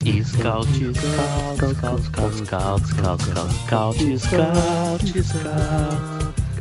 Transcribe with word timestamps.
Scout, 0.00 0.22
scout, 0.22 0.94
scout, 1.58 2.00
scout, 2.04 2.04
scout, 2.04 2.80
scout, 2.86 3.20
scout, 3.20 3.20
scout, 3.20 3.96
scout, 4.18 5.02
scout, 5.24 5.58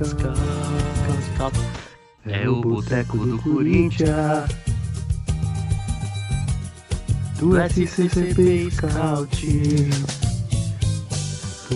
scout, 0.01 0.33
scout. 1.35 1.53
É 2.25 2.49
o 2.49 2.61
boteco 2.61 3.17
do 3.17 3.37
Corinthians. 3.43 4.49
Do 7.37 7.61
SCCP 7.61 8.71
Scout. 8.71 9.37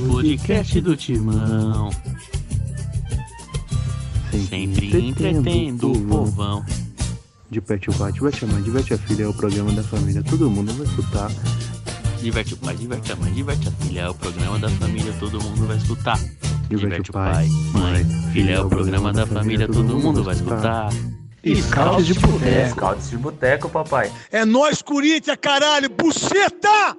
Podcast 0.10 0.82
do 0.82 0.98
Timão. 0.98 1.92
Sempre 4.50 5.10
entretendo 5.10 5.92
o 5.92 6.02
povão. 6.08 6.66
Diverte 7.52 7.90
o 7.90 7.94
pai, 7.94 8.14
diverte 8.14 8.46
a 8.46 8.48
mãe, 8.48 8.62
diverte 8.62 8.94
a 8.94 8.98
filha, 8.98 9.24
é 9.24 9.28
o 9.28 9.34
programa 9.34 9.74
da 9.74 9.84
família, 9.84 10.24
todo 10.24 10.50
mundo 10.50 10.72
vai 10.72 10.88
escutar. 10.88 11.30
Diverte 12.22 12.54
o 12.54 12.58
pai, 12.58 12.76
diverte 12.78 13.12
a 13.12 13.16
mãe, 13.18 13.34
diverte 13.34 13.68
a 13.68 13.72
filha. 13.72 14.00
É 14.00 14.10
o 14.10 14.16
programa 14.16 14.58
da 14.58 14.70
família, 14.70 15.14
todo 15.20 15.44
mundo 15.44 15.68
vai 15.68 15.76
escutar. 15.76 16.18
Diverte 16.70 17.10
o 17.10 17.14
pai, 17.14 17.50
mãe, 17.74 18.06
filha. 18.32 18.54
É 18.54 18.62
o 18.62 18.70
programa 18.70 19.12
da 19.12 19.28
família, 19.28 19.68
todo 19.68 20.00
mundo 20.00 20.24
vai 20.24 20.34
escutar. 20.34 20.90
Scouts 21.44 22.06
de 22.06 22.14
boteco. 22.14 22.70
Scouts 22.70 23.10
de 23.10 23.18
boteco, 23.18 23.70
papai. 23.70 24.10
É 24.32 24.46
nós, 24.46 24.82
Corinthians, 24.82 25.38
caralho! 25.42 25.90
Buceta! 25.90 26.96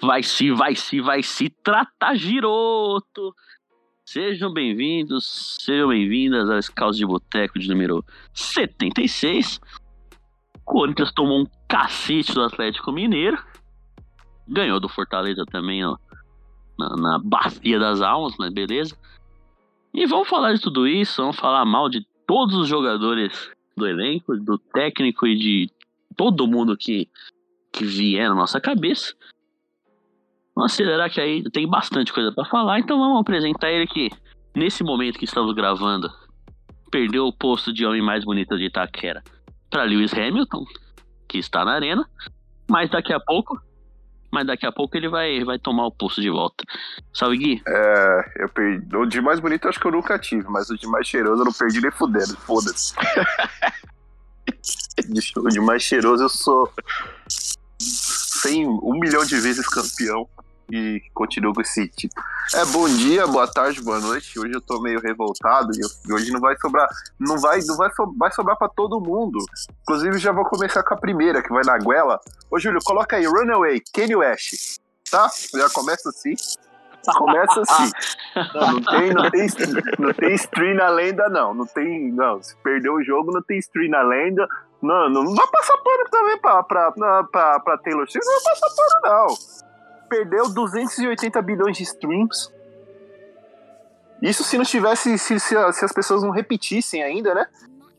Vai 0.00 0.22
se, 0.22 0.50
vai 0.50 0.74
se, 0.74 1.00
vai 1.02 1.22
se 1.22 1.50
tratar 1.62 2.14
giroto. 2.14 3.34
Sejam 4.06 4.52
bem-vindos, 4.52 5.56
sejam 5.60 5.88
bem-vindas 5.88 6.50
ao 6.50 6.60
Scouts 6.60 6.98
de 6.98 7.06
Boteco 7.06 7.58
de 7.58 7.66
número 7.66 8.04
76. 8.34 9.58
Corinthians 10.62 11.10
tomou 11.10 11.40
um 11.40 11.46
cacete 11.66 12.34
do 12.34 12.42
Atlético 12.42 12.92
Mineiro. 12.92 13.42
Ganhou 14.46 14.78
do 14.78 14.90
Fortaleza 14.90 15.46
também, 15.46 15.82
ó. 15.86 15.96
Na, 16.78 16.96
na 16.96 17.18
bacia 17.18 17.78
das 17.78 18.02
almas, 18.02 18.34
mas 18.38 18.52
beleza. 18.52 18.94
E 19.94 20.06
vamos 20.06 20.28
falar 20.28 20.52
de 20.52 20.60
tudo 20.60 20.86
isso, 20.86 21.22
vamos 21.22 21.36
falar 21.36 21.64
mal 21.64 21.88
de 21.88 22.06
todos 22.26 22.56
os 22.56 22.68
jogadores 22.68 23.50
do 23.74 23.86
elenco, 23.86 24.36
do 24.36 24.58
técnico 24.58 25.26
e 25.26 25.34
de 25.34 25.70
todo 26.14 26.46
mundo 26.46 26.76
que, 26.76 27.08
que 27.72 27.86
vier 27.86 28.28
na 28.28 28.34
nossa 28.34 28.60
cabeça. 28.60 29.14
Vamos 30.54 30.72
acelerar 30.72 31.10
que 31.10 31.20
aí 31.20 31.42
tem 31.50 31.68
bastante 31.68 32.12
coisa 32.12 32.32
para 32.32 32.44
falar, 32.44 32.78
então 32.78 32.98
vamos 32.98 33.20
apresentar 33.20 33.70
ele 33.70 33.86
que, 33.86 34.10
nesse 34.54 34.84
momento 34.84 35.18
que 35.18 35.24
estamos 35.24 35.52
gravando, 35.54 36.08
perdeu 36.90 37.26
o 37.26 37.32
posto 37.32 37.72
de 37.72 37.84
homem 37.84 38.00
mais 38.00 38.24
bonito 38.24 38.56
de 38.56 38.66
Itaquera 38.66 39.22
para 39.68 39.82
Lewis 39.82 40.14
Hamilton, 40.14 40.64
que 41.28 41.38
está 41.38 41.64
na 41.64 41.72
arena, 41.72 42.08
mas 42.70 42.88
daqui 42.88 43.12
a 43.12 43.18
pouco, 43.18 43.60
mas 44.30 44.46
daqui 44.46 44.64
a 44.64 44.70
pouco 44.70 44.96
ele 44.96 45.08
vai, 45.08 45.42
vai 45.42 45.58
tomar 45.58 45.86
o 45.86 45.90
posto 45.90 46.20
de 46.20 46.30
volta. 46.30 46.62
Salve 47.12 47.36
Gui. 47.36 47.62
É, 47.66 48.44
eu 48.44 48.48
perdi. 48.48 48.96
O 48.96 49.06
de 49.06 49.20
mais 49.20 49.40
bonito 49.40 49.64
eu 49.64 49.70
acho 49.70 49.80
que 49.80 49.86
eu 49.88 49.90
nunca 49.90 50.16
tive, 50.20 50.48
mas 50.48 50.70
o 50.70 50.78
de 50.78 50.86
mais 50.86 51.08
cheiroso 51.08 51.42
eu 51.42 51.46
não 51.46 51.52
perdi 51.52 51.80
nem 51.80 51.90
fudendo. 51.90 52.36
Foda-se. 52.36 52.94
o 55.36 55.48
de 55.48 55.60
mais 55.60 55.82
cheiroso 55.82 56.22
eu 56.22 56.28
sou. 56.28 56.72
Sem 58.44 58.68
um 58.68 58.98
milhão 59.00 59.24
de 59.24 59.40
vezes 59.40 59.66
campeão 59.66 60.28
e 60.70 61.00
continuo 61.14 61.54
com 61.54 61.62
esse 61.62 61.88
tipo. 61.88 62.14
É 62.54 62.62
bom 62.66 62.86
dia, 62.86 63.26
boa 63.26 63.50
tarde, 63.50 63.80
boa 63.80 63.98
noite. 64.00 64.38
Hoje 64.38 64.52
eu 64.52 64.60
tô 64.60 64.80
meio 64.82 65.00
revoltado 65.00 65.70
e 65.74 65.80
eu- 65.80 66.14
hoje 66.14 66.30
não 66.30 66.40
vai 66.40 66.54
sobrar, 66.58 66.86
não 67.18 67.38
vai, 67.38 67.60
não 67.66 67.74
vai, 67.76 67.90
so- 67.94 68.14
vai 68.18 68.30
sobrar 68.32 68.58
pra 68.58 68.68
todo 68.68 69.00
mundo. 69.00 69.38
Inclusive 69.82 70.18
já 70.18 70.30
vou 70.30 70.44
começar 70.44 70.82
com 70.82 70.92
a 70.92 70.96
primeira 70.98 71.42
que 71.42 71.48
vai 71.48 71.62
na 71.64 71.78
goela. 71.78 72.20
Ô 72.50 72.58
Júlio, 72.58 72.80
coloca 72.84 73.16
aí 73.16 73.24
Runaway, 73.26 73.80
Kanye 73.94 74.16
West, 74.16 74.76
tá? 75.10 75.30
Já 75.54 75.70
começa 75.70 76.10
assim. 76.10 76.34
Começa 77.16 77.60
assim. 77.62 77.92
Não, 78.54 78.72
não 78.72 78.82
tem, 78.82 79.12
não 79.14 79.30
tem, 79.30 79.46
não 79.98 80.12
tem 80.12 80.34
stream 80.34 80.74
na 80.74 80.88
lenda 80.88 81.28
não, 81.28 81.54
não 81.54 81.66
tem, 81.66 82.10
não. 82.10 82.42
Se 82.42 82.56
perdeu 82.64 82.94
o 82.94 83.04
jogo, 83.04 83.30
não 83.32 83.42
tem 83.42 83.58
stream 83.58 83.90
na 83.90 84.02
lenda. 84.02 84.48
Não, 84.84 85.08
não, 85.08 85.34
vai 85.34 85.46
passar 85.48 85.78
pano 85.78 86.04
também 86.10 86.38
pra, 86.38 86.62
pra, 86.62 86.92
pra, 86.92 87.60
pra, 87.60 87.78
Taylor 87.78 88.08
Swift, 88.10 88.26
não 88.26 88.42
vai 88.42 88.60
passar 88.60 89.00
pano 89.02 89.28
não 89.28 89.64
perdeu 90.14 90.48
280 90.48 91.42
bilhões 91.42 91.76
de 91.76 91.82
streams. 91.82 92.52
Isso 94.22 94.44
se 94.44 94.56
não 94.56 94.64
tivesse, 94.64 95.18
se, 95.18 95.40
se, 95.40 95.72
se 95.72 95.84
as 95.84 95.92
pessoas 95.92 96.22
não 96.22 96.30
repetissem 96.30 97.02
ainda, 97.02 97.34
né? 97.34 97.46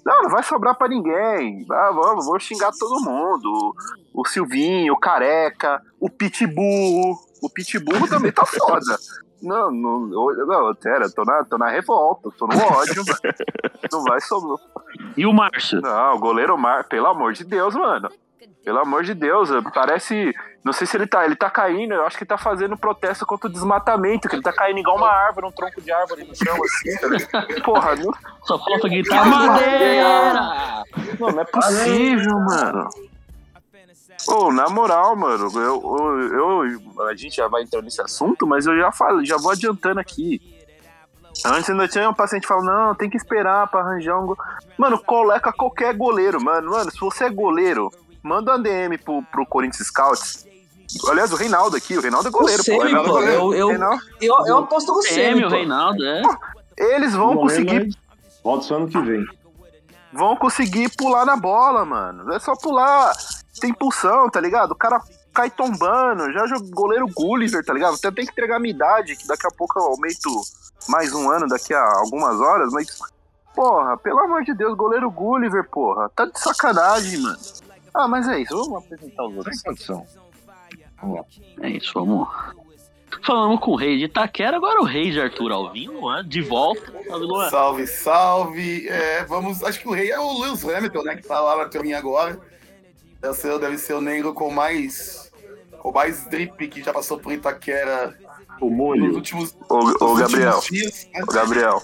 Não, 0.06 0.24
não 0.24 0.30
vai 0.30 0.44
sobrar 0.44 0.76
pra 0.76 0.88
ninguém. 0.88 1.66
Ah, 1.70 1.92
vamos, 1.92 2.26
vou 2.26 2.40
xingar 2.40 2.72
todo 2.72 3.04
mundo. 3.04 3.76
O 4.14 4.26
Silvinho, 4.26 4.94
o 4.94 5.00
Careca, 5.00 5.82
o 6.00 6.10
Pitbull. 6.10 7.20
O 7.42 7.50
Pitbull 7.50 8.08
também 8.08 8.32
tá 8.32 8.46
foda. 8.46 8.98
Não, 9.42 9.72
não, 9.72 10.00
não, 10.00 10.76
pera, 10.76 11.10
tô 11.10 11.24
na, 11.24 11.44
tô 11.44 11.58
na 11.58 11.70
revolta, 11.70 12.30
tô 12.38 12.48
no 12.48 12.56
ódio, 12.56 13.04
mano. 13.06 13.36
Não 13.92 14.04
vai 14.04 14.20
sobrar. 14.20 14.58
E 15.16 15.26
o 15.26 15.34
Márcio? 15.34 15.82
Não, 15.82 16.16
o 16.16 16.20
goleiro 16.20 16.58
Mar, 16.58 16.86
pelo 16.86 17.06
amor 17.06 17.34
de 17.34 17.44
Deus, 17.44 17.76
mano. 17.76 18.10
Pelo 18.64 18.80
amor 18.80 19.04
de 19.04 19.14
Deus, 19.14 19.50
parece. 19.72 20.34
Não 20.64 20.74
sei 20.74 20.88
se 20.88 20.98
ele 20.98 21.06
tá. 21.06 21.24
Ele 21.24 21.36
tá 21.36 21.52
caindo, 21.52 21.94
eu 21.94 22.04
acho 22.04 22.18
que 22.18 22.26
tá 22.26 22.36
fazendo 22.38 22.76
protesto 22.76 23.24
contra 23.24 23.48
o 23.48 23.52
desmatamento, 23.52 24.28
que 24.28 24.36
ele 24.36 24.42
tá 24.42 24.52
caindo 24.52 24.80
igual 24.80 24.98
uma 24.98 25.12
árvore, 25.12 25.46
um 25.46 25.52
tronco 25.52 25.80
de 25.80 25.92
árvore 25.92 26.24
no 26.24 26.36
chão, 26.36 26.58
assim, 26.64 27.28
tá? 27.30 27.46
Porra, 27.64 27.96
não, 27.96 28.12
Só 28.42 28.58
falta 28.58 28.90
gritar 28.90 29.24
madeira! 29.24 30.84
não, 31.20 31.30
não 31.30 31.42
é 31.42 31.46
possível, 31.46 32.40
mano. 32.40 32.90
Ô, 34.28 34.52
na 34.52 34.68
moral, 34.70 35.16
mano, 35.16 35.52
eu, 35.56 35.62
eu, 35.62 36.74
eu- 36.74 37.08
a 37.08 37.16
gente 37.16 37.36
já 37.36 37.48
vai 37.48 37.64
entrando 37.64 37.86
nesse 37.86 38.02
assunto, 38.02 38.48
mas 38.48 38.66
eu 38.66 38.76
já 38.78 38.92
falo, 38.92 39.24
já 39.26 39.38
vou 39.38 39.52
adiantando 39.52 40.00
aqui. 40.00 40.42
Antes 41.46 41.70
ainda 41.70 41.88
tinha 41.88 42.10
um 42.10 42.14
paciente 42.14 42.48
falando, 42.48 42.66
não, 42.68 42.96
tem 42.96 43.10
que 43.10 43.18
esperar 43.18 43.68
pra 43.68 43.82
arranjar 43.82 44.18
um. 44.20 44.26
Go... 44.28 44.38
Mano, 44.78 44.98
coloca 45.04 45.52
qualquer 45.52 45.94
goleiro, 45.96 46.42
mano. 46.42 46.72
Mano, 46.72 46.90
se 46.90 47.00
você 47.00 47.26
é 47.26 47.30
goleiro, 47.30 47.92
manda 48.24 48.54
uma 48.54 48.60
DM 48.60 48.98
pro, 48.98 49.22
pro 49.24 49.46
Corinthians 49.46 49.88
Scouts. 49.88 50.46
Aliás, 51.10 51.34
o 51.34 51.36
Reinaldo 51.36 51.76
aqui, 51.76 51.98
o 51.98 52.02
Reinaldo 52.02 52.30
é 52.30 52.32
goleiro, 52.32 52.64
pô. 52.64 52.72
O 52.78 52.82
Reinaldo 52.84 53.10
é 53.10 53.12
pô, 53.12 53.20
goleiro. 53.20 53.42
eu- 53.42 53.54
eu- 53.54 53.68
Reinaldo- 53.68 54.02
Eu, 54.22 54.36
eu 54.48 54.58
aposto 54.60 54.94
no 54.94 55.02
Semi, 55.02 55.42
meu 55.42 55.50
pô. 55.50 55.56
Reinaldo, 55.56 56.06
é. 56.06 56.22
Eles 56.78 57.14
vão 57.14 57.36
conseguir 57.36 57.90
Volta 58.44 58.64
só 58.66 58.76
ano 58.78 58.88
que 58.88 58.98
vem. 59.00 59.26
vão 60.14 60.36
conseguir 60.38 60.90
pular 60.96 61.26
na 61.26 61.36
bola, 61.36 61.84
mano. 61.84 62.32
É 62.34 62.40
só 62.40 62.56
pular. 62.56 63.12
Tem 63.60 63.70
impulsão, 63.70 64.30
tá 64.30 64.40
ligado? 64.40 64.72
O 64.72 64.76
cara 64.76 65.02
cai 65.34 65.50
tombando. 65.50 66.32
Já 66.32 66.48
jogou 66.48 66.70
goleiro 66.72 67.08
Gulliver, 67.14 67.64
tá 67.64 67.74
ligado? 67.74 67.96
Até 67.96 68.12
tem 68.12 68.26
que 68.26 68.32
entregar 68.32 68.58
a 68.58 68.60
minha 68.60 68.74
idade, 68.74 69.16
que 69.16 69.28
daqui 69.28 69.48
a 69.48 69.52
pouco 69.52 69.80
eu 69.80 69.84
aumento 69.84 70.30
mais 70.88 71.14
um 71.14 71.30
ano 71.30 71.48
daqui 71.48 71.74
a 71.74 71.84
algumas 72.00 72.40
horas, 72.40 72.72
mas. 72.72 72.88
Porra, 73.54 73.98
pelo 73.98 74.20
amor 74.20 74.44
de 74.44 74.54
Deus, 74.54 74.76
goleiro 74.76 75.10
Gulliver, 75.10 75.70
porra. 75.70 76.10
Tá 76.10 76.26
de 76.26 76.38
sacanagem, 76.38 77.20
mano. 77.22 77.38
Ah, 77.94 78.08
mas 78.08 78.28
é 78.28 78.40
isso, 78.40 78.54
vamos 78.58 78.84
apresentar 78.84 79.26
os 79.26 79.38
outros. 79.38 79.56
Sem 79.56 79.72
condição. 79.72 80.06
Vamos 81.02 81.18
lá. 81.18 81.26
É 81.62 81.70
isso, 81.70 81.94
vamos. 81.94 82.28
Falamos 83.24 83.60
com 83.62 83.72
o 83.72 83.76
rei 83.76 83.98
de 83.98 84.06
Itaquera, 84.06 84.58
agora 84.58 84.82
o 84.82 84.86
rei 84.86 85.10
de 85.10 85.22
Arthur 85.22 85.54
Luan, 85.54 86.28
de 86.28 86.42
volta. 86.42 86.92
Salve, 86.92 87.26
Luan. 87.26 87.50
Salve, 87.50 87.88
salve. 87.88 88.88
É, 88.90 89.24
vamos, 89.24 89.64
acho 89.64 89.80
que 89.80 89.88
o 89.88 89.94
rei 89.94 90.12
é 90.12 90.20
o 90.20 90.42
Lewis 90.42 90.64
Hamilton, 90.68 91.04
né? 91.04 91.16
Que 91.16 91.24
tá 91.28 91.40
lá 91.40 91.56
na 91.56 91.70
turminha 91.70 91.98
agora. 91.98 92.38
Deve 93.26 93.38
ser, 93.38 93.60
deve 93.60 93.78
ser 93.80 93.94
o 93.94 94.02
negro 94.02 94.34
com 94.36 94.52
mais. 94.52 95.32
Com 95.80 95.92
mais 95.92 96.26
drip 96.26 96.68
que 96.68 96.84
já 96.84 96.94
passou 96.94 97.18
por 97.20 97.32
Itaquera 97.34 98.16
O 98.62 98.70
nos 98.70 98.78
molho. 98.78 99.16
últimos, 99.16 99.56
Ô, 99.68 99.80
nos 99.80 100.02
ô 100.02 100.06
últimos 100.10 100.20
Gabriel, 100.20 100.60
dias. 100.62 101.08
né? 101.14 101.22
ô, 101.24 101.26
Gabriel. 101.34 101.82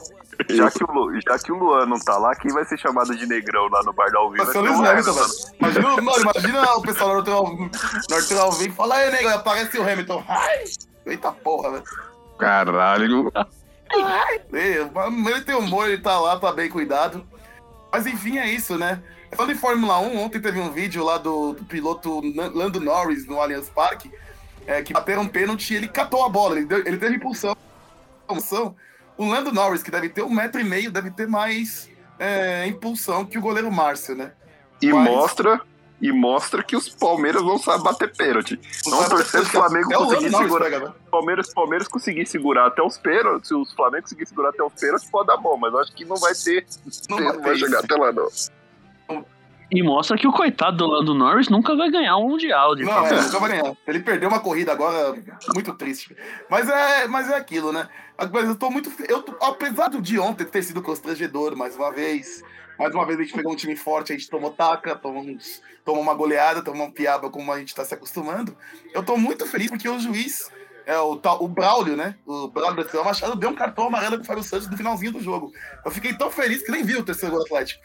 Já 0.49 0.71
que, 0.71 0.83
o, 0.83 1.21
já 1.21 1.39
que 1.39 1.51
o 1.51 1.55
Luan 1.55 1.85
não 1.85 1.99
tá 1.99 2.17
lá, 2.17 2.35
quem 2.35 2.51
vai 2.51 2.63
ser 2.65 2.77
chamado 2.77 3.15
de 3.15 3.25
negrão 3.27 3.67
lá 3.69 3.83
no 3.83 3.93
bar 3.93 4.11
da 4.11 4.19
Alvim? 4.19 4.37
Vai 4.37 4.45
ser 4.47 4.57
o 4.57 4.61
Lewis 4.61 4.79
Hamilton, 4.79 5.13
velho. 5.13 5.27
Imagina, 5.59 6.01
mano, 6.01 6.21
imagina 6.21 6.73
o 6.73 6.81
pessoal 6.81 7.21
do 7.21 7.31
no 7.31 8.15
Arthur 8.15 8.39
Alvim 8.39 8.65
e 8.65 8.71
fala, 8.71 8.95
aí, 8.95 9.11
negro, 9.11 9.29
aparece 9.29 9.77
o 9.77 9.83
Hamilton. 9.87 10.23
Ai, 10.27 10.63
eita 11.05 11.31
porra, 11.31 11.71
velho. 11.71 11.83
Caralho. 12.39 13.31
É, 14.53 14.89
Ele 15.31 15.41
tem 15.41 15.55
humor, 15.55 15.87
ele 15.89 16.01
tá 16.01 16.19
lá, 16.19 16.39
tá 16.39 16.51
bem 16.51 16.69
cuidado. 16.69 17.23
Mas 17.91 18.05
enfim, 18.07 18.37
é 18.37 18.49
isso, 18.49 18.77
né? 18.77 19.01
Falando 19.33 19.51
em 19.51 19.57
Fórmula 19.57 19.99
1, 19.99 20.17
ontem 20.19 20.39
teve 20.41 20.59
um 20.59 20.71
vídeo 20.71 21.03
lá 21.03 21.17
do, 21.17 21.53
do 21.53 21.63
piloto 21.65 22.21
Lando 22.53 22.79
Norris 22.79 23.25
no 23.25 23.39
Allianz 23.39 23.69
Parque, 23.69 24.11
é, 24.67 24.81
que 24.81 24.93
bateram 24.93 25.23
um 25.23 25.27
pênalti 25.27 25.71
e 25.71 25.77
ele 25.77 25.87
catou 25.87 26.25
a 26.25 26.29
bola, 26.29 26.57
ele, 26.57 26.65
deu- 26.65 26.85
ele 26.85 26.97
teve 26.97 27.15
impulsão. 27.15 27.55
impulsão. 28.25 28.75
O 29.17 29.25
Lando 29.27 29.51
Norris, 29.51 29.83
que 29.83 29.91
deve 29.91 30.09
ter 30.09 30.23
um 30.23 30.29
metro 30.29 30.59
e 30.59 30.63
meio, 30.63 30.91
deve 30.91 31.11
ter 31.11 31.27
mais 31.27 31.89
é, 32.19 32.65
impulsão 32.67 33.25
que 33.25 33.37
o 33.37 33.41
goleiro 33.41 33.71
Márcio, 33.71 34.15
né? 34.15 34.31
E 34.81 34.91
Mas- 34.91 35.09
mostra. 35.09 35.61
E 36.01 36.11
mostra 36.11 36.63
que 36.63 36.75
os 36.75 36.89
Palmeiras 36.89 37.43
não 37.43 37.59
sabem 37.59 37.83
bater 37.83 38.11
pênalti. 38.15 38.59
Não 38.87 39.07
torcer 39.07 39.41
bater 39.41 39.41
pro 39.41 39.45
Flamengo 39.61 39.89
o 39.93 40.05
conseguir 40.07 40.31
segurar. 40.35 40.69
né? 40.71 40.93
Palmeiras, 41.11 41.53
Palmeiras 41.53 41.87
conseguir 41.87 42.25
segurar 42.25 42.65
até 42.67 42.81
os 42.81 42.97
pênaltis, 42.97 43.47
se 43.49 43.53
os 43.53 43.71
Flamengo 43.73 44.03
conseguir 44.03 44.25
segurar 44.25 44.49
até 44.49 44.63
os 44.63 44.73
pênaltis, 44.73 45.09
pode 45.09 45.27
dar 45.27 45.37
bom, 45.37 45.55
mas 45.57 45.71
eu 45.73 45.79
acho 45.79 45.93
que 45.93 46.03
não 46.03 46.17
vai 46.17 46.33
ter. 46.33 46.65
Não 47.09 47.17
Não, 47.19 47.25
vai 47.27 47.37
vai 47.37 47.53
ter 47.53 47.59
chegar 47.59 47.79
até 47.79 47.95
lá, 47.95 48.11
não. 48.11 48.27
Não, 49.09 49.25
E 49.71 49.83
mostra 49.83 50.17
que 50.17 50.27
o 50.27 50.31
coitado 50.33 50.77
do 50.77 50.87
Lando 50.87 51.13
Norris 51.13 51.49
nunca 51.49 51.75
vai 51.75 51.91
ganhar 51.91 52.17
um 52.17 52.29
Mundial 52.29 52.75
de 52.75 52.83
Não, 52.83 53.05
é, 53.05 53.13
1. 53.19 53.21
nunca 53.23 53.39
vai 53.39 53.49
ganhar. 53.51 53.77
Ele 53.87 53.99
perdeu 53.99 54.27
uma 54.27 54.39
corrida 54.39 54.71
agora, 54.71 55.13
muito 55.53 55.71
triste. 55.75 56.17
Mas 56.49 56.67
é, 56.67 57.07
mas 57.07 57.29
é 57.29 57.35
aquilo, 57.35 57.71
né? 57.71 57.87
Mas 58.33 58.45
eu 58.49 58.55
tô 58.55 58.69
muito. 58.71 58.91
Eu, 59.07 59.21
tô- 59.21 59.35
apesar 59.45 59.87
do 59.89 60.01
de 60.01 60.17
ontem 60.19 60.45
ter 60.45 60.63
sido 60.63 60.81
constrangedor 60.81 61.55
mais 61.55 61.75
uma 61.75 61.91
vez. 61.91 62.43
Mais 62.81 62.95
uma 62.95 63.05
vez 63.05 63.19
a 63.19 63.23
gente 63.23 63.33
pegou 63.33 63.53
um 63.53 63.55
time 63.55 63.75
forte, 63.75 64.11
a 64.11 64.17
gente 64.17 64.29
tomou 64.29 64.51
taca, 64.51 64.95
tomou, 64.95 65.23
uma 66.01 66.13
goleada, 66.13 66.63
tomou 66.63 66.85
uma 66.87 66.91
piaba 66.91 67.29
como 67.29 67.51
a 67.51 67.59
gente 67.59 67.75
tá 67.75 67.85
se 67.85 67.93
acostumando. 67.93 68.55
Eu 68.93 69.03
tô 69.03 69.15
muito 69.17 69.45
feliz 69.45 69.69
porque 69.69 69.87
o 69.87 69.99
juiz, 69.99 70.49
é, 70.85 70.97
o, 70.97 71.15
tal- 71.15 71.43
o 71.43 71.47
Braulio, 71.47 71.95
né? 71.95 72.15
O 72.25 72.47
Braulio 72.47 72.83
Silva 72.89 73.05
Machado 73.05 73.35
deu 73.35 73.49
um 73.51 73.55
cartão 73.55 73.85
amarelo 73.87 74.17
pro 74.17 74.25
Fábio 74.25 74.43
Santos 74.43 74.67
no 74.67 74.75
finalzinho 74.75 75.11
do 75.11 75.21
jogo. 75.21 75.51
Eu 75.85 75.91
fiquei 75.91 76.13
tão 76.13 76.31
feliz 76.31 76.63
que 76.63 76.71
nem 76.71 76.83
vi 76.83 76.95
o 76.97 77.03
terceiro 77.03 77.35
gol 77.35 77.43
do 77.43 77.45
Atlético. 77.45 77.83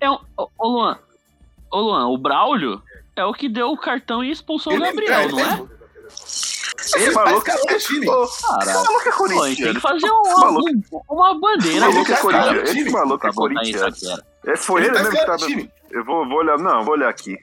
É 0.00 0.10
um, 0.10 0.18
ô, 0.36 0.68
Luan, 0.68 0.98
ô 1.70 1.80
Luan, 1.80 2.08
o 2.08 2.16
Braulio 2.16 2.82
é 3.14 3.24
o 3.24 3.34
que 3.34 3.46
deu 3.48 3.70
o 3.70 3.76
cartão 3.76 4.24
e 4.24 4.30
expulsou 4.30 4.74
o 4.74 4.80
Gabriel, 4.80 5.20
ele 5.20 5.32
não 5.32 5.38
é? 5.40 5.44
mesmo. 5.50 5.70
Ele 6.94 7.04
Esse 7.04 7.12
tá 7.14 7.24
maluco, 7.24 7.46
escalando 7.48 7.74
o 7.74 7.78
time. 7.78 8.06
Caralho. 8.06 8.70
esse 8.70 8.82
maluco 8.82 9.00
é 9.00 9.04
gente 9.04 9.04
tem 9.04 9.14
corintiano. 9.14 9.74
que 9.74 9.80
fazer 9.80 10.10
uma, 10.10 10.50
um- 10.50 10.82
uma 11.10 11.38
bandeira 11.38 11.76
Esse 11.76 11.80
maluco 11.80 11.98
é 12.00 12.04
desse 12.04 12.08
cara 12.08 12.20
corintiano. 12.22 12.62
Esse 12.80 12.90
maluco 12.90 13.18
pra 13.18 13.30
é 13.30 13.32
corintiano. 13.32 13.96
Esse 14.46 14.66
foi 14.66 14.80
Ele 14.82 14.88
ele 14.88 14.96
tá 14.96 15.02
mesmo 15.02 15.18
que 15.18 15.26
tava. 15.26 15.38
time. 15.38 15.70
Eu 15.90 16.04
vou, 16.04 16.26
vou 16.28 16.38
olhar. 16.38 16.58
Não, 16.58 16.82
vou 16.82 16.94
olhar 16.94 17.08
aqui. 17.08 17.36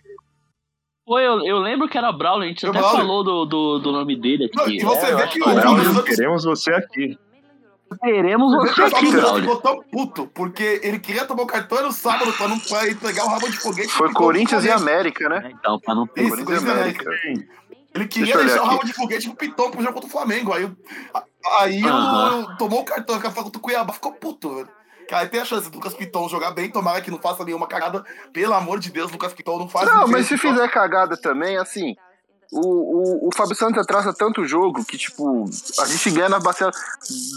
Pô, 1.06 1.20
eu, 1.20 1.46
eu 1.46 1.60
lembro 1.60 1.88
que 1.88 1.98
era 1.98 2.12
Braulio, 2.12 2.46
a 2.46 2.48
gente 2.50 2.66
O 2.66 2.70
até 2.70 2.80
Braulio. 2.80 2.98
falou 3.00 3.24
do, 3.24 3.46
do, 3.46 3.80
do 3.80 3.92
nome 3.94 4.20
dele 4.20 4.50
Não, 4.54 4.64
aqui. 4.64 4.78
e 4.78 4.84
você 4.84 5.06
É, 5.06 5.16
vê 5.16 5.24
eu 5.24 5.28
que 5.30 5.40
o 5.42 5.44
que 5.44 5.84
Santos 5.86 6.04
Queremos 6.04 6.44
você 6.44 6.74
aqui. 6.74 7.18
Teremos 8.02 8.52
Você 8.54 8.74
que 8.74 8.82
aqui, 8.82 9.12
Braulio. 9.12 9.42
ficou 9.44 9.62
tão 9.62 9.82
puto, 9.90 10.28
porque 10.36 10.82
ele 10.84 11.00
queria 11.00 11.24
tomar 11.24 11.44
o 11.44 11.48
cartão 11.48 11.82
no 11.84 11.92
sábado 11.94 12.34
pra 12.34 12.50
não 12.50 12.60
pra 12.60 12.86
entregar 12.90 13.24
o 13.24 13.30
rabo 13.30 13.50
de 13.50 13.58
foguete. 13.58 13.88
Foi 13.94 14.10
ficou 14.10 14.26
Corinthians 14.26 14.66
e 14.66 14.68
com. 14.68 14.74
América, 14.74 15.30
né? 15.30 15.44
É, 15.46 15.52
Então, 15.52 15.80
pra 15.80 15.96
não 15.96 16.06
ter. 16.06 16.24
Isso, 16.24 16.32
Corinthians 16.32 16.64
e 16.64 16.68
e 16.68 16.72
América. 16.72 17.06
Ele 17.96 18.08
queria 18.08 18.34
eu 18.36 18.44
deixar 18.44 18.64
o 18.64 18.66
rabo 18.66 18.86
de 18.86 18.92
foguete 18.92 19.30
pro 19.30 19.38
Piton 19.38 19.72
pro 19.72 19.82
jogo 19.82 19.94
contra 19.94 20.10
o 20.10 20.12
Flamengo. 20.12 20.52
Aí, 20.52 20.70
aí 21.60 21.82
o- 21.82 21.88
Aham. 21.88 22.56
tomou 22.58 22.82
o 22.82 22.84
cartão 22.84 23.22
com 23.22 23.28
a 23.28 23.32
contra 23.32 23.58
o 23.58 23.62
Cuiabá, 23.62 23.94
ficou 23.94 24.12
puto, 24.12 24.54
velho. 24.56 24.70
Cara, 25.08 25.24
aí 25.24 25.30
tem 25.30 25.40
a 25.40 25.46
chance 25.46 25.70
do 25.70 25.76
Lucas 25.76 25.94
Piton 25.94 26.28
jogar 26.28 26.52
bem, 26.52 26.70
tomara 26.70 27.02
que 27.02 27.12
não 27.12 27.20
faça 27.20 27.44
nenhuma 27.44 27.68
cagada. 27.68 28.04
Pelo 28.34 28.54
amor 28.54 28.80
de 28.80 28.92
Deus, 28.92 29.12
Lucas 29.12 29.34
Piton 29.34 29.58
não 29.58 29.70
faz 29.70 29.90
Não, 29.90 30.08
mas 30.08 30.28
se 30.28 30.38
fizer 30.38 30.68
cagada 30.70 31.16
também, 31.16 31.58
assim. 31.58 31.96
O, 32.52 32.62
o, 32.62 33.28
o 33.28 33.30
Fábio 33.36 33.56
Santos 33.56 33.78
atrasa 33.78 34.14
tanto 34.14 34.42
o 34.42 34.48
jogo 34.48 34.86
que, 34.86 34.98
tipo, 34.98 35.46
a 35.80 35.86
gente 35.86 36.12
ganha 36.12 36.30
na 36.30 36.40
bacia. 36.40 36.72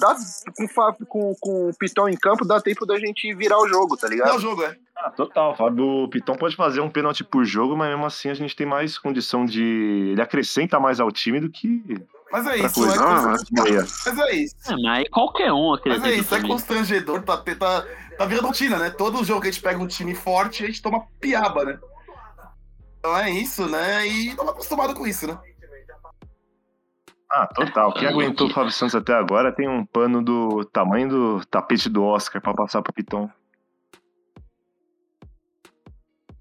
Dá, 0.01 0.17
com, 0.57 1.05
com, 1.07 1.35
com 1.41 1.69
o 1.71 1.75
Pitão 1.75 2.09
em 2.09 2.17
campo, 2.17 2.45
dá 2.45 2.61
tempo 2.61 2.87
da 2.87 2.99
gente 2.99 3.35
virar 3.35 3.59
o 3.59 3.69
jogo, 3.69 3.97
tá 3.97 4.07
Não 4.07 4.13
é 4.13 4.17
ligado? 4.17 4.37
o 4.37 4.41
jogo, 4.41 4.63
é. 4.63 4.77
Ah, 4.97 5.11
total. 5.11 5.53
O 5.53 5.57
Fábio 5.57 6.09
Piton 6.11 6.37
pode 6.37 6.55
fazer 6.55 6.81
um 6.81 6.91
pênalti 6.91 7.25
por 7.25 7.45
jogo, 7.45 7.77
mas 7.77 7.89
mesmo 7.89 8.07
assim 8.07 8.29
a 8.29 8.35
gente 8.35 8.55
tem 8.55 8.67
mais 8.67 8.99
condição 8.99 9.45
de. 9.45 10.11
Ele 10.13 10.23
acrescenta 10.23 10.79
mais 10.79 11.01
ao 11.01 11.11
time 11.11 11.41
do 11.41 11.51
que. 11.51 11.83
Mas 12.33 12.47
é 12.47 12.59
isso, 12.59 12.75
coisa. 12.75 12.95
é 12.95 12.99
constrangedor. 12.99 13.89
Mas 14.07 14.19
é 14.19 14.35
isso. 14.35 14.73
É, 14.73 14.77
mas 14.83 15.09
qualquer 15.09 15.53
um 15.53 15.71
Mas 15.71 15.81
acredita 15.81 16.09
é 16.09 16.17
isso, 16.17 16.35
é 16.35 16.43
constrangedor, 16.43 17.23
tá, 17.23 17.37
tá, 17.37 17.85
tá 18.17 18.25
virando 18.25 18.47
rotina, 18.47 18.79
né? 18.79 18.91
Todo 18.91 19.25
jogo 19.25 19.41
que 19.41 19.49
a 19.49 19.51
gente 19.51 19.63
pega 19.63 19.83
um 19.83 19.87
time 19.87 20.15
forte, 20.15 20.63
a 20.63 20.67
gente 20.67 20.81
toma 20.81 21.05
piaba, 21.21 21.65
né? 21.65 21.79
Então 22.99 23.17
é 23.17 23.31
isso, 23.31 23.67
né? 23.67 24.07
E 24.07 24.29
estamos 24.29 24.53
acostumados 24.53 24.95
com 24.95 25.07
isso, 25.07 25.27
né? 25.27 25.39
Ah, 27.33 27.47
total. 27.47 27.93
Quem 27.95 28.09
aguentou 28.09 28.49
o 28.49 28.53
Fábio 28.53 28.73
Santos 28.73 28.95
até 28.95 29.15
agora 29.15 29.55
tem 29.55 29.69
um 29.69 29.87
pano 29.87 30.23
do 30.23 30.65
tamanho 30.65 31.09
do 31.09 31.45
tapete 31.47 31.89
do 31.89 32.03
Oscar 32.03 32.43
pra 32.43 32.53
passar 32.53 32.83
pro 32.83 32.93
Piton. 32.93 33.31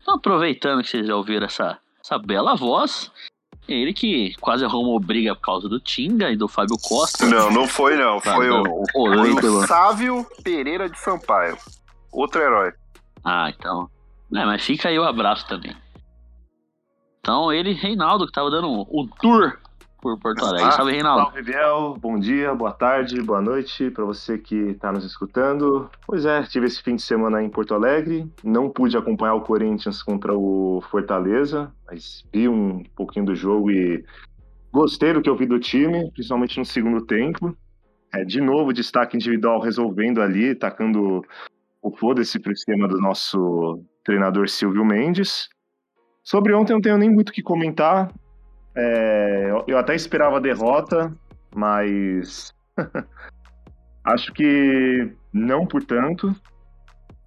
Então, 0.02 0.16
aproveitando 0.16 0.82
que 0.82 0.90
vocês 0.90 1.06
já 1.06 1.16
ouviram 1.16 1.46
essa, 1.46 1.80
essa 2.04 2.18
bela 2.18 2.56
voz, 2.56 3.12
ele 3.74 3.94
que 3.94 4.34
quase 4.42 4.64
arrumou 4.66 5.00
briga 5.00 5.36
por 5.36 5.42
causa 5.42 5.70
do 5.70 5.80
Tinga 5.80 6.30
e 6.32 6.36
do 6.36 6.48
Fábio 6.48 6.78
Costa. 6.82 7.26
Não, 7.26 7.52
não 7.52 7.68
foi 7.68 7.96
não. 7.96 8.20
Tá, 8.20 8.36
Foi 8.36 8.50
o, 8.50 8.64
não. 8.64 8.84
foi 8.92 9.18
Olê 9.18 9.30
o 9.32 9.36
pelo- 9.36 9.68
Sávio 9.68 10.26
Pereira 10.44 10.90
de 10.90 10.98
Sampaio. 11.00 11.58
Outro 12.12 12.42
herói. 12.42 12.72
Ah, 13.24 13.50
então. 13.50 13.90
É, 14.36 14.46
mas 14.46 14.64
fica 14.64 14.90
aí 14.90 14.98
o 15.00 15.04
abraço 15.04 15.48
também. 15.48 15.76
Então, 17.20 17.52
ele, 17.52 17.74
Reinaldo, 17.74 18.26
que 18.26 18.32
tava 18.32 18.50
dando 18.50 18.70
o 18.70 19.08
tour 19.20 19.58
por 20.02 20.18
Porto 20.20 20.44
Alegre. 20.46 20.72
Salve, 20.72 20.92
Reinaldo. 20.92 21.24
Salve, 21.24 21.42
Biel. 21.42 21.98
Bom 22.00 22.20
dia, 22.20 22.54
boa 22.54 22.72
tarde, 22.72 23.22
boa 23.22 23.42
noite 23.42 23.90
pra 23.92 24.06
você 24.06 24.38
que 24.38 24.74
tá 24.76 24.92
nos 24.92 25.06
escutando. 25.06 25.90
Pois 26.06 26.26
é, 26.26 26.42
tive 26.44 26.68
esse 26.68 26.82
fim 26.82 26.96
de 26.96 27.02
semana 27.02 27.38
aí 27.38 27.46
em 27.46 27.50
Porto 27.50 27.74
Alegre. 27.74 28.30
Não 28.44 28.70
pude 28.70 28.98
acompanhar 28.98 29.36
o 29.36 29.42
Corinthians 29.42 30.02
contra 30.02 30.34
o 30.34 30.82
Fortaleza, 30.90 31.72
mas 31.86 32.26
vi 32.34 32.48
um 32.48 32.84
pouquinho 32.96 33.26
do 33.26 33.36
jogo 33.36 33.72
e 33.72 34.04
gostei 34.72 35.14
do 35.14 35.22
que 35.22 35.30
eu 35.30 35.36
vi 35.36 35.46
do 35.46 35.60
time, 35.60 36.10
principalmente 36.12 36.58
no 36.58 36.66
segundo 36.66 37.06
tempo. 37.06 37.56
É, 38.14 38.24
de 38.24 38.42
novo, 38.42 38.74
destaque 38.74 39.16
individual 39.16 39.60
resolvendo 39.60 40.22
ali, 40.22 40.56
tacando 40.56 41.22
o 41.82 41.96
foda-se 41.96 42.40
pro 42.40 42.52
esquema 42.52 42.88
do 42.88 43.00
nosso 43.00 43.84
treinador 44.04 44.50
Silvio 44.50 44.84
Mendes. 44.84 45.48
Sobre 46.24 46.54
ontem 46.54 46.74
eu 46.74 46.78
não 46.78 46.82
tenho 46.82 46.98
nem 46.98 47.10
muito 47.10 47.30
o 47.30 47.32
que 47.32 47.42
comentar. 47.42 48.12
É, 48.82 49.52
eu- 49.68 49.78
até 49.78 49.94
esperava 49.94 50.38
a 50.38 50.42
derrota, 50.42 51.14
mas 51.54 52.54
acho 54.06 54.32
que 54.34 55.12
não 55.34 55.66
por 55.68 55.84
tanto. 55.84 56.34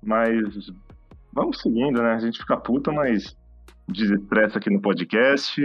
Mas 0.02 0.72
vamos 1.32 1.60
seguindo, 1.60 2.02
né? 2.02 2.12
A 2.14 2.18
gente 2.18 2.38
fica 2.38 2.56
puta, 2.56 2.90
mas 2.90 3.36
desestressa 3.88 4.58
aqui 4.58 4.70
no 4.70 4.80
podcast. 4.80 5.60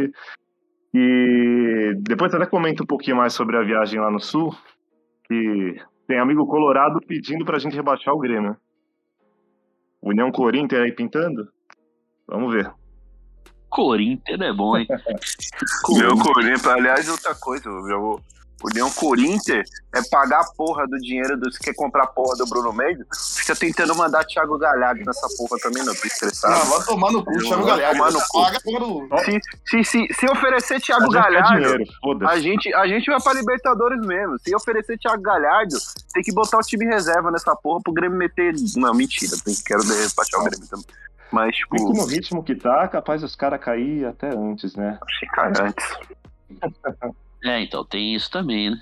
E 0.93 1.93
depois 1.99 2.33
até 2.33 2.45
comento 2.45 2.83
um 2.83 2.87
pouquinho 2.87 3.17
mais 3.17 3.33
sobre 3.33 3.57
a 3.57 3.63
viagem 3.63 3.99
lá 3.99 4.11
no 4.11 4.19
sul, 4.19 4.55
que 5.25 5.79
tem 6.07 6.19
amigo 6.19 6.45
colorado 6.45 6.99
pedindo 7.07 7.45
pra 7.45 7.59
gente 7.59 7.75
rebaixar 7.75 8.13
o 8.13 8.19
Grêmio. 8.19 8.55
União 10.01 10.31
Corinthians 10.31 10.81
aí 10.81 10.91
pintando? 10.91 11.47
Vamos 12.27 12.53
ver. 12.53 12.71
Corinthians 13.77 14.41
é 14.41 14.51
bom, 14.51 14.75
hein? 14.75 14.87
União 15.89 16.17
Corinthians, 16.17 16.65
aliás, 16.65 17.07
outra 17.07 17.35
coisa, 17.35 17.69
o 17.69 18.19
União 18.63 18.89
Corinthians 18.89 19.69
é 19.93 20.01
pagar 20.09 20.39
a 20.41 20.51
porra 20.57 20.87
do 20.87 20.97
dinheiro 20.97 21.37
dos 21.37 21.55
que 21.59 21.65
quer 21.65 21.75
comprar 21.75 22.05
a 22.05 22.07
porra 22.07 22.35
do 22.37 22.47
Bruno 22.47 22.73
Mendes. 22.73 23.05
Fica 23.35 23.55
tentando 23.55 23.95
mandar 23.95 24.25
Thiago 24.25 24.57
Galhardo 24.57 25.03
nessa 25.05 25.27
porra 25.37 25.59
também, 25.61 25.85
não, 25.85 25.93
tô 25.93 26.07
estressado. 26.07 26.65
vai 26.67 26.83
tomar 26.85 27.11
no 27.11 27.23
cu, 27.23 27.33
Eu 27.33 27.43
Thiago 27.43 27.65
Galhardo. 27.65 27.97
tomar 27.99 28.11
no 28.11 28.19
cu. 28.19 28.41
Paga 28.41 28.59
do... 28.65 29.07
Se, 29.23 29.39
se, 29.69 29.83
se, 29.83 30.07
se 30.11 30.25
oferecer 30.31 30.81
Thiago 30.81 31.05
A 31.05 31.13
Galhardo, 31.13 31.61
dinheiro, 31.61 32.27
a 32.27 32.39
gente, 32.39 32.73
a 32.73 32.87
gente 32.87 33.11
vai 33.11 33.21
pra 33.21 33.33
Libertadores 33.33 34.01
mesmo. 34.01 34.37
Se 34.39 34.55
oferecer 34.55 34.97
Thiago 34.97 35.21
Galhardo, 35.21 35.77
tem 36.11 36.23
que 36.23 36.33
botar 36.33 36.57
o 36.57 36.61
time 36.61 36.85
reserva 36.85 37.29
nessa 37.29 37.55
porra 37.55 37.79
pro 37.83 37.93
Grêmio 37.93 38.17
meter. 38.17 38.55
Não, 38.75 38.91
mentira, 38.95 39.37
tem- 39.45 39.55
quero 39.63 39.83
despachar 39.83 40.41
o 40.41 40.45
Grêmio 40.45 40.67
também. 40.67 40.85
Mas, 41.31 41.55
tipo, 41.55 41.75
Muito 41.81 41.97
no 41.97 42.05
ritmo 42.05 42.43
que 42.43 42.55
tá, 42.55 42.87
capaz 42.87 43.23
os 43.23 43.35
caras 43.35 43.59
cair 43.59 44.05
até 44.05 44.29
antes, 44.29 44.75
né? 44.75 44.97
achei 45.01 45.27
cara 45.29 45.67
antes. 45.67 45.97
É, 47.43 47.61
então 47.61 47.85
tem 47.85 48.15
isso 48.15 48.31
também, 48.31 48.71
né? 48.71 48.79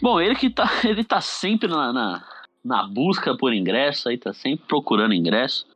Bom, 0.00 0.20
ele 0.20 0.34
que 0.36 0.48
tá, 0.48 0.64
ele 0.84 1.04
tá 1.04 1.20
sempre 1.20 1.68
na, 1.68 1.92
na, 1.92 2.24
na 2.64 2.86
busca 2.86 3.36
por 3.36 3.52
ingresso, 3.52 4.08
aí 4.08 4.16
tá 4.16 4.32
sempre 4.32 4.66
procurando 4.66 5.12
ingresso. 5.12 5.66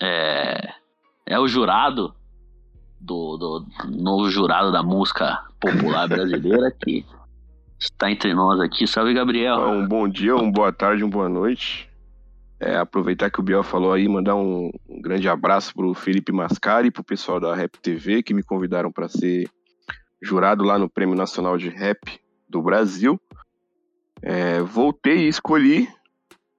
É, 0.00 0.72
é 1.26 1.38
o 1.38 1.46
jurado 1.46 2.14
do, 3.00 3.36
do 3.36 3.66
novo 3.88 4.30
jurado 4.30 4.72
da 4.72 4.82
música 4.82 5.44
popular 5.60 6.08
brasileira 6.08 6.70
que 6.70 7.04
está 7.78 8.10
entre 8.10 8.34
nós 8.34 8.60
aqui. 8.60 8.86
Salve, 8.86 9.12
Gabriel. 9.12 9.58
Um 9.68 9.86
bom 9.86 10.08
dia, 10.08 10.34
uma 10.34 10.50
boa 10.50 10.72
tarde, 10.72 11.04
uma 11.04 11.10
boa 11.10 11.28
noite. 11.28 11.91
É, 12.64 12.76
aproveitar 12.76 13.28
que 13.28 13.40
o 13.40 13.42
Biel 13.42 13.64
falou 13.64 13.92
aí, 13.92 14.06
mandar 14.06 14.36
um, 14.36 14.70
um 14.88 15.02
grande 15.02 15.28
abraço 15.28 15.74
pro 15.74 15.92
Felipe 15.94 16.30
Mascari 16.30 16.86
e 16.86 16.90
pro 16.92 17.02
pessoal 17.02 17.40
da 17.40 17.56
Rap 17.56 17.76
TV 17.80 18.22
que 18.22 18.32
me 18.32 18.40
convidaram 18.40 18.92
para 18.92 19.08
ser 19.08 19.50
jurado 20.22 20.62
lá 20.62 20.78
no 20.78 20.88
Prêmio 20.88 21.16
Nacional 21.16 21.58
de 21.58 21.68
Rap 21.68 21.98
do 22.48 22.62
Brasil. 22.62 23.20
É, 24.22 24.60
voltei 24.60 25.24
e 25.24 25.28
escolhi. 25.28 25.88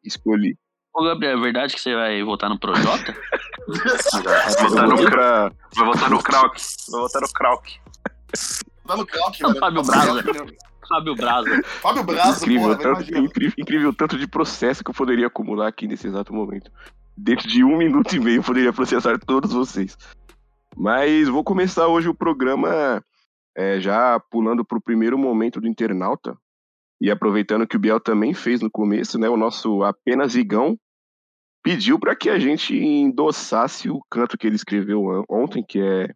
Escolhi. 0.04 0.58
Ô, 0.94 1.06
Gabriel, 1.06 1.38
é 1.38 1.42
verdade 1.42 1.74
que 1.74 1.80
você 1.80 1.96
vai 1.96 2.22
votar 2.22 2.50
no 2.50 2.60
Projota? 2.60 3.16
Vai 3.66 4.70
votar 4.70 4.88
no, 4.90 5.06
cra... 5.06 5.52
vai 5.74 5.86
votar 5.86 6.10
no 6.10 6.22
Krauk. 6.22 6.62
Vai 6.92 7.00
votar 7.00 7.22
no 7.22 7.30
Krauk. 7.30 7.80
Tá 8.86 8.98
no 8.98 9.06
Krauk, 9.06 9.42
Não, 9.42 9.54
velho. 9.54 10.58
Fábio 10.88 11.16
Braza. 11.16 11.62
Fábio 11.82 12.04
Braza. 12.04 12.44
Incrível, 12.44 12.78
porra, 12.78 12.78
tanto, 12.78 13.18
incrível, 13.18 13.56
incrível 13.58 13.90
o 13.90 13.94
tanto 13.94 14.18
de 14.18 14.28
processo 14.28 14.84
que 14.84 14.90
eu 14.90 14.96
poderia 14.96 15.28
acumular 15.28 15.68
aqui 15.68 15.88
nesse 15.88 16.08
exato 16.08 16.34
momento. 16.34 16.72
Dentro 17.16 17.48
de 17.48 17.64
um 17.64 17.78
minuto 17.78 18.16
e 18.16 18.20
meio 18.20 18.40
eu 18.40 18.44
poderia 18.44 18.74
processar 18.74 19.18
todos 19.20 19.54
vocês. 19.54 19.98
Mas 20.76 21.28
vou 21.28 21.44
começar 21.44 21.88
hoje 21.88 22.10
o 22.10 22.16
programa 22.16 23.04
é, 23.56 23.80
já 23.80 24.20
pulando 24.20 24.66
para 24.66 24.78
o 24.78 24.82
primeiro 24.82 25.18
momento 25.18 25.62
do 25.62 25.68
internauta. 25.68 26.36
E 27.00 27.12
aproveitando 27.12 27.68
que 27.68 27.76
o 27.76 27.80
Biel 27.80 28.00
também 28.00 28.34
fez 28.34 28.62
no 28.62 28.72
começo, 28.72 29.20
né? 29.20 29.30
O 29.30 29.38
nosso 29.38 29.84
apenas 29.84 30.36
Igão. 30.36 30.78
pediu 31.62 32.00
para 32.00 32.16
que 32.16 32.30
a 32.30 32.40
gente 32.40 32.76
endossasse 32.76 33.90
o 33.90 34.02
canto 34.10 34.38
que 34.38 34.48
ele 34.48 34.56
escreveu 34.56 35.24
ontem, 35.30 35.64
que 35.68 35.80
é 35.80 36.10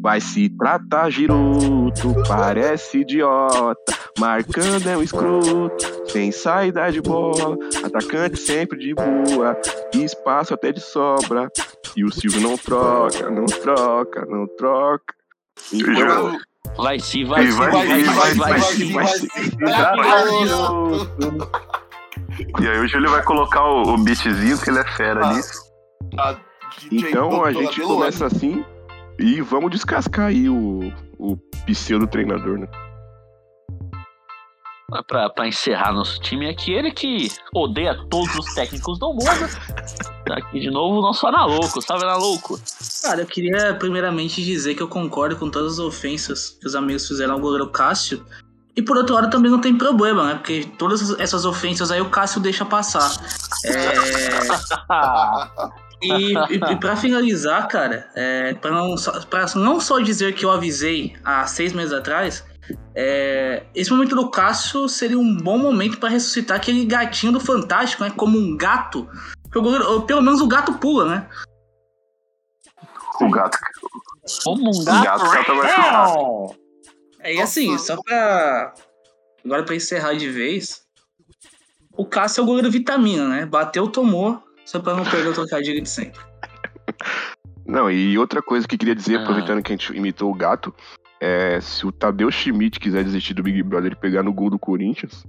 Vai 0.00 0.20
se 0.20 0.48
tratar 0.50 1.10
giroto, 1.10 2.12
parece 2.26 2.98
idiota, 2.98 3.76
marcando 4.18 4.88
é 4.88 4.96
um 4.96 5.02
escroto, 5.02 5.76
sem 6.10 6.32
saída 6.32 6.90
de 6.90 7.00
bola, 7.00 7.56
atacante 7.84 8.36
sempre 8.36 8.78
de 8.78 8.94
boa, 8.94 9.56
espaço 9.94 10.52
até 10.54 10.72
de 10.72 10.80
sobra, 10.80 11.48
e 11.96 12.04
o 12.04 12.12
Silvio 12.12 12.40
não 12.40 12.56
troca, 12.56 13.30
não 13.30 13.46
troca, 13.46 14.26
não 14.26 14.46
troca. 14.56 15.14
Então, 15.72 16.36
Vai 16.76 16.98
sim, 16.98 17.24
vai 17.24 17.44
E 17.44 17.52
sim, 17.52 17.58
vai 17.58 17.70
sim, 17.70 18.04
vai, 18.04 18.34
vai, 18.34 18.60
sim. 18.60 18.92
vai 18.92 19.06
sim. 19.06 19.28
E 22.60 22.68
aí 22.68 22.78
hoje 22.80 22.96
ele 22.96 23.08
vai 23.08 23.22
colocar 23.22 23.64
o, 23.64 23.94
o 23.94 23.98
beatzinho, 23.98 24.58
que 24.58 24.70
ele 24.70 24.78
é 24.78 24.84
fera 24.96 25.26
Ah. 25.26 25.32
nisso. 25.34 25.60
DJ 26.90 27.10
Então 27.10 27.44
a 27.44 27.52
gente 27.52 27.80
começa 27.80 28.26
assim 28.26 28.64
e 29.22 29.40
vamos 29.40 29.70
descascar 29.70 30.26
aí 30.26 30.48
o, 30.48 30.92
o 31.16 31.36
pseudo 31.64 32.08
treinador, 32.08 32.58
né? 32.58 32.66
Pra, 35.06 35.30
pra 35.30 35.48
encerrar 35.48 35.92
nosso 35.92 36.20
time, 36.20 36.44
é 36.46 36.50
aquele 36.50 36.90
que 36.90 37.30
odeia 37.54 37.96
todos 38.10 38.34
os 38.36 38.52
técnicos 38.52 38.98
do 38.98 39.14
mundo. 39.14 39.48
Tá 40.26 40.36
aqui 40.36 40.60
de 40.60 40.70
novo 40.70 40.98
o 40.98 41.00
nosso 41.00 41.26
Analouco, 41.26 41.80
salve 41.80 42.04
Analouco. 42.04 42.60
Cara, 43.02 43.22
eu 43.22 43.26
queria 43.26 43.74
primeiramente 43.74 44.44
dizer 44.44 44.74
que 44.74 44.82
eu 44.82 44.88
concordo 44.88 45.36
com 45.36 45.48
todas 45.48 45.74
as 45.74 45.78
ofensas 45.78 46.58
que 46.60 46.66
os 46.66 46.74
amigos 46.74 47.06
fizeram 47.06 47.34
ao 47.34 47.40
goleiro 47.40 47.70
Cássio. 47.70 48.26
E 48.76 48.82
por 48.82 48.96
outro 48.96 49.14
lado 49.14 49.30
também 49.30 49.50
não 49.50 49.60
tem 49.60 49.76
problema, 49.78 50.24
né? 50.24 50.34
Porque 50.34 50.68
todas 50.78 51.18
essas 51.18 51.44
ofensas 51.44 51.90
aí 51.90 52.00
o 52.00 52.10
Cássio 52.10 52.40
deixa 52.40 52.64
passar. 52.64 53.10
É... 53.64 53.92
E, 56.02 56.32
e, 56.34 56.72
e 56.72 56.76
pra 56.80 56.96
finalizar, 56.96 57.66
cara, 57.68 58.10
é, 58.14 58.54
pra, 58.54 58.70
não 58.70 58.96
só, 58.96 59.20
pra 59.26 59.46
não 59.54 59.80
só 59.80 60.00
dizer 60.00 60.34
que 60.34 60.44
eu 60.44 60.50
avisei 60.50 61.14
há 61.24 61.46
seis 61.46 61.72
meses 61.72 61.92
atrás, 61.92 62.44
é, 62.94 63.64
esse 63.74 63.90
momento 63.90 64.14
do 64.16 64.30
Cássio 64.30 64.88
seria 64.88 65.18
um 65.18 65.36
bom 65.36 65.58
momento 65.58 65.98
pra 65.98 66.08
ressuscitar 66.08 66.56
aquele 66.56 66.84
gatinho 66.84 67.32
do 67.32 67.40
Fantástico, 67.40 68.02
né? 68.02 68.10
Como 68.16 68.36
um 68.38 68.56
gato. 68.56 69.08
Goleiro- 69.52 69.88
ou 69.90 70.02
pelo 70.02 70.22
menos 70.22 70.40
o 70.40 70.46
gato 70.48 70.72
pula, 70.74 71.04
né? 71.04 71.28
O 73.20 73.30
gato. 73.30 73.58
Como 74.44 74.64
um 74.66 74.80
O 74.80 74.84
gato. 74.84 75.24
mais 75.24 75.48
o 75.48 75.60
gato. 75.62 76.56
É, 77.20 77.34
e 77.34 77.40
assim, 77.40 77.76
só 77.78 78.00
pra. 78.02 78.72
Agora 79.44 79.62
pra 79.64 79.74
encerrar 79.76 80.14
de 80.14 80.28
vez. 80.28 80.82
O 81.94 82.06
Cássio 82.06 82.40
é 82.40 82.44
o 82.44 82.46
goleiro 82.46 82.70
vitamina, 82.70 83.28
né? 83.28 83.44
Bateu, 83.46 83.86
tomou. 83.88 84.42
Só 84.64 84.78
pra 84.80 84.94
não 84.94 85.04
perder 85.04 85.28
o 85.28 85.34
trocadilho 85.34 85.82
de 85.82 85.88
sempre. 85.88 86.20
Não, 87.66 87.90
e 87.90 88.18
outra 88.18 88.42
coisa 88.42 88.66
que 88.66 88.74
eu 88.74 88.78
queria 88.78 88.94
dizer, 88.94 89.16
Ah. 89.18 89.22
aproveitando 89.22 89.62
que 89.62 89.72
a 89.72 89.76
gente 89.76 89.92
imitou 89.96 90.30
o 90.30 90.34
gato, 90.34 90.74
é 91.20 91.60
se 91.60 91.86
o 91.86 91.92
Tadeu 91.92 92.30
Schmidt 92.30 92.80
quiser 92.80 93.04
desistir 93.04 93.34
do 93.34 93.42
Big 93.42 93.62
Brother 93.62 93.92
e 93.92 93.96
pegar 93.96 94.22
no 94.22 94.32
gol 94.32 94.50
do 94.50 94.58
Corinthians, 94.58 95.24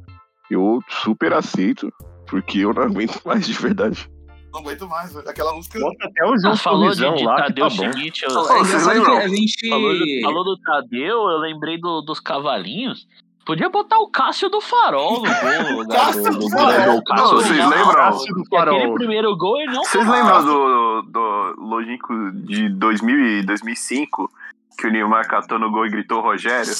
eu 0.49 0.79
super 0.89 1.33
aceito, 1.33 1.91
porque 2.27 2.59
eu 2.59 2.73
não 2.73 2.83
aguento 2.97 3.21
mais 3.25 3.45
de 3.45 3.53
verdade. 3.53 4.09
Não 4.51 4.59
aguento 4.61 4.87
mais, 4.87 5.11
velho. 5.13 5.27
Aquela 5.27 5.53
música. 5.53 5.79
Bota 5.79 6.05
até 6.07 6.25
o 6.25 6.37
João 6.37 6.55
falou 6.55 6.89
de, 6.91 6.97
de 6.97 7.23
lá, 7.23 7.35
Tadeu 7.37 7.67
tá 7.69 7.75
bom. 7.75 7.91
Schmidt, 7.91 8.23
eu, 8.23 8.29
É 8.31 9.23
a 9.23 9.27
gente. 9.27 9.67
falou, 9.69 9.93
do, 9.97 10.05
falou 10.21 10.43
do 10.43 10.57
Tadeu, 10.59 11.17
eu 11.29 11.37
lembrei 11.39 11.79
do- 11.79 12.01
dos 12.01 12.19
cavalinhos. 12.19 13.07
Podia 13.45 13.69
botar 13.69 13.99
o 13.99 14.07
Cássio 14.09 14.49
do 14.49 14.61
Farol 14.61 15.21
no 15.21 15.23
gol, 15.23 15.77
lugar 15.83 16.05
Cássio 16.05 16.31
do, 16.31 16.49
Farol. 16.49 17.33
vocês 17.35 17.57
lembram? 17.59 17.93
Cássio 17.93 18.33
do 18.35 18.39
E 18.41 18.57
aquele 18.57 18.79
Farol. 18.79 18.93
primeiro 18.95 19.37
gol 19.37 19.57
ele 19.59 19.73
não 19.73 19.83
Vocês 19.83 20.07
lembram 20.07 20.45
do, 20.45 21.01
do 21.03 21.53
Logístico 21.57 22.13
de 22.45 22.69
2000 22.69 23.19
e 23.39 23.43
2005? 23.45 24.29
Que 24.77 24.87
o 24.87 24.91
Nilmar 24.91 25.27
catou 25.27 25.59
no 25.59 25.69
gol 25.69 25.85
e 25.85 25.89
gritou 25.89 26.21
Rogério? 26.21 26.71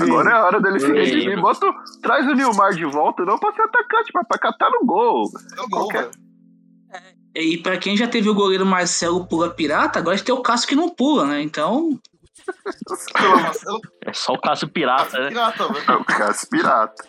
Agora 0.00 0.30
é 0.30 0.32
a 0.34 0.44
hora 0.44 0.60
dele 0.60 0.78
se 0.78 0.86
Sim. 0.86 0.92
redimir. 0.92 1.40
Bota, 1.40 1.66
traz 2.00 2.24
o 2.26 2.34
Nilmar 2.34 2.72
de 2.72 2.84
volta, 2.84 3.24
não 3.24 3.36
pra 3.38 3.52
ser 3.52 3.62
atacante, 3.62 4.10
mas 4.14 4.26
pra 4.28 4.38
catar 4.38 4.70
no 4.70 4.86
gol. 4.86 5.24
É 5.58 5.60
o 5.60 5.68
gol, 5.68 5.80
Qualquer- 5.88 6.02
velho. 6.02 6.30
E 7.34 7.58
pra 7.58 7.76
quem 7.76 7.96
já 7.96 8.06
teve 8.08 8.28
o 8.28 8.34
goleiro 8.34 8.64
Marcelo 8.66 9.24
Pula 9.26 9.50
Pirata, 9.50 9.98
agora 9.98 10.14
a 10.14 10.16
gente 10.16 10.26
tem 10.26 10.34
o 10.34 10.40
Cássio 10.42 10.68
que 10.68 10.74
não 10.76 10.88
pula, 10.88 11.24
né? 11.26 11.40
Então. 11.42 11.98
É 14.04 14.12
só 14.12 14.32
o 14.32 14.40
Cássio 14.40 14.68
Pirata, 14.68 15.18
né? 15.18 15.28
Pirata. 15.28 15.64
É 15.88 15.92
o 15.92 16.04
Cássio 16.04 16.48
Pirata. 16.48 17.04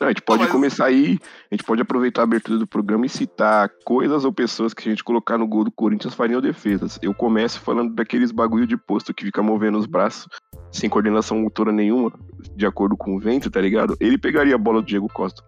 Não, 0.00 0.08
a 0.08 0.10
gente 0.12 0.22
pode 0.22 0.44
mas- 0.44 0.52
começar 0.52 0.86
aí, 0.86 1.18
a 1.50 1.54
gente 1.54 1.62
pode 1.62 1.82
aproveitar 1.82 2.22
a 2.22 2.24
abertura 2.24 2.58
do 2.58 2.66
programa 2.66 3.04
e 3.04 3.08
citar 3.08 3.68
coisas 3.84 4.24
ou 4.24 4.32
pessoas 4.32 4.72
que 4.72 4.88
a 4.88 4.90
gente 4.90 5.04
colocar 5.04 5.36
no 5.36 5.46
gol 5.46 5.64
do 5.64 5.70
Corinthians 5.70 6.14
fariam 6.14 6.40
defesas. 6.40 6.98
Eu 7.02 7.12
começo 7.12 7.60
falando 7.60 7.94
daqueles 7.94 8.32
bagulho 8.32 8.66
de 8.66 8.78
posto 8.78 9.12
que 9.12 9.26
fica 9.26 9.42
movendo 9.42 9.76
os 9.76 9.84
braços 9.84 10.26
sem 10.72 10.88
coordenação 10.88 11.38
motora 11.38 11.70
nenhuma, 11.70 12.12
de 12.56 12.64
acordo 12.64 12.96
com 12.96 13.14
o 13.14 13.20
vento, 13.20 13.50
tá 13.50 13.60
ligado? 13.60 13.94
Ele 14.00 14.16
pegaria 14.16 14.54
a 14.54 14.58
bola 14.58 14.80
do 14.80 14.86
Diego 14.86 15.06
Costa. 15.12 15.42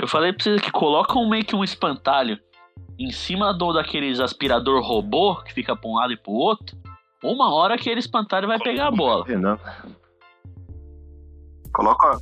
Eu 0.00 0.08
falei 0.08 0.32
pra 0.32 0.42
vocês 0.44 0.60
que 0.62 0.70
colocam 0.70 1.28
meio 1.28 1.44
que 1.44 1.54
um 1.54 1.64
espantalho 1.64 2.38
em 2.98 3.10
cima 3.10 3.52
do 3.52 3.72
daqueles 3.72 4.18
aspirador 4.18 4.80
robô 4.80 5.42
que 5.42 5.52
fica 5.52 5.76
pra 5.76 5.90
um 5.90 5.96
lado 5.96 6.14
e 6.14 6.16
pro 6.16 6.32
outro. 6.32 6.77
Uma 7.22 7.52
hora 7.54 7.74
aquele 7.74 8.00
espantalho 8.00 8.46
vai 8.46 8.58
pegar 8.58 8.88
a 8.88 8.90
bola. 8.90 9.24
Renan. 9.26 9.58
Coloca. 11.72 12.18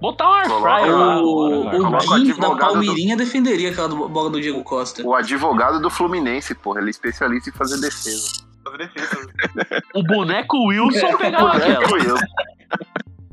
Botar 0.00 0.28
um 0.28 0.32
air 0.34 0.48
Coloca 0.48 0.68
fryer 0.80 0.96
lá. 0.96 1.22
O, 1.22 1.46
agora, 1.46 1.76
o. 1.78 1.82
Coloca 1.82 1.96
o 1.96 2.00
Jim 2.00 2.08
da 2.08 2.16
advogado 2.32 2.58
Palmeirinha 2.72 3.16
defenderia 3.16 3.70
aquela 3.70 3.88
do- 3.88 4.08
bola 4.08 4.30
do 4.30 4.40
Diego 4.40 4.62
Costa. 4.62 5.02
O 5.02 5.14
advogado 5.14 5.80
do 5.80 5.88
Fluminense, 5.90 6.54
porra. 6.54 6.80
Ele 6.80 6.88
é 6.88 6.90
especialista 6.90 7.50
em 7.50 7.52
fazer 7.52 7.80
defesa. 7.80 8.44
Fazer 8.64 8.78
defesa, 8.78 9.16
velho. 9.16 9.82
O 9.94 10.02
boneco 10.02 10.56
Wilson 10.68 11.16
pegava 11.16 11.52
aquela. 11.56 11.80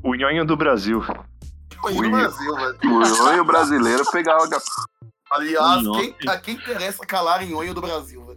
O 0.03 0.15
Nhonho 0.15 0.45
do 0.45 0.55
Brasil. 0.55 1.01
Foi 1.81 1.93
Ui. 1.93 2.07
no 2.07 2.11
Brasil, 2.17 2.55
velho. 2.55 2.77
O 2.85 3.29
eu, 3.33 3.45
brasileiro, 3.45 4.03
pegava. 4.11 4.47
Aliás, 5.31 5.81
quem, 5.87 6.15
a 6.29 6.37
quem 6.37 6.55
interessa 6.55 7.05
calar 7.05 7.45
Nhonho 7.45 7.73
do 7.73 7.81
Brasil, 7.81 8.23
velho? 8.25 8.30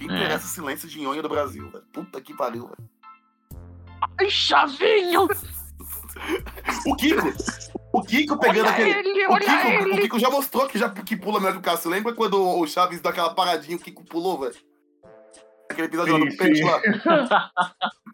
Quem 0.00 0.10
É. 0.10 0.14
interessa 0.16 0.46
silêncio 0.48 0.88
de 0.88 0.98
Nhonho 0.98 1.22
do 1.22 1.28
Brasil, 1.28 1.70
velho? 1.70 1.84
Puta 1.92 2.18
que 2.22 2.32
pariu, 2.34 2.66
velho. 2.68 2.90
Ai, 4.18 4.30
chavinho! 4.30 5.28
O 6.86 6.96
Kiko! 6.96 7.22
O 7.92 8.02
Kiko 8.02 8.38
pegando 8.38 8.66
Olha 8.66 8.70
aquele. 8.70 8.90
ele, 8.90 9.26
o, 9.26 9.32
olha 9.32 9.44
Kiko, 9.46 9.68
ele. 9.68 9.92
o 9.92 10.02
Kiko 10.02 10.18
já 10.18 10.28
mostrou 10.30 10.66
que, 10.68 10.78
já, 10.78 10.90
que 10.90 11.16
pula 11.16 11.38
melhor 11.38 11.52
que 11.52 11.58
o 11.58 11.62
Cássio. 11.62 11.90
Lembra 11.90 12.12
quando 12.14 12.34
o 12.42 12.66
Chaves 12.66 13.00
deu 13.00 13.10
aquela 13.10 13.32
paradinha 13.34 13.76
o 13.76 13.80
Kiko 13.80 14.04
pulou, 14.04 14.38
velho? 14.40 14.54
Aquele 15.70 15.86
episódio 15.86 16.12
lá 16.14 16.18
Sim, 16.18 16.24
do 16.26 16.30
sim. 16.32 16.36
peixe 16.36 16.64
lá. 16.64 16.80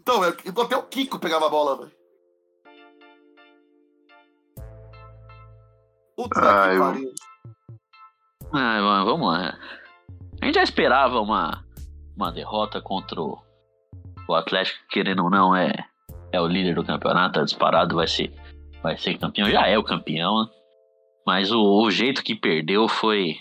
Então, 0.01 0.23
eu- 0.25 0.63
até 0.63 0.77
o 0.77 0.83
Kiko 0.85 1.19
pegava 1.19 1.47
a 1.47 1.51
bola, 1.51 1.79
velho. 1.79 1.93
Puta 6.17 6.41
Ah, 6.41 6.69
que 6.71 6.77
eu- 6.77 6.81
pariu. 6.81 7.13
Ah, 8.53 8.81
mano, 8.81 9.05
vamos 9.05 9.27
lá. 9.33 9.59
A 10.41 10.47
gente 10.47 10.55
já 10.55 10.63
esperava 10.63 11.21
uma, 11.21 11.65
uma 12.17 12.33
derrota 12.33 12.81
contra 12.81 13.21
o, 13.21 13.39
o 14.29 14.35
Atlético, 14.35 14.79
querendo 14.91 15.25
ou 15.25 15.31
não, 15.31 15.55
é, 15.55 15.73
é 16.33 16.41
o 16.41 16.47
líder 16.47 16.75
do 16.75 16.85
campeonato, 16.85 17.39
tá 17.39 17.45
disparado, 17.45 17.95
vai 17.97 18.07
ser, 18.09 18.33
vai 18.83 18.97
ser 18.97 19.19
campeão, 19.19 19.51
já 19.51 19.67
é 19.67 19.77
o 19.79 19.85
campeão, 19.85 20.43
né? 20.45 20.49
Mas 21.27 21.51
o, 21.51 21.61
o 21.61 21.91
jeito 21.91 22.23
que 22.23 22.35
perdeu 22.35 22.89
foi 22.89 23.37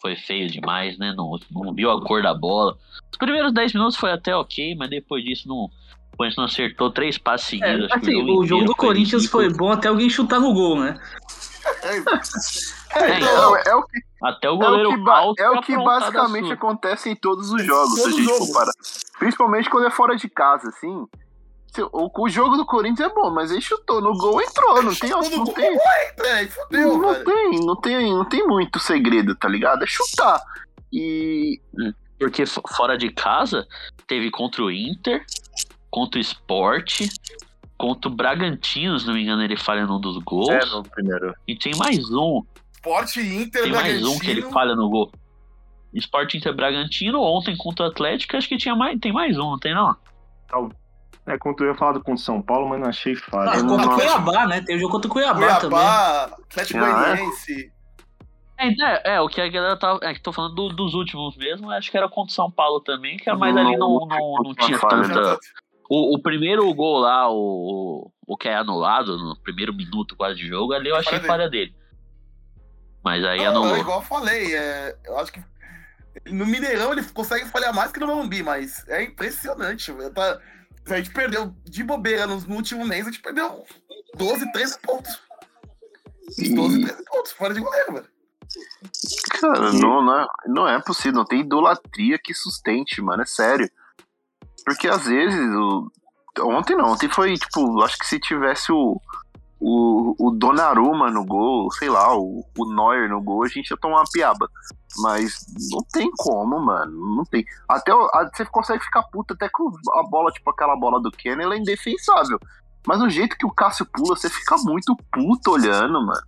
foi 0.00 0.16
feio 0.16 0.48
demais, 0.48 0.96
né? 0.98 1.12
Não, 1.14 1.30
não 1.50 1.74
viu 1.74 1.90
a 1.90 2.02
cor 2.02 2.22
da 2.22 2.32
bola. 2.32 2.74
Os 3.12 3.18
primeiros 3.18 3.52
10 3.52 3.74
minutos 3.74 3.96
foi 3.98 4.10
até 4.10 4.34
ok, 4.34 4.74
mas 4.74 4.88
depois 4.88 5.22
disso 5.22 5.46
não. 5.46 5.68
Depois 6.10 6.34
não 6.36 6.44
acertou 6.44 6.90
três 6.90 7.18
passes 7.18 7.60
É, 7.60 7.66
seguidos. 7.66 7.88
que 7.88 7.98
assim, 7.98 8.14
o 8.22 8.26
jogo 8.46 8.62
inteiro 8.62 8.64
do 8.64 8.66
foi 8.76 8.86
Corinthians 8.88 9.22
ridículo. 9.24 9.44
foi 9.44 9.54
bom 9.58 9.70
até 9.70 9.88
alguém 9.88 10.08
chutar 10.08 10.40
no 10.40 10.54
gol, 10.54 10.80
né? 10.80 10.98
É, 11.82 13.18
Então, 13.18 13.56
é, 13.56 13.74
o 13.74 13.82
que, 13.84 13.98
Até 14.22 14.48
o 14.48 14.52
é 14.52 14.54
o 14.54 14.58
goleiro 14.58 14.90
que, 14.90 14.96
ba- 14.98 15.32
é 15.38 15.50
o 15.50 15.60
que 15.60 15.76
basicamente 15.76 16.52
acontece 16.52 17.10
em 17.10 17.16
todos 17.16 17.50
os 17.52 17.62
jogos, 17.64 17.94
se 18.00 18.06
a 18.08 18.10
gente 18.10 18.24
jogo. 18.24 18.46
for 18.46 18.52
parar. 18.54 18.72
Principalmente 19.18 19.70
quando 19.70 19.86
é 19.86 19.90
fora 19.90 20.16
de 20.16 20.28
casa, 20.28 20.68
assim. 20.68 21.06
Se- 21.74 21.82
O, 21.92 22.10
o 22.18 22.28
jogo 22.28 22.56
do 22.56 22.66
Corinthians 22.66 23.10
é 23.10 23.14
bom, 23.14 23.30
mas 23.30 23.50
ele 23.50 23.60
chutou 23.60 24.00
no 24.00 24.12
gol, 24.18 24.42
entrou. 24.42 24.82
Não 24.82 24.94
tem, 24.94 25.10
não 25.10 25.20
gol, 25.44 25.54
tem, 25.54 25.78
fodeu, 26.48 26.98
não 26.98 27.12
velho. 27.12 27.24
tem, 27.24 27.50
não 27.64 27.76
tem, 27.76 28.12
não 28.12 28.24
tem 28.24 28.46
muito 28.46 28.78
segredo, 28.80 29.34
tá 29.36 29.48
ligado? 29.48 29.84
É 29.84 29.86
chutar. 29.86 30.40
E 30.92 31.60
Porque 32.18 32.42
f- 32.42 32.60
fora 32.76 32.98
de 32.98 33.10
casa, 33.12 33.66
teve 34.08 34.30
contra 34.32 34.62
o 34.64 34.70
Inter, 34.70 35.24
contra 35.88 36.18
o 36.18 36.20
Sport, 36.20 37.02
contra 37.80 38.10
o 38.10 38.14
Bragantino, 38.14 38.98
se 38.98 39.06
não 39.06 39.14
me 39.14 39.22
engano, 39.22 39.42
ele 39.42 39.56
falha 39.56 39.86
num 39.86 40.00
dos 40.00 40.18
gols. 40.18 40.48
É, 40.50 40.64
no 40.66 40.82
primeiro. 40.82 41.34
E 41.48 41.56
tem 41.56 41.72
mais 41.76 41.98
um. 42.10 42.42
Sport 42.74 43.16
Inter, 43.16 43.62
Tem 43.62 43.72
mais 43.72 43.84
Bragantino. 43.84 44.10
um 44.12 44.18
que 44.18 44.30
ele 44.30 44.42
falha 44.42 44.74
no 44.74 44.88
gol. 44.88 45.10
Sport 45.94 46.34
Inter 46.34 46.54
Bragantino, 46.54 47.20
ontem 47.20 47.56
contra 47.56 47.86
o 47.86 47.88
Atlético, 47.88 48.36
acho 48.36 48.48
que 48.48 48.56
tinha 48.56 48.76
mais, 48.76 48.98
tem 49.00 49.12
mais 49.12 49.36
um, 49.38 49.50
não 49.50 49.58
tem 49.58 49.74
não? 49.74 49.96
É, 51.26 51.36
quando 51.38 51.60
eu 51.62 51.68
ia 51.68 51.74
falar 51.74 51.92
do 51.92 51.98
contra 52.00 52.14
o 52.14 52.18
São 52.18 52.40
Paulo, 52.40 52.68
mas 52.68 52.80
não 52.80 52.88
achei 52.88 53.12
Ah, 53.14 53.30
falha. 53.30 53.62
não 53.62 53.76
contra 53.76 53.90
o. 53.90 53.94
Cuiabá, 53.94 54.46
né? 54.46 54.60
Tem 54.62 54.76
o 54.76 54.78
jogo 54.80 54.92
contra 54.92 55.08
o 55.08 55.12
Cuiabá, 55.12 55.56
também. 55.56 55.78
Cuiabá, 55.78 56.24
Atlético 56.24 56.78
Ah, 56.78 56.82
é? 56.86 56.92
Goianiense. 56.92 57.72
É, 58.58 59.14
é, 59.14 59.20
o 59.20 59.28
que 59.28 59.40
a 59.40 59.48
galera 59.48 59.76
tava. 59.78 59.98
É 60.02 60.12
que 60.12 60.20
tô 60.20 60.32
falando 60.32 60.54
do- 60.54 60.68
dos 60.68 60.92
últimos 60.94 61.34
mesmo, 61.36 61.70
acho 61.70 61.90
que 61.90 61.96
era 61.96 62.08
contra 62.08 62.30
o 62.30 62.34
São 62.34 62.50
Paulo 62.50 62.80
também, 62.80 63.16
que 63.16 63.32
mas 63.32 63.56
ali 63.56 63.76
não, 63.76 64.06
não, 64.06 64.34
não 64.42 64.54
tinha 64.54 64.78
falha, 64.78 65.02
tanta. 65.08 65.38
O, 65.92 66.14
o 66.14 66.22
primeiro 66.22 66.72
gol 66.72 67.00
lá, 67.00 67.28
o, 67.28 68.12
o 68.24 68.36
que 68.36 68.48
é 68.48 68.54
anulado, 68.54 69.18
no 69.18 69.36
primeiro 69.40 69.74
minuto 69.74 70.14
quase 70.14 70.38
de 70.38 70.46
jogo, 70.46 70.72
ali 70.72 70.88
eu 70.88 70.94
achei 70.94 71.18
Falha 71.18 71.26
falha 71.26 71.50
dele. 71.50 71.74
Mas 73.02 73.24
aí 73.24 73.38
Não, 73.38 73.46
anulou. 73.48 73.74
é 73.74 73.80
igual 73.80 73.98
eu 73.98 74.04
falei, 74.06 74.54
é, 74.54 74.96
eu 75.04 75.18
acho 75.18 75.32
que 75.32 75.42
no 76.26 76.46
Mineirão 76.46 76.92
ele 76.92 77.02
consegue 77.02 77.46
falhar 77.46 77.74
mais 77.74 77.90
que 77.90 77.98
no 77.98 78.06
Morumbi, 78.06 78.40
mas 78.40 78.86
é 78.88 79.02
impressionante. 79.02 79.92
Tá, 80.14 80.40
a 80.90 80.96
gente 80.96 81.10
perdeu 81.10 81.52
de 81.64 81.82
bobeira 81.82 82.24
no, 82.24 82.40
no 82.40 82.54
último 82.54 82.86
mês, 82.86 83.08
a 83.08 83.10
gente 83.10 83.20
perdeu 83.20 83.64
12, 84.14 84.52
13 84.52 84.78
pontos. 84.82 85.20
12, 86.54 86.84
13 86.84 87.04
pontos, 87.04 87.32
fora 87.32 87.52
de 87.52 87.60
goleiro, 87.60 87.94
velho. 87.94 88.08
Cara, 89.40 89.72
não, 89.72 90.04
não, 90.04 90.20
é, 90.20 90.26
não 90.46 90.68
é 90.68 90.80
possível, 90.80 91.18
não 91.18 91.24
tem 91.24 91.40
idolatria 91.40 92.16
que 92.16 92.32
sustente, 92.32 93.02
mano, 93.02 93.22
é 93.22 93.26
sério. 93.26 93.68
Porque 94.70 94.88
às 94.88 95.04
vezes, 95.04 95.50
o- 95.54 95.90
ontem 96.42 96.76
não, 96.76 96.92
ontem 96.92 97.08
foi 97.08 97.34
tipo, 97.34 97.82
acho 97.82 97.98
que 97.98 98.06
se 98.06 98.20
tivesse 98.20 98.70
o, 98.70 99.00
o, 99.58 100.14
o 100.18 100.30
Donnarumma 100.30 101.10
no 101.10 101.24
gol, 101.24 101.70
sei 101.72 101.88
lá, 101.90 102.16
o, 102.16 102.44
o 102.56 102.74
Neuer 102.74 103.08
no 103.10 103.20
gol, 103.20 103.42
a 103.44 103.48
gente 103.48 103.70
ia 103.70 103.76
tomar 103.76 103.98
uma 103.98 104.10
piaba. 104.12 104.48
Mas 104.98 105.44
não 105.70 105.80
tem 105.92 106.10
como, 106.16 106.58
mano, 106.60 107.16
não 107.16 107.24
tem. 107.24 107.44
Até 107.68 107.94
o- 107.94 108.06
a- 108.14 108.28
você 108.32 108.44
consegue 108.46 108.82
ficar 108.84 109.02
puto 109.04 109.34
até 109.34 109.48
com 109.48 109.70
a 109.94 110.02
bola, 110.08 110.30
tipo 110.32 110.48
aquela 110.50 110.76
bola 110.76 111.00
do 111.00 111.10
Kenny, 111.10 111.42
ela 111.42 111.54
é 111.54 111.58
indefensável. 111.58 112.38
Mas 112.86 113.00
o 113.02 113.10
jeito 113.10 113.36
que 113.36 113.46
o 113.46 113.50
Cássio 113.52 113.84
pula, 113.86 114.16
você 114.16 114.30
fica 114.30 114.56
muito 114.58 114.96
puto 115.12 115.50
olhando, 115.52 116.04
mano. 116.04 116.22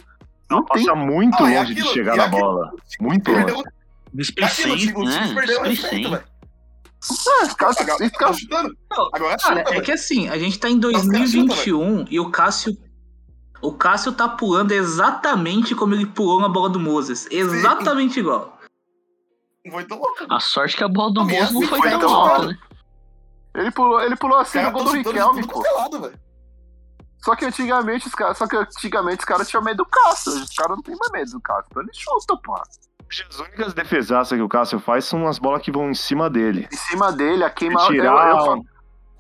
Não 0.51 0.63
tem 0.65 0.85
Passa 0.85 0.95
muito 0.99 1.39
e 1.39 1.43
longe 1.57 1.73
aquilo- 1.73 1.87
de 1.89 1.93
chegar 1.95 2.17
na 2.17 2.25
aquilo- 2.25 2.41
bola. 2.41 2.73
Muito 3.01 3.31
longe. 3.33 3.65
O 5.01 5.05
né? 5.05 5.27
time 5.89 6.19
Ah, 7.11 7.45
esse 7.45 7.57
cara, 7.57 7.73
Agora, 7.79 8.05
esse 8.05 8.11
cara 8.13 8.33
tá 8.33 8.39
chutando. 8.39 8.77
Não, 8.91 9.09
Agora 9.13 9.37
Cara, 9.37 9.57
chuta, 9.59 9.61
é 9.61 9.73
velho. 9.73 9.85
que 9.85 9.93
assim, 9.93 10.29
a 10.29 10.39
gente 10.39 10.59
tá 10.59 10.69
em 10.71 10.79
caras 10.79 10.91
chutam, 10.91 10.91
2021 10.91 12.05
e 12.09 12.21
o 12.21 12.31
Cássio. 12.31 12.77
O 13.61 13.73
Cássio 13.73 14.13
tá 14.13 14.29
pulando 14.29 14.73
exatamente 14.73 15.75
como 15.75 15.95
ele 15.95 16.07
pulou 16.07 16.41
na 16.41 16.49
bola 16.49 16.69
do 16.69 16.81
Moses. 16.81 17.27
Exatamente 17.31 18.21
igual. 18.21 18.59
Muito 19.65 19.95
louco. 19.95 20.27
A 20.29 20.41
sorte 20.41 20.77
que 20.77 20.83
a 20.83 20.89
bola 20.89 21.13
do 21.13 21.21
e 21.23 21.25
Moço 21.39 21.53
não 21.53 21.61
assim 21.61 21.69
foi 21.69 21.79
foi 21.79 21.91
tão 21.91 22.01
tão 22.01 22.15
alta, 22.15 22.47
né? 22.49 22.59
Ele 23.55 23.71
pulou, 23.71 24.01
ele 24.03 24.17
pulou 24.17 24.39
assim 24.39 24.59
no 24.59 24.65
caras 24.65 24.73
gol 24.73 24.85
tão 24.85 24.93
do 24.93 25.03
de 25.03 25.09
Riquelme, 25.09 25.47
pô. 25.47 25.63
é 25.65 25.71
lado. 25.71 26.13
Só 27.19 27.37
que 27.37 27.45
antigamente 27.45 28.09
os 28.09 28.15
caras, 28.15 28.37
só 28.39 28.49
que 28.49 28.57
antigamente 28.57 29.21
os 29.21 29.25
caras 29.25 29.49
tinham 29.49 29.63
medo 29.63 29.85
do 29.85 29.87
Cássio. 29.87 30.33
Os 30.33 30.51
caras 30.57 30.77
não 30.77 30.83
têm 30.83 30.97
mais 30.97 31.13
medo 31.13 31.31
do 31.33 31.41
Cássio. 31.41 31.67
Então 31.71 31.83
ele 31.83 31.93
chuta, 31.95 32.37
pô. 32.43 32.61
As 33.29 33.39
únicas 33.39 33.75
defesaças 33.75 34.37
que 34.37 34.43
o 34.43 34.49
Cássio 34.49 34.79
faz 34.81 35.05
são 35.05 35.29
as 35.29 35.39
bolas 35.39 35.63
que 35.63 35.71
vão 35.71 35.91
em 35.91 35.95
cima 35.95 36.31
dele. 36.31 36.67
Em 36.73 36.77
cima 36.77 37.13
dele, 37.13 37.45
a 37.45 37.51
queima. 37.51 37.81
Se 37.81 37.89
tirar, 37.89 38.31
eu, 38.31 38.37
eu, 38.37 38.65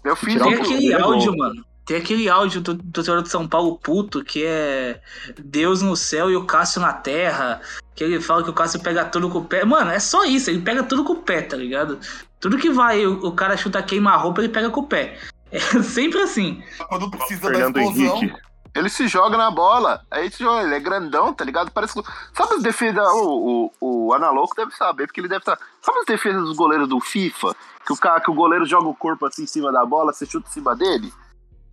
eu 0.05 0.17
fiz 0.17 0.33
tirar 0.35 0.45
Tem 0.47 0.55
aquele 0.55 0.87
ele 0.87 0.95
áudio, 0.95 1.37
mano. 1.37 1.65
Tem 1.85 1.97
aquele 1.97 2.29
áudio 2.29 2.61
do, 2.61 2.75
do 2.75 2.93
torcedor 2.93 3.23
de 3.23 3.29
São 3.29 3.47
Paulo 3.47 3.77
puto, 3.77 4.25
que 4.25 4.45
é 4.45 5.01
Deus 5.39 5.83
no 5.83 5.97
céu 5.97 6.31
e 6.31 6.37
o 6.37 6.47
Cássio 6.47 6.81
na 6.81 6.93
terra. 6.93 7.61
Que 7.95 8.05
ele 8.05 8.21
fala 8.21 8.43
que 8.43 8.51
o 8.51 8.55
Cássio 8.55 8.81
pega 8.81 9.05
tudo 9.05 9.29
com 9.29 9.39
o 9.39 9.45
pé. 9.45 9.65
Mano, 9.65 9.91
é 9.91 9.99
só 9.99 10.25
isso, 10.25 10.49
ele 10.49 10.61
pega 10.61 10.83
tudo 10.83 11.05
com 11.05 11.15
o 11.15 11.23
pé, 11.23 11.43
tá 11.43 11.57
ligado? 11.57 11.99
Tudo 12.41 12.57
que 12.57 12.71
vai, 12.71 13.05
o, 13.05 13.27
o 13.27 13.33
cara 13.33 13.57
chuta 13.57 13.83
queima-roupa, 13.83 14.41
ele 14.41 14.49
pega 14.49 14.71
com 14.71 14.81
o 14.81 14.87
pé. 14.87 15.19
É 15.53 15.61
sempre 15.83 16.19
assim. 16.23 16.63
Quando 16.89 17.11
precisa 17.11 17.43
da 17.43 17.51
Fernando 17.51 17.79
explosão. 17.79 18.17
Henrique. 18.17 18.41
Ele 18.75 18.88
se 18.88 19.07
joga 19.07 19.37
na 19.37 19.50
bola. 19.50 20.05
Aí 20.11 20.31
ele 20.62 20.75
é 20.75 20.81
grandão, 20.81 21.33
tá 21.33 21.45
ligado? 21.45 21.71
Parece 21.71 21.95
que. 21.95 22.11
Sabe 22.33 22.55
as 22.55 22.62
defesas. 22.62 23.07
O, 23.09 23.71
o, 23.81 24.07
o 24.07 24.14
Analouco 24.14 24.57
deve 24.57 24.73
saber, 24.73 25.07
porque 25.07 25.21
ele 25.21 25.29
deve 25.29 25.41
estar. 25.41 25.59
Sabe 25.81 25.99
as 25.99 26.07
defesas 26.07 26.43
dos 26.43 26.57
goleiros 26.57 26.89
do 26.89 26.99
FIFA? 27.00 27.54
Que 27.85 27.93
o, 27.93 27.97
cara, 27.97 28.21
que 28.21 28.30
o 28.30 28.35
goleiro 28.35 28.65
joga 28.65 28.89
o 28.89 28.95
corpo 28.95 29.26
assim 29.26 29.43
em 29.43 29.47
cima 29.47 29.71
da 29.71 29.85
bola, 29.85 30.13
você 30.13 30.25
chuta 30.25 30.49
em 30.49 30.52
cima 30.52 30.75
dele? 30.75 31.13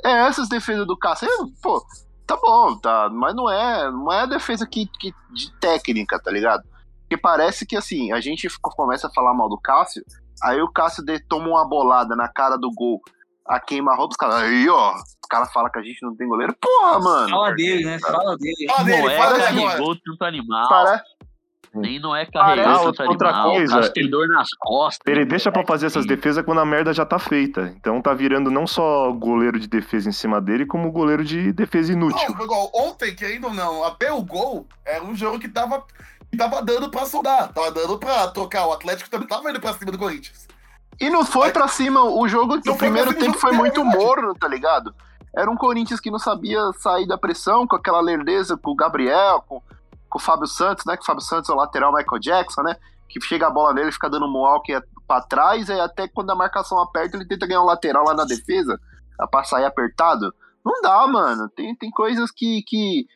É 0.03 0.12
essas 0.27 0.49
defesas 0.49 0.85
do 0.85 0.97
Cássio. 0.97 1.29
Pô, 1.62 1.85
tá 2.25 2.35
bom, 2.35 2.77
tá. 2.77 3.09
Mas 3.09 3.35
não 3.35 3.49
é, 3.49 3.91
não 3.91 4.12
é 4.12 4.21
a 4.21 4.25
defesa 4.25 4.65
que, 4.65 4.85
que, 4.99 5.13
de 5.31 5.51
técnica, 5.59 6.19
tá 6.19 6.31
ligado? 6.31 6.63
Porque 7.01 7.17
parece 7.17 7.65
que 7.65 7.75
assim, 7.75 8.12
a 8.12 8.19
gente 8.19 8.47
começa 8.62 9.07
a 9.07 9.12
falar 9.12 9.33
mal 9.33 9.49
do 9.49 9.57
Cássio, 9.57 10.03
aí 10.43 10.62
o 10.62 10.71
Cássio 10.71 11.03
toma 11.27 11.47
uma 11.47 11.67
bolada 11.67 12.15
na 12.15 12.27
cara 12.27 12.55
do 12.55 12.71
gol, 12.71 13.01
a 13.47 13.59
queima-roupa, 13.59 14.12
os 14.12 14.17
caras, 14.17 14.35
aí 14.35 14.69
ó, 14.69 14.93
os 15.29 15.37
caras 15.37 15.53
falam 15.53 15.71
que 15.71 15.77
a 15.77 15.83
gente 15.83 16.01
não 16.01 16.15
tem 16.15 16.27
goleiro. 16.27 16.55
Porra, 16.59 16.99
mano. 16.99 17.29
Fala 17.29 17.51
dele, 17.53 17.85
né? 17.85 17.99
Fala 17.99 18.35
dele. 18.35 18.65
Fala 18.67 18.83
dele, 18.83 19.01
Noé 19.03 19.17
fala 19.17 19.33
dele 19.33 19.43
agora. 19.45 19.67
carregou 19.69 19.95
tanto 20.03 20.23
animal. 20.25 20.69
Para, 20.69 21.03
Nem 21.75 21.99
Noé 21.99 22.25
carregou 22.25 22.65
Ah, 22.65 22.79
tanto 22.93 23.03
outra 23.11 23.29
animal. 23.29 23.51
coisa, 23.51 23.89
tem 23.93 24.09
dor 24.09 24.27
nas 24.27 24.47
costas. 24.59 25.05
Ele 25.05 25.23
deixa 25.23 25.51
pra 25.51 25.63
fazer 25.63 25.85
essas 25.85 26.03
defesas 26.07 26.43
quando 26.43 26.59
a 26.61 26.65
merda 26.65 26.91
já 26.91 27.05
tá 27.05 27.19
feita. 27.19 27.71
Então 27.77 28.01
tá 28.01 28.11
virando 28.11 28.49
não 28.49 28.65
só 28.65 29.11
goleiro 29.11 29.59
de 29.59 29.67
defesa 29.67 30.09
em 30.09 30.11
cima 30.11 30.41
dele, 30.41 30.65
como 30.65 30.91
goleiro 30.91 31.23
de 31.23 31.53
defesa 31.53 31.93
inútil. 31.93 32.27
Não, 32.35 32.43
igual, 32.43 32.71
ontem, 32.73 33.13
querendo 33.13 33.45
ou 33.47 33.53
não, 33.53 33.83
até 33.83 34.11
o 34.11 34.23
gol 34.23 34.65
era 34.83 35.03
um 35.03 35.13
jogo 35.15 35.37
que 35.37 35.47
tava, 35.47 35.83
que 36.31 36.35
tava 36.35 36.59
dando 36.63 36.89
pra 36.89 37.05
soldar. 37.05 37.53
Tava 37.53 37.69
dando 37.71 37.99
pra 37.99 38.27
trocar. 38.29 38.65
O 38.65 38.73
Atlético 38.73 39.07
também 39.11 39.27
tava 39.27 39.47
indo 39.51 39.59
pra 39.59 39.73
cima 39.73 39.91
do 39.91 39.97
Corinthians. 39.99 40.47
E 40.99 41.07
não 41.09 41.23
foi 41.23 41.51
pra 41.51 41.67
cima, 41.67 42.03
o 42.03 42.27
jogo, 42.27 42.59
Não 42.65 42.73
o 42.73 42.77
primeiro 42.77 43.13
tempo 43.13 43.37
foi 43.37 43.51
muito 43.53 43.79
é 43.79 43.83
morno, 43.83 44.33
tá 44.33 44.47
ligado? 44.47 44.91
Era 45.35 45.49
um 45.49 45.55
Corinthians 45.55 45.99
que 45.99 46.11
não 46.11 46.19
sabia 46.19 46.59
sair 46.79 47.07
da 47.07 47.17
pressão, 47.17 47.67
com 47.67 47.75
aquela 47.75 48.01
lerdeza 48.01 48.57
com 48.57 48.71
o 48.71 48.75
Gabriel, 48.75 49.43
com, 49.47 49.61
com 50.09 50.17
o 50.17 50.21
Fábio 50.21 50.47
Santos, 50.47 50.85
né? 50.85 50.95
Que 50.97 51.03
o 51.03 51.05
Fábio 51.05 51.21
Santos 51.21 51.49
é 51.49 51.53
o 51.53 51.55
lateral 51.55 51.93
Michael 51.93 52.19
Jackson, 52.19 52.61
né? 52.63 52.75
Que 53.07 53.21
chega 53.21 53.47
a 53.47 53.51
bola 53.51 53.73
nele, 53.73 53.91
fica 53.91 54.09
dando 54.09 54.25
um 54.25 54.33
walk 54.37 54.71
pra 55.07 55.21
trás, 55.21 55.69
e 55.69 55.73
até 55.73 56.07
quando 56.07 56.29
a 56.31 56.35
marcação 56.35 56.79
aperta, 56.79 57.17
ele 57.17 57.27
tenta 57.27 57.47
ganhar 57.47 57.61
um 57.61 57.65
lateral 57.65 58.05
lá 58.05 58.13
na 58.13 58.25
defesa, 58.25 58.79
pra 59.31 59.43
sair 59.43 59.65
apertado. 59.65 60.33
Não 60.63 60.81
dá, 60.81 61.07
mano. 61.07 61.49
Tem, 61.49 61.75
tem 61.75 61.89
coisas 61.89 62.29
que, 62.31 62.61
que, 62.63 63.07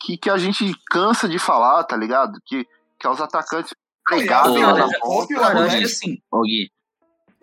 que, 0.00 0.16
que 0.16 0.30
a 0.30 0.36
gente 0.38 0.74
cansa 0.90 1.28
de 1.28 1.38
falar, 1.38 1.84
tá 1.84 1.96
ligado? 1.96 2.40
Que, 2.44 2.64
que 2.98 3.06
é 3.06 3.10
os 3.10 3.20
atacantes 3.20 3.72
pregados 4.04 4.58
na 4.60 4.88
ponta. 5.00 5.34
o 5.34 5.38
Cara, 5.38 5.58
eu 5.58 5.64
acho 5.64 5.76
que 5.76 5.84
Atlético- 5.84 5.84
assim, 5.84 6.18
Gui, 6.42 6.70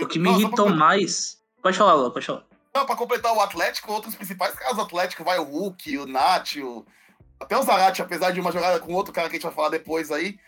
o 0.01 0.07
que 0.07 0.19
me 0.19 0.29
irritou 0.31 0.69
mais. 0.69 1.41
Pode 1.62 1.77
falar, 1.77 1.93
Lula, 1.93 2.12
pode 2.12 2.25
falar. 2.25 2.43
Não, 2.75 2.86
pra 2.88 2.95
completar 2.95 3.31
o 3.36 3.39
Atlético, 3.39 3.91
outros 3.91 4.15
principais 4.15 4.55
caras 4.55 4.75
do 4.75 4.81
Atlético, 4.81 5.23
vai 5.23 5.38
o 5.38 5.43
Hulk, 5.43 5.97
o 5.99 6.07
Nath, 6.07 6.55
o... 6.57 6.83
até 7.39 7.55
o 7.57 7.62
Zarate, 7.62 8.01
apesar 8.01 8.31
de 8.31 8.39
uma 8.39 8.51
jogada 8.51 8.79
com 8.79 8.93
outro 8.93 9.13
cara 9.13 9.29
que 9.29 9.36
a 9.36 9.38
gente 9.38 9.45
vai 9.45 9.53
falar 9.53 9.69
depois 9.69 10.12
aí, 10.12 10.39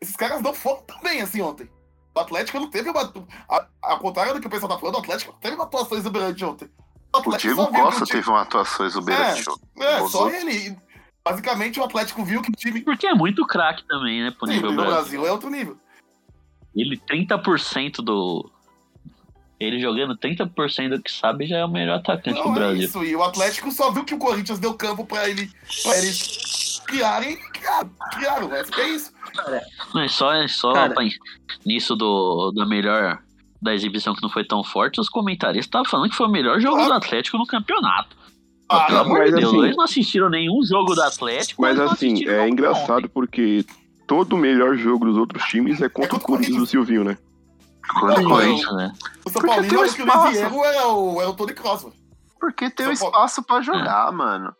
esses 0.00 0.14
caras 0.16 0.40
não 0.40 0.54
foram 0.54 0.82
tão 0.82 1.00
bem 1.00 1.20
assim 1.20 1.40
ontem. 1.40 1.68
O 2.14 2.20
Atlético 2.20 2.60
não 2.60 2.70
teve 2.70 2.88
uma. 2.90 3.12
a- 3.48 3.66
Ao 3.82 3.98
contrário 3.98 4.34
do 4.34 4.40
que 4.40 4.46
o 4.46 4.50
pessoal 4.50 4.70
tá 4.70 4.78
falando, 4.78 4.96
o 4.96 4.98
Atlético 4.98 5.32
não 5.32 5.40
teve 5.40 5.54
uma 5.56 5.64
atuação 5.64 5.96
exuberante 5.98 6.44
ontem. 6.44 6.66
O 7.12 7.16
O 7.16 7.20
Atlético 7.20 7.54
Diego 7.54 7.62
viu 7.62 7.72
que 7.72 7.80
Costa 7.80 8.04
o 8.04 8.06
teve 8.06 8.30
uma 8.30 8.42
atuação 8.42 8.86
exuberante. 8.86 9.44
É, 9.80 10.02
Os 10.02 10.12
só 10.12 10.28
ele. 10.30 10.76
Basicamente, 11.24 11.80
o 11.80 11.84
Atlético 11.84 12.22
viu 12.24 12.42
que 12.42 12.50
o 12.50 12.54
time. 12.54 12.82
porque 12.82 13.06
é 13.06 13.14
muito 13.14 13.46
craque 13.46 13.84
também, 13.88 14.22
né, 14.22 14.30
pro 14.30 14.46
Sim, 14.46 14.54
nível 14.54 14.70
no 14.72 14.76
Brasil. 14.76 14.94
Brasil 14.94 15.26
é 15.26 15.32
outro 15.32 15.48
nível. 15.50 15.76
Ele 16.76 16.96
30% 16.98 17.96
do. 18.02 18.51
Ele 19.62 19.80
jogando 19.80 20.16
30% 20.16 20.90
do 20.96 21.02
que 21.02 21.10
sabe 21.12 21.46
já 21.46 21.58
é 21.58 21.64
o 21.64 21.68
melhor 21.70 21.98
atacante 21.98 22.38
do 22.40 22.44
Não, 22.48 22.52
é 22.52 22.58
Brasil. 22.58 22.82
isso. 22.84 23.04
E 23.04 23.14
o 23.14 23.22
Atlético 23.22 23.70
só 23.70 23.90
viu 23.90 24.04
que 24.04 24.14
o 24.14 24.18
Corinthians 24.18 24.58
deu 24.58 24.74
campo 24.74 25.04
pra, 25.04 25.28
ele, 25.28 25.48
pra 25.82 25.96
eles 25.98 26.80
criarem. 26.86 27.36
Criaram, 27.52 27.90
criaram. 28.12 28.50
É 28.54 28.88
isso. 28.88 29.12
Mas 29.94 30.12
só, 30.12 30.32
é 30.32 30.48
só 30.48 30.72
Cara. 30.72 30.94
pra- 30.94 31.04
nisso 31.64 31.94
do, 31.96 32.52
da 32.52 32.66
melhor. 32.66 33.18
Da 33.60 33.72
exibição 33.72 34.12
que 34.12 34.20
não 34.22 34.28
foi 34.28 34.44
tão 34.44 34.64
forte, 34.64 35.00
os 35.00 35.08
comentaristas 35.08 35.66
estavam 35.66 35.88
falando 35.88 36.10
que 36.10 36.16
foi 36.16 36.26
o 36.26 36.30
melhor 36.30 36.60
jogo 36.60 36.84
do 36.84 36.92
Atlético 36.92 37.38
no 37.38 37.46
campeonato. 37.46 38.16
Ah, 38.68 38.86
pelo 38.86 38.98
amor 38.98 39.18
mas 39.20 39.30
de 39.30 39.36
Deus, 39.36 39.52
assim- 39.54 39.62
eles 39.64 39.76
não 39.76 39.84
assistiram 39.84 40.28
nenhum 40.28 40.60
jogo 40.64 40.94
do 40.96 41.02
Atlético. 41.02 41.62
Mas 41.62 41.78
assim, 41.78 42.26
é 42.28 42.48
engraçado 42.48 42.96
ontem. 43.04 43.08
porque 43.14 43.64
todo 44.08 44.32
o 44.32 44.36
melhor 44.36 44.76
jogo 44.76 45.04
dos 45.04 45.16
outros 45.16 45.44
times 45.44 45.80
é 45.80 45.88
contra 45.88 46.10
contra 46.10 46.16
o 46.18 46.34
o 46.34 46.36
Corinthians 46.38 46.58
do 46.58 46.66
Silvinho, 46.66 47.04
né? 47.04 47.16
Contra 47.88 48.20
o 48.20 48.22
Não, 48.22 48.30
Corinthians. 48.30 48.74
né? 48.76 48.92
O 49.24 49.30
São 49.30 49.32
Porque 49.42 49.46
Paulino 49.48 49.68
tem 49.68 49.78
um 49.78 49.82
acho 49.82 49.96
que 49.96 50.02
o 50.02 50.64
era 50.64 50.86
o, 50.88 51.20
era 51.20 51.30
o 51.30 51.34
Tony 51.34 51.54
Kroos, 51.54 51.82
velho. 51.82 51.94
Porque 52.40 52.70
tem 52.70 52.88
um 52.88 52.94
Paulo- 52.96 53.14
espaço 53.14 53.42
pra 53.42 53.60
jogar, 53.60 54.10
mano. 54.12 54.54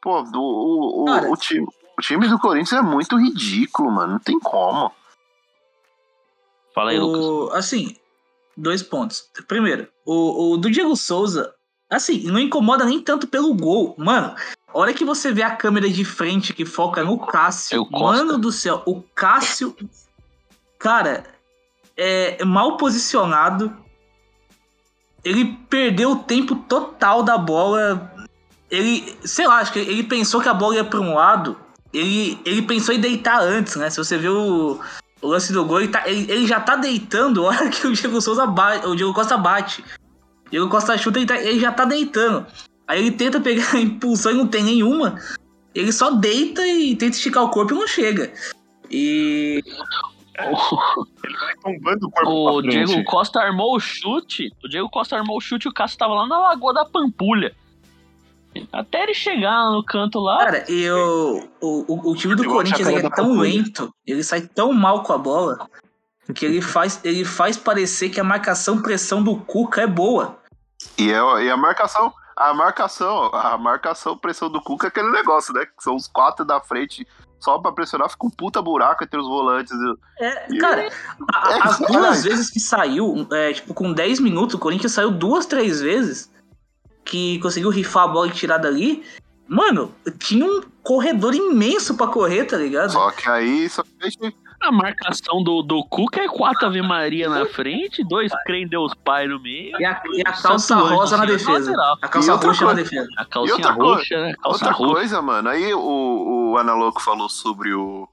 Pô, 0.00 0.22
do, 0.22 0.40
o, 0.40 1.02
o, 1.02 1.04
Cara. 1.06 1.30
o 1.30 1.36
time, 1.36 1.66
o 1.98 2.02
time 2.02 2.28
do 2.28 2.38
Corinthians 2.38 2.72
é 2.80 2.82
muito 2.82 3.16
ridículo, 3.16 3.90
mano. 3.90 4.12
Não 4.14 4.18
tem 4.18 4.38
como. 4.40 4.90
Fala 6.74 6.90
aí, 6.90 6.98
Lucas. 6.98 7.24
O, 7.24 7.50
assim, 7.52 7.96
dois 8.56 8.82
pontos. 8.82 9.30
Primeiro, 9.46 9.88
o, 10.04 10.52
o 10.52 10.56
do 10.56 10.70
Diego 10.70 10.96
Souza, 10.96 11.54
assim, 11.90 12.24
não 12.24 12.38
incomoda 12.40 12.84
nem 12.84 13.00
tanto 13.00 13.26
pelo 13.26 13.54
gol. 13.54 13.94
Mano, 13.98 14.34
a 14.68 14.78
hora 14.78 14.94
que 14.94 15.04
você 15.04 15.30
vê 15.32 15.42
a 15.42 15.54
câmera 15.54 15.88
de 15.88 16.04
frente 16.04 16.52
que 16.54 16.64
foca 16.64 17.04
no 17.04 17.18
Cássio, 17.18 17.86
É 17.92 17.98
mano 17.98 18.38
do 18.38 18.50
céu, 18.50 18.82
o 18.86 19.02
Cássio, 19.14 19.76
cara, 20.78 21.24
é 21.96 22.44
mal 22.44 22.76
posicionado. 22.76 23.76
Ele 25.24 25.56
perdeu 25.68 26.12
o 26.12 26.16
tempo 26.16 26.54
total 26.56 27.22
da 27.22 27.38
bola. 27.38 28.10
Ele, 28.70 29.16
sei 29.24 29.46
lá, 29.46 29.56
acho 29.58 29.72
que 29.72 29.78
ele 29.78 30.02
pensou 30.02 30.40
que 30.40 30.48
a 30.48 30.54
bola 30.54 30.76
ia 30.76 30.84
pra 30.84 31.00
um 31.00 31.14
lado 31.14 31.56
ele, 31.92 32.38
ele 32.44 32.62
pensou 32.62 32.94
em 32.94 33.00
deitar 33.00 33.40
antes, 33.40 33.76
né? 33.76 33.90
Se 33.90 33.98
você 33.98 34.16
viu 34.16 34.34
o, 34.34 34.80
o 35.20 35.28
lance 35.28 35.52
do 35.52 35.64
gol, 35.64 35.80
ele, 35.80 35.88
tá- 35.92 36.08
ele- 36.08 36.30
ele 36.32 36.46
já 36.46 36.58
tá 36.58 36.74
deitando 36.74 37.44
a 37.44 37.48
hora 37.50 37.68
que 37.70 37.86
o 37.86 37.92
Diego 37.92 38.20
Souza 38.20 38.46
bate, 38.46 38.86
o 38.86 38.96
Diego 38.96 39.12
Costa 39.12 39.36
bate. 39.36 39.84
O 40.46 40.50
Diego 40.50 40.68
Costa 40.68 40.96
chuta, 40.96 41.18
ele, 41.18 41.26
tá- 41.26 41.40
ele 41.40 41.60
já 41.60 41.70
tá 41.70 41.84
deitando. 41.84 42.46
Aí 42.88 42.98
ele 43.00 43.10
tenta 43.12 43.40
pegar 43.40 43.72
a 43.76 43.80
impulsão 43.80 44.32
e 44.32 44.36
não 44.36 44.46
tem 44.46 44.64
nenhuma. 44.64 45.20
Ele 45.74 45.92
só 45.92 46.10
deita 46.10 46.66
e 46.66 46.96
tenta 46.96 47.14
esticar 47.16 47.44
o 47.44 47.50
corpo 47.50 47.74
e 47.74 47.76
não 47.76 47.86
chega. 47.86 48.32
E 48.90 49.62
Ele 51.24 51.36
vai 51.38 51.54
tombando 51.62 52.06
o 52.06 52.10
corpo 52.10 52.30
O. 52.58 52.62
Diego 52.62 53.04
Costa 53.04 53.40
armou 53.40 53.74
o 53.76 53.80
chute. 53.80 54.50
O 54.64 54.68
Diego 54.68 54.88
Costa 54.90 55.16
armou 55.16 55.36
o 55.36 55.40
chute 55.40 55.66
e 55.66 55.70
o 55.70 55.72
Cássio 55.74 55.98
tava 55.98 56.14
lá 56.14 56.26
na 56.26 56.38
Lagoa 56.38 56.72
da 56.74 56.84
Pampulha. 56.84 57.54
Até 58.70 59.04
ele 59.04 59.14
chegar 59.14 59.70
no 59.70 59.82
canto 59.82 60.18
lá. 60.20 60.38
Cara, 60.38 60.70
e 60.70 60.90
o, 60.90 61.48
o, 61.60 61.84
o- 61.94 62.10
o 62.10 62.16
time 62.16 62.34
do 62.34 62.44
Corinthians 62.44 62.86
ele 62.86 63.06
é 63.06 63.10
tão 63.10 63.32
lento, 63.38 63.94
ele 64.06 64.22
sai 64.22 64.42
tão 64.42 64.72
mal 64.74 65.02
com 65.02 65.12
a 65.14 65.18
bola, 65.18 65.66
que 66.34 66.44
ele 66.44 66.60
faz, 66.60 67.00
ele 67.02 67.24
faz 67.24 67.56
parecer 67.56 68.10
que 68.10 68.20
a 68.20 68.24
marcação-pressão 68.24 69.22
do 69.22 69.36
Cuca 69.36 69.80
é 69.80 69.86
boa. 69.86 70.38
E, 70.98 71.10
é, 71.10 71.44
e 71.44 71.50
a 71.50 71.56
marcação, 71.56 72.12
a 72.36 72.52
marcação, 72.52 73.30
a 73.32 73.56
marcação, 73.56 74.18
pressão 74.18 74.50
do 74.50 74.60
Cuca 74.60 74.86
é 74.86 74.88
aquele 74.88 75.10
negócio, 75.10 75.54
né? 75.54 75.64
Que 75.64 75.82
são 75.82 75.96
os 75.96 76.06
quatro 76.06 76.44
da 76.44 76.60
frente 76.60 77.06
só 77.42 77.58
pra 77.58 77.72
pressionar, 77.72 78.08
fica 78.08 78.26
um 78.26 78.30
puta 78.30 78.62
buraco 78.62 79.02
entre 79.04 79.18
os 79.20 79.26
volantes. 79.26 79.72
É, 80.20 80.54
E- 80.54 80.58
cara, 80.58 80.88
a- 81.32 81.52
é 81.52 81.58
as 81.62 81.78
verdade. 81.78 81.92
duas 81.92 82.24
vezes 82.24 82.50
que 82.50 82.60
saiu, 82.60 83.26
é, 83.32 83.52
tipo, 83.52 83.74
com 83.74 83.92
10 83.92 84.20
minutos, 84.20 84.54
o 84.54 84.58
Corinthians 84.58 84.92
saiu 84.92 85.10
duas, 85.10 85.44
três 85.46 85.80
vezes 85.80 86.30
que 87.04 87.38
conseguiu 87.40 87.70
rifar 87.70 88.04
a 88.04 88.08
bola 88.08 88.28
e 88.28 88.32
tirar 88.32 88.58
dali. 88.58 89.04
Mano, 89.48 89.92
tinha 90.18 90.46
um 90.46 90.62
corredor 90.82 91.34
imenso 91.34 91.96
pra 91.96 92.06
correr, 92.06 92.44
tá 92.44 92.56
ligado? 92.56 92.92
Só 92.92 93.10
que 93.10 93.28
aí 93.28 93.68
só 93.68 93.82
que 93.82 93.90
a 94.62 94.72
marcação 94.72 95.42
do, 95.42 95.62
do 95.62 95.84
Cuca 95.84 96.20
é 96.22 96.28
quatro 96.28 96.66
Ave 96.66 96.80
Maria 96.82 97.28
na 97.28 97.46
frente, 97.46 98.02
dois 98.04 98.32
crê 98.44 98.62
em 98.62 98.68
Deus 98.68 98.92
Pai 99.04 99.26
no 99.26 99.40
meio. 99.40 99.78
E 99.80 99.84
a, 99.84 100.02
e 100.12 100.20
a 100.20 100.32
calça 100.32 100.76
anjo, 100.76 100.94
rosa 100.94 101.16
na 101.16 101.24
assim, 101.24 101.32
defesa. 101.32 101.70
lateral. 101.70 101.96
A 102.02 102.08
calça 102.08 102.34
roxa 102.34 102.64
na 102.66 102.72
defesa. 102.74 103.08
A 103.16 103.24
calcinha 103.24 103.54
outra 103.54 103.74
coisa- 103.74 103.94
roxa, 103.94 104.20
né? 104.22 104.34
Calça 104.42 104.48
Outra 104.64 104.70
roxa. 104.72 104.92
coisa, 104.94 105.22
mano, 105.22 105.48
aí 105.48 105.74
o, 105.74 106.50
o 106.52 106.58
Analoco 106.58 107.00
falou 107.02 107.28
sobre 107.28 107.72
o. 107.74 108.08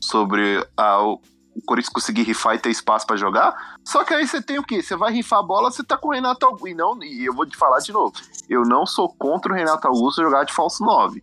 sobre 0.00 0.66
a, 0.76 1.02
o, 1.02 1.20
o 1.54 1.60
Corinthians 1.66 1.92
conseguir 1.92 2.22
rifar 2.22 2.54
e 2.54 2.58
ter 2.58 2.70
espaço 2.70 3.06
pra 3.06 3.16
jogar. 3.16 3.54
Só 3.84 4.02
que 4.04 4.14
aí 4.14 4.26
você 4.26 4.40
tem 4.40 4.58
o 4.58 4.62
quê? 4.64 4.82
Você 4.82 4.96
vai 4.96 5.12
rifar 5.12 5.40
a 5.40 5.42
bola, 5.42 5.70
você 5.70 5.84
tá 5.84 5.96
com 5.98 6.08
o 6.08 6.12
Renato 6.12 6.46
Augusto. 6.46 6.68
E, 6.68 6.74
não, 6.74 7.02
e 7.02 7.24
eu 7.26 7.34
vou 7.34 7.44
te 7.46 7.56
falar 7.56 7.78
de 7.80 7.92
novo. 7.92 8.12
Eu 8.48 8.62
não 8.62 8.86
sou 8.86 9.08
contra 9.08 9.52
o 9.52 9.54
Renato 9.54 9.86
Augusto 9.86 10.22
jogar 10.22 10.44
de 10.44 10.52
falso 10.52 10.82
9. 10.84 11.22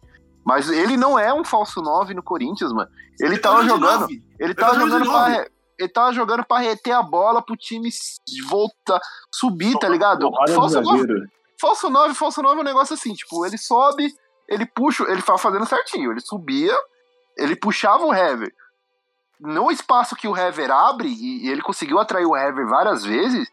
Mas 0.49 0.67
ele 0.67 0.97
não 0.97 1.19
é 1.19 1.31
um 1.31 1.43
falso 1.43 1.79
9 1.79 2.15
no 2.15 2.23
Corinthians, 2.23 2.73
mano. 2.73 2.89
Ele 3.19 3.37
tava 3.37 3.57
tá 3.57 3.61
de 3.61 3.67
jogando. 3.67 3.99
nove. 3.99 4.23
Ele 4.39 4.55
tava 4.55 4.79
jogando 4.79 5.05
pra. 5.05 5.45
Ele 5.77 5.89
tava 5.89 6.11
jogando 6.11 6.43
pra 6.43 6.57
reter 6.57 6.91
a 6.91 7.03
bola 7.03 7.39
pro 7.39 7.55
time 7.55 7.87
voltar, 8.49 8.99
subir, 9.31 9.77
tá 9.77 9.87
ligado? 9.87 10.27
Falso 10.55 10.81
9, 10.81 10.97
zagueiro. 10.97 11.29
falso 11.61 11.89
9, 11.89 12.13
falso 12.15 12.41
9 12.41 12.57
é 12.57 12.61
um 12.61 12.65
negócio 12.65 12.95
assim, 12.95 13.13
tipo, 13.13 13.45
ele 13.45 13.59
sobe, 13.59 14.11
ele 14.47 14.65
puxa, 14.65 15.03
ele 15.03 15.21
tava 15.21 15.37
fazendo 15.37 15.67
certinho, 15.67 16.11
ele 16.11 16.19
subia, 16.19 16.75
ele 17.37 17.55
puxava 17.55 18.03
o 18.03 18.13
Hever. 18.13 18.51
No 19.39 19.71
espaço 19.71 20.17
que 20.17 20.27
o 20.27 20.35
Hever 20.35 20.69
abre, 20.69 21.07
e, 21.07 21.45
e 21.45 21.49
ele 21.49 21.61
conseguiu 21.61 21.99
atrair 21.99 22.25
o 22.25 22.35
Hever 22.35 22.67
várias 22.67 23.05
vezes, 23.05 23.47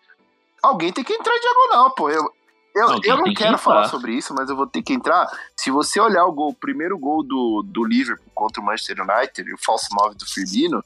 alguém 0.61 0.93
tem 0.93 1.05
que 1.05 1.13
entrar 1.13 1.37
em 1.37 1.41
diagonal, 1.41 1.95
pô. 1.95 2.11
Eu, 2.11 2.29
eu, 2.77 2.91
Alguém 2.91 3.11
eu 3.11 3.17
não 3.17 3.25
que 3.25 3.35
quero 3.35 3.55
entrar. 3.55 3.59
falar 3.59 3.89
sobre 3.89 4.13
isso, 4.13 4.35
mas 4.35 4.51
eu 4.51 4.55
vou 4.55 4.67
ter 4.67 4.83
que 4.83 4.93
entrar. 4.93 5.27
Se 5.57 5.71
você 5.71 5.99
olhar 5.99 6.27
o 6.27 6.33
gol, 6.33 6.51
o 6.51 6.55
primeiro 6.55 6.99
gol 6.99 7.23
do, 7.23 7.63
do 7.67 7.83
Liverpool 7.83 8.31
contra 8.35 8.61
o 8.61 8.65
Manchester 8.65 8.99
United, 9.01 9.53
o 9.55 9.59
falso 9.59 9.89
9 9.95 10.15
do 10.15 10.27
Firmino, 10.27 10.85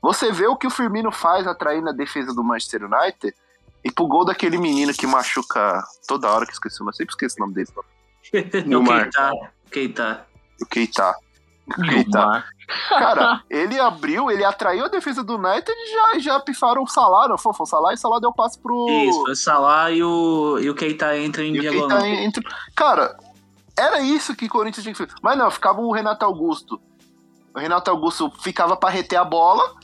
você 0.00 0.32
vê 0.32 0.46
o 0.46 0.56
que 0.56 0.66
o 0.66 0.70
Firmino 0.70 1.12
faz 1.12 1.46
atraindo 1.46 1.90
a 1.90 1.92
defesa 1.92 2.32
do 2.32 2.42
Manchester 2.42 2.84
United 2.84 3.34
e 3.84 3.92
pro 3.92 4.06
gol 4.06 4.24
daquele 4.24 4.56
menino 4.56 4.94
que 4.94 5.06
machuca 5.06 5.84
toda 6.06 6.30
hora 6.30 6.46
que 6.46 6.52
esqueci, 6.52 6.82
mas 6.82 6.96
sempre 6.96 7.12
esqueço 7.12 7.36
o 7.38 7.40
nome 7.40 7.54
dele. 7.54 7.68
o 8.64 8.68
Neymar. 8.68 9.04
Keita. 9.04 9.32
O 9.66 9.70
Keita. 9.70 10.26
O 10.62 10.66
Keita. 10.66 11.14
Cara, 12.88 13.42
ele 13.48 13.78
abriu, 13.78 14.30
ele 14.30 14.44
atraiu 14.44 14.84
a 14.84 14.88
defesa 14.88 15.22
do 15.24 15.36
United 15.36 15.70
e 15.70 15.92
já, 15.92 16.18
já 16.18 16.40
pifaram 16.40 16.82
o 16.82 16.86
Salah, 16.88 17.28
não 17.28 17.38
foi? 17.38 17.54
Foi 17.54 17.64
o 17.64 17.66
Salah 17.66 17.92
e 17.92 17.94
o 17.94 17.98
Salah 17.98 18.18
deu 18.20 18.32
passe 18.32 18.58
pro. 18.60 18.86
Isso, 18.88 19.22
foi 19.22 19.32
o 19.32 19.36
Salah 19.36 19.90
e 19.90 20.02
o, 20.02 20.58
e 20.60 20.68
o 20.68 20.74
Keita 20.74 21.16
entra 21.16 21.42
em 21.44 21.54
E 21.56 21.60
diagonal. 21.60 22.04
Entre... 22.04 22.44
Cara, 22.76 23.16
era 23.78 24.00
isso 24.00 24.34
que 24.36 24.46
o 24.46 24.48
Corinthians 24.50 24.82
tinha 24.82 24.92
que 24.92 24.98
fazer. 24.98 25.12
Mas 25.22 25.38
não, 25.38 25.50
ficava 25.50 25.80
o 25.80 25.92
Renato 25.92 26.24
Augusto. 26.24 26.80
O 27.54 27.58
Renato 27.58 27.90
Augusto 27.90 28.30
ficava 28.40 28.76
pra 28.76 28.90
reter 28.90 29.16
a 29.18 29.24
bola 29.24 29.74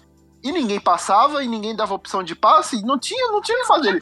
e 0.42 0.52
ninguém 0.52 0.78
passava 0.78 1.42
e 1.42 1.48
ninguém 1.48 1.74
dava 1.74 1.94
opção 1.94 2.22
de 2.22 2.34
passe. 2.36 2.76
e 2.76 2.82
Não 2.82 2.98
tinha, 2.98 3.32
não 3.32 3.40
tinha 3.40 3.56
o 3.58 3.60
que 3.62 3.66
fazer. 3.66 3.88
Ele, 3.88 4.00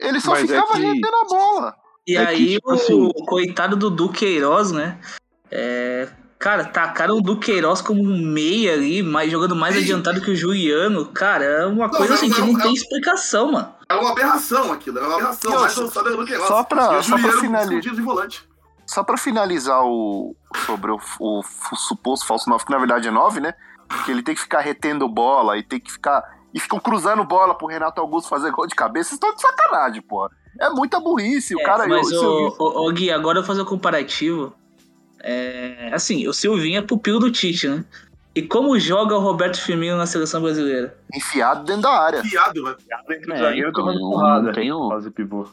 ele 0.00 0.20
só 0.20 0.32
Mas 0.32 0.44
é 0.44 0.46
ficava 0.46 0.74
que- 0.74 0.80
retendo 0.84 1.16
a 1.16 1.24
bola. 1.24 1.76
E 2.06 2.16
É 2.16 2.26
que, 2.26 2.30
aí 2.32 2.54
tipo 2.54 2.70
o, 2.70 2.74
assim- 2.74 3.08
o 3.16 3.24
coitado 3.24 3.76
do 3.76 3.90
Duqueiroz, 3.90 4.70
né? 4.72 5.00
É, 5.50 6.08
cara, 6.40 6.64
tacaram 6.64 7.18
o 7.18 7.22
Duqueiroz 7.22 7.80
como 7.82 8.02
um 8.02 8.18
meia 8.18 8.72
ali, 8.72 9.02
mas 9.02 9.30
jogando 9.30 9.54
mais 9.54 9.74
Sim. 9.76 9.82
adiantado 9.82 10.20
que 10.20 10.30
o 10.30 10.34
Juliano. 10.36 11.06
Cara, 11.06 11.44
é 11.44 11.66
uma 11.66 11.86
Não, 11.86 11.90
coisa 11.90 12.08
não, 12.08 12.14
assim 12.14 12.30
que 12.30 12.40
não, 12.40 12.46
não 12.48 12.52
não. 12.54 12.60
tem 12.60 12.72
explicação, 12.74 13.52
mano. 13.52 13.72
É 13.88 13.94
uma 13.94 14.10
aberração 14.10 14.72
aquilo, 14.72 14.98
é 14.98 15.02
uma 15.06 15.14
aberração. 15.14 15.52
Só- 15.52 15.64
avançada 15.64 16.16
do 16.16 16.24
que 16.24 16.32
ela. 16.34 16.46
só 16.48 16.64
pra- 16.64 16.94
E 16.94 16.96
o 16.98 17.02
só 17.02 17.18
pra 17.18 17.32
finalizar. 17.32 17.80
de 17.94 18.02
volante. 18.02 18.48
Só 18.86 19.04
pra 19.04 19.16
finalizar 19.16 19.82
o 19.84 20.34
sobre 20.66 20.90
o, 20.90 20.98
o, 21.20 21.40
o 21.40 21.76
suposto 21.76 22.26
falso 22.26 22.48
9, 22.50 22.64
que 22.64 22.72
na 22.72 22.78
verdade 22.78 23.06
é 23.06 23.10
9, 23.12 23.38
né? 23.38 23.54
Que 24.04 24.10
ele 24.10 24.22
tem 24.22 24.34
que 24.34 24.40
ficar 24.40 24.60
retendo 24.60 25.08
bola 25.08 25.56
e 25.58 25.62
tem 25.62 25.78
que 25.78 25.92
ficar. 25.92 26.24
E 26.52 26.58
ficam 26.58 26.80
cruzando 26.80 27.22
bola 27.22 27.54
pro 27.56 27.68
Renato 27.68 28.00
Augusto 28.00 28.28
fazer 28.28 28.50
gol 28.50 28.66
de 28.66 28.74
cabeça. 28.74 29.10
Vocês 29.10 29.16
estão 29.16 29.32
de 29.34 29.40
sacanagem, 29.40 30.02
pô. 30.02 30.28
É 30.60 30.68
muita 30.70 30.98
burrice. 30.98 31.54
O 31.54 31.60
É, 31.60 31.64
cara. 31.64 31.86
mas, 31.86 32.10
eu- 32.10 32.20
o, 32.20 32.24
eu- 32.48 32.56
o, 32.58 32.88
o 32.88 32.92
Gui, 32.92 33.12
agora 33.12 33.38
eu 33.38 33.42
vou 33.42 33.46
fazer 33.46 33.62
um 33.62 33.64
comparativo. 33.64 34.52
É, 35.22 35.90
assim, 35.92 36.26
o 36.26 36.32
Silvinho 36.32 36.78
é 36.78 36.82
pupilo 36.82 37.18
do 37.20 37.30
Tite, 37.30 37.68
né? 37.68 37.84
E 38.34 38.42
como 38.42 38.78
joga 38.78 39.16
o 39.16 39.20
Roberto 39.20 39.60
Firmino 39.60 39.96
na 39.96 40.06
seleção 40.06 40.40
brasileira? 40.40 40.96
enfiado 41.14 41.64
dentro 41.64 41.82
da 41.82 41.90
área. 41.90 42.22
Piado, 42.22 42.62
velho. 42.64 42.76
Dentro 43.08 43.26
do 43.26 43.32
É, 43.34 43.38
zagueiro 43.38 43.68
então, 43.70 43.84
tomando 43.84 43.98
porrada. 43.98 44.52
Quase 44.88 45.10
pivô. 45.10 45.46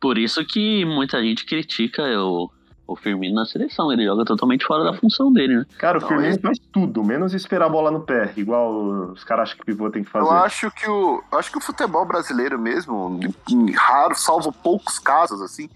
Por 0.00 0.18
isso 0.18 0.44
que 0.44 0.84
muita 0.84 1.20
gente 1.22 1.44
critica 1.46 2.02
o, 2.20 2.50
o 2.86 2.94
Firmino 2.94 3.34
na 3.34 3.46
seleção. 3.46 3.90
Ele 3.90 4.04
joga 4.04 4.24
totalmente 4.24 4.64
fora 4.66 4.84
da 4.84 4.92
função 4.92 5.32
dele, 5.32 5.56
né? 5.56 5.66
Cara, 5.78 5.98
o 5.98 6.00
Firmino 6.02 6.28
ele- 6.28 6.38
faz 6.38 6.58
tudo, 6.72 7.02
menos 7.02 7.32
esperar 7.34 7.66
a 7.66 7.70
bola 7.70 7.90
no 7.90 8.00
pé, 8.02 8.32
igual 8.36 9.10
os 9.10 9.24
caras 9.24 9.44
acham 9.48 9.58
que 9.58 9.64
pivô 9.64 9.90
tem 9.90 10.04
que 10.04 10.10
fazer. 10.10 10.26
Eu 10.26 10.30
acho 10.30 10.70
que 10.70 10.88
o. 10.88 11.22
eu 11.32 11.38
Acho 11.38 11.50
que 11.50 11.58
o 11.58 11.60
futebol 11.62 12.04
brasileiro 12.04 12.58
mesmo, 12.58 13.18
em 13.50 13.72
raro, 13.72 14.14
salvo 14.14 14.52
poucos 14.52 14.98
casos, 14.98 15.40
assim, 15.40 15.68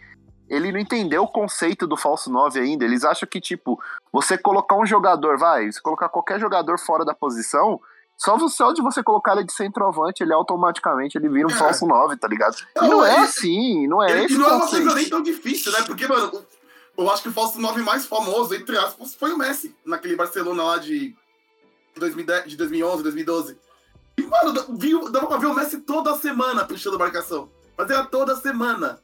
ele 0.53 0.71
não 0.71 0.79
entendeu 0.79 1.23
o 1.23 1.29
conceito 1.29 1.87
do 1.87 1.97
falso 1.97 2.31
9 2.31 2.61
ainda. 2.61 2.85
Eles 2.85 3.05
acham 3.05 3.27
que, 3.27 3.41
tipo, 3.41 3.81
você 4.13 4.37
colocar 4.37 4.77
um 4.77 4.85
jogador, 4.85 5.39
vai, 5.39 5.73
você 5.73 5.81
colocar 5.81 6.11
qualquer 6.11 6.39
jogador 6.39 6.79
fora 6.79 7.07
da 7.07 7.15
posição, 7.15 7.81
só 8.19 8.37
só 8.49 8.71
de 8.73 8.83
você 8.83 9.03
colocar 9.03 9.33
ele 9.33 9.45
de 9.45 9.53
centroavante, 9.55 10.23
ele 10.23 10.35
automaticamente 10.35 11.17
ele 11.17 11.31
vira 11.31 11.49
um 11.49 11.51
É. 11.51 11.55
falso 11.55 11.87
9, 11.87 12.19
tá 12.19 12.29
ligado? 12.29 12.55
Não, 12.77 12.89
não 12.89 13.05
é 13.05 13.21
assim, 13.21 13.87
não 13.87 14.03
é 14.03 14.25
esse 14.25 14.35
e 14.35 14.39
não 14.39 14.47
é 14.47 14.53
uma 14.53 14.69
coisa 14.69 14.95
nem 14.95 15.09
tão 15.09 15.23
difícil, 15.23 15.73
né? 15.73 15.83
Porque, 15.87 16.07
mano, 16.07 16.45
eu 16.99 17.11
acho 17.11 17.23
que 17.23 17.31
o 17.31 17.33
falso 17.33 17.59
9 17.59 17.83
mais 17.83 18.05
famoso, 18.05 18.55
entre 18.55 18.77
aspas, 18.77 19.15
foi 19.15 19.33
o 19.33 19.39
Messi, 19.39 19.75
naquele 19.87 20.15
Barcelona 20.17 20.63
lá 20.63 20.77
de 20.77 21.17
2010, 21.97 22.45
de 22.51 22.57
2011, 22.59 23.03
2012. 23.03 23.59
E, 24.19 24.23
mano, 24.23 24.77
viu, 24.79 25.11
dava 25.11 25.27
pra 25.27 25.39
ver 25.39 25.47
o 25.47 25.55
Messi 25.55 25.79
toda 25.79 26.15
semana 26.17 26.67
puxando 26.67 26.97
a 26.97 26.99
marcação. 26.99 27.49
Mas 27.77 27.89
era 27.89 28.05
toda 28.05 28.37
semana. 28.37 29.01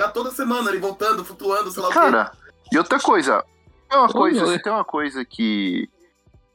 Era 0.00 0.08
toda 0.10 0.30
semana 0.30 0.70
ele 0.70 0.78
voltando, 0.78 1.24
flutuando, 1.24 1.70
sei 1.70 1.82
lá 1.82 1.88
o 1.88 1.92
quê. 1.92 1.98
Cara, 1.98 2.32
e 2.72 2.78
outra 2.78 2.98
coisa, 2.98 3.44
tem 3.88 3.98
uma 3.98 4.08
coisa, 4.08 4.46
meu. 4.46 4.62
tem 4.62 4.72
uma 4.72 4.84
coisa 4.84 5.24
que, 5.24 5.88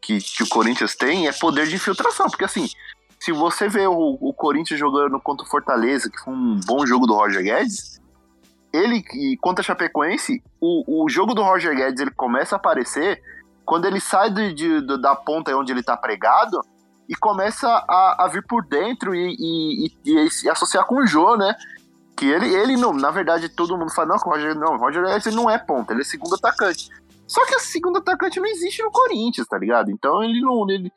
que, 0.01 0.17
que 0.19 0.43
o 0.43 0.47
Corinthians 0.49 0.95
tem 0.95 1.27
é 1.27 1.31
poder 1.33 1.67
de 1.67 1.75
infiltração, 1.75 2.27
porque 2.27 2.45
assim, 2.45 2.67
se 3.19 3.31
você 3.31 3.69
vê 3.69 3.85
o, 3.85 4.17
o 4.19 4.33
Corinthians 4.33 4.79
jogando 4.79 5.19
contra 5.19 5.45
o 5.45 5.49
Fortaleza, 5.49 6.09
que 6.09 6.17
foi 6.23 6.33
um 6.33 6.59
bom 6.65 6.85
jogo 6.87 7.05
do 7.05 7.13
Roger 7.13 7.43
Guedes, 7.43 8.01
ele 8.73 9.03
e 9.13 9.37
contra 9.37 9.61
a 9.61 9.65
Chapecoense, 9.65 10.43
o, 10.59 11.03
o 11.05 11.09
jogo 11.09 11.33
do 11.35 11.43
Roger 11.43 11.75
Guedes 11.75 12.01
ele 12.01 12.11
começa 12.11 12.55
a 12.55 12.57
aparecer 12.57 13.21
quando 13.63 13.85
ele 13.85 13.99
sai 13.99 14.29
de, 14.31 14.53
de- 14.53 15.01
da 15.01 15.15
ponta 15.15 15.55
onde 15.55 15.71
ele 15.71 15.81
tá 15.83 15.95
pregado 15.95 16.59
e 17.07 17.15
começa 17.15 17.67
a, 17.67 18.25
a 18.25 18.27
vir 18.27 18.43
por 18.47 18.65
dentro 18.65 19.13
e, 19.15 19.35
e, 19.39 19.91
e- 20.03 20.25
e 20.25 20.29
se 20.31 20.49
associar 20.49 20.85
com 20.85 20.95
o 20.95 21.05
Jô, 21.07 21.37
né? 21.37 21.55
Que 22.15 22.25
ele, 22.25 22.53
ele 22.53 22.77
não, 22.77 22.93
na 22.93 23.11
verdade, 23.11 23.49
todo 23.49 23.77
mundo 23.77 23.93
fala, 23.93 24.09
não, 24.09 24.17
que 24.17 24.27
o 24.27 24.31
Roger, 24.31 24.55
não, 24.55 24.75
o 24.75 24.77
Roger 24.77 25.03
ele 25.03 25.35
não 25.35 25.49
é 25.49 25.57
ponta, 25.57 25.93
ele 25.93 26.01
é 26.01 26.05
segundo 26.05 26.35
atacante. 26.35 26.89
Só 27.27 27.45
que 27.45 27.55
esse 27.55 27.67
segundo 27.67 27.97
atacante 27.97 28.39
não 28.39 28.47
existe 28.47 28.81
no 28.83 28.91
Corinthians, 28.91 29.47
tá 29.47 29.57
ligado? 29.57 29.91
Então 29.91 30.23
ele 30.23 30.39
não. 30.39 30.69
Ele, 30.69 30.91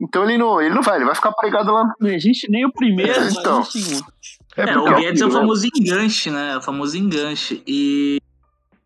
então 0.00 0.24
ele 0.24 0.36
não, 0.36 0.60
ele 0.60 0.74
não 0.74 0.82
vai, 0.82 0.96
ele 0.96 1.04
vai 1.04 1.14
ficar 1.14 1.32
pregado 1.32 1.72
lá. 1.72 1.94
Não 2.00 2.10
existe 2.10 2.50
nem 2.50 2.66
o 2.66 2.72
primeiro, 2.72 3.20
mas 3.20 3.36
Então. 3.36 3.60
o 3.60 3.64
segundo. 3.64 4.06
É, 4.56 4.72
porque 4.72 4.90
o 4.90 4.96
Guedes 4.96 5.20
é 5.20 5.26
o 5.26 5.30
famoso 5.30 5.66
enganche, 5.66 6.30
né? 6.30 6.56
O 6.56 6.62
famoso 6.62 6.96
enganche. 6.96 7.62
E. 7.66 8.20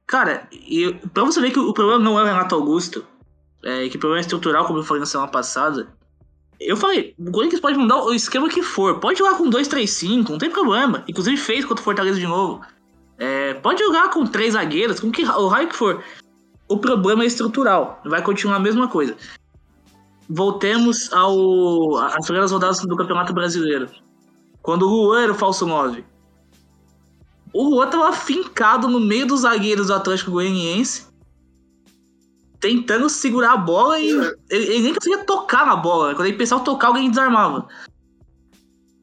Cara, 0.06 0.46
e 0.52 0.92
pra 1.12 1.24
você 1.24 1.40
ver 1.40 1.50
que 1.50 1.58
o 1.58 1.74
problema 1.74 2.02
não 2.02 2.18
é 2.18 2.22
o 2.22 2.26
Renato 2.26 2.54
Augusto, 2.54 3.04
é, 3.64 3.88
que 3.88 3.98
problema 3.98 4.20
estrutural, 4.20 4.66
como 4.66 4.78
eu 4.78 4.84
falei 4.84 5.00
na 5.00 5.06
semana 5.06 5.30
passada. 5.30 5.88
Eu 6.60 6.76
falei, 6.76 7.14
o 7.18 7.30
Corinthians 7.30 7.60
pode 7.60 7.78
mudar 7.78 8.02
o 8.02 8.12
esquema 8.12 8.48
que 8.48 8.62
for. 8.62 8.98
Pode 8.98 9.18
jogar 9.18 9.36
com 9.36 9.48
2-3-5, 9.48 10.30
não 10.30 10.38
tem 10.38 10.50
problema. 10.50 11.04
Inclusive 11.06 11.36
fez 11.36 11.64
contra 11.64 11.80
o 11.80 11.84
Fortaleza 11.84 12.18
de 12.18 12.26
novo. 12.26 12.60
É, 13.16 13.54
pode 13.54 13.82
jogar 13.82 14.10
com 14.10 14.26
três 14.26 14.54
zagueiros, 14.54 15.00
com 15.00 15.10
que, 15.10 15.24
o 15.24 15.48
raio 15.48 15.68
que 15.68 15.76
for. 15.76 16.02
O 16.68 16.78
problema 16.78 17.22
é 17.22 17.26
estrutural. 17.26 18.00
Vai 18.04 18.22
continuar 18.22 18.56
a 18.56 18.60
mesma 18.60 18.88
coisa. 18.88 19.16
Voltemos 20.28 21.12
ao 21.12 21.96
às 21.96 22.24
primeiras 22.24 22.52
rodadas 22.52 22.80
do 22.80 22.96
Campeonato 22.96 23.32
Brasileiro. 23.32 23.88
Quando 24.60 24.82
o 24.82 24.88
Luan 24.88 25.22
era 25.22 25.32
o 25.32 25.34
falso 25.34 25.66
9. 25.66 26.04
O 27.52 27.70
Luan 27.70 27.88
tava 27.88 28.12
fincado 28.12 28.88
no 28.88 29.00
meio 29.00 29.26
dos 29.26 29.40
zagueiros 29.40 29.86
do 29.86 29.94
Atlético 29.94 30.32
Goianiense. 30.32 31.07
Tentando 32.60 33.08
segurar 33.08 33.52
a 33.52 33.56
bola 33.56 33.98
e 34.00 34.10
ele, 34.10 34.36
ele 34.50 34.80
nem 34.80 34.94
conseguia 34.94 35.24
tocar 35.24 35.64
na 35.64 35.76
bola. 35.76 36.14
Quando 36.14 36.26
ele 36.26 36.36
pensava 36.36 36.60
em 36.60 36.64
tocar, 36.64 36.88
alguém 36.88 37.08
desarmava. 37.08 37.68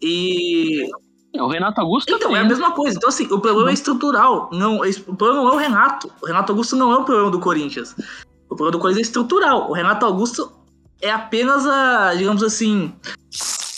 E 0.02 0.90
É, 1.34 1.42
O 1.42 1.48
Renato 1.48 1.80
Augusto 1.82 2.10
então, 2.10 2.20
também. 2.30 2.38
é 2.38 2.46
a 2.46 2.48
mesma 2.48 2.72
coisa. 2.72 2.98
Então, 2.98 3.10
assim, 3.10 3.26
o 3.32 3.40
problema 3.40 3.70
é 3.70 3.74
estrutural. 3.74 4.50
Não, 4.52 4.78
o 4.82 5.16
problema 5.16 5.44
não 5.44 5.50
é 5.52 5.54
o 5.54 5.58
Renato. 5.58 6.12
O 6.22 6.26
Renato 6.26 6.52
Augusto 6.52 6.76
não 6.76 6.92
é 6.92 6.98
o 6.98 7.04
problema 7.04 7.32
do 7.32 7.40
Corinthians. 7.40 7.96
O 8.50 8.56
problema 8.56 8.72
do 8.72 8.80
Corinthians 8.80 9.08
é 9.08 9.10
estrutural. 9.10 9.70
O 9.70 9.74
Renato 9.74 10.06
Augusto 10.06 10.52
é 11.02 11.12
apenas 11.12 11.66
a, 11.66 12.14
digamos 12.16 12.42
assim, 12.44 12.94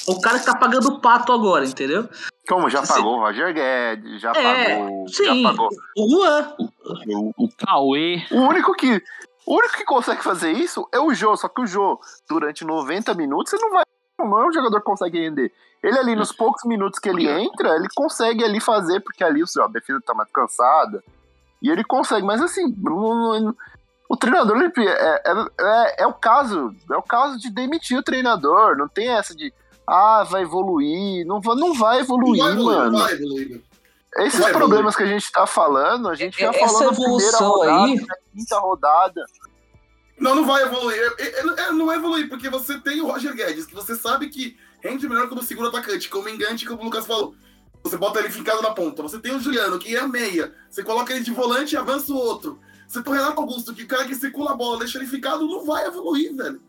o 0.07 0.19
cara 0.19 0.39
que 0.39 0.45
tá 0.45 0.55
pagando 0.55 0.87
o 0.89 0.99
pato 0.99 1.31
agora, 1.33 1.65
entendeu? 1.65 2.07
Como 2.47 2.69
já 2.69 2.83
Sim. 2.85 2.93
pagou 2.95 3.17
o 3.17 3.19
Roger 3.19 3.53
Guedes, 3.53 4.21
já 4.21 4.31
É, 4.31 4.75
pagou. 4.77 5.07
sim. 5.09 5.43
Já 5.43 5.49
pagou. 5.51 5.69
O 5.97 6.15
Luan. 6.15 6.53
O, 6.57 7.31
O 7.45 7.49
Cauê. 7.57 8.21
o 8.31 8.37
único 8.41 8.73
que. 8.73 9.01
O 9.47 9.55
único 9.57 9.75
que 9.77 9.85
consegue 9.85 10.21
fazer 10.21 10.51
isso 10.51 10.87
é 10.91 10.99
o 10.99 11.13
Jô, 11.13 11.35
só 11.37 11.47
que 11.47 11.61
o 11.61 11.65
Jô, 11.65 11.99
durante 12.29 12.65
90 12.65 13.13
minutos, 13.13 13.49
você 13.51 13.57
não 13.57 13.71
vai. 13.71 13.83
Não 14.19 14.39
é 14.39 14.47
um 14.47 14.51
jogador 14.51 14.79
que 14.79 14.85
consegue 14.85 15.19
render. 15.19 15.51
Ele 15.81 15.97
ali, 15.97 16.15
nos 16.15 16.31
poucos 16.33 16.63
minutos 16.65 16.99
que 16.99 17.07
ele 17.07 17.27
entra, 17.29 17.75
ele 17.75 17.87
consegue 17.95 18.43
ali 18.43 18.59
fazer, 18.59 18.99
porque 18.99 19.23
ali 19.23 19.41
o 19.41 19.47
seu, 19.47 19.63
a 19.63 19.67
defesa 19.67 20.01
tá 20.05 20.13
mais 20.13 20.29
cansada. 20.31 21.01
E 21.61 21.69
ele 21.69 21.83
consegue, 21.83 22.25
mas 22.25 22.41
assim, 22.41 22.75
não- 22.77 23.39
não- 23.39 23.55
o 24.09 24.17
treinador 24.17 24.57
ele, 24.57 24.71
é, 24.89 25.21
é, 25.25 25.45
é, 25.61 26.03
é 26.03 26.07
o 26.07 26.13
caso. 26.13 26.73
É 26.91 26.97
o 26.97 27.01
caso 27.03 27.39
de 27.39 27.49
demitir 27.49 27.97
o 27.97 28.03
treinador. 28.03 28.75
Não 28.77 28.87
tem 28.87 29.09
essa 29.09 29.35
de 29.35 29.53
ah, 29.87 30.23
vai 30.29 30.41
evoluir. 30.41 31.25
Não 31.25 31.39
vai, 31.39 31.55
não 31.55 31.73
vai 31.73 31.95
Não 31.97 32.03
evoluir, 32.03 32.43
vai 32.43 32.51
evoluir, 32.53 32.77
mano. 32.77 32.91
não 32.91 32.99
vai 32.99 33.13
evoluir. 33.13 33.61
Esses 34.17 34.39
Vai 34.39 34.51
problemas 34.51 34.95
que 34.95 35.03
a 35.03 35.07
gente 35.07 35.31
tá 35.31 35.45
falando, 35.45 36.09
a 36.09 36.15
gente 36.15 36.39
já 36.39 36.49
Essa 36.49 36.59
falou 36.59 36.83
na 36.91 36.93
primeira 36.93 37.37
rodada, 37.37 37.83
aí- 37.85 38.05
na 38.05 38.15
quinta 38.33 38.59
rodada. 38.59 39.25
Não, 40.19 40.33
não 40.35 40.45
vai 40.45 40.63
evoluir. 40.63 40.99
É, 41.19 41.23
é, 41.23 41.45
é, 41.67 41.71
não 41.71 41.85
vai 41.85 41.97
evoluir, 41.97 42.27
porque 42.27 42.49
você 42.49 42.79
tem 42.79 42.99
o 43.01 43.07
Roger 43.07 43.35
Guedes, 43.35 43.67
que 43.67 43.75
você 43.75 43.95
sabe 43.95 44.29
que 44.29 44.57
rende 44.81 45.07
melhor 45.07 45.29
como 45.29 45.43
seguro 45.43 45.67
atacante, 45.67 46.09
como 46.09 46.27
engante, 46.27 46.65
como 46.65 46.81
o 46.81 46.85
Lucas 46.85 47.05
falou. 47.05 47.35
Você 47.83 47.95
bota 47.95 48.19
ele 48.19 48.29
fincado 48.31 48.61
na 48.61 48.71
ponta. 48.71 49.03
Você 49.03 49.19
tem 49.19 49.35
o 49.35 49.39
Juliano, 49.39 49.77
que 49.77 49.95
é 49.95 49.99
a 49.99 50.07
meia. 50.07 50.53
Você 50.69 50.83
coloca 50.83 51.13
ele 51.13 51.23
de 51.23 51.31
volante 51.31 51.75
e 51.75 51.77
avança 51.77 52.11
o 52.11 52.17
outro. 52.17 52.59
Você 52.87 53.01
tem 53.03 53.13
o 53.13 53.15
Renato 53.15 53.39
Augusto, 53.39 53.73
que 53.73 53.83
o 53.83 53.87
cara 53.87 54.05
que 54.05 54.15
circula 54.15 54.51
a 54.51 54.55
bola, 54.55 54.79
deixa 54.79 54.97
ele 54.97 55.05
ficado, 55.07 55.45
não 55.47 55.63
vai 55.63 55.85
evoluir, 55.85 56.35
velho. 56.35 56.59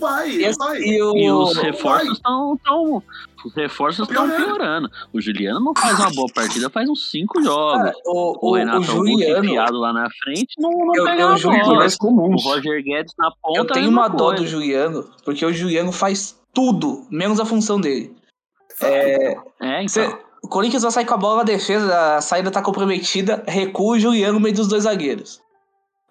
Vai, 0.00 0.30
E, 0.30 0.46
não 0.46 0.52
vai. 0.58 0.78
e 0.80 1.02
o, 1.02 1.16
E 1.16 1.30
os 1.30 1.56
reforços 1.56 2.12
estão. 2.12 2.58
Tão, 2.64 3.02
os 3.44 3.54
reforços 3.54 4.08
estão 4.08 4.26
Piorando. 4.28 4.46
piorando. 4.46 4.90
O 5.12 5.20
Juliano 5.20 5.60
não 5.60 5.72
faz 5.76 5.98
uma 5.98 6.10
boa 6.10 6.28
partida, 6.34 6.68
faz 6.70 6.88
uns 6.88 7.10
cinco 7.10 7.42
jogos. 7.42 7.78
cara, 7.82 7.92
o, 8.06 8.46
o, 8.46 8.50
o, 8.50 8.54
Renato 8.54 8.78
o 8.78 8.80
Augusto 8.90 8.96
Juliano. 9.10 9.44
enfiado 9.44 9.78
lá 9.78 9.92
na 9.92 10.08
frente 10.22 10.54
não, 10.58 10.70
não 10.70 10.94
Eu- 10.94 11.04
pega 11.04 11.22
eu 11.22 11.28
bola. 11.28 11.86
O. 12.00 12.36
Roger 12.36 12.82
Guedes 12.82 13.14
na 13.18 13.30
ponta. 13.42 13.58
Eu 13.58 13.66
tenho 13.66 13.78
é 13.78 13.88
mesma 13.88 14.02
uma 14.02 14.08
dó 14.08 14.32
do 14.32 14.46
Juliano, 14.46 15.08
porque 15.24 15.44
o 15.44 15.52
Juliano 15.52 15.92
faz 15.92 16.38
tudo, 16.52 17.06
menos 17.10 17.38
a 17.40 17.44
função 17.44 17.80
dele. 17.80 18.14
É, 18.80 19.36
então. 19.82 19.88
Cê- 19.88 20.18
o 20.42 20.48
Corinthians 20.48 20.82
vai 20.82 20.92
sair 20.92 21.06
com 21.06 21.14
a 21.14 21.18
bola 21.18 21.38
na 21.38 21.42
defesa, 21.44 22.16
a 22.16 22.20
saída 22.20 22.50
tá 22.50 22.60
comprometida, 22.60 23.42
recua 23.48 23.96
o 23.96 23.98
Juliano 23.98 24.34
no 24.34 24.40
meio 24.40 24.54
dos 24.54 24.68
dois 24.68 24.82
zagueiros. 24.84 25.40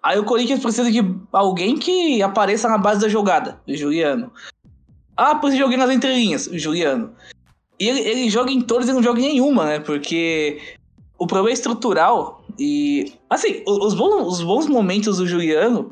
Aí 0.04 0.18
o 0.18 0.24
Corinthians 0.24 0.60
precisa 0.60 0.92
de 0.92 1.00
alguém 1.32 1.78
que 1.78 2.22
apareça 2.22 2.68
na 2.68 2.76
base 2.76 3.00
da 3.00 3.08
jogada, 3.08 3.58
Juliano. 3.66 4.30
Ah, 5.16 5.34
precisa 5.34 5.56
de 5.56 5.62
alguém 5.62 5.78
nas 5.78 5.90
entrelinhas, 5.90 6.46
Juliano. 6.52 7.14
E 7.80 7.88
ele, 7.88 8.00
ele 8.00 8.28
joga 8.28 8.50
em 8.50 8.60
todas 8.60 8.86
e 8.86 8.92
não 8.92 9.02
joga 9.02 9.20
em 9.20 9.30
nenhuma, 9.30 9.64
né? 9.64 9.80
Porque 9.80 10.60
o 11.18 11.26
problema 11.26 11.50
é 11.50 11.54
estrutural 11.54 12.44
e. 12.58 13.14
Assim, 13.30 13.62
os 13.66 13.94
bons, 13.94 14.26
os 14.26 14.42
bons 14.42 14.66
momentos 14.66 15.16
do 15.16 15.26
Juliano 15.26 15.90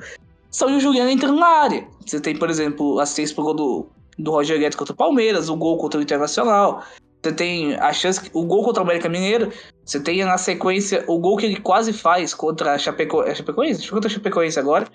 são 0.51 0.77
o 0.77 0.79
Juliano 0.79 1.09
entrando 1.09 1.41
na 1.41 1.47
área. 1.47 1.89
Você 2.05 2.21
tem, 2.21 2.37
por 2.37 2.51
exemplo, 2.51 3.01
assistência 3.01 3.35
pro 3.35 3.45
gol 3.45 3.55
do, 3.55 3.87
do 4.19 4.31
Roger 4.31 4.59
Guedes 4.59 4.77
contra 4.77 4.93
o 4.93 4.97
Palmeiras, 4.97 5.49
o 5.49 5.57
gol 5.57 5.79
contra 5.79 5.99
o 5.99 6.03
Internacional. 6.03 6.85
Você 7.23 7.33
tem 7.33 7.75
a 7.77 7.93
chance, 7.93 8.21
que- 8.21 8.31
o 8.33 8.45
gol 8.45 8.65
contra 8.65 8.83
o 8.83 8.85
América 8.85 9.09
Mineiro. 9.09 9.53
Você 9.85 10.01
tem 10.01 10.25
na 10.25 10.37
sequência 10.37 11.05
o 11.07 11.19
gol 11.19 11.37
que 11.37 11.47
ele 11.47 11.57
quase 11.61 11.93
faz 11.93 12.35
contra 12.35 12.75
a 12.75 12.79
Chapeco, 12.79 13.23
é 13.23 13.35
Chapecoense? 13.35 13.81
Acho 13.81 13.89
que 13.89 13.95
contra 13.95 14.11
a 14.11 14.13
Chapecoense 14.13 14.59
agora. 14.59 14.89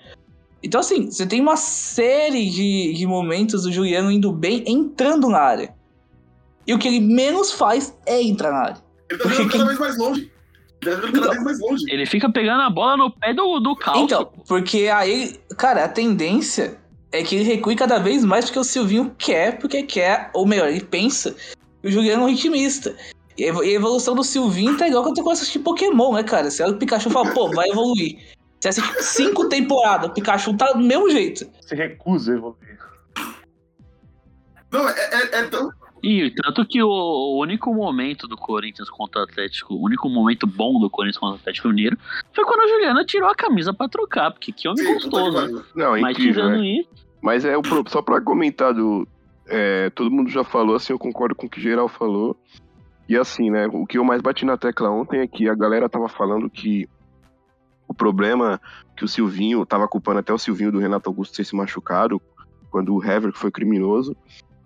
Então, 0.62 0.80
assim, 0.80 1.10
você 1.10 1.24
tem 1.24 1.40
uma 1.40 1.56
série 1.56 2.50
de, 2.50 2.92
de 2.92 3.06
momentos 3.06 3.62
do 3.62 3.72
Juliano 3.72 4.10
indo 4.10 4.30
bem, 4.32 4.62
entrando 4.66 5.28
na 5.28 5.38
área. 5.38 5.74
E 6.66 6.74
o 6.74 6.78
que 6.78 6.88
ele 6.88 7.00
menos 7.00 7.52
faz 7.52 7.96
é 8.04 8.20
entrar 8.20 8.50
na 8.50 8.58
área. 8.58 8.76
Ele 9.10 9.18
tá 9.22 9.28
jogando 9.30 9.50
cada 9.52 9.64
vez 9.64 9.78
mais 9.78 9.98
longe. 9.98 10.32
Ele 10.82 10.90
tá 10.90 10.96
jogando 10.96 11.12
cada 11.20 11.30
vez 11.30 11.44
mais 11.44 11.60
longe. 11.60 11.84
Ele 11.88 12.04
fica 12.06 12.30
pegando 12.30 12.60
a 12.60 12.68
bola 12.68 12.96
no 12.96 13.10
pé 13.10 13.32
do, 13.32 13.58
do 13.60 13.74
calço. 13.76 14.02
Então, 14.04 14.30
porque 14.46 14.88
aí, 14.88 15.40
cara, 15.56 15.84
a 15.84 15.88
tendência 15.88 16.76
é 17.10 17.22
que 17.22 17.36
ele 17.36 17.44
recue 17.44 17.74
cada 17.74 17.98
vez 17.98 18.22
mais 18.24 18.44
porque 18.46 18.58
o 18.58 18.64
Silvinho 18.64 19.14
quer, 19.16 19.58
porque 19.58 19.82
quer, 19.82 20.30
ou 20.34 20.44
melhor, 20.46 20.68
ele 20.68 20.82
pensa 20.82 21.34
que 21.82 21.88
o 21.88 21.90
Juliano 21.90 22.22
é 22.22 22.26
um 22.26 22.28
ritmista. 22.30 22.94
E 23.36 23.44
a 23.44 23.48
evo- 23.48 23.60
a 23.60 23.66
evolução 23.66 24.14
do 24.14 24.24
Silvinho 24.24 24.76
tá 24.76 24.88
igual 24.88 25.02
quando 25.04 25.16
você 25.16 25.22
começa 25.22 25.40
a 25.40 25.42
assistir 25.42 25.60
Pokémon, 25.60 26.12
né, 26.14 26.22
cara? 26.22 26.50
Você 26.50 26.62
olha 26.62 26.72
o 26.72 26.78
Pikachu 26.78 27.08
e 27.08 27.12
fala, 27.12 27.32
pô, 27.32 27.48
vai 27.50 27.68
evoluir. 27.70 28.18
Você 28.60 28.68
assiste 28.70 29.02
cinco 29.04 29.48
temporadas, 29.48 30.10
o 30.10 30.12
Pikachu 30.14 30.56
tá 30.56 30.72
do 30.72 30.80
mesmo 30.80 31.08
jeito. 31.10 31.48
Se 31.60 31.74
recusa 31.76 32.32
a 32.32 32.36
evoluir. 32.36 32.78
Não, 34.72 34.88
é, 34.88 34.92
é, 35.12 35.38
é 35.38 35.42
tão. 35.44 35.70
E 36.02 36.30
tanto 36.30 36.64
que 36.64 36.80
o, 36.82 36.88
o 36.88 37.40
único 37.40 37.74
momento 37.74 38.28
do 38.28 38.36
Corinthians 38.36 38.88
contra 38.90 39.20
o 39.20 39.24
Atlético, 39.24 39.74
o 39.74 39.84
único 39.84 40.08
momento 40.08 40.46
bom 40.46 40.78
do 40.78 40.88
Corinthians 40.88 41.18
contra 41.18 41.36
o 41.36 41.40
Atlético 41.40 41.68
Mineiro 41.68 41.96
foi 42.32 42.44
quando 42.44 42.60
o 42.64 42.68
Juliano 42.68 43.04
tirou 43.04 43.28
a 43.28 43.34
camisa 43.34 43.72
pra 43.74 43.88
trocar, 43.88 44.30
porque 44.30 44.52
que 44.52 44.68
homem 44.68 44.84
Sim, 44.84 44.94
gostoso, 44.94 45.32
né? 45.56 45.64
Não, 45.74 45.96
é 45.96 46.00
Mas 46.00 46.12
incrível, 46.12 46.34
tirando 46.44 46.60
né? 46.60 46.66
isso, 46.68 46.88
Mas 47.20 47.44
é 47.44 47.56
o 47.56 47.62
só 47.88 48.00
pra 48.02 48.20
comentar 48.20 48.72
do. 48.74 49.08
É, 49.48 49.90
todo 49.90 50.10
mundo 50.10 50.30
já 50.30 50.44
falou, 50.44 50.76
assim, 50.76 50.92
eu 50.92 50.98
concordo 50.98 51.34
com 51.34 51.46
o 51.46 51.50
que 51.50 51.60
geral 51.60 51.88
falou. 51.88 52.36
E 53.08 53.16
assim, 53.16 53.50
né? 53.50 53.66
O 53.72 53.86
que 53.86 53.98
eu 53.98 54.04
mais 54.04 54.20
bati 54.20 54.44
na 54.44 54.56
tecla 54.56 54.90
ontem 54.90 55.20
é 55.20 55.26
que 55.26 55.48
a 55.48 55.54
galera 55.54 55.88
tava 55.88 56.08
falando 56.08 56.50
que 56.50 56.86
o 57.86 57.94
problema 57.94 58.60
que 58.94 59.04
o 59.04 59.08
Silvinho 59.08 59.64
tava 59.64 59.88
culpando 59.88 60.18
até 60.18 60.32
o 60.32 60.38
Silvinho 60.38 60.70
do 60.70 60.78
Renato 60.78 61.08
Augusto 61.08 61.34
ter 61.36 61.44
se 61.44 61.56
machucado 61.56 62.20
quando 62.70 62.94
o 62.94 63.02
Hever 63.02 63.32
foi 63.32 63.50
criminoso. 63.50 64.14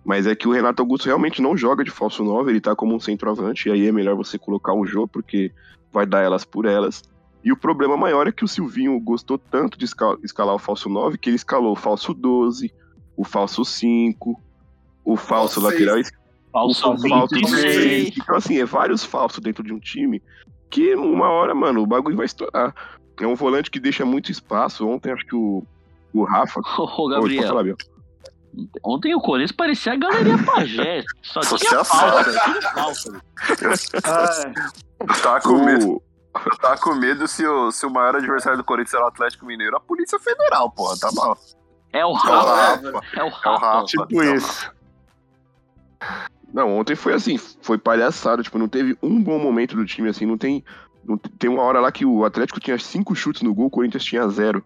Mas 0.03 0.27
é 0.27 0.35
que 0.35 0.47
o 0.47 0.51
Renato 0.51 0.81
Augusto 0.81 1.05
realmente 1.05 1.41
não 1.41 1.55
joga 1.55 1.81
de 1.85 1.89
falso 1.89 2.21
9, 2.25 2.51
ele 2.51 2.59
tá 2.59 2.75
como 2.75 2.93
um 2.93 2.99
centroavante, 2.99 3.69
e 3.69 3.71
aí 3.71 3.87
é 3.87 3.91
melhor 3.93 4.17
você 4.17 4.37
colocar 4.37 4.73
o 4.73 4.85
jogo, 4.85 5.07
porque 5.07 5.49
vai 5.93 6.05
dar 6.05 6.21
elas 6.21 6.43
por 6.43 6.65
elas. 6.65 7.01
E 7.41 7.53
o 7.53 7.57
problema 7.57 7.95
maior 7.95 8.27
é 8.27 8.31
que 8.31 8.43
o 8.43 8.47
Silvinho 8.47 8.99
gostou 8.99 9.37
tanto 9.37 9.77
de 9.77 9.85
esca- 9.85 10.17
escalar 10.21 10.55
o 10.55 10.59
falso 10.59 10.89
9 10.89 11.17
que 11.17 11.29
ele 11.29 11.37
escalou 11.37 11.71
o 11.71 11.77
falso 11.77 12.13
12, 12.13 12.73
o 13.15 13.23
falso 13.23 13.63
5, 13.63 14.37
o 15.05 15.15
falso 15.15 15.59
Falso 15.59 15.61
lateral 15.61 15.97
esquerdo, 15.99 16.23
falso 16.51 16.93
o 16.93 16.97
falso 17.09 17.35
26. 17.35 17.73
6. 17.75 18.17
Então, 18.17 18.35
assim, 18.35 18.57
é 18.59 18.65
vários 18.65 19.03
falsos 19.03 19.39
dentro 19.39 19.63
de 19.63 19.73
um 19.73 19.79
time 19.79 20.21
que 20.69 20.95
uma 20.95 21.29
hora, 21.29 21.53
mano, 21.53 21.81
o 21.81 21.87
bagulho 21.87 22.17
vai 22.17 22.25
estourar. 22.25 22.73
É 23.19 23.27
um 23.27 23.35
volante 23.35 23.69
que 23.69 23.79
deixa 23.79 24.03
muito 24.05 24.31
espaço. 24.31 24.87
Ontem 24.87 25.11
acho 25.11 25.25
que 25.25 25.35
o, 25.35 25.63
o 26.13 26.23
Rafa. 26.23 26.59
Ô, 26.79 26.87
pode 26.87 27.15
Gabriel, 27.15 27.47
falar, 27.47 27.63
ontem 28.83 29.13
o 29.15 29.21
Corinthians 29.21 29.51
parecia 29.51 29.93
a 29.93 29.95
Galeria 29.95 30.37
Pajé. 30.43 31.03
Só 31.21 31.41
Só 31.43 31.57
tinha 31.57 31.69
tinha 31.69 31.83
falta, 31.83 32.33
falta. 32.73 33.21
Eu 34.99 35.21
tava 35.21 35.41
com 35.41 35.63
medo, 35.65 35.89
O, 35.91 36.01
eu 36.49 36.57
tava 36.57 36.77
com 36.77 36.95
medo 36.95 37.27
se 37.27 37.45
o, 37.45 37.71
se 37.71 37.85
o 37.85 37.89
maior 37.91 38.15
adversário 38.15 38.57
do 38.57 38.63
Corinthians 38.63 38.93
era 38.93 39.03
o 39.05 39.07
Atlético 39.07 39.45
Mineiro, 39.45 39.75
a 39.75 39.79
Polícia 39.79 40.19
Federal, 40.19 40.71
porra, 40.71 40.95
tá 40.99 41.09
mal. 41.13 41.37
É 41.91 42.03
o 42.05 42.09
É 42.09 42.11
o 42.11 42.13
Rafa, 42.13 42.55
Rafa. 42.55 42.87
é 42.87 42.91
o 42.91 43.01
É 43.19 43.23
o 43.23 43.29
Rafa. 43.29 43.57
Rafa. 43.59 43.85
Tipo 43.85 44.07
tá 44.07 44.15
mal. 44.25 44.35
isso. 44.35 44.71
Não, 46.53 46.77
ontem 46.77 46.95
foi 46.95 47.13
assim, 47.13 47.37
foi 47.61 47.77
palhaçada, 47.77 48.43
tipo, 48.43 48.59
não 48.59 48.67
teve 48.67 48.95
um 49.01 49.21
bom 49.21 49.39
momento 49.39 49.75
do 49.75 49.85
time, 49.85 50.09
assim, 50.09 50.25
não 50.25 50.37
tem. 50.37 50.63
não 51.03 51.17
te- 51.17 51.29
tem 51.31 51.49
uma 51.49 51.63
hora 51.63 51.79
lá 51.79 51.91
que 51.91 52.05
o 52.05 52.23
Atlético 52.23 52.59
tinha 52.59 52.77
cinco 52.77 53.15
chutes 53.15 53.41
no 53.41 53.53
gol, 53.53 53.65
o 53.65 53.71
Corinthians 53.71 54.03
tinha 54.03 54.27
zero. 54.29 54.63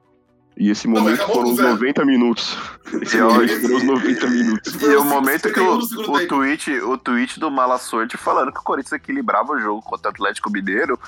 E 0.58 0.72
esse 0.72 0.88
momento 0.88 1.22
acabou 1.22 1.36
foram 1.36 1.50
os 1.52 1.58
zero. 1.58 1.70
90 1.70 2.06
minutos. 2.06 2.58
Esse 3.02 3.18
E 3.18 3.22
momento 3.22 3.62
foram 3.62 3.78
os 3.78 3.84
90 3.84 4.28
minutos. 4.28 4.82
E 4.82 4.86
o 4.96 5.02
o 5.02 5.06
momento 5.06 5.44
que 5.54 5.60
51 5.60 5.68
o, 5.68 6.16
o, 6.16 6.28
tweet, 6.28 6.72
o 6.80 6.98
tweet 6.98 7.40
do 7.40 7.52
Mala 7.52 7.78
Sorte 7.78 8.18
falando 8.18 8.52
que 8.52 8.60
o 8.60 8.64
Corinthians 8.64 8.94
equilibrava 8.94 9.54
o 9.54 9.60
jogo 9.60 9.84
contra 9.84 10.10
o 10.10 10.12
Atlético 10.12 10.50
Mineiro. 10.52 11.00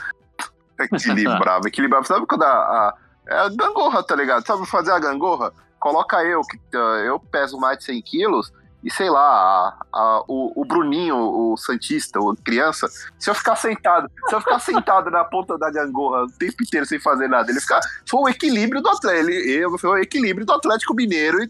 Equilibrava, 0.79 1.65
equilibrava. 1.67 2.05
Sabe 2.05 2.27
quando 2.27 2.43
a, 2.43 2.47
a, 2.47 2.93
é 3.27 3.37
a 3.39 3.49
gangorra, 3.49 4.03
tá 4.03 4.15
ligado? 4.15 4.45
Sabe 4.45 4.67
fazer 4.67 4.91
a 4.91 4.99
gangorra? 4.99 5.51
coloca 5.79 6.23
eu, 6.23 6.41
que 6.41 6.59
ah, 6.75 7.03
eu 7.05 7.19
peso 7.19 7.57
mais 7.57 7.79
de 7.79 7.85
100 7.85 8.01
quilos, 8.01 8.51
e 8.83 8.89
sei 8.91 9.09
lá, 9.09 9.19
a- 9.21 9.75
a- 9.93 10.23
o, 10.27 10.61
o 10.61 10.65
Bruninho, 10.65 11.15
o 11.17 11.57
Santista, 11.57 12.19
o 12.19 12.35
criança, 12.35 12.87
se 13.17 13.29
eu 13.29 13.35
ficar 13.35 13.55
sentado, 13.55 14.09
se 14.27 14.35
eu 14.35 14.39
ficar 14.39 14.59
sentado 14.59 15.11
na 15.11 15.23
ponta 15.25 15.57
da 15.57 15.69
gangorra 15.69 16.23
o 16.23 16.31
tempo 16.31 16.63
inteiro 16.63 16.85
sem 16.85 16.99
fazer 16.99 17.27
nada, 17.27 17.51
ele 17.51 17.59
ficar. 17.59 17.79
Foi 18.09 18.21
o 18.21 18.29
equilíbrio 18.29 18.81
do 18.81 18.89
Atlético. 18.89 19.29
Ele, 19.29 19.77
foi 19.77 19.89
o 19.89 19.97
equilíbrio 19.97 20.45
do 20.45 20.53
Atlético 20.53 20.93
Mineiro. 20.95 21.39
E 21.41 21.47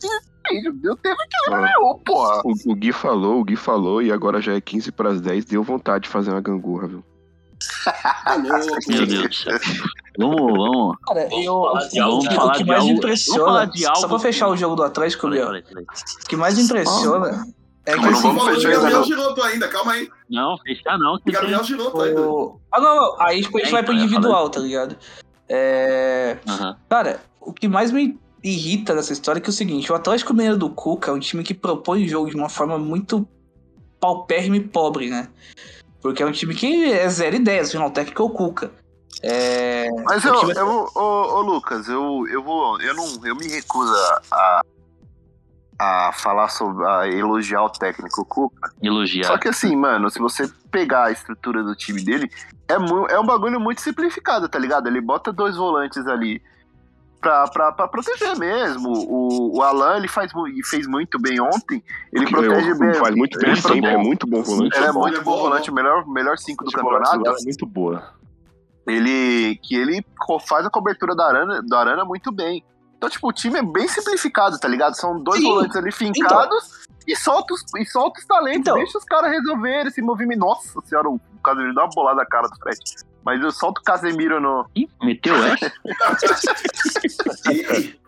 eu 0.84 0.96
teve 0.96 1.16
equilíbrio 1.16 1.62
nenhum, 1.66 2.00
porra. 2.04 2.42
O, 2.44 2.54
o 2.72 2.76
Gui 2.76 2.92
falou, 2.92 3.40
o 3.40 3.44
Gui 3.44 3.56
falou, 3.56 4.02
e 4.02 4.12
agora 4.12 4.42
já 4.42 4.54
é 4.54 4.62
15 4.62 4.92
para 4.92 5.10
as 5.10 5.22
10, 5.22 5.46
deu 5.46 5.62
vontade 5.64 6.06
de 6.06 6.10
fazer 6.10 6.32
uma 6.32 6.42
gangorra, 6.42 6.88
viu? 6.88 7.04
Meu 8.88 9.06
Deus 9.06 9.28
do 9.28 9.34
céu. 9.36 9.60
Vamos, 10.20 10.52
vamos. 10.52 10.98
Cara, 11.08 11.30
eu, 11.32 11.54
falar 11.62 11.72
o, 11.72 12.10
vamos 12.10 12.28
que- 12.28 12.36
falar 12.36 12.48
o 12.48 12.52
que 12.52 12.64
de 12.64 12.70
mais 12.70 12.82
algo- 12.82 12.88
falar 12.92 12.98
impressiona, 12.98 13.72
só 13.96 14.08
pra 14.08 14.20
fechar 14.20 14.48
o 14.50 14.58
jogo 14.58 14.76
do 14.76 14.84
Atlético, 14.84 15.22
falei. 15.22 15.42
o 15.44 16.28
que 16.28 16.36
mais 16.36 16.58
me 16.58 16.64
impressiona 16.64 17.48
é 17.86 17.94
que 17.94 18.02
não 18.02 18.10
assim, 18.10 18.22
vamos 18.22 18.44
fechar 18.44 18.68
ainda 18.68 18.80
Gabriel 18.82 19.00
não. 19.00 19.04
Giroto 19.06 19.42
ainda, 19.42 19.68
calma 19.70 19.92
aí. 19.94 20.10
Não, 20.30 20.58
fechar 20.60 20.98
não. 21.00 21.20
Gabriel 21.26 21.64
Giroto 21.64 22.02
ainda. 22.02 22.22
Ah, 22.72 22.82
não, 22.82 22.96
não, 22.96 23.22
aí 23.22 23.42
tipo, 23.42 23.58
a 23.58 23.62
gente 23.62 23.72
vai 23.72 23.82
pro 23.84 23.94
individual, 23.94 24.50
tá 24.50 24.60
ligado? 24.60 24.98
É... 25.48 26.38
Aham. 26.48 26.78
Cara, 26.90 27.22
o 27.40 27.54
que 27.54 27.68
mais 27.68 27.92
me 27.92 28.20
irrita 28.44 28.94
nessa 28.94 29.14
história 29.14 29.40
é 29.40 29.42
que 29.42 29.48
é 29.50 29.52
o 29.52 29.54
seguinte, 29.54 29.92
o 29.92 29.96
Atlético 29.96 30.34
Mineiro 30.34 30.58
do 30.58 30.70
Cuca 30.70 31.12
é 31.12 31.14
um 31.14 31.20
time 31.20 31.44
que 31.44 31.54
propõe 31.54 32.04
o 32.06 32.08
jogo 32.08 32.30
de 32.30 32.36
uma 32.36 32.50
forma 32.50 32.78
muito 32.78 33.28
paupérrima 34.00 34.58
e 34.58 34.62
pobre, 34.62 35.10
né? 35.10 35.28
Porque 36.02 36.22
é 36.22 36.26
um 36.26 36.32
time 36.32 36.54
que 36.54 36.92
é 36.92 37.10
zero 37.10 37.36
ideias, 37.36 37.70
afinal, 37.70 37.88
o 37.88 37.92
técnico 37.92 38.22
é 38.22 38.26
o 38.26 38.30
Cuca. 38.30 38.72
É... 39.22 39.88
Mas 40.06 40.24
eu, 40.24 40.40
time- 40.40 40.54
eu 40.56 40.90
ô, 40.96 41.00
ô, 41.02 41.42
Lucas, 41.42 41.88
eu, 41.90 42.26
eu 42.30 42.42
vou. 42.44 42.80
Eu 42.82 42.94
não. 42.96 43.06
Eu 43.26 43.36
me 43.36 43.48
recuso 43.48 43.94
a, 44.32 44.62
a 45.78 46.12
falar 46.14 46.48
sobre. 46.50 46.86
a 46.86 47.08
elogiar 47.08 47.64
o 47.64 47.70
técnico 47.70 48.24
Cuca. 48.26 48.72
Elogiar. 48.82 49.26
Só 49.28 49.38
que 49.38 49.48
assim, 49.50 49.76
mano, 49.76 50.10
se 50.10 50.20
você 50.20 50.50
pegar 50.72 51.06
a 51.06 51.12
estrutura 51.12 51.64
do 51.64 51.76
time 51.76 52.02
dele, 52.04 52.30
é, 52.68 52.74
é 53.14 53.20
um 53.20 53.26
bagulho 53.26 53.60
muito 53.60 53.82
simplificado, 53.82 54.48
tá 54.48 54.58
ligado? 54.60 54.88
Ele 54.88 55.02
bota 55.02 55.34
dois 55.34 55.58
volantes 55.58 56.06
ali 56.08 56.42
pra, 57.20 57.46
pra, 57.50 57.72
pra 57.74 57.88
proteger 57.90 58.38
mesmo. 58.38 58.90
O, 58.90 59.58
o 59.58 59.62
Alan, 59.64 59.98
ele 59.98 60.08
faz, 60.08 60.32
e 60.56 60.64
fez 60.66 60.88
muito 60.88 61.20
bem 61.20 61.42
ontem. 61.42 61.84
Ele 62.14 62.26
protege 62.30 62.70
Eu- 62.72 62.78
bem. 62.80 62.94
faz 62.94 63.16
muito 63.16 63.38
bem 63.40 63.50
ele 63.52 63.62
sempre, 63.62 63.82
pro- 63.82 63.90
é 63.90 63.98
muito 63.98 64.26
bom 64.28 64.42
volante. 64.44 64.78
Ele 64.78 64.86
é 64.86 64.92
bom, 64.94 65.00
muito 65.02 65.18
é 65.20 65.24
bom 65.24 65.32
bom, 65.32 65.42
volante, 65.42 65.70
o 65.70 65.74
melhor, 65.74 66.08
melhor 66.08 66.38
cinco 66.38 66.64
do 66.64 66.72
campeonato. 66.72 67.28
É 67.28 67.44
muito 67.44 67.66
boa. 67.66 68.18
Ele 68.90 69.56
que 69.64 69.76
ele 69.76 70.06
faz 70.48 70.66
a 70.66 70.70
cobertura 70.70 71.16
da 71.16 71.26
Arana, 71.28 71.62
da 71.68 71.80
Arana 71.80 72.06
muito 72.06 72.32
bem. 72.32 72.64
Então, 72.98 73.10
tipo, 73.10 73.30
o 73.30 73.34
time 73.34 73.60
é 73.60 73.64
bem 73.64 73.88
simplificado, 73.88 74.60
tá 74.60 74.68
ligado? 74.68 74.94
São 74.96 75.22
dois 75.24 75.40
Sim. 75.40 75.46
volantes 75.48 75.76
ali 75.78 75.92
fincados 75.92 76.88
e 77.08 77.16
solta 77.16 77.54
os, 77.54 77.64
e 77.78 77.86
solta 77.86 78.20
os 78.20 78.26
talentos. 78.26 78.60
Então. 78.60 78.76
Deixa 78.76 78.98
os 78.98 79.06
caras 79.06 79.32
resolverem 79.32 79.88
esse 79.88 80.02
movimento. 80.02 80.40
Nossa 80.40 80.82
senhora, 80.86 81.10
o 81.10 81.20
Casemiro 81.44 81.74
dá 81.74 81.84
uma 81.84 81.90
bolada 81.90 82.18
na 82.18 82.26
cara 82.26 82.48
do 82.50 82.56
Fred. 82.58 82.78
Mas 83.24 83.42
eu 83.42 83.52
solto 83.52 83.80
o 83.80 83.84
Casemiro 83.84 84.40
no. 84.42 84.66
Ih, 84.76 84.88
meteu 85.02 85.36
essa? 85.46 85.72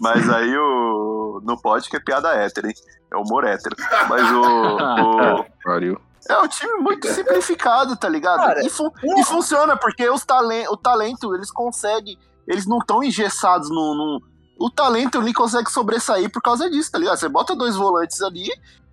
Mas 0.00 0.28
aí 0.28 0.56
o. 0.56 1.40
Não 1.44 1.56
pode 1.56 1.88
que 1.88 1.96
é 1.96 2.00
piada 2.00 2.34
hétero, 2.34 2.66
hein? 2.68 2.74
É 3.12 3.16
humor 3.16 3.44
hétero. 3.44 3.76
Mas 4.08 4.22
o. 4.32 4.42
o- 5.40 5.44
Pariu. 5.64 6.00
É 6.28 6.38
um 6.38 6.48
time 6.48 6.74
muito 6.78 7.06
simplificado, 7.12 7.96
tá 7.96 8.08
ligado? 8.08 8.38
Cara, 8.38 8.64
e, 8.64 8.70
fu- 8.70 8.92
e 9.02 9.24
funciona, 9.24 9.76
porque 9.76 10.08
os 10.08 10.24
talen 10.24 10.66
o 10.68 10.76
talento, 10.76 11.34
eles 11.34 11.50
conseguem. 11.50 12.18
Eles 12.46 12.66
não 12.66 12.78
estão 12.78 13.02
engessados 13.02 13.68
no, 13.70 13.94
no- 13.94 14.22
O 14.58 14.70
talento 14.70 15.18
ali 15.18 15.32
consegue 15.32 15.70
sobressair 15.70 16.30
por 16.30 16.42
causa 16.42 16.68
disso, 16.70 16.90
tá 16.92 16.98
ligado? 16.98 17.16
Você 17.18 17.28
bota 17.28 17.54
dois 17.56 17.76
volantes 17.76 18.20
ali 18.22 18.48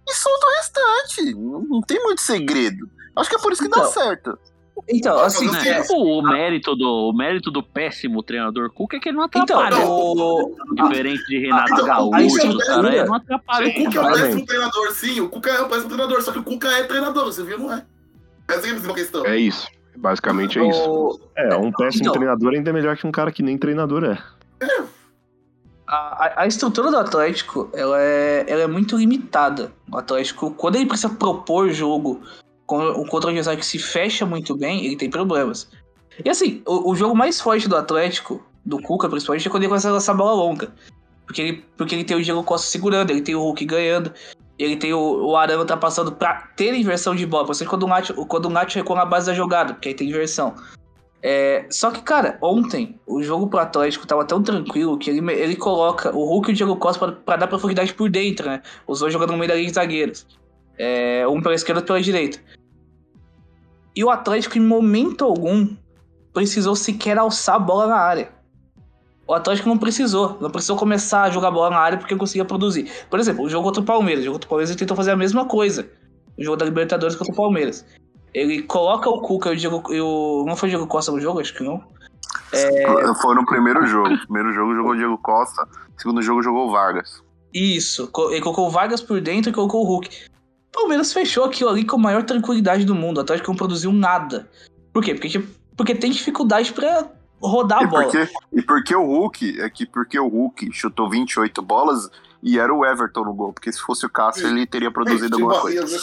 e 0.07 0.13
solta 0.13 0.45
o 0.45 0.49
restante. 0.55 1.33
Não, 1.35 1.61
não 1.61 1.81
tem 1.81 2.01
muito 2.03 2.21
segredo. 2.21 2.89
Acho 3.15 3.29
que 3.29 3.35
é 3.35 3.39
por 3.39 3.51
isso 3.51 3.61
que 3.63 3.69
dá 3.69 3.77
Então, 3.79 3.91
certo. 3.91 4.39
Então, 4.87 5.19
assim, 5.19 5.49
Né? 5.51 5.69
é- 5.69 5.83
O, 5.91 6.21
mérito 6.21 6.75
do, 6.75 7.09
o 7.09 7.13
mérito 7.13 7.49
do 7.51 7.61
péssimo 7.63 8.21
treinador 8.23 8.71
Cuca 8.71 8.97
é 8.97 8.99
que 8.99 9.09
ele 9.09 9.17
não 9.17 9.25
então, 9.25 9.41
atrapalha. 9.41 9.85
o... 9.85 10.55
Diferente 10.73 11.25
de 11.27 11.39
Renato 11.39 11.73
então, 11.73 11.85
Gaúcho, 11.85 12.25
estrutura- 12.37 12.65
cara, 12.65 12.95
ele 12.95 13.03
não 13.05 13.13
atrapalha. 13.15 13.67
O 13.67 13.73
Cuca 13.73 13.99
é 13.99 14.01
um 14.01 14.13
péssimo 14.13 14.45
treinador, 14.45 14.91
sim. 14.93 15.21
O 15.21 15.29
Cuca 15.29 15.49
é 15.49 15.61
um 15.61 15.67
péssimo 15.69 15.87
treinador, 15.89 16.21
só 16.21 16.31
que 16.31 16.39
o 16.39 16.43
Cuca 16.43 16.67
é 16.69 16.83
treinador, 16.83 17.25
você 17.25 17.43
viu, 17.43 17.57
não 17.59 17.73
é? 17.73 17.83
É 18.47 18.53
simples 18.59 18.85
uma 18.85 18.93
questão. 18.95 19.25
É 19.25 19.37
isso. 19.37 19.67
Basicamente 19.97 20.57
é 20.59 20.67
isso. 20.67 20.89
o- 20.89 21.19
É, 21.35 21.55
um 21.55 21.71
péssimo 21.71 22.03
Então. 22.03 22.13
treinador 22.13 22.53
ainda 22.53 22.69
é 22.69 22.73
melhor 22.73 22.95
que 22.95 23.05
um 23.05 23.11
cara 23.11 23.31
que 23.31 23.43
nem 23.43 23.57
treinador 23.57 24.03
é. 24.05 24.17
A, 25.87 26.25
a- 26.25 26.33
a 26.43 26.47
estrutura 26.47 26.91
do 26.91 26.97
Atlético, 26.97 27.69
ela 27.73 27.99
é, 27.99 28.45
ela 28.47 28.61
é 28.61 28.67
muito 28.67 28.95
limitada. 28.97 29.71
O 29.91 29.97
Atlético, 29.97 30.51
quando 30.51 30.75
ele 30.75 30.85
precisa 30.85 31.09
propor 31.09 31.69
jogo 31.69 32.21
com- 32.69 33.03
contra 33.05 33.27
um 33.27 33.31
adversário 33.31 33.59
que 33.59 33.65
se 33.65 33.79
fecha 33.79 34.27
muito 34.27 34.55
bem, 34.55 34.85
ele 34.85 34.95
tem 34.95 35.09
problemas. 35.09 35.67
E 36.23 36.29
assim, 36.29 36.61
o, 36.67 36.91
o 36.91 36.95
jogo 36.95 37.15
mais 37.15 37.41
forte 37.41 37.67
do 37.67 37.75
Atlético, 37.75 38.45
do 38.63 38.79
Cuca 38.79 39.09
principalmente, 39.09 39.47
é 39.47 39.51
quando 39.51 39.63
ele 39.63 39.69
começa 39.69 39.89
a 39.89 39.93
lançar 39.93 40.13
bola 40.13 40.33
longa. 40.33 40.71
Porque 41.25 41.41
ele, 41.41 41.65
porque 41.75 41.95
ele 41.95 42.03
tem 42.03 42.15
o 42.15 42.21
Diego 42.21 42.43
Costa 42.43 42.67
segurando, 42.67 43.09
ele 43.09 43.21
tem 43.21 43.33
o 43.33 43.41
Hulk 43.41 43.65
ganhando, 43.65 44.13
ele 44.57 44.75
tem 44.75 44.93
o, 44.93 44.99
o 44.99 45.35
Arana 45.35 45.59
ultrapassando 45.59 46.11
pra 46.11 46.33
ter 46.55 46.75
inversão 46.75 47.15
de 47.15 47.25
bola. 47.25 47.45
Principalmente 47.45 47.69
quando 47.69 47.83
o 47.83 47.87
Nacho, 47.87 48.25
quando 48.27 48.45
o 48.45 48.49
Nacho 48.49 48.77
recua 48.77 48.95
na 48.95 49.05
base 49.05 49.25
da 49.25 49.33
jogada, 49.33 49.73
porque 49.73 49.89
aí 49.89 49.95
tem 49.95 50.07
inversão. 50.07 50.53
É, 51.23 51.65
só 51.71 51.89
que, 51.89 52.01
cara, 52.01 52.37
ontem 52.39 52.99
o 53.05 53.21
jogo 53.23 53.47
pro 53.47 53.59
Atlético 53.59 54.05
tava 54.05 54.23
tão 54.25 54.43
tranquilo 54.43 54.97
que 54.97 55.09
ele, 55.09 55.31
ele 55.33 55.55
coloca 55.55 56.15
o 56.15 56.23
Hulk 56.23 56.49
e 56.49 56.53
o 56.53 56.55
Diego 56.55 56.75
Costa 56.75 56.99
pra, 57.07 57.15
pra 57.15 57.35
dar 57.35 57.47
profundidade 57.47 57.93
por 57.93 58.09
dentro, 58.09 58.47
né? 58.47 58.61
Os 58.87 58.99
dois 58.99 59.11
jogando 59.11 59.31
no 59.31 59.37
meio 59.37 59.49
da 59.49 59.55
linha 59.55 59.67
de 59.67 59.73
zagueiros. 59.73 60.25
É, 60.77 61.27
um 61.27 61.41
pela 61.41 61.55
esquerda 61.55 61.79
e 61.79 61.81
outro 61.81 61.93
pela 61.93 62.01
direita. 62.01 62.39
E 63.95 64.03
o 64.03 64.09
Atlético, 64.09 64.57
em 64.57 64.61
momento 64.61 65.25
algum, 65.25 65.67
precisou 66.33 66.75
sequer 66.75 67.17
alçar 67.17 67.55
a 67.55 67.59
bola 67.59 67.87
na 67.87 67.97
área. 67.97 68.31
O 69.27 69.33
Atlético 69.33 69.69
não 69.69 69.77
precisou. 69.77 70.37
Não 70.41 70.49
precisou 70.49 70.75
começar 70.75 71.23
a 71.23 71.29
jogar 71.29 71.51
bola 71.51 71.69
na 71.69 71.77
área 71.77 71.97
porque 71.97 72.15
conseguia 72.15 72.45
produzir. 72.45 72.89
Por 73.09 73.19
exemplo, 73.19 73.45
o 73.45 73.49
jogo 73.49 73.65
contra 73.65 73.81
o 73.81 73.85
Palmeiras. 73.85 74.21
O 74.21 74.25
jogo 74.25 74.35
contra 74.35 74.47
o 74.47 74.49
Palmeiras 74.49 74.69
ele 74.71 74.79
tentou 74.79 74.97
fazer 74.97 75.11
a 75.11 75.15
mesma 75.15 75.45
coisa. 75.45 75.87
O 76.37 76.43
jogo 76.43 76.57
da 76.57 76.65
Libertadores 76.65 77.15
contra 77.15 77.33
o 77.33 77.35
Palmeiras. 77.35 77.85
Ele 78.33 78.63
coloca 78.63 79.09
o 79.09 79.21
Cuca 79.21 79.49
e 79.49 79.53
o 79.53 79.55
Diego. 79.55 79.83
E 79.93 80.01
o, 80.01 80.45
não 80.47 80.55
foi 80.55 80.69
o 80.69 80.71
Diego 80.71 80.87
Costa 80.87 81.11
no 81.11 81.19
jogo? 81.19 81.39
Acho 81.39 81.53
que 81.53 81.63
não. 81.63 81.83
Foi 83.21 83.35
no 83.35 83.45
primeiro 83.45 83.85
jogo. 83.85 84.09
Primeiro 84.25 84.51
jogo 84.51 84.75
jogou 84.75 84.91
o 84.91 84.95
Diego 84.95 85.17
Costa, 85.19 85.67
segundo 85.97 86.21
jogo 86.21 86.41
jogou 86.41 86.67
o 86.67 86.71
Vargas. 86.71 87.21
Isso. 87.53 88.09
Ele 88.31 88.41
colocou 88.41 88.67
o 88.67 88.71
Vargas 88.71 89.01
por 89.01 89.21
dentro 89.21 89.51
e 89.51 89.53
colocou 89.53 89.83
o 89.83 89.87
Hulk. 89.87 90.09
O 90.69 90.81
Palmeiras 90.81 91.11
fechou 91.11 91.43
aquilo 91.43 91.69
ali 91.69 91.83
com 91.83 91.95
a 91.97 91.99
maior 91.99 92.23
tranquilidade 92.23 92.85
do 92.85 92.93
mundo. 92.95 93.17
O 93.17 93.21
Atlético 93.21 93.49
não 93.51 93.57
produziu 93.57 93.91
nada. 93.91 94.49
Por 94.93 95.03
quê? 95.03 95.15
Porque, 95.15 95.43
porque 95.75 95.95
tem 95.95 96.11
dificuldade 96.11 96.71
pra 96.73 97.09
rodar 97.41 97.79
a 97.79 97.83
E 97.83 97.87
bola. 97.87 98.03
porque, 98.03 98.27
e 98.53 98.61
porque 98.61 98.95
o 98.95 99.05
Hulk, 99.05 99.61
é 99.61 99.69
que 99.69 99.85
porque 99.85 100.19
o 100.19 100.27
Hulk 100.27 100.69
chutou 100.71 101.09
28 101.09 101.61
bolas 101.61 102.09
e 102.43 102.59
era 102.59 102.73
o 102.73 102.85
Everton 102.85 103.23
no 103.25 103.33
gol. 103.33 103.53
Porque 103.53 103.71
se 103.71 103.79
fosse 103.79 104.05
o 104.05 104.09
Cássio, 104.09 104.47
ele 104.47 104.65
teria 104.67 104.91
produzido 104.91 105.35
alguma 105.41 105.59
coisa. 105.59 105.97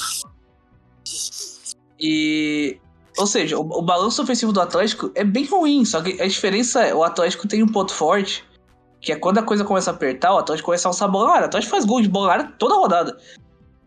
E. 1.98 2.78
Ou 3.18 3.26
seja, 3.26 3.58
o, 3.58 3.62
o 3.62 3.82
balanço 3.82 4.22
ofensivo 4.22 4.52
do 4.52 4.60
Atlético 4.60 5.10
é 5.14 5.24
bem 5.24 5.46
ruim, 5.46 5.84
só 5.86 6.02
que 6.02 6.20
a 6.20 6.26
diferença 6.26 6.82
é 6.82 6.94
o 6.94 7.02
Atlético 7.02 7.48
tem 7.48 7.62
um 7.62 7.68
ponto 7.68 7.94
forte, 7.94 8.44
que 9.00 9.10
é 9.10 9.16
quando 9.16 9.38
a 9.38 9.42
coisa 9.42 9.64
começa 9.64 9.90
a 9.90 9.94
apertar, 9.94 10.34
o 10.34 10.38
Atlético 10.38 10.66
começa 10.66 10.86
a 10.86 10.90
alçar 10.90 11.08
a 11.08 11.10
bola 11.10 11.28
na 11.28 11.32
área. 11.34 11.44
O 11.44 11.46
Atlético 11.46 11.70
faz 11.70 11.84
gol 11.86 12.02
de 12.02 12.08
bola 12.08 12.26
na 12.26 12.32
área 12.34 12.52
toda 12.58 12.74
rodada. 12.74 13.18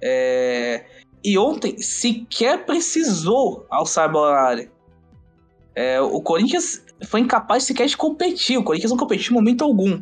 É, 0.01 0.85
E 1.23 1.37
ontem 1.37 1.81
sequer 1.81 2.65
precisou 2.65 3.65
alçar 3.69 4.05
a 4.05 4.07
bola 4.07 4.31
na 4.31 4.41
área. 4.41 4.71
É, 5.75 5.99
o 6.01 6.21
Corinthians 6.21 6.83
foi 7.05 7.21
incapaz 7.21 7.63
sequer 7.63 7.87
de 7.87 7.97
competir. 7.97 8.57
O 8.57 8.63
Corinthians 8.63 8.91
não 8.91 8.97
competiu 8.97 9.31
em 9.31 9.35
momento 9.35 9.63
algum. 9.63 10.01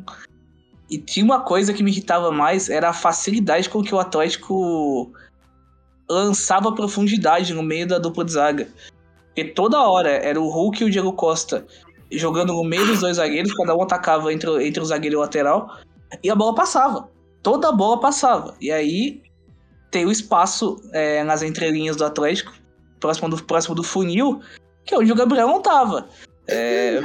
E 0.90 0.98
tinha 0.98 1.26
uma 1.26 1.42
coisa 1.42 1.74
que 1.74 1.84
me 1.84 1.92
irritava 1.92 2.32
mais, 2.32 2.70
era 2.70 2.90
a 2.90 2.94
facilidade 2.94 3.70
com 3.70 3.84
que 3.84 3.94
o 3.94 4.00
Atlético 4.00 5.12
lançava 6.10 6.74
profundidade 6.74 7.54
no 7.54 7.62
meio 7.62 7.88
da 7.88 8.00
dupla 8.00 8.24
de 8.24 8.32
zaga. 8.32 8.68
Porque 9.28 9.44
toda 9.44 9.82
hora 9.82 10.10
era 10.10 10.40
o 10.40 10.48
Hulk 10.48 10.82
e 10.82 10.86
o 10.86 10.90
Diego 10.90 11.12
Costa 11.14 11.66
jogando 12.12 12.54
no 12.54 12.64
meio 12.64 12.86
dos 12.86 13.02
dois 13.02 13.18
zagueiros, 13.18 13.54
cada 13.54 13.76
um 13.76 13.82
atacava 13.82 14.32
entre, 14.32 14.66
entre 14.66 14.82
o 14.82 14.86
zagueiro 14.86 15.16
e 15.16 15.18
o 15.18 15.22
lateral, 15.22 15.78
e 16.24 16.30
a 16.30 16.36
bola 16.36 16.56
passava. 16.56 17.10
Toda 17.44 17.70
a 17.70 17.72
bola 17.72 18.00
passava. 18.00 18.56
E 18.60 18.72
aí 18.72 19.22
tem 19.92 20.06
o 20.06 20.12
espaço 20.12 20.82
é, 20.94 21.24
nas 21.24 21.42
entrelinhas 21.42 21.96
do 21.96 22.06
Atlético, 22.06 22.54
próximo 23.00 23.30
do, 23.30 23.44
próximo 23.44 23.76
do 23.76 23.84
funil, 23.84 24.42
que 24.86 24.94
é 24.94 24.98
onde 24.98 25.12
o 25.12 25.16
Gabriel 25.16 25.48
não 25.48 25.62
tava. 25.62 26.08
É, 26.48 27.02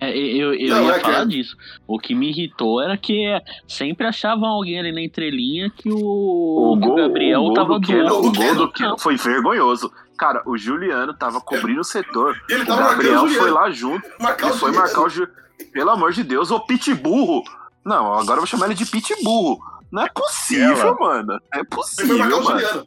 É, 0.00 0.16
eu 0.16 0.54
eu 0.54 0.68
Não, 0.76 0.84
ia 0.84 0.92
é 0.92 0.98
que 0.98 1.00
falar 1.00 1.22
é- 1.22 1.26
disso. 1.26 1.56
O 1.86 1.98
que 1.98 2.14
me 2.14 2.28
irritou 2.30 2.80
era 2.80 2.96
que 2.96 3.26
é, 3.26 3.42
sempre 3.66 4.06
achavam 4.06 4.48
alguém 4.48 4.78
ali 4.78 4.92
na 4.92 5.00
entrelinha 5.02 5.70
que 5.76 5.90
o, 5.90 6.78
que 6.80 6.88
o 6.88 6.94
Gabriel 6.94 7.40
o 7.40 7.44
gol 7.46 7.54
tava 7.54 7.80
do 7.80 7.86
Keno, 7.86 8.08
do 8.08 8.28
o 8.28 8.32
gol 8.32 8.54
do. 8.54 8.70
Keno 8.72 8.96
foi 8.96 9.16
vergonhoso. 9.16 9.90
Cara, 10.16 10.40
o 10.46 10.56
Juliano 10.56 11.12
tava 11.14 11.40
cobrindo 11.40 11.80
o 11.80 11.84
setor. 11.84 12.40
Ele 12.48 12.60
O 12.62 12.72
o 12.74 12.76
Gabriel 12.76 13.18
Juliano. 13.20 13.40
foi 13.42 13.50
lá 13.50 13.70
junto. 13.70 14.08
Marcar 14.20 14.50
o 14.50 14.54
foi 14.54 14.68
Juliano. 14.72 14.86
marcar 14.86 15.02
o 15.02 15.08
Ju... 15.08 15.28
Pelo 15.72 15.90
amor 15.90 16.12
de 16.12 16.22
Deus, 16.22 16.50
ô 16.52 16.60
pitburro! 16.60 17.42
Não, 17.84 18.12
agora 18.14 18.34
eu 18.36 18.42
vou 18.42 18.46
chamar 18.46 18.66
ele 18.66 18.74
de 18.76 18.86
pitbull. 18.86 19.58
Não 19.90 20.02
é 20.02 20.08
possível, 20.08 20.76
Ela. 20.76 20.94
mano. 20.98 21.32
É 21.52 21.58
Ele 21.58 21.66
foi 21.70 21.76
possível, 21.76 22.42
mano. 22.42 22.86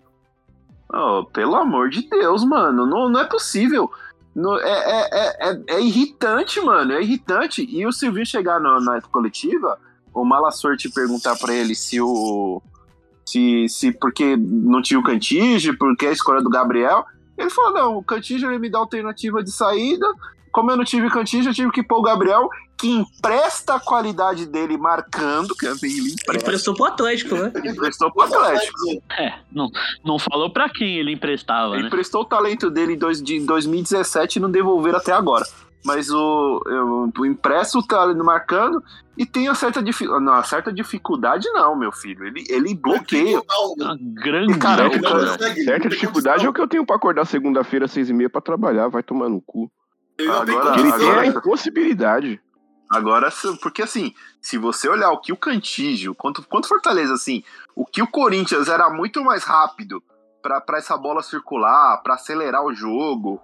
Oh, 0.93 1.26
pelo 1.26 1.56
amor 1.56 1.89
de 1.89 2.08
Deus, 2.10 2.43
mano. 2.43 2.86
Não, 2.86 3.10
não 3.10 3.20
é 3.22 3.26
possível. 3.26 3.89
Não- 4.36 4.60
é, 4.60 4.70
é, 4.70 5.10
é, 5.12 5.49
é, 5.49 5.64
é 5.76 5.82
irritante, 5.82 6.60
mano. 6.62 6.91
É 6.93 7.02
irritante. 7.02 7.64
E 7.70 7.86
o 7.88 7.91
Silvinho 7.91 8.26
chegar 8.26 8.60
no- 8.60 8.80
na 8.82 9.02
coletiva, 9.02 9.80
o 10.14 10.24
Malassor 10.26 10.76
te 10.78 10.89
perguntar 10.89 11.38
pra 11.38 11.54
ele 11.54 11.74
se 11.76 11.99
o. 12.02 12.62
Se, 13.26 13.68
se 13.70 13.91
porque 13.93 14.36
não 14.36 14.82
tinha 14.82 14.99
o 14.99 15.04
Cantígio, 15.04 15.78
porque 15.78 16.08
a 16.08 16.12
escolha 16.12 16.41
do 16.41 16.49
Gabriel. 16.49 17.06
Ele 17.38 17.49
falou: 17.49 17.72
não, 17.74 17.97
o 17.97 18.04
Cantígio 18.04 18.49
ele 18.49 18.60
me 18.60 18.70
dá 18.70 18.78
alternativa 18.80 19.41
de 19.41 19.52
saída. 19.52 20.06
Como 20.52 20.70
eu 20.72 20.78
não 20.78 20.84
tive 20.84 21.10
Cantígio, 21.10 21.49
eu 21.49 21.54
tive 21.54 21.72
que 21.72 21.82
pôr 21.84 21.99
o 21.99 22.02
Gabriel, 22.02 22.49
que 22.78 22.89
empresta 22.89 23.76
a 23.76 23.80
qualidade 23.80 24.45
dele 24.45 24.78
marcando, 24.78 25.56
que 25.56 25.66
assim, 25.68 25.88
ele 25.88 25.99
Ele 25.99 26.12
empresta. 26.14 26.45
prestou 26.45 26.74
pro 26.76 26.86
Atlético, 26.86 27.36
né? 27.36 27.52
Emprestou 27.66 28.12
pro 28.12 28.24
Atlético. 28.24 28.78
É, 29.18 29.34
não, 29.52 29.70
não 30.04 30.20
falou 30.20 30.49
pra 30.52 30.68
quem 30.70 30.97
ele 30.97 31.12
emprestava, 31.14 31.74
Ele 31.76 31.84
né? 31.84 31.88
emprestou 31.88 32.22
o 32.22 32.26
talento 32.26 32.70
dele 32.70 32.93
em 32.93 32.97
de 33.24 33.39
2017 33.45 34.38
e 34.38 34.41
não 34.41 34.52
devolveram 34.52 34.97
até 34.97 35.12
agora. 35.14 35.45
Mas 35.84 36.12
o, 36.12 36.62
eu, 36.68 37.12
o 37.18 37.26
impresso 37.26 37.82
tá 37.88 38.04
ali 38.04 38.14
marcando 38.16 38.84
e 39.18 39.26
tem 39.26 39.47
uma 39.49 39.56
certa, 39.56 39.82
difi- 39.82 40.06
não, 40.06 40.20
uma 40.20 40.43
certa 40.43 40.72
dificuldade, 40.72 41.49
não, 41.54 41.76
meu 41.76 41.91
filho. 41.91 42.24
Ele, 42.26 42.43
ele 42.49 42.76
bloqueia. 42.76 43.41
Uma 43.80 43.97
grande 43.99 44.54
E, 44.54 44.58
cara, 44.60 44.86
Ele 44.86 44.99
não 44.99 45.38
Certa 45.64 45.89
dificuldade 45.89 46.45
é 46.45 46.49
o 46.49 46.54
que 46.54 46.62
eu 46.62 46.68
tenho 46.68 46.86
pra 46.86 46.97
acordar 46.97 47.26
segunda-feira 47.26 47.86
às 47.86 47.91
seis 47.91 48.10
e 48.10 48.14
meia 48.14 48.30
pra 48.30 48.41
trabalhar, 48.41 48.89
vai 48.89 49.02
tomar 49.02 49.28
no 49.30 49.41
cu. 49.41 49.72
Ele 50.22 50.28
não 50.32 50.41
Agora- 50.41 50.80
ele 50.80 50.91
tem 50.93 51.09
é 51.09 51.19
a 51.19 51.26
impossibilidade. 51.26 52.41
Agora, 52.89 53.30
porque 53.61 53.82
assim, 53.82 54.13
se 54.41 54.57
você 54.57 54.89
olhar 54.89 55.11
o 55.11 55.19
que 55.22 55.32
o 55.32 55.38
Cantígio, 55.38 56.13
quanto, 56.13 56.43
quanto 56.43 56.67
Fortaleza, 56.67 57.13
assim, 57.13 57.41
o 57.76 57.86
que 57.86 58.01
o 58.01 58.07
Corinthians 58.07 58.67
era 58.67 58.89
muito 58.89 59.24
mais 59.24 59.43
rápido 59.43 60.03
pra 60.41 60.59
pra 60.59 60.78
essa 60.78 60.97
bola 60.97 61.24
circular, 61.24 62.01
pra 62.03 62.15
acelerar 62.15 62.63
o 62.65 62.74
jogo 62.74 63.39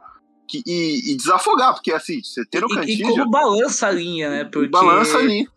que- 0.49 0.61
e, 0.65 1.13
e 1.13 1.15
desafogar, 1.15 1.73
porque 1.73 1.93
assim, 1.93 2.21
você 2.21 2.43
ter 2.45 2.63
o 2.63 2.67
E, 2.69 2.73
e 2.73 2.75
Cantígio, 2.75 3.07
como 3.07 3.30
balança 3.32 3.88
a 3.88 3.91
linha, 3.91 4.30
né? 4.30 4.43
Porque... 4.45 4.67
balança 4.67 5.17
ali. 5.17 5.47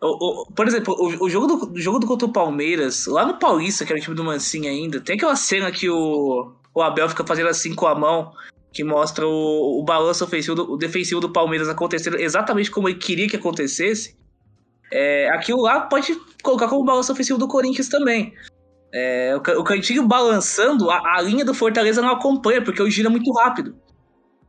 O- 0.00 0.42
o- 0.42 0.46
por 0.52 0.66
exemplo, 0.66 0.94
o, 0.98 1.24
o 1.26 1.30
jogo 1.30 1.46
do 1.46 1.72
o 1.72 1.78
jogo 1.80 1.98
do 2.00 2.06
contra 2.06 2.26
o 2.26 2.32
Palmeiras, 2.32 3.06
lá 3.06 3.24
no 3.24 3.38
Paulista, 3.38 3.84
que 3.86 3.92
era 3.92 4.00
o 4.00 4.02
time 4.02 4.16
do 4.16 4.24
Mancinho 4.24 4.68
ainda, 4.68 5.00
tem 5.00 5.14
aquela 5.16 5.36
cena 5.36 5.70
que 5.70 5.88
o, 5.88 6.52
o 6.74 6.82
Abel 6.82 7.08
fica 7.08 7.24
fazendo 7.24 7.48
assim 7.48 7.72
com 7.74 7.86
a 7.86 7.94
mão, 7.94 8.32
que 8.72 8.82
mostra 8.82 9.26
o, 9.26 9.80
o 9.80 9.84
balanço 9.84 10.24
ofensivo 10.24 10.54
do, 10.54 10.76
defensivo 10.76 11.20
do 11.20 11.30
Palmeiras 11.30 11.68
acontecendo 11.68 12.18
exatamente 12.18 12.70
como 12.70 12.88
ele 12.88 12.98
queria 12.98 13.28
que 13.28 13.36
acontecesse. 13.36 14.16
É, 14.90 15.28
aquilo 15.30 15.62
lá 15.62 15.80
pode 15.80 16.18
colocar 16.42 16.68
como 16.68 16.84
balanço 16.84 17.12
ofensivo 17.12 17.38
do 17.38 17.48
Corinthians 17.48 17.88
também. 17.88 18.34
É, 18.92 19.34
o, 19.34 19.60
o 19.60 19.64
Cantinho 19.64 20.06
balançando, 20.06 20.90
a, 20.90 21.16
a 21.16 21.20
linha 21.20 21.44
do 21.44 21.54
Fortaleza 21.54 22.02
não 22.02 22.10
acompanha, 22.10 22.62
porque 22.62 22.82
o 22.82 22.90
giro 22.90 23.08
é 23.08 23.10
muito 23.10 23.30
rápido. 23.32 23.74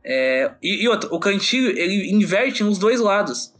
É, 0.04 0.52
e, 0.62 0.84
e 0.84 0.88
outra, 0.88 1.14
o 1.14 1.18
Cantinho 1.18 1.70
ele 1.70 2.10
inverte 2.10 2.62
nos 2.62 2.78
dois 2.78 3.00
lados. 3.00 3.54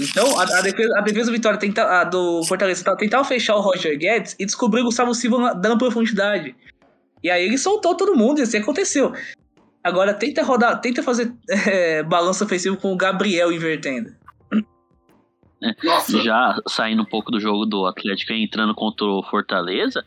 Então, 0.00 0.38
a, 0.38 0.42
a 0.42 0.60
defesa, 0.60 0.98
a 0.98 1.00
defesa 1.00 1.26
do 1.30 1.32
Vitória 1.32 1.58
tenta, 1.58 1.82
a 1.84 2.04
do 2.04 2.44
Fortaleza 2.44 2.84
tá- 2.84 2.96
tentava 2.96 3.24
fechar 3.24 3.56
o 3.56 3.60
Roger 3.60 3.98
Guedes 3.98 4.36
e 4.38 4.44
descobriu 4.44 4.82
o 4.82 4.86
Gustavo 4.86 5.14
Silva 5.14 5.54
dando 5.54 5.78
profundidade. 5.78 6.54
E 7.22 7.30
aí 7.30 7.44
ele 7.44 7.56
soltou 7.56 7.96
todo 7.96 8.16
mundo 8.16 8.40
e 8.40 8.42
assim 8.42 8.58
aconteceu. 8.58 9.12
Agora 9.84 10.14
tenta 10.14 10.42
rodar, 10.42 10.80
tenta 10.80 11.02
fazer 11.02 11.34
é, 11.66 12.02
balanço 12.02 12.44
ofensivo 12.44 12.76
com 12.76 12.92
o 12.92 12.96
Gabriel 12.96 13.52
invertendo. 13.52 14.14
Nossa, 15.82 16.20
Já 16.20 16.56
saindo 16.68 17.02
um 17.02 17.06
pouco 17.06 17.30
do 17.30 17.38
jogo 17.38 17.64
do 17.64 17.86
Atlético 17.86 18.32
e 18.32 18.44
entrando 18.44 18.74
contra 18.74 19.06
o 19.06 19.22
Fortaleza, 19.22 20.04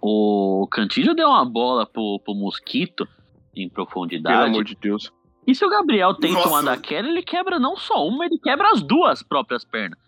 o 0.00 0.68
Cantillo 0.70 1.14
deu 1.14 1.28
uma 1.28 1.44
bola 1.44 1.86
pro, 1.86 2.20
pro 2.22 2.34
Mosquito 2.34 3.08
em 3.54 3.68
Pelo 3.68 3.86
profundidade. 3.86 4.50
amor 4.50 4.64
de 4.64 4.74
Deus. 4.74 5.10
E 5.46 5.54
se 5.54 5.64
o 5.64 5.70
Gabriel 5.70 6.14
tenta 6.14 6.34
Nossa. 6.34 6.48
uma 6.48 6.62
daquela, 6.62 7.08
ele 7.08 7.22
quebra 7.22 7.58
não 7.58 7.76
só 7.76 8.06
uma, 8.06 8.26
ele 8.26 8.38
quebra 8.38 8.70
as 8.70 8.82
duas 8.82 9.22
próprias 9.22 9.64
pernas. 9.64 9.98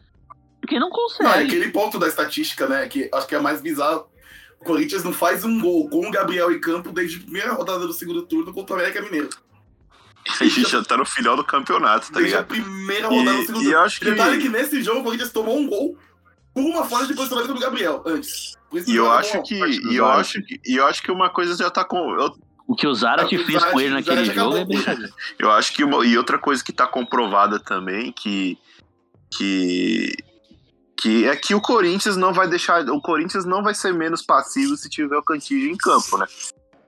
Porque 0.60 0.78
não 0.78 0.88
não, 0.88 0.96
é 0.96 1.00
consegue. 1.00 1.44
aquele 1.46 1.70
ponto 1.70 1.98
da 1.98 2.06
estatística, 2.06 2.66
né? 2.66 2.88
Que 2.88 3.10
acho 3.12 3.26
que 3.26 3.34
é 3.34 3.40
mais 3.40 3.60
bizarro. 3.60 4.06
O 4.64 4.66
Corinthians 4.66 5.04
não 5.04 5.12
faz 5.12 5.44
um 5.44 5.60
gol 5.60 5.88
com 5.90 6.08
o 6.08 6.10
Gabriel 6.10 6.50
em 6.50 6.58
campo 6.58 6.90
desde 6.90 7.18
a 7.18 7.20
primeira 7.20 7.52
rodada 7.52 7.86
do 7.86 7.92
segundo 7.92 8.22
turno 8.22 8.50
contra 8.52 8.74
o 8.74 8.78
América 8.78 9.02
Mineiro. 9.02 9.28
A 10.40 10.44
gente 10.44 10.62
já 10.70 10.82
tá 10.82 10.96
no 10.96 11.04
final 11.04 11.36
do 11.36 11.44
campeonato, 11.44 12.10
tá 12.10 12.18
Desde 12.18 12.34
a 12.34 12.40
ligado? 12.40 12.46
primeira 12.48 13.06
E- 13.12 13.18
rodada 13.18 13.36
do 13.38 13.46
segundo 13.46 13.60
e 13.60 13.64
turno. 13.64 13.72
eu 13.72 13.80
acho 13.80 13.98
que- 14.00 14.04
Detalhe 14.10 14.40
que 14.40 14.48
nesse 14.48 14.82
jogo 14.82 15.00
o 15.00 15.04
Corinthians 15.04 15.30
tomou 15.32 15.58
um 15.58 15.68
gol 15.68 15.98
por 16.54 16.62
uma 16.62 16.84
falha 16.86 17.06
de 17.06 17.12
posicionamento 17.14 17.52
do 17.52 17.60
Gabriel 17.60 18.02
antes. 18.06 18.54
Por 18.70 18.78
isso 18.80 18.90
E 18.90 18.96
eu 18.96 19.04
não 19.04 19.14
é 19.14 19.18
acho 19.18 19.42
que. 19.42 19.54
E 19.54 19.96
eu 19.96 20.04
Zara. 20.06 20.20
acho 20.20 20.42
que, 20.42 20.60
e 20.66 20.76
eu 20.76 20.86
acho 20.86 21.02
que 21.02 21.12
uma 21.12 21.28
coisa 21.28 21.54
já 21.56 21.70
tá 21.70 21.84
com. 21.84 21.98
Eu, 22.18 22.34
O 22.66 22.74
que 22.74 22.86
o 22.86 22.94
Zarat 22.94 23.30
É, 23.34 23.38
o 23.38 23.44
fez 23.44 23.58
Zarat- 23.58 23.72
com 23.74 23.80
ele 23.82 23.90
naquele 23.90 24.24
jogo 24.24 24.56
é 24.56 24.64
brincadeira. 24.64 25.12
eu 25.38 25.50
acho 25.52 25.74
que 25.74 25.84
uma, 25.84 26.06
e 26.06 26.16
outra 26.16 26.38
coisa 26.38 26.64
que 26.64 26.72
tá 26.72 26.86
comprovada 26.86 27.60
também, 27.60 28.10
que. 28.10 28.56
Que. 29.36 30.14
Que 30.96 31.26
é 31.26 31.36
que 31.36 31.54
o 31.54 31.60
Corinthians 31.60 32.16
não 32.16 32.32
vai 32.32 32.48
deixar. 32.48 32.88
O 32.88 33.00
Corinthians 33.00 33.44
não 33.44 33.62
vai 33.62 33.74
ser 33.74 33.92
menos 33.92 34.22
passivo 34.22 34.76
se 34.76 34.88
tiver 34.88 35.16
o 35.16 35.22
Cantígio 35.22 35.70
em 35.70 35.76
campo, 35.76 36.16
né? 36.16 36.26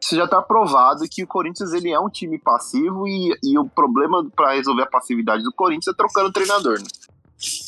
Isso 0.00 0.14
já 0.14 0.28
tá 0.28 0.40
provado 0.40 1.04
que 1.10 1.24
o 1.24 1.26
Corinthians 1.26 1.72
ele 1.72 1.90
é 1.90 1.98
um 1.98 2.08
time 2.08 2.38
passivo 2.38 3.08
e, 3.08 3.36
e 3.42 3.58
o 3.58 3.68
problema 3.68 4.24
pra 4.36 4.52
resolver 4.52 4.82
a 4.82 4.90
passividade 4.90 5.42
do 5.42 5.52
Corinthians 5.52 5.92
é 5.92 5.96
trocando 5.96 6.28
o 6.28 6.32
treinador, 6.32 6.78
né? 6.78 6.86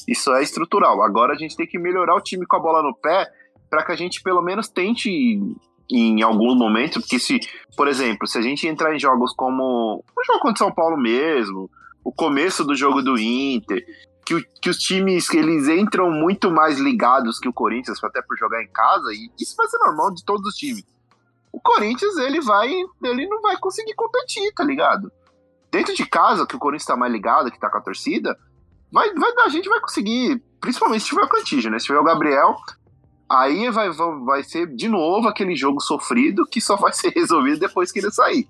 Isso 0.07 0.33
é 0.33 0.43
estrutural. 0.43 1.03
Agora 1.03 1.33
a 1.35 1.37
gente 1.37 1.57
tem 1.57 1.67
que 1.67 1.79
melhorar 1.79 2.15
o 2.15 2.21
time 2.21 2.47
com 2.47 2.57
a 2.57 2.61
bola 2.61 2.83
no 2.83 2.95
pé 2.95 3.29
para 3.69 3.85
que 3.85 3.93
a 3.93 3.97
gente 3.97 4.23
pelo 4.23 4.43
menos 4.43 4.69
tente 4.69 5.11
em 5.91 6.23
alguns 6.23 6.57
momentos, 6.57 7.03
porque 7.03 7.19
se, 7.19 7.41
por 7.77 7.89
exemplo, 7.89 8.27
se 8.27 8.39
a 8.39 8.43
gente 8.43 8.67
entrar 8.67 8.95
em 8.95 9.01
jogos 9.01 9.33
como 9.35 10.05
o 10.17 10.25
jogo 10.25 10.41
contra 10.41 10.59
São 10.65 10.73
Paulo 10.73 10.97
mesmo, 10.97 11.71
o 12.05 12.13
começo 12.13 12.65
do 12.65 12.75
jogo 12.75 13.03
do 13.03 13.19
Inter, 13.19 13.85
que, 14.29 14.43
que 14.61 14.69
os 14.69 14.77
times 14.77 15.27
que 15.27 15.39
eles 15.39 15.69
entram 15.69 16.11
muito 16.11 16.51
mais 16.51 16.79
ligados 16.79 17.39
que 17.39 17.49
o 17.49 17.53
Corinthians, 17.53 18.03
até 18.05 18.21
por 18.21 18.37
jogar 18.37 18.63
em 18.63 18.69
casa, 18.69 19.11
e 19.11 19.31
isso 19.41 19.57
vai 19.57 19.67
ser 19.69 19.79
normal 19.79 20.13
de 20.13 20.23
todos 20.23 20.47
os 20.47 20.55
times. 20.55 20.85
O 21.51 21.59
Corinthians, 21.59 22.15
ele 22.19 22.39
vai, 22.43 22.71
ele 23.05 23.27
não 23.27 23.41
vai 23.41 23.57
conseguir 23.57 23.95
competir, 23.95 24.53
tá 24.53 24.63
ligado? 24.63 25.11
Dentro 25.73 25.95
de 25.95 26.05
casa, 26.05 26.47
que 26.47 26.55
o 26.55 26.59
Corinthians 26.59 26.85
tá 26.85 26.95
mais 26.95 27.11
ligado, 27.11 27.51
que 27.51 27.59
tá 27.59 27.71
com 27.71 27.79
a 27.79 27.81
torcida, 27.81 28.39
vai, 28.93 29.11
vai 29.15 29.33
a 29.47 29.49
gente 29.49 29.67
vai 29.67 29.81
conseguir, 29.81 30.43
principalmente 30.61 31.05
se 31.05 31.09
tiver 31.09 31.23
o 31.23 31.29
Cantígio, 31.29 31.71
né? 31.71 31.79
Se 31.79 31.87
tiver 31.87 31.99
o 31.99 32.05
Gabriel, 32.05 32.55
aí 33.31 33.71
vai, 33.71 33.89
vai 34.27 34.45
ser 34.45 34.67
de 34.67 34.89
novo 34.89 35.27
aquele 35.27 35.57
jogo 35.57 35.81
sofrido 35.81 36.45
que 36.45 36.61
só 36.61 36.77
vai 36.77 36.93
ser 36.95 37.15
resolvido 37.15 37.61
depois 37.61 37.91
que 37.91 37.99
ele 37.99 38.11
sair. 38.11 38.47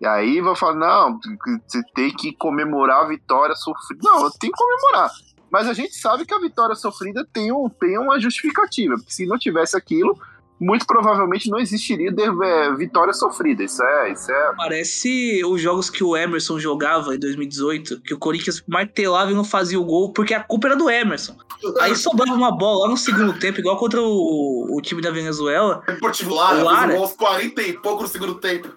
E 0.00 0.06
aí 0.06 0.40
vai 0.40 0.54
falar, 0.54 0.74
não, 0.76 1.18
você 1.66 1.82
tem 1.94 2.10
que 2.12 2.32
comemorar 2.32 3.04
a 3.04 3.08
vitória 3.08 3.54
sofrida. 3.56 4.00
Não, 4.04 4.30
tem 4.30 4.50
que 4.50 4.56
comemorar. 4.56 5.10
Mas 5.50 5.66
a 5.66 5.72
gente 5.72 5.94
sabe 5.96 6.24
que 6.26 6.34
a 6.34 6.38
vitória 6.38 6.74
sofrida 6.74 7.26
tem, 7.32 7.50
um, 7.50 7.68
tem 7.68 7.98
uma 7.98 8.20
justificativa. 8.20 8.94
Porque 8.96 9.10
se 9.12 9.26
não 9.26 9.38
tivesse 9.38 9.76
aquilo, 9.76 10.16
muito 10.60 10.86
provavelmente 10.86 11.48
não 11.50 11.58
existiria 11.58 12.12
de- 12.12 12.22
é, 12.22 12.74
vitória 12.74 13.12
sofrida. 13.12 13.64
Isso 13.64 13.82
é, 13.82 14.12
isso 14.12 14.30
é 14.30 14.52
Parece 14.56 15.42
os 15.44 15.60
jogos 15.60 15.88
que 15.90 16.04
o 16.04 16.16
Emerson 16.16 16.58
jogava 16.60 17.14
em 17.14 17.18
2018, 17.18 18.00
que 18.02 18.14
o 18.14 18.18
Corinthians 18.18 18.62
martelava 18.68 19.30
e 19.32 19.34
não 19.34 19.44
fazia 19.44 19.80
o 19.80 19.84
gol, 19.84 20.12
porque 20.12 20.34
a 20.34 20.42
culpa 20.42 20.68
era 20.68 20.76
do 20.76 20.88
Emerson. 20.90 21.34
Aí 21.80 21.96
sobrava 21.96 22.32
uma 22.36 22.56
bola 22.56 22.84
lá 22.84 22.88
no 22.90 22.96
segundo 22.96 23.36
tempo, 23.38 23.58
igual 23.58 23.76
contra 23.78 24.00
o, 24.00 24.76
o 24.76 24.80
time 24.80 25.00
da 25.02 25.10
Venezuela. 25.10 25.82
Deportivo 25.86 26.34
Lara, 26.34 26.62
Lara. 26.62 26.78
fez 26.80 26.90
um 26.92 26.96
gol 26.96 27.02
aos 27.04 27.12
40 27.16 27.62
e 27.62 27.72
pouco 27.72 28.02
no 28.02 28.08
segundo 28.08 28.34
tempo. 28.36 28.68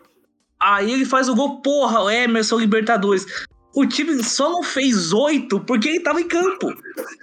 Aí 0.61 0.91
ele 0.91 1.05
faz 1.05 1.27
o 1.27 1.35
gol, 1.35 1.61
porra, 1.61 2.01
o 2.01 2.09
Emerson 2.09 2.59
Libertadores. 2.59 3.25
O 3.73 3.85
time 3.85 4.21
só 4.23 4.49
não 4.49 4.63
fez 4.63 5.11
oito 5.13 5.59
porque 5.61 5.89
ele 5.89 5.99
tava 6.01 6.21
em 6.21 6.27
campo. 6.27 6.73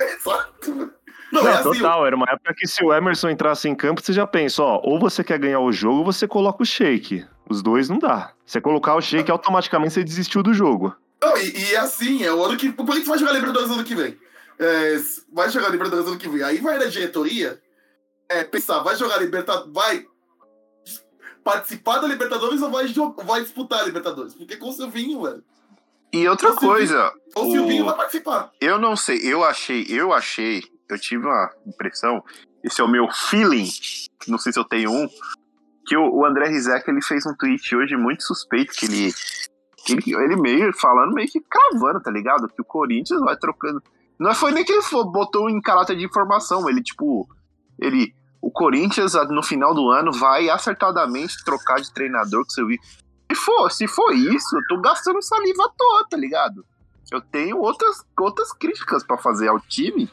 Exato. 0.00 0.92
Não, 1.30 1.42
Não, 1.42 1.48
é 1.48 1.54
assim, 1.54 1.78
total, 1.80 2.06
era 2.06 2.16
uma 2.16 2.26
época 2.28 2.54
que 2.54 2.66
se 2.66 2.82
o 2.82 2.92
Emerson 2.92 3.28
entrasse 3.28 3.68
em 3.68 3.74
campo, 3.74 4.02
você 4.02 4.14
já 4.14 4.26
pensa, 4.26 4.62
ó, 4.62 4.80
ou 4.82 4.98
você 4.98 5.22
quer 5.22 5.38
ganhar 5.38 5.60
o 5.60 5.70
jogo, 5.70 5.98
ou 5.98 6.04
você 6.04 6.26
coloca 6.26 6.62
o 6.62 6.66
shake. 6.66 7.26
Os 7.48 7.62
dois 7.62 7.88
não 7.88 7.98
dá. 7.98 8.32
Você 8.44 8.60
colocar 8.60 8.94
o 8.94 9.00
shake, 9.00 9.30
automaticamente 9.30 9.92
você 9.92 10.02
desistiu 10.02 10.42
do 10.42 10.54
jogo. 10.54 10.94
Não, 11.22 11.36
e, 11.36 11.50
e 11.50 11.74
é 11.74 11.78
assim, 11.78 12.24
é 12.24 12.32
o 12.32 12.42
ano 12.42 12.56
que. 12.56 12.68
O 12.68 12.84
Corinthians 12.84 13.08
vai 13.08 13.18
jogar 13.18 13.32
Libertadores 13.32 13.70
ano 13.70 13.84
que 13.84 13.94
vem. 13.94 14.18
É, 14.58 14.96
vai 15.32 15.50
jogar 15.50 15.68
Libertadores 15.68 16.08
ano 16.08 16.18
que 16.18 16.28
vem. 16.28 16.42
Aí 16.42 16.58
vai 16.58 16.78
na 16.78 16.86
diretoria 16.86 17.60
é, 18.28 18.44
pensar, 18.44 18.80
vai 18.80 18.96
jogar 18.96 19.18
Libertadores. 19.18 19.72
Vai 19.72 20.06
participar 21.52 21.98
da 22.00 22.06
Libertadores 22.06 22.60
ou 22.60 22.70
vai, 22.70 22.86
vai 23.24 23.40
disputar 23.42 23.80
a 23.80 23.84
Libertadores? 23.84 24.34
Porque 24.34 24.56
com 24.56 24.68
o 24.68 24.72
Silvinho, 24.72 25.22
velho. 25.22 25.42
E 26.12 26.26
outra 26.28 26.54
coisa, 26.54 27.12
O 27.36 27.40
O- 27.42 27.50
Silvinho 27.52 27.84
vai 27.84 27.96
participar. 27.96 28.50
eu 28.60 28.78
não 28.78 28.94
sei, 28.96 29.18
eu 29.22 29.44
achei, 29.44 29.86
eu 29.88 30.12
achei, 30.12 30.62
eu 30.88 30.98
tive 30.98 31.24
uma 31.26 31.50
impressão, 31.66 32.22
esse 32.64 32.80
é 32.80 32.84
o 32.84 32.88
meu 32.88 33.08
feeling, 33.10 33.68
não 34.26 34.38
sei 34.38 34.52
se 34.52 34.58
eu 34.58 34.64
tenho 34.64 34.90
um, 34.90 35.08
que 35.86 35.96
o, 35.96 36.10
o 36.10 36.24
André 36.26 36.48
Rizek, 36.48 36.88
ele 36.90 37.02
fez 37.02 37.24
um 37.26 37.34
tweet 37.34 37.76
hoje 37.76 37.96
muito 37.96 38.22
suspeito, 38.22 38.72
que 38.74 38.86
ele, 38.86 39.12
que 39.84 39.92
ele, 39.92 40.02
ele 40.24 40.36
meio 40.36 40.72
falando, 40.78 41.14
meio 41.14 41.28
que 41.28 41.40
cravando, 41.40 42.00
tá 42.00 42.10
ligado? 42.10 42.48
Que 42.48 42.60
o 42.62 42.64
Corinthians 42.64 43.20
vai 43.20 43.36
trocando, 43.36 43.82
Não 44.18 44.34
foi 44.34 44.50
nem 44.52 44.64
que 44.64 44.72
ele 44.72 44.82
botou 45.12 45.48
em 45.50 45.60
caráter 45.60 45.96
de 45.96 46.04
informação, 46.04 46.68
ele, 46.68 46.82
tipo, 46.82 47.28
ele. 47.78 48.14
O 48.40 48.50
Corinthians, 48.50 49.14
no 49.30 49.42
final 49.42 49.74
do 49.74 49.90
ano, 49.90 50.12
vai 50.12 50.48
acertadamente 50.48 51.44
trocar 51.44 51.80
de 51.80 51.92
treinador 51.92 52.46
que 52.46 52.52
você 52.52 52.64
viu. 52.64 52.78
Se 53.30 53.36
for, 53.36 53.70
se 53.70 53.86
for 53.88 54.12
isso, 54.14 54.56
eu 54.56 54.62
tô 54.68 54.80
gastando 54.80 55.20
saliva 55.22 55.64
à 55.64 55.68
toa, 55.76 56.06
tá 56.08 56.16
ligado? 56.16 56.64
Eu 57.10 57.20
tenho 57.20 57.58
outras, 57.58 58.04
outras 58.18 58.52
críticas 58.52 59.02
para 59.04 59.18
fazer 59.18 59.48
ao 59.48 59.58
time. 59.60 60.08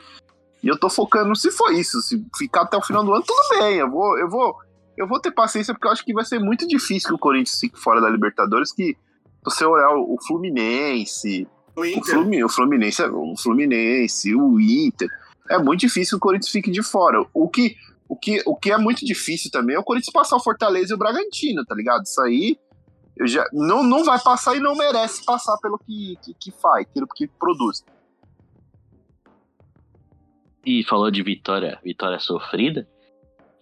E 0.64 0.68
eu 0.68 0.78
tô 0.78 0.90
focando, 0.90 1.36
se 1.36 1.52
for 1.52 1.72
isso, 1.72 2.02
se 2.02 2.26
ficar 2.38 2.62
até 2.62 2.76
o 2.76 2.82
final 2.82 3.04
do 3.04 3.14
ano, 3.14 3.24
tudo 3.26 3.60
bem. 3.60 3.76
Eu 3.78 3.90
vou, 3.92 4.18
eu 4.18 4.30
vou, 4.30 4.56
eu 4.98 5.08
vou 5.08 5.20
ter 5.20 5.32
paciência, 5.32 5.74
porque 5.74 5.88
eu 5.88 5.92
acho 5.92 6.04
que 6.04 6.14
vai 6.14 6.26
ser 6.26 6.40
muito 6.40 6.68
difícil 6.68 7.10
que 7.10 7.16
o 7.16 7.20
Corinthians 7.20 7.60
fique 7.60 7.80
fora 7.80 8.02
da 8.02 8.10
Libertadores, 8.10 8.74
que 8.74 8.98
você 9.44 9.64
olhar 9.64 9.94
o 9.96 10.18
Fluminense, 10.28 11.48
O 11.76 11.82
o, 11.82 11.86
Inter. 11.86 12.16
Flumi- 12.16 12.44
o 12.44 12.50
Fluminense, 12.50 13.02
o 13.04 13.38
Fluminense, 13.38 14.36
o 14.36 14.60
Inter. 14.60 15.08
É 15.50 15.58
muito 15.60 15.82
difícil 15.82 16.18
que 16.18 16.24
o 16.26 16.28
Corinthians 16.28 16.52
fique 16.52 16.72
de 16.72 16.82
fora. 16.82 17.24
O 17.34 17.48
que, 17.48 17.76
o 18.08 18.16
que, 18.16 18.42
o 18.46 18.56
que 18.56 18.72
é 18.72 18.78
muito 18.78 19.06
difícil 19.06 19.50
também 19.52 19.76
é 19.76 19.80
o 19.80 19.84
Corinthians 19.84 20.14
passar 20.14 20.36
o 20.36 20.44
Fortaleza 20.44 20.94
e 20.94 20.96
o 20.96 20.98
Bragantino, 20.98 21.66
tá 21.66 21.74
ligado? 21.74 22.04
Isso 22.04 22.22
aí 22.22 22.58
eu 23.18 23.28
já, 23.28 23.46
não, 23.54 23.82
não 23.82 24.04
vai 24.04 24.20
passar 24.20 24.56
e 24.56 24.60
não 24.60 24.76
merece 24.76 25.24
passar 25.24 25.58
pelo 25.58 25.78
que, 25.78 26.18
que, 26.22 26.34
que 26.34 26.52
faz, 26.52 26.86
pelo 26.94 27.08
que 27.08 27.28
produz. 27.28 27.84
E 30.66 30.84
falou 30.84 31.10
de 31.10 31.24
vitória, 31.24 31.80
vitória 31.84 32.20
sofrida. 32.20 32.88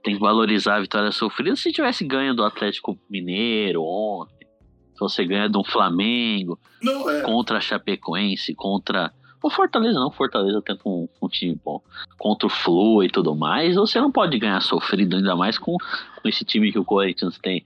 Tem 0.04 0.16
que 0.16 0.20
valorizar 0.20 0.78
a 0.78 0.82
vitória 0.82 1.12
sofrida. 1.12 1.56
Se 1.56 1.72
tivesse 1.72 2.04
ganho 2.04 2.34
do 2.34 2.44
Atlético 2.44 2.98
Mineiro 3.10 3.84
ontem, 3.84 4.48
se 4.94 5.00
você 5.00 5.26
ganha 5.26 5.48
do 5.48 5.64
Flamengo, 5.64 6.60
Não, 6.82 7.10
é. 7.10 7.22
contra 7.22 7.58
a 7.58 7.62
Chapecoense, 7.62 8.56
contra. 8.56 9.14
O 9.44 9.50
Fortaleza 9.50 10.00
não, 10.00 10.10
Fortaleza 10.10 10.62
tenta 10.62 10.82
um, 10.88 11.08
um 11.22 11.28
time 11.28 11.60
bom. 11.64 11.82
Contra 12.18 12.48
o 12.48 12.50
Flu 12.50 13.04
e 13.04 13.10
tudo 13.10 13.36
mais, 13.36 13.76
você 13.76 14.00
não 14.00 14.10
pode 14.10 14.40
ganhar 14.40 14.62
sofrido, 14.62 15.18
ainda 15.18 15.36
mais 15.36 15.58
com, 15.58 15.76
com 15.78 16.30
esse 16.30 16.46
time 16.46 16.72
que 16.72 16.80
o 16.80 16.86
Corinthians 16.86 17.38
tem. 17.38 17.66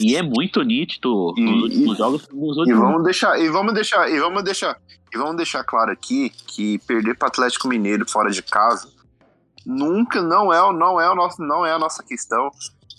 E 0.00 0.16
é 0.16 0.22
muito 0.22 0.62
nítido 0.62 1.34
E- 1.36 1.42
nos 1.44 1.62
últimos 1.64 1.94
e- 1.94 1.98
jogos. 1.98 2.28
Nos 2.32 2.68
E 2.68 2.72
vamos 2.72 3.04
deixar, 3.04 3.38
e 3.38 3.48
vamos 3.50 3.74
deixar, 3.74 4.10
e 4.10 4.18
vamos 4.18 4.42
deixar, 4.42 4.80
e 5.14 5.18
vamos 5.18 5.36
deixar 5.36 5.62
claro 5.64 5.92
aqui 5.92 6.30
que 6.30 6.78
perder 6.80 7.14
para 7.18 7.28
Atlético 7.28 7.68
Mineiro 7.68 8.08
fora 8.08 8.30
de 8.30 8.42
casa 8.42 8.88
nunca 9.66 10.22
não 10.22 10.50
é, 10.50 10.72
não 10.72 10.98
é 10.98 11.10
o 11.10 11.14
nosso, 11.14 11.42
não 11.42 11.66
é 11.66 11.72
a 11.72 11.78
nossa 11.78 12.02
questão, 12.02 12.50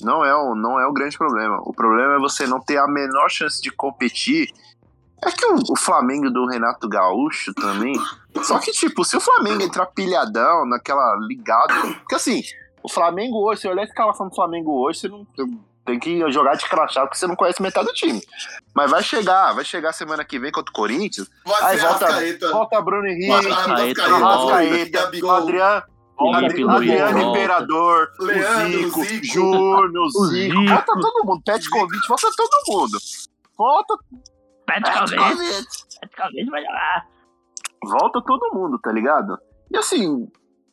não 0.04 0.24
é 0.24 0.36
o, 0.36 0.54
não 0.54 0.80
é 0.80 0.86
o 0.86 0.94
grande 0.94 1.18
problema. 1.18 1.60
O 1.64 1.74
problema 1.74 2.14
é 2.14 2.20
você 2.20 2.46
não 2.46 2.60
ter 2.60 2.78
a 2.78 2.88
menor 2.88 3.28
chance 3.30 3.60
de 3.60 3.72
competir. 3.72 4.50
É 5.22 5.32
que 5.32 5.46
o 5.46 5.76
Flamengo 5.76 6.30
do 6.30 6.46
Renato 6.46 6.88
Gaúcho 6.88 7.54
também. 7.56 7.94
Só 8.44 8.60
que, 8.60 8.72
tipo, 8.72 9.04
se 9.04 9.18
o 9.18 9.22
Flamengo 9.22 9.62
entrar 9.64 9.86
pilhadão 9.88 10.66
naquela 10.66 11.16
ligada. 11.28 11.74
Porque 12.00 12.16
assim, 12.16 12.42
o 12.84 12.90
Flamengo 12.90 13.38
hoje, 13.44 13.62
se 13.62 13.68
eu 13.68 13.72
olhar 13.72 13.82
a 13.82 13.86
escalação 13.86 14.28
do 14.30 14.36
Flamengo 14.36 14.72
hoje, 14.86 15.00
você 15.02 15.08
não. 15.08 15.28
Tem 15.86 15.98
que 15.98 16.32
jogar 16.32 16.56
de 16.56 16.70
crachá 16.70 17.02
porque 17.02 17.18
você 17.18 17.26
não 17.26 17.36
conhece 17.36 17.60
metade 17.64 17.88
do 17.88 17.94
time. 17.94 18.22
Mas 18.76 18.92
vai 18.92 19.02
chegar, 19.02 19.54
vai 19.54 19.66
chegar 19.66 19.92
semana 19.92 20.24
que 20.24 20.38
vem 20.38 20.52
contra 20.52 20.70
o 20.70 20.74
Corinthians. 20.74 21.28
Vai 21.44 21.64
Aí 21.64 21.78
volta, 21.80 22.52
volta 22.52 22.82
Bruno 22.82 23.08
Henrique, 23.08 23.32
Arrascaeta, 23.32 24.04
Arrascaeta, 24.04 25.04
Adriano, 25.08 25.84
Adriano 26.20 27.12
volta. 27.24 27.30
Imperador, 27.30 28.08
Leandro, 28.20 28.78
o 28.78 28.84
Zico, 28.84 29.04
Zico. 29.04 29.26
Júnior, 29.26 29.90
o 29.98 30.10
Zico. 30.28 30.60
Zico. 30.60 30.66
Volta 30.68 30.94
todo 30.94 31.26
mundo, 31.26 31.42
pede 31.44 31.70
convite, 31.70 32.08
volta 32.08 32.28
todo 32.38 32.50
mundo. 32.68 32.98
Volta, 33.58 33.98
Pede 34.68 34.92
convite. 34.92 35.68
pede 36.02 36.16
convite, 36.16 36.50
vai 36.52 36.62
jogar. 36.62 37.08
Volta 37.84 38.22
todo 38.26 38.54
mundo, 38.54 38.78
tá 38.80 38.92
ligado? 38.92 39.38
E 39.72 39.78
assim, 39.78 40.28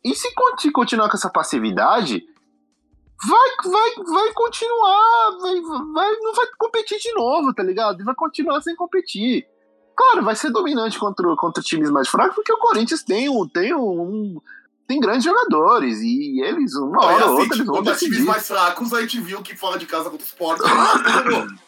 e 0.04 0.14
se 0.14 0.32
conti- 0.34 0.70
continuar 0.70 1.08
com 1.08 1.16
essa 1.16 1.30
passividade, 1.30 2.22
vai, 3.26 3.70
vai, 3.72 3.94
vai 4.04 4.32
continuar, 4.32 5.30
vai, 5.40 5.60
vai, 5.60 6.16
não 6.20 6.34
vai 6.34 6.46
competir 6.58 6.98
de 6.98 7.12
novo, 7.14 7.54
tá 7.54 7.62
ligado? 7.62 8.00
E 8.00 8.04
vai 8.04 8.14
continuar 8.14 8.60
sem 8.60 8.74
competir. 8.74 9.46
Claro, 9.96 10.24
vai 10.24 10.36
ser 10.36 10.50
dominante 10.50 10.98
contra, 10.98 11.34
contra 11.36 11.62
times 11.62 11.90
mais 11.90 12.08
fracos, 12.08 12.34
porque 12.34 12.52
o 12.52 12.58
Corinthians 12.58 13.02
tem 13.02 13.28
um, 13.30 13.48
tem 13.48 13.74
um, 13.74 14.38
tem 14.86 15.00
grandes 15.00 15.24
jogadores 15.24 16.00
e 16.02 16.40
eles, 16.42 16.74
uma 16.74 17.04
hora 17.04 17.26
ou 17.26 17.32
assim, 17.32 17.42
outra, 17.42 17.56
eles 17.56 17.66
vão 17.66 17.76
contra 17.76 17.94
times 17.94 18.10
decidir. 18.10 18.28
mais 18.28 18.46
fracos, 18.46 18.92
a 18.92 19.00
gente 19.00 19.20
viu 19.20 19.42
que 19.42 19.56
fora 19.56 19.78
de 19.78 19.86
casa 19.86 20.10
contra 20.10 20.24
o 20.24 20.28
Sport. 20.28 20.60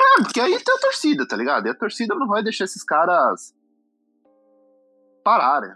É, 0.00 0.22
porque 0.22 0.40
aí 0.40 0.56
tem 0.62 0.74
a 0.74 0.78
torcida, 0.78 1.26
tá 1.26 1.36
ligado? 1.36 1.66
E 1.66 1.70
a 1.70 1.74
torcida 1.74 2.14
não 2.14 2.28
vai 2.28 2.40
deixar 2.40 2.64
esses 2.64 2.84
caras 2.84 3.52
pararem. 5.22 5.70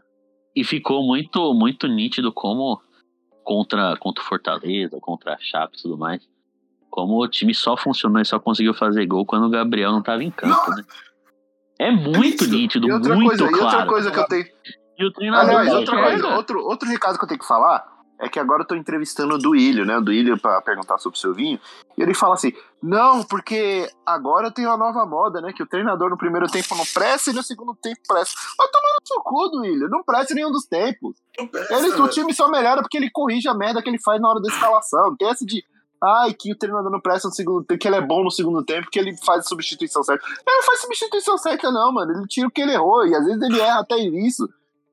E 0.55 0.65
ficou 0.65 1.03
muito, 1.03 1.55
muito 1.55 1.87
nítido 1.87 2.33
como 2.33 2.81
contra, 3.43 3.97
contra 3.97 4.23
o 4.23 4.27
Fortaleza, 4.27 4.99
contra 5.01 5.35
a 5.35 5.39
Chape 5.39 5.79
e 5.79 5.83
tudo 5.83 5.97
mais. 5.97 6.27
Como 6.91 7.23
o 7.23 7.29
time 7.29 7.55
só 7.55 7.77
funcionou 7.77 8.21
e 8.21 8.25
só 8.27 8.39
conseguiu 8.39 8.75
fazer 8.75 9.07
gol 9.07 9.25
quando 9.25 9.47
o 9.47 9.51
Gabriel 9.51 9.93
não 9.93 10.03
tava 10.03 10.23
em 10.23 10.31
campo, 10.31 10.71
né? 10.71 10.85
É 11.79 11.91
muito 11.91 12.47
nítido, 12.47 12.87
E 12.87 12.93
outra 12.93 13.15
muito 13.15 13.29
coisa, 13.29 13.43
e 13.43 13.47
outra 13.47 13.71
claro. 13.71 13.89
coisa 13.89 14.11
que 14.11 14.19
eu 14.19 14.29
tenho. 14.29 14.47
E 14.99 15.05
o 15.05 15.13
treinador 15.13 15.49
Aliás, 15.49 15.69
não 15.69 15.79
outra 15.79 16.03
coisa, 16.03 16.29
outro, 16.29 16.65
outro 16.65 16.89
recado 16.89 17.19
que 17.19 17.25
eu 17.25 17.29
tenho 17.29 17.41
que 17.41 17.47
falar 17.47 17.92
é 18.23 18.29
que 18.29 18.39
agora 18.39 18.63
eu 18.63 18.67
tô 18.67 18.77
entrevistando 18.77 19.35
o 19.35 19.39
Duílio, 19.39 19.85
né? 19.85 19.99
O 19.99 20.01
Duílio 20.01 20.41
pra 20.41 20.63
perguntar 20.63 20.97
sobre 20.99 21.19
o 21.19 21.21
seu 21.21 21.35
vinho. 21.35 21.59
E 21.99 22.03
ele 22.03 22.15
fala 22.15 22.35
assim: 22.35 22.53
não, 22.81 23.25
porque 23.25 23.91
agora 24.07 24.47
eu 24.47 24.53
tenho 24.53 24.69
uma 24.69 24.77
nova 24.77 25.05
moda, 25.05 25.41
né? 25.41 25.53
Que 25.53 25.63
o 25.63 25.67
treinador 25.67 26.09
no 26.09 26.17
primeiro 26.17 26.47
tempo 26.47 26.77
não 26.77 26.85
presta 26.95 27.31
e 27.31 27.35
no 27.35 27.43
segundo 27.43 27.75
tempo 27.75 28.01
presta. 28.07 28.39
Vai 28.57 28.69
tomar 28.69 28.89
no 29.01 29.07
seu 29.07 29.21
cu, 29.23 29.49
Duílio. 29.49 29.89
Não 29.89 30.05
presta 30.05 30.33
em 30.33 30.37
nenhum 30.37 30.53
dos 30.53 30.65
tempos. 30.65 31.17
Ele, 31.37 31.89
o 32.01 32.09
time 32.09 32.33
só 32.33 32.49
melhora 32.49 32.81
porque 32.81 32.97
ele 32.97 33.11
corrige 33.11 33.49
a 33.49 33.55
merda 33.55 33.83
que 33.83 33.91
ele 33.91 34.01
faz 34.01 34.21
na 34.23 34.31
hora 34.31 34.41
da 34.41 34.49
escalação. 34.49 35.11
Não 35.11 35.17
tem 35.17 35.29
essa 35.29 35.45
de. 35.45 35.65
Ai, 36.01 36.33
que 36.33 36.53
o 36.53 36.57
treinador 36.57 36.91
não 36.91 37.01
presta 37.01 37.29
no 37.29 37.35
segundo 37.35 37.65
tempo, 37.65 37.81
que 37.81 37.89
ele 37.89 37.97
é 37.97 38.01
bom 38.01 38.25
no 38.25 38.31
segundo 38.31 38.65
tempo, 38.65 38.89
que 38.91 38.99
ele 38.99 39.17
faz 39.25 39.41
a 39.41 39.49
substituição 39.49 40.03
certa. 40.03 40.25
Ele 40.25 40.57
não 40.57 40.63
faz 40.65 40.81
substituição 40.81 41.39
certa, 41.39 41.71
não, 41.73 41.93
mano. 41.93 42.13
Ele 42.13 42.27
tira 42.29 42.47
o 42.47 42.51
que 42.51 42.61
ele 42.61 42.73
errou. 42.73 43.05
E 43.05 43.15
às 43.17 43.25
vezes 43.25 43.43
ele 43.43 43.61
erra 43.61 43.81
até 43.81 43.97
isso. 43.97 44.49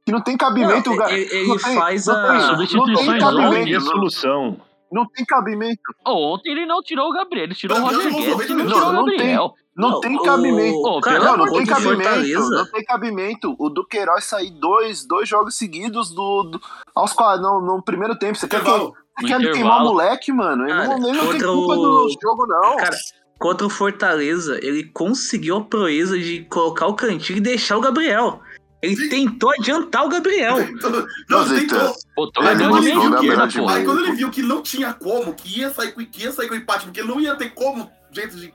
Que 0.10 0.14
não 0.14 0.22
tem 0.22 0.36
cabimento. 0.38 0.90
Não, 0.96 1.10
ele- 1.10 1.30
ele 1.32 1.48
não 1.48 1.58
tem- 1.58 1.76
faz 1.76 2.06
não 2.08 2.16
a- 2.16 2.28
tem- 2.28 2.78
Não 2.78 2.86
tem 3.52 3.76
a 3.76 3.80
solução? 3.82 4.62
Não 4.92 5.06
tem 5.06 5.24
cabimento. 5.24 5.82
Oh, 6.04 6.34
ontem 6.34 6.52
ele 6.52 6.66
não 6.66 6.82
tirou 6.82 7.10
o 7.10 7.14
Gabriel, 7.14 7.44
ele 7.46 7.54
tirou 7.54 7.78
o 7.78 7.82
Roger 7.82 7.98
Guedes, 8.12 8.26
90 8.28 8.44
ele 8.44 8.54
não 8.64 8.66
tirou 8.74 8.90
o 8.90 8.92
Gabriel. 9.06 9.54
Não, 9.78 9.90
Não, 9.92 10.00
tem 10.02 10.16
o- 10.18 10.24
cabimento. 10.24 10.78
Ô, 10.80 11.00
cara, 11.00 11.20
não, 11.20 11.38
não 11.38 11.54
tem 11.54 11.66
cabimento. 11.66 12.04
Fortaleza. 12.04 12.50
Não 12.50 12.66
tem 12.66 12.84
cabimento. 12.84 13.56
O 13.60 13.70
Duqueiroz 13.70 14.26
sair 14.26 14.50
dois, 14.50 15.06
dois 15.08 15.30
jogos 15.30 15.56
seguidos 15.56 16.12
do, 16.12 16.44
do- 16.44 16.62
aos 16.96 17.16
no, 17.40 17.62
no 17.62 17.82
primeiro 17.84 18.18
tempo. 18.18 18.36
Você 18.38 18.48
quer, 18.48 18.62
que, 18.64 18.70
você 18.70 19.28
quer 19.28 19.52
queimar 19.52 19.82
o 19.82 19.86
moleque, 19.86 20.34
mano? 20.34 20.64
Ele 20.64 20.74
Cara, 20.74 20.88
não, 20.98 21.08
ele 21.08 21.18
não 21.18 21.30
tem 21.32 21.42
culpa 21.42 21.74
o- 21.76 21.82
do 21.82 22.10
jogo, 22.22 22.46
não. 22.48 22.76
Cara, 22.78 22.98
contra 23.40 23.68
o 23.68 23.70
Fortaleza, 23.70 24.60
ele 24.62 24.84
conseguiu 24.92 25.58
a 25.58 25.62
proeza 25.64 26.18
de 26.18 26.44
colocar 26.50 26.88
o 26.88 26.96
cantinho 26.96 27.38
e 27.38 27.42
deixar 27.42 27.78
o 27.78 27.82
Gabriel. 27.82 28.42
Ele 28.82 28.96
Sim. 28.96 29.10
tentou 29.10 29.52
adiantar 29.52 30.06
o 30.06 30.10
Gabriel. 30.10 30.56
Não, 31.30 31.40
Mas, 31.40 31.50
tentou. 31.50 31.96
Botou 32.16 32.44
Aí 32.44 32.56
Gabriel 32.58 32.70
quando 32.72 32.88
ele 32.88 33.00
viu 33.00 33.18
que. 33.18 33.60
Aí 33.70 33.84
quando 33.86 34.00
ele 34.00 34.12
viu 34.14 34.32
que 34.32 34.42
não 34.42 34.62
tinha 34.62 34.94
como, 34.94 35.34
que 35.34 35.60
ia 35.60 35.70
sair 35.70 35.92
com, 35.92 36.06
que 36.06 36.24
ia 36.24 36.32
sair 36.32 36.48
com 36.48 36.56
empate, 36.56 36.86
porque 36.86 37.04
não 37.04 37.20
ia 37.20 37.36
ter 37.36 37.50
como, 37.54 37.92
jeito 38.12 38.38
de, 38.38 38.54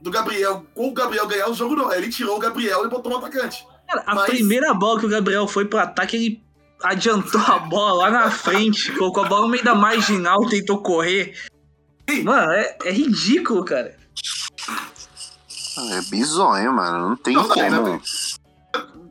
do 0.00 0.10
Gabriel, 0.10 0.64
com 0.72 0.88
o 0.88 0.92
Gabriel 0.94 1.26
ganhar 1.26 1.50
o 1.50 1.54
jogo, 1.54 1.74
não. 1.74 1.90
Aí 1.90 1.98
ele 1.98 2.10
tirou 2.12 2.36
o 2.36 2.38
Gabriel 2.38 2.84
e 2.84 2.88
botou 2.88 3.12
um 3.12 3.16
atacante. 3.16 3.66
Cara, 3.88 4.04
a 4.06 4.14
Mas- 4.14 4.26
primeira 4.30 4.72
bola 4.72 5.00
que 5.00 5.06
o 5.06 5.08
Gabriel 5.10 5.48
foi 5.48 5.64
pro 5.64 5.80
ataque, 5.80 6.16
ele 6.16 6.42
adiantou 6.84 7.40
a 7.40 7.58
bola 7.58 8.04
lá 8.04 8.10
na 8.10 8.30
frente, 8.30 8.92
colocou 8.92 9.24
a 9.24 9.28
bola 9.28 9.42
no 9.42 9.48
meio 9.48 9.64
da 9.64 9.74
marginal, 9.74 10.46
tentou 10.48 10.80
correr. 10.80 11.34
Sim. 12.08 12.22
Mano, 12.22 12.52
é, 12.52 12.78
é 12.84 12.92
ridículo, 12.92 13.64
cara. 13.64 13.96
É 15.92 16.00
bizonho, 16.08 16.72
mano. 16.72 17.10
Não 17.10 17.16
tem 17.16 17.34
Não, 17.34 17.48
como. 17.48 17.70
não, 17.70 18.00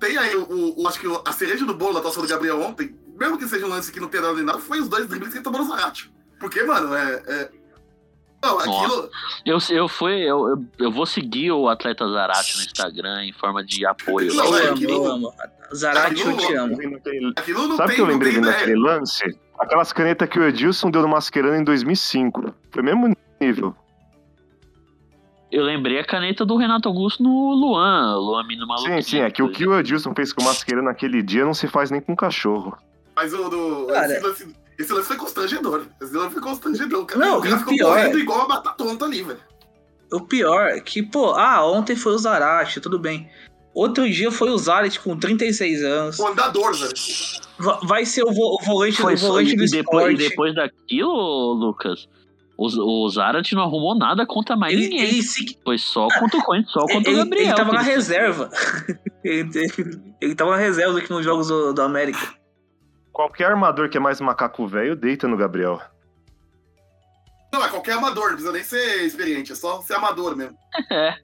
Tem 0.05 0.17
aí 0.17 0.35
o, 0.35 0.81
o- 0.81 0.87
acho 0.87 0.99
que 0.99 1.07
a 1.25 1.31
cereja 1.31 1.65
do 1.65 1.73
bolo 1.73 1.93
da 1.93 1.99
atuação 1.99 2.21
do 2.21 2.29
Gabriel 2.29 2.61
ontem, 2.61 2.95
mesmo 3.19 3.37
que 3.37 3.47
seja 3.47 3.65
um 3.65 3.69
lance 3.69 3.91
que 3.91 3.99
não 3.99 4.07
tenha 4.07 4.23
dado 4.23 4.35
nem 4.35 4.45
nada, 4.45 4.59
foi 4.59 4.79
os 4.79 4.87
dois 4.87 5.07
dribles 5.07 5.29
que 5.31 5.37
ele 5.37 5.43
tomou 5.43 5.61
no 5.61 5.67
Zarate. 5.67 6.11
Porque, 6.39 6.61
mano, 6.63 6.93
é. 6.95 7.23
é... 7.27 7.49
Não, 8.43 8.59
aquilo. 8.59 9.09
Eu, 9.45 9.57
eu, 9.71 9.87
fui, 9.87 10.13
eu, 10.21 10.47
eu, 10.49 10.65
eu 10.77 10.91
vou 10.91 11.05
seguir 11.07 11.51
o 11.51 11.67
atleta 11.67 12.07
Zarate 12.07 12.57
no 12.57 12.63
Instagram 12.63 13.23
em 13.25 13.33
forma 13.33 13.63
de 13.65 13.83
apoio. 13.87 14.31
Não, 14.35 14.45
Eu 14.45 14.57
é, 14.57 14.69
aquilo- 14.69 14.91
eu 14.93 15.11
amo. 15.11 15.33
Zarate, 15.73 16.21
eu 16.21 16.37
te 16.37 16.53
amo. 16.53 16.77
Aquilo 17.35 17.67
não 17.67 17.75
Sabe 17.77 17.83
o 17.83 17.87
tem, 17.87 17.95
que 17.95 18.01
eu 18.01 18.05
lembrei 18.05 18.39
naquele 18.39 18.75
lance? 18.75 19.23
Aquelas 19.57 19.91
canetas 19.91 20.29
que 20.29 20.37
o 20.37 20.43
Edilson 20.43 20.91
deu 20.91 21.01
no 21.01 21.07
Mascherano 21.07 21.55
em 21.55 21.63
2005. 21.63 22.53
Foi 22.69 22.81
o 22.83 22.85
mesmo 22.85 23.17
nível. 23.41 23.75
Eu 25.55 25.63
lembrei 25.63 25.97
a 25.99 26.03
caneta 26.03 26.45
do 26.45 26.57
Renato 26.57 26.89
Augusto 26.89 27.23
no 27.23 27.53
Luan, 27.53 28.17
Luan 28.17 28.45
Mino 28.45 28.67
Maluco. 28.67 28.89
Sim, 28.89 29.01
sim, 29.01 29.19
é 29.19 29.31
que 29.31 29.41
o 29.41 29.49
que 29.49 29.65
o 29.65 29.79
Edilson 29.79 30.13
fez 30.13 30.33
com 30.33 30.41
o 30.41 30.45
Mascherano 30.45 30.83
naquele 30.83 31.23
dia 31.23 31.45
não 31.45 31.53
se 31.53 31.65
faz 31.67 31.89
nem 31.89 32.01
com 32.01 32.13
cachorro. 32.13 32.77
Mas 33.15 33.33
o 33.33 33.47
do. 33.49 33.87
Cara. 33.87 34.11
esse, 34.13 34.21
lance, 34.27 34.55
esse 34.77 34.91
lance 34.93 35.07
foi 35.07 35.15
constrangedor. 35.15 35.83
Esse 36.01 36.13
lance 36.13 36.33
foi 36.33 36.41
constrangedor. 36.41 37.03
O 37.03 37.05
cara, 37.05 37.25
Não, 37.25 37.37
o 37.37 37.41
cara 37.41 37.55
e 37.55 37.59
ficou 37.59 37.73
pior- 37.73 37.87
correndo 37.95 38.19
igual 38.19 38.47
batata 38.49 38.75
tonta 38.83 39.05
ali, 39.05 39.23
velho. 39.23 39.39
O 40.11 40.19
pior 40.21 40.67
é 40.67 40.79
que, 40.81 41.01
pô, 41.01 41.31
ah, 41.31 41.65
ontem 41.65 41.95
foi 41.95 42.13
o 42.13 42.17
Zarate, 42.17 42.81
tudo 42.81 42.99
bem. 42.99 43.29
Outro 43.73 44.09
dia 44.09 44.31
foi 44.31 44.49
o 44.49 44.57
Zaret 44.57 44.99
com 44.99 45.17
36 45.17 45.83
anos. 45.83 46.19
O 46.19 46.27
andador, 46.27 46.73
velho. 46.75 46.91
Va- 47.57 47.79
Vai 47.83 48.05
ser 48.05 48.23
o, 48.23 48.31
vo- 48.33 48.57
o 48.59 48.65
volante, 48.65 49.01
Foi 49.01 49.13
o 49.15 49.17
volante 49.17 49.53
e, 49.53 49.55
do 49.55 49.65
depois, 49.65 49.71
e 49.73 50.13
esporte. 50.23 50.29
depois 50.29 50.55
daquilo, 50.55 51.53
Lucas, 51.53 52.07
o, 52.57 52.65
o 53.05 53.09
Zarat 53.09 53.51
não 53.53 53.63
arrumou 53.63 53.95
nada 53.97 54.25
contra 54.25 54.55
mais 54.55 54.73
Ele, 54.73 54.83
ninguém. 54.89 54.99
ele, 55.01 55.21
se, 55.23 55.57
Foi 55.63 55.77
só 55.77 56.07
contra 56.19 56.39
o 56.39 56.43
Corinthians, 56.43 56.71
só 56.71 56.81
contra 56.87 57.11
ele, 57.11 57.21
o 57.21 57.23
Gabriel. 57.23 57.45
ele 57.47 57.55
tava 57.55 57.73
na 57.73 57.81
ele- 57.81 57.89
reserva. 57.91 58.49
ele, 59.23 59.49
ele 60.21 60.35
tava 60.35 60.51
na 60.51 60.57
reserva 60.57 60.91
nos 60.93 61.01
últimos 61.01 61.23
jogos 61.25 61.47
do, 61.47 61.73
do 61.73 61.81
América. 61.81 62.19
Qualquer 63.11 63.45
armador 63.51 63.89
que 63.89 63.97
é 63.97 63.99
mais 63.99 64.19
macaco 64.21 64.67
velho 64.67 64.95
deita 64.95 65.27
no 65.27 65.37
Gabriel. 65.37 65.81
Não, 67.53 67.63
é 67.63 67.69
qualquer 67.69 67.93
amador, 67.93 68.23
não 68.25 68.31
precisa 68.33 68.51
nem 68.51 68.63
ser 68.63 69.05
experiente, 69.05 69.53
é 69.53 69.55
só 69.55 69.81
ser 69.81 69.93
amador 69.95 70.35
mesmo. 70.35 70.57
É. 70.91 71.15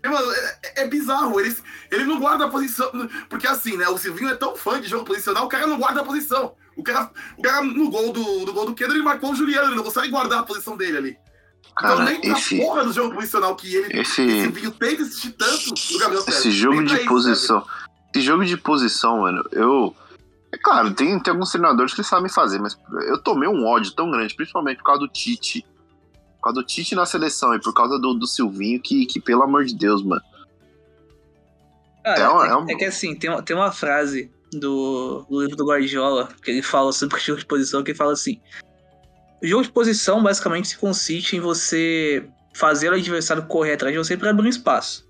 É, 0.00 0.08
mano, 0.08 0.30
é, 0.32 0.82
é 0.82 0.86
bizarro, 0.86 1.40
ele, 1.40 1.52
ele 1.90 2.04
não 2.04 2.20
guarda 2.20 2.44
a 2.44 2.48
posição. 2.48 2.88
Porque 3.28 3.48
assim, 3.48 3.76
né? 3.76 3.88
O 3.88 3.98
Silvinho 3.98 4.30
é 4.30 4.36
tão 4.36 4.54
fã 4.54 4.80
de 4.80 4.86
jogo 4.86 5.04
posicional, 5.04 5.44
o 5.44 5.48
cara 5.48 5.66
não 5.66 5.76
guarda 5.76 6.00
a 6.02 6.04
posição. 6.04 6.54
O 6.78 6.82
cara, 6.82 7.10
o 7.36 7.42
cara 7.42 7.62
no 7.64 7.90
gol 7.90 8.12
do, 8.12 8.44
do 8.46 8.52
gol 8.52 8.64
do 8.66 8.74
Kedro, 8.74 8.94
ele 8.94 9.02
marcou 9.02 9.32
o 9.32 9.34
Juliano, 9.34 9.68
ele 9.68 9.74
não 9.76 9.82
consegue 9.84 10.08
guardar 10.10 10.38
a 10.38 10.42
posição 10.44 10.76
dele 10.76 10.96
ali. 10.96 11.18
então 11.72 11.74
Cara, 11.96 12.04
nem 12.04 12.20
pra 12.20 12.30
esse, 12.38 12.56
porra 12.58 12.84
do 12.84 12.92
jogo 12.92 13.14
posicional 13.14 13.56
que 13.56 13.74
ele, 13.74 14.00
esse 14.00 14.22
esse, 14.22 14.40
Silvinho 14.42 14.70
tem 14.70 14.96
que 14.96 15.02
assistir 15.02 15.32
tanto 15.32 15.74
do 15.74 15.98
Gabriel 15.98 16.24
esse 16.28 16.50
jogo 16.52 16.76
Nem 16.76 16.84
pra 16.86 16.94
de 16.94 17.00
isso, 17.00 17.08
posição. 17.08 17.66
Esse 18.14 18.24
jogo 18.24 18.44
de 18.44 18.56
posição, 18.56 19.20
mano, 19.22 19.44
eu. 19.52 19.94
É 20.50 20.56
claro, 20.56 20.94
tem, 20.94 21.18
tem 21.20 21.30
alguns 21.32 21.50
treinadores 21.50 21.92
que 21.92 22.02
sabem 22.02 22.30
fazer, 22.30 22.58
mas 22.58 22.74
eu 23.08 23.18
tomei 23.18 23.48
um 23.48 23.66
ódio 23.66 23.92
tão 23.94 24.10
grande, 24.10 24.34
principalmente 24.34 24.78
por 24.78 24.84
causa 24.84 25.00
do 25.00 25.08
Tite. 25.08 25.62
Por 26.36 26.42
causa 26.44 26.60
do 26.60 26.66
Tite 26.66 26.94
na 26.94 27.04
seleção 27.04 27.54
e 27.54 27.60
por 27.60 27.74
causa 27.74 27.98
do, 27.98 28.14
do 28.14 28.26
Silvinho, 28.26 28.80
que, 28.80 29.04
que, 29.04 29.20
pelo 29.20 29.42
amor 29.42 29.64
de 29.66 29.74
Deus, 29.76 30.02
mano. 30.02 30.22
Cara, 32.04 32.20
É 32.20 32.28
um- 32.30 32.42
é, 32.44 32.48
é 32.48 32.56
um- 32.56 32.70
é 32.70 32.74
que 32.76 32.84
assim, 32.84 33.14
tem 33.14 33.42
tem 33.42 33.54
uma 33.56 33.72
frase 33.72 34.30
do, 34.52 35.26
do 35.28 35.40
livro 35.40 35.56
do 35.56 35.66
Guardiola 35.66 36.28
que 36.42 36.50
ele 36.50 36.62
fala 36.62 36.92
sobre 36.92 37.16
o 37.18 37.20
jogo 37.20 37.40
de 37.40 37.46
posição, 37.46 37.82
que 37.82 37.90
ele 37.90 37.98
fala 37.98 38.12
assim: 38.12 38.40
o 39.42 39.46
jogo 39.46 39.62
de 39.62 39.70
posição 39.70 40.22
basicamente 40.22 40.68
se 40.68 40.78
consiste 40.78 41.36
em 41.36 41.40
você 41.40 42.28
fazer 42.54 42.90
o 42.90 42.94
adversário 42.94 43.46
correr 43.46 43.74
atrás 43.74 43.92
de 43.92 43.98
você 43.98 44.16
para 44.16 44.30
abrir 44.30 44.46
um 44.46 44.50
espaço. 44.50 45.06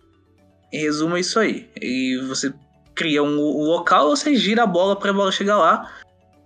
Em 0.73 0.81
resumo, 0.81 1.17
é 1.17 1.21
isso 1.21 1.39
aí. 1.39 1.69
E 1.81 2.19
você 2.29 2.53
cria 2.95 3.23
um, 3.23 3.39
um 3.39 3.65
local, 3.65 4.11
você 4.11 4.35
gira 4.35 4.65
a 4.65 4.67
bola 4.67 4.97
para 4.97 5.11
a 5.11 5.15
bola 5.15 5.33
chegar 5.33 5.57
lá. 5.57 5.91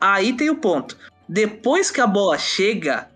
Aí 0.01 0.33
tem 0.35 0.49
o 0.49 0.57
ponto. 0.57 0.97
Depois 1.29 1.91
que 1.91 2.01
a 2.01 2.07
bola 2.07 2.39
chega, 2.39 3.09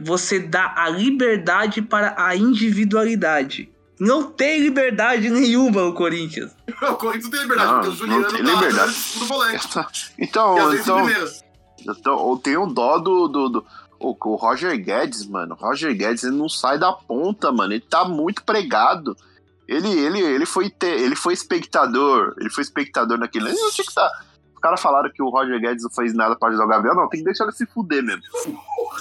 você 0.00 0.38
dá 0.38 0.74
a 0.76 0.90
liberdade 0.90 1.80
para 1.80 2.14
a 2.18 2.36
individualidade. 2.36 3.71
Não 4.02 4.24
tem 4.24 4.58
liberdade 4.58 5.30
nenhuma 5.30 5.84
o 5.84 5.94
Corinthians. 5.94 6.50
O 6.82 6.96
Corinthians 6.96 7.24
não 7.24 7.30
tem 7.30 7.40
liberdade, 7.42 7.70
Não, 7.70 7.80
porque 7.80 7.88
o 7.88 7.96
Juliano 7.96 8.22
não 8.22 8.30
tem 8.30 8.44
tá 8.44 8.52
liberdade. 8.52 8.96
no 9.16 9.26
volante. 9.26 9.68
Então, 10.18 10.74
então, 10.74 11.08
então 11.78 12.30
eu 12.30 12.36
tenho 12.36 12.66
dó 12.66 12.98
do. 12.98 13.28
do, 13.28 13.48
do 13.48 13.66
o, 14.00 14.16
o 14.18 14.34
Roger 14.34 14.76
Guedes, 14.76 15.24
mano. 15.24 15.54
O 15.54 15.64
Roger 15.64 15.96
Guedes 15.96 16.24
ele 16.24 16.34
não 16.34 16.48
sai 16.48 16.80
da 16.80 16.92
ponta, 16.92 17.52
mano. 17.52 17.72
Ele 17.72 17.80
tá 17.80 18.04
muito 18.04 18.42
pregado. 18.42 19.16
Ele, 19.68 19.88
ele, 19.88 20.20
ele, 20.20 20.46
foi, 20.46 20.68
ter, 20.68 20.98
ele 21.00 21.14
foi 21.14 21.34
espectador. 21.34 22.34
Ele 22.40 22.50
foi 22.50 22.64
espectador 22.64 23.16
naquele. 23.16 23.50
Ele 23.50 23.60
não 23.60 23.70
tinha 23.70 23.84
que 23.84 23.92
estar. 23.92 24.10
Os 24.10 24.31
caras 24.62 24.80
falaram 24.80 25.10
que 25.12 25.22
o 25.22 25.28
Roger 25.28 25.60
Guedes 25.60 25.84
não 25.84 25.90
fez 25.90 26.14
nada 26.14 26.34
pra 26.36 26.48
ajudar 26.48 26.64
o 26.64 26.68
Gabriel. 26.68 26.94
Não, 26.94 27.08
tem 27.08 27.20
que 27.20 27.24
deixar 27.26 27.44
ele 27.44 27.52
se 27.52 27.66
fuder 27.66 28.02
mesmo. 28.02 28.22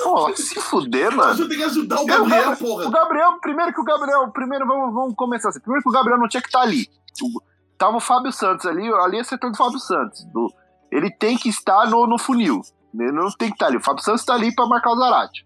Pô, 0.04 0.36
se 0.36 0.60
fuder, 0.60 1.16
mano. 1.16 1.48
Tem 1.48 1.58
que 1.58 1.64
ajudar 1.64 1.98
o 1.98 2.02
Eu, 2.02 2.06
Gabriel, 2.08 2.52
O 2.52 2.58
porra. 2.58 2.90
Gabriel, 2.92 3.40
primeiro 3.40 3.74
que 3.74 3.80
o 3.80 3.84
Gabriel, 3.84 4.30
primeiro 4.32 4.68
vamos, 4.68 4.94
vamos 4.94 5.16
começar 5.16 5.50
assim. 5.50 5.60
Primeiro 5.62 5.84
que 5.84 5.90
o 5.90 5.94
Gabriel 5.94 6.18
não 6.20 6.28
tinha 6.28 6.42
que 6.42 6.48
estar 6.50 6.62
ali. 6.62 6.88
O- 7.22 7.42
Tava 7.78 7.98
o 7.98 8.00
Fábio 8.02 8.32
Santos 8.32 8.66
ali, 8.66 8.88
ali 8.94 9.18
é 9.20 9.24
setor 9.24 9.50
do 9.52 9.58
Fábio 9.58 9.80
Santos. 9.80 10.24
Do- 10.26 10.54
ele 10.92 11.10
tem 11.10 11.38
que 11.38 11.50
estar 11.50 11.90
no, 11.90 12.06
no 12.06 12.18
funil. 12.20 12.62
Ele 12.94 13.12
não 13.12 13.32
tem 13.32 13.48
que 13.50 13.56
estar 13.56 13.68
ali. 13.68 13.78
O 13.78 13.82
Fábio 13.84 14.04
Santos 14.04 14.24
tá 14.26 14.34
ali 14.34 14.54
pra 14.54 14.68
marcar 14.68 14.92
o 14.92 14.96
Zarate. 14.98 15.46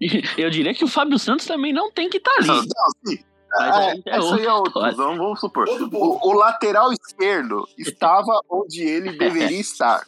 Eu 0.38 0.48
diria 0.50 0.72
que 0.74 0.84
o 0.84 0.88
Fábio 0.88 1.18
Santos 1.18 1.44
também 1.46 1.72
não 1.72 1.90
tem 1.92 2.08
que 2.08 2.16
estar 2.18 2.32
Não, 2.46 2.54
ali. 2.60 2.68
sim. 3.06 3.18
Mas 3.52 3.76
É, 3.76 3.90
aí 3.90 4.02
é 4.06 4.16
essa 4.18 4.34
aí 4.36 4.44
é 4.46 4.52
outro. 4.52 4.68
história. 4.68 4.96
Vamos, 4.96 5.18
vamos 5.18 5.40
supor. 5.40 5.66
O, 5.68 6.28
o 6.28 6.32
lateral 6.34 6.92
esquerdo 6.92 7.66
estava 7.76 8.40
onde 8.50 8.82
ele 8.82 9.16
deveria 9.18 9.58
estar. 9.60 10.02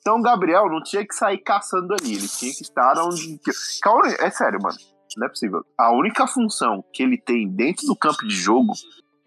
Então 0.00 0.18
o 0.18 0.22
Gabriel 0.22 0.68
não 0.68 0.82
tinha 0.82 1.06
que 1.06 1.14
sair 1.14 1.38
caçando 1.38 1.94
ali. 1.94 2.14
Ele 2.14 2.28
tinha 2.28 2.52
que 2.54 2.62
estar 2.62 2.94
onde. 3.02 3.38
que 3.38 3.50
a 3.84 3.92
uni- 3.94 4.16
É 4.18 4.30
sério, 4.30 4.58
mano. 4.62 4.76
Não 5.16 5.26
é 5.26 5.28
possível. 5.30 5.64
A 5.76 5.90
única 5.92 6.26
função 6.26 6.84
que 6.92 7.02
ele 7.02 7.18
tem 7.18 7.48
dentro 7.48 7.86
do 7.86 7.96
campo 7.96 8.26
de 8.26 8.34
jogo 8.34 8.72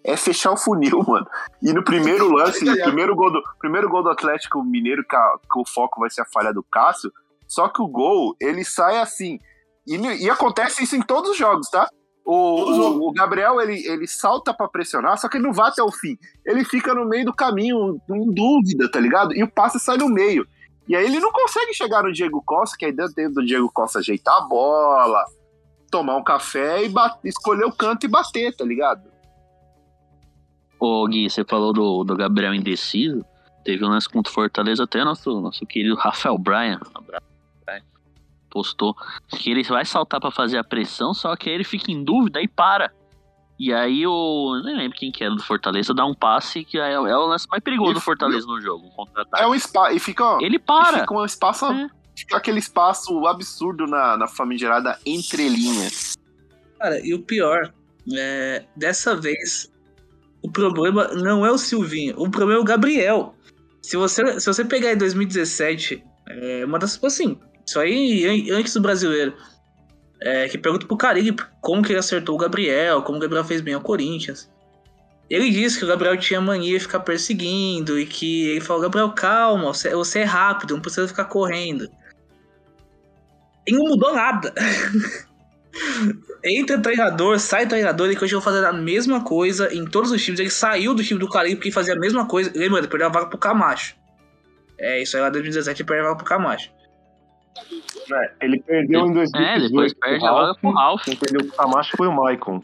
é 0.04 0.16
fechar 0.16 0.52
o 0.52 0.58
funil, 0.58 1.04
mano. 1.08 1.28
E 1.62 1.74
no 1.74 1.84
primeiro 1.84 2.32
lance, 2.32 2.64
no 2.64 2.76
primeiro 2.76 3.16
gol 3.16 3.32
do, 3.32 3.42
primeiro 3.60 3.90
gol 3.90 4.02
do 4.02 4.10
Atlético 4.10 4.64
Mineiro, 4.64 5.04
que, 5.08 5.16
a- 5.16 5.38
que 5.52 5.60
o 5.60 5.66
foco 5.68 6.00
vai 6.00 6.10
ser 6.10 6.22
a 6.22 6.26
falha 6.26 6.54
do 6.54 6.64
Cássio. 6.64 7.12
Só 7.48 7.68
que 7.68 7.82
o 7.82 7.88
gol, 7.88 8.36
ele 8.40 8.64
sai 8.64 8.98
assim. 9.00 9.38
E, 9.86 9.98
e 9.98 10.30
acontece 10.30 10.84
isso 10.84 10.96
em 10.96 11.02
todos 11.02 11.32
os 11.32 11.38
jogos, 11.38 11.70
tá? 11.70 11.90
O, 12.34 12.72
o, 12.72 13.10
o 13.10 13.14
Gabriel, 13.14 13.60
ele, 13.60 13.86
ele 13.86 14.08
salta 14.08 14.54
pra 14.54 14.68
pressionar, 14.68 15.18
só 15.18 15.28
que 15.28 15.36
ele 15.38 15.44
não 15.46 15.52
vai 15.52 15.70
até 15.70 15.84
o 15.84 15.92
fim. 15.92 16.18
Ele 16.46 16.64
fica 16.64 16.94
no 16.94 17.06
meio 17.06 17.26
do 17.26 17.34
caminho, 17.34 18.00
em 18.10 18.32
dúvida, 18.32 18.90
tá 18.90 19.00
ligado? 19.00 19.34
E 19.36 19.44
o 19.44 19.52
passe 19.52 19.80
sai 19.80 19.98
no 19.98 20.08
meio. 20.08 20.48
E 20.88 20.96
aí 20.96 21.06
ele 21.06 21.20
não 21.20 21.32
consegue 21.32 21.74
chegar 21.74 22.04
no 22.04 22.14
Diego 22.14 22.42
Costa, 22.46 22.78
que 22.78 22.86
aí 22.86 22.92
deu 22.94 23.14
tempo 23.14 23.36
do 23.36 23.46
Diego 23.46 23.70
Costa 23.74 24.00
ajeitar 24.00 24.38
a 24.38 24.42
bola, 24.48 25.26
tomar 25.92 26.16
um 26.16 26.24
café 26.24 26.84
e 26.86 26.90
bate- 26.90 27.20
escolher 27.28 27.66
o 27.66 27.72
canto 27.72 28.06
e 28.06 28.10
bater, 28.10 28.56
tá 28.56 28.64
ligado? 28.64 29.04
Ô 30.80 31.06
Gui, 31.08 31.30
você 31.30 31.44
falou 31.44 31.74
do, 31.74 32.04
do 32.04 32.16
Gabriel 32.16 32.54
indeciso. 32.54 33.26
Teve 33.64 33.86
um 33.86 33.90
lance 33.90 34.10
contra 34.10 34.32
o 34.32 34.34
Fortaleza, 34.34 34.84
até 34.86 35.04
nosso, 35.04 35.40
nosso 35.42 35.66
querido 35.66 35.96
Rafael 35.96 36.38
Bryan, 36.38 36.80
um 36.96 36.98
abraço, 36.98 37.06
Bryan, 37.06 37.31
postou 38.52 38.96
que 39.30 39.50
ele 39.50 39.64
vai 39.64 39.86
saltar 39.86 40.20
pra 40.20 40.30
fazer 40.30 40.58
a 40.58 40.64
pressão, 40.64 41.14
só 41.14 41.36
que 41.36 41.50
aí 41.50 41.56
ele 41.56 41.64
fica 41.64 41.92
em 41.92 42.04
dúvida 42.04 42.40
e 42.42 42.48
para. 42.48 42.92
E 43.58 43.72
aí 43.74 44.06
o. 44.08 44.62
Nem 44.66 44.76
lembro 44.76 44.98
quem 44.98 45.12
que 45.12 45.24
era 45.24 45.34
do 45.36 45.44
Fortaleza, 45.44 45.94
dá 45.94 46.06
um 46.06 46.14
passe 46.16 46.64
que 46.64 46.78
é, 46.80 46.94
é 46.94 47.00
o 47.00 47.26
lance 47.28 47.48
mais 47.50 47.64
perigoso 47.64 47.92
E- 47.92 47.94
do 47.96 48.02
Fortaleza 48.02 48.46
no 48.48 48.60
jogo, 48.60 48.88
um. 48.88 49.38
É 49.38 49.48
um 49.48 49.56
espaço. 49.56 49.96
E 49.96 50.00
fica, 50.00 50.24
ó, 50.24 50.40
Ele 50.42 50.56
e 50.56 50.60
para! 50.60 51.00
fica 51.00 51.14
um 51.14 51.24
espaço. 51.26 51.66
É. 51.66 51.90
Fica 52.18 52.38
aquele 52.38 52.60
espaço 52.60 53.26
absurdo 53.26 53.86
na, 53.88 54.18
na 54.18 54.28
famigerada 54.28 55.00
entrelinhas. 55.06 56.14
Cara, 56.80 57.00
e 57.06 57.14
o 57.14 57.22
pior, 57.22 57.72
é, 58.14 58.66
dessa 58.76 59.16
vez, 59.16 59.72
o 60.44 60.52
problema 60.52 61.08
não 61.10 61.46
é 61.46 61.52
o 61.52 61.58
Silvinho, 61.58 62.16
o 62.18 62.30
problema 62.30 62.60
é 62.60 62.62
o 62.62 62.66
Gabriel. 62.66 63.36
Se 63.82 63.96
você, 63.96 64.40
se 64.40 64.46
você 64.46 64.66
pegar 64.66 64.92
em 64.92 64.98
2017, 64.98 66.04
é, 66.30 66.66
uma 66.66 66.78
das. 66.80 67.02
Assim, 67.04 67.40
isso 67.66 67.80
aí 67.80 68.26
an- 68.26 68.58
antes 68.58 68.74
do 68.74 68.82
brasileiro. 68.82 69.34
É, 70.24 70.48
que 70.48 70.58
pergunta 70.58 70.86
pro 70.86 70.96
Carilli 70.98 71.36
como 71.60 71.82
que 71.82 71.92
ele 71.92 72.00
acertou 72.00 72.36
o 72.36 72.38
Gabriel, 72.38 73.02
como 73.02 73.18
o 73.18 73.22
Gabriel 73.22 73.44
fez 73.44 73.60
bem 73.60 73.74
ao 73.74 73.82
Corinthians. 73.82 74.52
Ele 75.28 75.50
disse 75.50 75.80
que 75.80 75.86
o 75.86 75.88
Gabriel 75.88 76.18
tinha 76.18 76.42
mania 76.42 76.78
de 76.78 76.84
ficar 76.84 77.00
perseguindo 77.00 77.98
e 77.98 78.06
que 78.06 78.50
ele 78.50 78.62
falou: 78.62 78.82
Gabriel, 78.84 79.10
calma, 79.12 79.74
você, 79.74 80.20
é 80.20 80.24
rápido, 80.24 80.76
não 80.76 80.82
precisa 80.82 81.08
ficar 81.08 81.26
correndo. 81.26 81.90
E 83.66 83.72
não 83.72 83.86
mudou 83.86 84.14
nada. 84.14 84.54
Entra 86.44 86.80
treinador, 86.80 87.40
sai 87.40 87.66
treinador, 87.68 88.08
ele 88.08 88.16
continua 88.20 88.42
fazendo 88.42 88.66
a 88.66 88.74
mesma 88.74 89.24
coisa 89.24 89.74
em 89.74 89.86
todos 89.86 90.12
os 90.12 90.22
times. 90.22 90.40
Ele 90.40 90.50
saiu 90.50 90.94
do 90.94 91.04
time 91.04 91.20
do 91.20 91.30
Caribe 91.30 91.56
porque 91.56 91.72
fazia 91.72 91.94
a 91.94 92.00
mesma 92.00 92.28
coisa. 92.28 92.52
Lembra, 92.54 92.80
ele 92.80 92.88
perdeu 92.88 93.08
a 93.08 93.12
vaga 93.12 93.28
pro 93.28 93.38
Camacho. 93.38 93.96
É, 94.78 95.02
isso 95.02 95.16
aí 95.16 95.22
lá 95.22 95.30
em 95.30 95.32
2017 95.32 95.82
ele 95.82 95.88
perdeu 95.88 96.06
a 96.06 96.10
vaga 96.10 96.18
pro 96.18 96.28
Camacho. 96.28 96.72
É, 98.14 98.32
ele 98.46 98.62
perdeu 98.62 99.06
em 99.06 99.14
2018. 99.14 99.66
É, 99.66 99.68
depois 99.68 99.94
perde 99.94 100.26
a 100.26 100.32
vaga 100.32 100.56
pro 100.60 100.72
Ralf. 100.72 101.04
Quem 101.04 101.16
perdeu 101.16 101.46
pro 101.48 101.58
Camacho 101.58 101.96
foi 101.98 102.08
o 102.08 102.12
Maicon 102.12 102.62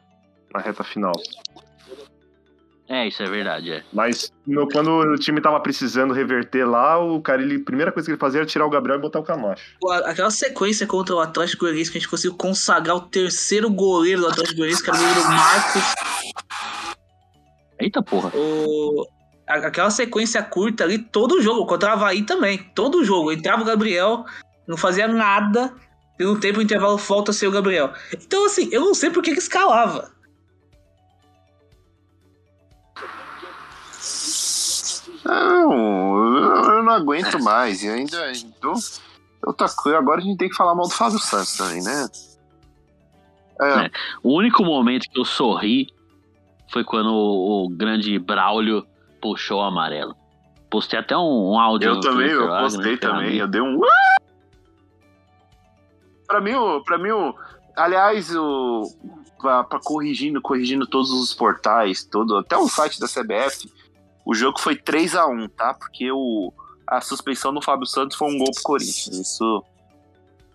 na 0.54 0.60
reta 0.62 0.84
final. 0.84 1.14
É, 2.90 3.06
isso 3.06 3.22
é 3.22 3.26
verdade, 3.26 3.70
é. 3.70 3.84
Mas 3.92 4.32
no- 4.46 4.66
quando 4.70 4.90
o 4.90 5.16
time 5.18 5.42
tava 5.42 5.60
precisando 5.60 6.14
reverter 6.14 6.64
lá, 6.66 6.98
o 6.98 7.22
cara, 7.22 7.42
ele, 7.42 7.58
a 7.58 7.66
primeira 7.66 7.92
coisa 7.92 8.06
que 8.08 8.12
ele 8.14 8.20
fazia 8.20 8.40
era 8.40 8.46
tirar 8.48 8.66
o 8.66 8.70
Gabriel 8.70 8.98
e 8.98 9.02
botar 9.02 9.20
o 9.20 9.24
Camacho. 9.24 9.76
Pô, 9.82 9.92
Aquela 9.92 10.32
sequência 10.32 10.88
contra 10.88 11.14
o 11.14 11.20
Atlético 11.20 11.66
Goianiense 11.66 11.92
que 11.92 11.98
a 11.98 12.00
gente 12.00 12.10
conseguiu 12.10 12.38
consagrar 12.38 12.96
o 12.96 13.02
terceiro 13.02 13.70
goleiro 13.70 14.22
do 14.22 14.28
Atlético 14.30 14.56
Goianiense, 14.60 14.84
que 14.84 14.90
era 14.90 14.98
o 14.98 15.02
goleiro 15.02 15.28
Marcos. 15.30 15.84
Eita 17.80 18.02
porra. 18.02 18.32
O... 18.36 19.06
Aquela 19.46 19.90
sequência 19.90 20.42
curta 20.44 20.84
ali, 20.84 20.98
todo 21.00 21.42
jogo, 21.42 21.66
contra 21.66 21.90
o 21.90 21.94
Havaí 21.94 22.24
também, 22.24 22.58
todo 22.74 23.04
jogo. 23.04 23.32
Entrava 23.34 23.62
o 23.62 23.66
Gabriel, 23.66 24.26
não 24.68 24.78
fazia 24.78 25.07
nada, 25.07 25.74
e 26.20 26.24
no 26.24 26.39
tempo 26.39 26.59
o 26.59 26.61
intervalo 26.61 26.97
volta 26.97 27.32
a 27.32 27.34
ser 27.34 27.47
o 27.47 27.51
Gabriel. 27.51 27.93
Então, 28.13 28.45
assim, 28.45 28.70
eu 28.72 28.82
não 28.82 28.93
sei 28.93 29.09
por 29.09 29.24
que 29.24 29.34
que 29.34 29.39
escalava. 29.39 30.11
Não, 35.24 36.18
eu, 36.38 36.63
eu 36.63 36.84
não 36.84 36.93
aguento 36.93 37.41
mais. 37.43 37.84
E 37.84 37.89
ainda. 37.89 38.32
Então, 38.32 38.74
outra 39.45 39.68
coisa, 39.70 39.97
agora 39.97 40.22
a 40.22 40.24
gente 40.24 40.38
tem 40.38 40.49
que 40.49 40.55
falar 40.55 40.74
mal 40.74 40.88
do 40.88 40.93
Fábio 40.93 41.20
Santos 41.20 41.57
também, 41.57 41.84
né? 41.84 42.07
É, 43.59 43.89
O 44.24 44.38
único 44.38 44.63
momento 44.63 45.09
que 45.09 45.20
eu 45.20 45.26
sorri 45.26 45.88
foi 46.72 46.84
quando 46.84 47.09
o, 47.09 47.65
o 47.65 47.70
grande 47.70 48.18
Braulio 48.20 48.86
puxou 49.22 49.59
o 49.59 49.63
amarelo. 49.63 50.15
Postei 50.70 50.99
até 50.99 51.18
um, 51.18 51.53
um 51.53 51.59
áudio. 51.59 51.89
Eu 51.89 51.99
também, 51.99 52.28
Twitter 52.28 52.41
eu 52.41 52.47
lá, 52.47 52.61
postei 52.61 52.84
grande 52.84 52.99
também. 52.99 53.36
Eu 53.36 53.47
dei 53.47 53.61
um. 53.61 53.80
Pra 56.28 56.42
mim, 56.42 56.54
pra 56.86 56.98
mim, 56.98 57.10
aliás, 57.76 58.36
o. 58.36 58.84
Pra, 59.40 59.64
corrigindo, 59.84 60.42
corrigindo 60.42 60.88
todos 60.88 61.12
os 61.12 61.34
portais, 61.34 62.04
todo, 62.04 62.38
até 62.38 62.58
o 62.58 62.68
site 62.68 63.00
da 63.00 63.08
CBF, 63.08 63.72
o 64.26 64.34
jogo 64.34 64.60
foi 64.60 64.76
3 64.76 65.16
a 65.16 65.28
1 65.28 65.48
tá? 65.50 65.74
Porque 65.76 66.12
o, 66.12 66.52
a 66.88 67.00
suspensão 67.02 67.54
do 67.54 67.62
Fábio 67.62 67.86
Santos 67.86 68.18
foi 68.18 68.28
um 68.30 68.38
gol 68.38 68.52
pro 68.52 68.64
Corinthians. 68.64 69.16
Isso 69.16 69.64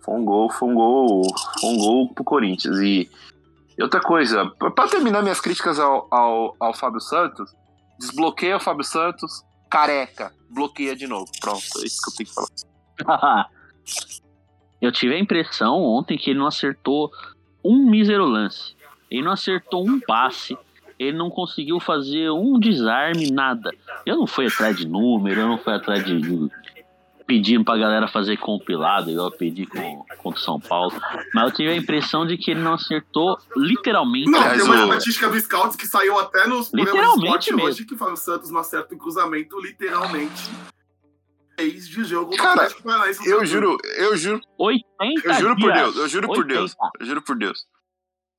foi 0.00 0.14
um 0.14 0.24
gol, 0.24 0.50
foi 0.50 0.68
um 0.68 0.74
gol, 0.74 1.22
foi 1.60 1.70
um 1.70 1.76
gol 1.76 2.12
pro 2.12 2.24
Corinthians. 2.24 2.78
E, 2.80 3.08
outra 3.80 4.00
coisa, 4.00 4.46
pra 4.74 4.88
terminar 4.88 5.22
minhas 5.22 5.40
críticas 5.40 5.78
ao, 5.78 6.08
ao, 6.10 6.56
ao 6.58 6.74
Fábio 6.74 7.00
Santos, 7.00 7.54
desbloqueia 7.98 8.56
o 8.56 8.60
Fábio 8.60 8.84
Santos, 8.84 9.44
careca, 9.70 10.32
bloqueia 10.50 10.96
de 10.96 11.06
novo. 11.06 11.30
Pronto, 11.40 11.62
é 11.78 11.84
isso 11.86 12.02
que 12.02 12.10
eu 12.10 12.16
tenho 12.16 12.28
que 12.28 12.34
falar. 12.34 13.48
Eu 14.82 14.90
tive 14.90 15.14
a 15.14 15.18
impressão 15.18 15.80
ontem 15.80 16.18
que 16.18 16.30
ele 16.30 16.40
não 16.40 16.48
acertou 16.48 17.12
um 17.64 17.88
mísero 17.88 18.24
lance. 18.24 18.74
Ele 19.08 19.22
não 19.22 19.30
acertou 19.30 19.88
um 19.88 20.00
passe. 20.00 20.58
Ele 20.98 21.16
não 21.16 21.30
conseguiu 21.30 21.78
fazer 21.78 22.30
um 22.30 22.58
desarme, 22.58 23.30
nada. 23.30 23.70
Eu 24.04 24.16
não 24.16 24.26
fui 24.26 24.46
atrás 24.46 24.76
de 24.76 24.86
número, 24.86 25.40
eu 25.40 25.48
não 25.48 25.58
fui 25.58 25.72
atrás 25.72 26.04
de, 26.04 26.20
de 26.20 26.50
pedindo 27.26 27.64
pra 27.64 27.76
galera 27.76 28.08
fazer 28.08 28.36
compilado, 28.36 29.10
igual 29.10 29.28
eu 29.28 29.32
pedi 29.32 29.66
com, 29.66 30.04
contra 30.18 30.40
o 30.40 30.44
São 30.44 30.60
Paulo. 30.60 30.92
Mas 31.32 31.44
eu 31.44 31.50
tive 31.52 31.70
a 31.70 31.76
impressão 31.76 32.26
de 32.26 32.36
que 32.36 32.50
ele 32.50 32.60
não 32.60 32.74
acertou 32.74 33.38
literalmente. 33.56 34.30
Não, 34.30 34.42
tem 34.50 34.62
uma 34.62 34.96
estatística 34.96 35.28
do 35.28 35.40
Scouts 35.40 35.76
que 35.76 35.86
saiu 35.86 36.18
até 36.18 36.46
nos 36.46 36.68
programas 36.68 36.70
de 36.70 37.00
Literalmente 37.00 37.24
esporte 37.24 37.54
mesmo. 37.54 37.68
hoje 37.68 37.84
que 37.84 37.94
o 37.94 37.96
Fábio 37.96 38.16
Santos 38.16 38.50
não 38.50 38.60
acerta 38.60 38.94
um 38.94 38.98
cruzamento 38.98 39.60
literalmente 39.60 40.50
fez 41.70 41.88
de 41.88 42.04
jogo 42.04 42.30
do 42.30 42.36
Cara. 42.36 42.68
Eu 43.24 43.44
juro, 43.46 43.76
eu 43.96 44.16
juro, 44.16 44.40
80 44.58 45.28
eu 45.28 45.34
juro 45.34 45.56
por. 45.56 45.72
Deus, 45.72 45.96
eu 45.96 46.08
juro 46.08 46.26
por 46.28 46.38
80. 46.38 46.54
Deus, 46.54 46.76
eu 47.00 47.06
juro 47.06 47.22
por 47.22 47.36
Deus. 47.36 47.66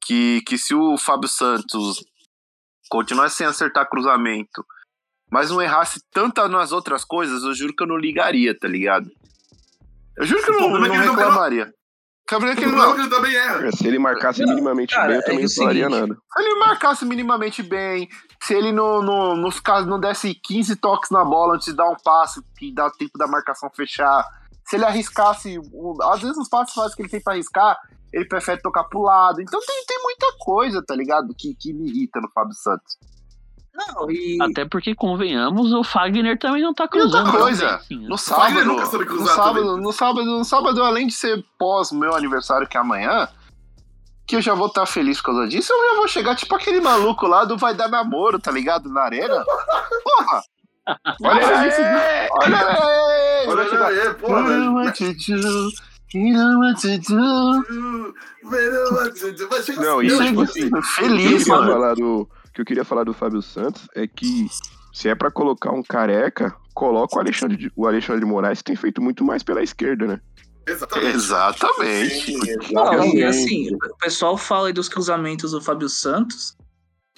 Que, 0.05 0.41
que 0.41 0.57
se 0.57 0.75
o 0.75 0.97
Fábio 0.97 1.29
Santos 1.29 2.03
continuasse 2.89 3.37
sem 3.37 3.47
acertar 3.47 3.89
cruzamento, 3.89 4.65
mas 5.31 5.49
não 5.49 5.61
errasse 5.61 6.01
tanto 6.11 6.45
nas 6.47 6.71
outras 6.71 7.05
coisas, 7.05 7.43
eu 7.43 7.53
juro 7.53 7.73
que 7.75 7.83
eu 7.83 7.87
não 7.87 7.97
ligaria, 7.97 8.57
tá 8.57 8.67
ligado? 8.67 9.09
Eu 10.17 10.25
juro 10.25 10.43
que 10.43 10.51
eu 10.51 10.59
não, 10.59 10.75
é 10.75 10.79
não 10.79 10.95
não 10.95 11.15
reclamaria. 11.15 11.73
Que 12.39 12.63
ele 12.63 12.71
não. 12.71 12.99
ele 12.99 13.09
também 13.09 13.35
erra. 13.35 13.71
Se 13.71 13.87
ele 13.87 13.99
marcasse 13.99 14.45
minimamente 14.45 14.93
Cara, 14.95 15.07
bem, 15.07 15.15
eu 15.15 15.19
é 15.21 15.23
também 15.23 15.39
é 15.39 15.43
não 15.43 15.49
falaria 15.49 15.89
seguinte, 15.89 16.01
nada. 16.01 16.17
Se 16.37 16.41
ele 16.43 16.59
marcasse 16.59 17.05
minimamente 17.05 17.63
bem, 17.63 18.09
se 18.41 18.53
ele 18.53 18.71
não, 18.71 19.01
não, 19.01 19.35
não, 19.35 19.51
ficasse, 19.51 19.87
não 19.87 19.99
desse 19.99 20.33
15 20.35 20.75
toques 20.77 21.09
na 21.11 21.23
bola 21.23 21.55
antes 21.55 21.65
de 21.67 21.73
dar 21.73 21.89
um 21.89 21.95
passe, 22.03 22.41
que 22.57 22.73
dá 22.73 22.89
tempo 22.91 23.17
da 23.17 23.27
marcação 23.27 23.69
fechar, 23.75 24.25
se 24.65 24.75
ele 24.75 24.85
arriscasse, 24.85 25.59
o- 25.71 25.97
às 26.03 26.21
vezes 26.21 26.37
os 26.37 26.47
passes 26.49 26.73
fáceis 26.73 26.95
que 26.95 27.01
ele 27.01 27.09
tem 27.09 27.21
pra 27.21 27.33
arriscar, 27.33 27.77
ele 28.11 28.25
prefere 28.25 28.61
tocar 28.61 28.83
pro 28.85 29.01
lado. 29.01 29.41
Então 29.41 29.59
tem, 29.65 29.83
tem 29.87 30.01
muita 30.03 30.27
coisa, 30.39 30.83
tá 30.85 30.95
ligado? 30.95 31.33
Que, 31.37 31.55
que 31.55 31.73
me 31.73 31.89
irrita 31.89 32.21
no 32.21 32.29
Fábio 32.31 32.53
Santos. 32.53 32.97
Não, 33.75 34.09
e. 34.11 34.37
Até 34.41 34.65
porque, 34.65 34.93
convenhamos, 34.93 35.73
o 35.73 35.83
Fagner 35.83 36.37
também 36.37 36.61
não 36.61 36.73
tá 36.73 36.83
E 36.83 36.85
outra 36.99 37.21
cruzando. 37.23 37.31
coisa, 37.31 37.61
também, 37.61 37.75
assim, 37.75 37.99
né? 37.99 38.07
No 38.07 38.17
Fagner 38.17 38.49
sábado, 38.63 38.65
nunca 38.67 38.85
soube 38.85 39.05
no 39.05 39.11
cruzar 39.11 39.35
sábado, 39.35 39.77
no 39.77 39.91
sábado, 39.91 40.25
no 40.25 40.43
sábado, 40.45 40.83
além 40.83 41.07
de 41.07 41.13
ser 41.13 41.43
pós 41.57 41.91
meu 41.91 42.13
aniversário 42.15 42.67
que 42.67 42.77
é 42.77 42.79
amanhã, 42.79 43.27
que 44.27 44.35
eu 44.35 44.41
já 44.41 44.53
vou 44.53 44.67
estar 44.67 44.85
feliz 44.85 45.17
por 45.17 45.33
causa 45.33 45.47
disso, 45.47 45.73
eu 45.73 45.89
já 45.89 45.95
vou 45.95 46.07
chegar 46.07 46.35
tipo 46.35 46.53
aquele 46.55 46.79
maluco 46.81 47.25
lá 47.27 47.45
do 47.45 47.57
Vai 47.57 47.73
Dar 47.73 47.89
Namoro, 47.89 48.39
tá 48.39 48.51
ligado? 48.51 48.89
Na 48.89 49.01
arena. 49.01 49.43
Porra! 50.03 50.41
Olha 51.23 51.47
aí, 51.47 52.27
olha 52.31 52.57
aí! 52.57 53.47
Olha 53.47 53.85
aí, 53.87 54.13
porra, 54.15 54.39
"You 54.41 54.47
know 54.47 54.73
velho. 54.73 54.73
what 54.75 54.97
to 54.97 55.13
do, 55.13 55.71
you 56.13 56.33
know 56.33 56.59
what 56.59 56.81
to 56.81 56.97
do." 56.99 58.13
Vai 59.49 59.61
chegar 59.63 59.81
Não, 59.81 59.99
assim, 59.99 60.07
isso, 60.07 60.23
tipo 60.25 60.41
assim, 60.41 60.65
O 60.65 60.69
que 60.71 60.77
eu 60.77 60.81
Feliz, 60.83 61.47
mano. 61.47 61.71
falar 61.71 61.93
do, 61.95 62.21
o 62.21 62.27
que 62.53 62.61
eu 62.61 62.65
queria 62.65 62.85
falar 62.85 63.03
do 63.03 63.13
Fábio 63.13 63.41
Santos 63.41 63.87
é 63.95 64.05
que 64.07 64.47
se 64.93 65.09
é 65.09 65.15
pra 65.15 65.31
colocar 65.31 65.71
um 65.71 65.81
careca, 65.81 66.55
coloca 66.73 67.15
o 67.15 67.19
Alexandre, 67.19 67.57
de- 67.57 67.71
o 67.75 67.87
Alexandre 67.87 68.19
de 68.21 68.27
Moraes, 68.27 68.59
que 68.59 68.65
tem 68.65 68.75
feito 68.75 69.01
muito 69.01 69.23
mais 69.23 69.41
pela 69.43 69.63
esquerda, 69.63 70.05
né? 70.05 70.21
Exatamente. 70.67 71.15
Exatamente. 71.15 72.31
Não, 72.71 72.83
e 72.83 73.21
Exatamente. 73.21 73.23
assim, 73.23 73.75
o 73.75 73.97
pessoal 73.97 74.37
fala 74.37 74.67
aí 74.67 74.73
dos 74.73 74.87
cruzamentos 74.87 75.51
do 75.51 75.59
Fábio 75.61 75.89
Santos, 75.89 76.55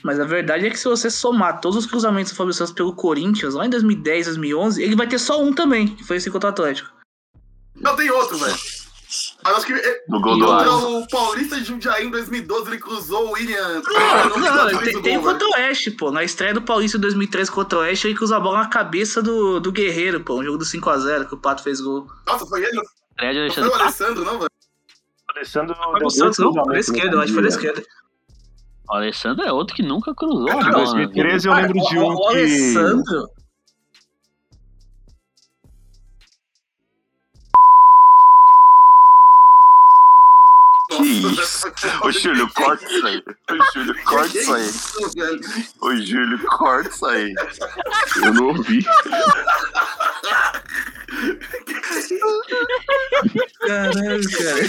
mas 0.03 0.19
a 0.19 0.25
verdade 0.25 0.65
é 0.65 0.69
que 0.69 0.79
se 0.79 0.88
você 0.88 1.09
somar 1.09 1.59
todos 1.61 1.77
os 1.77 1.86
cruzamentos 1.86 2.31
do 2.31 2.36
Fábio 2.38 2.53
Santos 2.53 2.73
pelo 2.73 2.95
Corinthians, 2.95 3.53
lá 3.53 3.65
em 3.65 3.69
2010, 3.69 4.25
2011, 4.27 4.81
ele 4.81 4.95
vai 4.95 5.07
ter 5.07 5.19
só 5.19 5.41
um 5.43 5.53
também, 5.53 5.88
que 5.88 6.03
foi 6.03 6.17
esse 6.17 6.31
contra 6.31 6.49
o 6.49 6.51
Atlético. 6.53 6.89
Não, 7.75 7.95
tem 7.95 8.09
outro, 8.09 8.38
velho. 8.38 8.55
Mas 9.45 9.57
acho 9.57 9.67
que 9.67 9.73
é- 9.73 10.03
No 10.09 10.19
gol 10.19 10.39
do 10.39 10.45
contra 10.45 10.71
Alisson. 10.71 10.99
o 11.01 11.07
Paulista 11.07 11.55
de 11.57 11.63
Jundiaí 11.65 12.07
em 12.07 12.09
2012, 12.09 12.67
ele 12.67 12.79
cruzou 12.79 13.27
o 13.27 13.31
William. 13.33 13.81
Não, 13.85 14.79
tem, 14.79 15.01
tem 15.03 15.17
o 15.17 15.21
gol, 15.21 15.31
contra 15.33 15.47
o 15.47 15.51
Oeste, 15.51 15.91
pô. 15.91 16.09
Na 16.11 16.23
estreia 16.23 16.53
do 16.53 16.63
Paulista 16.63 16.97
em 16.97 17.01
2013 17.01 17.51
contra 17.51 17.77
o 17.77 17.81
Oeste, 17.83 18.07
ele 18.07 18.15
cruza 18.15 18.37
a 18.37 18.39
bola 18.39 18.57
na 18.63 18.67
cabeça 18.67 19.21
do, 19.21 19.59
do 19.59 19.71
Guerreiro, 19.71 20.21
pô. 20.21 20.39
Um 20.39 20.43
jogo 20.43 20.57
do 20.57 20.65
5x0 20.65 21.27
que 21.27 21.35
o 21.35 21.37
Pato 21.37 21.61
fez 21.61 21.79
gol. 21.79 22.07
Nossa, 22.25 22.45
foi 22.47 22.63
ele? 22.63 22.75
Não 22.75 22.83
foi 23.53 23.67
o. 23.69 23.73
Alessandro, 23.75 24.25
não, 24.25 24.39
velho? 24.39 24.49
O 25.27 25.37
Alessandro 25.37 25.75
Foi 25.75 26.03
o 26.05 26.09
Santos, 26.09 26.39
não? 26.39 26.51
Pela 26.51 26.63
cruzamentos 26.65 26.87
esquerda, 26.89 27.15
eu 27.15 27.19
acho 27.19 27.27
que 27.27 27.33
foi 27.33 27.43
da 27.43 27.49
esquerda. 27.49 27.83
O 28.89 28.93
Alessandro 28.95 29.45
é 29.45 29.51
outro 29.51 29.75
que 29.75 29.83
nunca 29.83 30.13
cruzou. 30.15 30.47
Em 30.47 30.51
a 30.51 30.55
Em 30.55 30.59
bola 30.59 30.71
na 30.71 30.77
vida. 30.77 31.13
2013 31.13 31.47
eu 31.47 31.53
lembro 31.53 31.73
de 31.73 31.97
o, 31.97 32.01
um 32.01 32.15
o. 32.15 32.27
Alessandro. 32.29 33.27
Ô, 42.01 42.11
Júlio, 42.11 42.49
corta 42.53 42.86
isso 42.86 43.05
aí. 43.05 43.23
Ô, 43.51 43.73
Júlio, 43.73 44.03
corta 44.05 44.38
isso 44.38 44.53
aí. 44.53 44.71
Ô, 45.82 45.95
Júlio, 45.97 46.39
corta 46.47 46.89
isso 46.89 47.05
aí. 47.05 47.34
Eu 48.23 48.34
não 48.34 48.47
ouvi. 48.47 48.86
Caralho, 53.59 54.24
cara. 54.38 54.61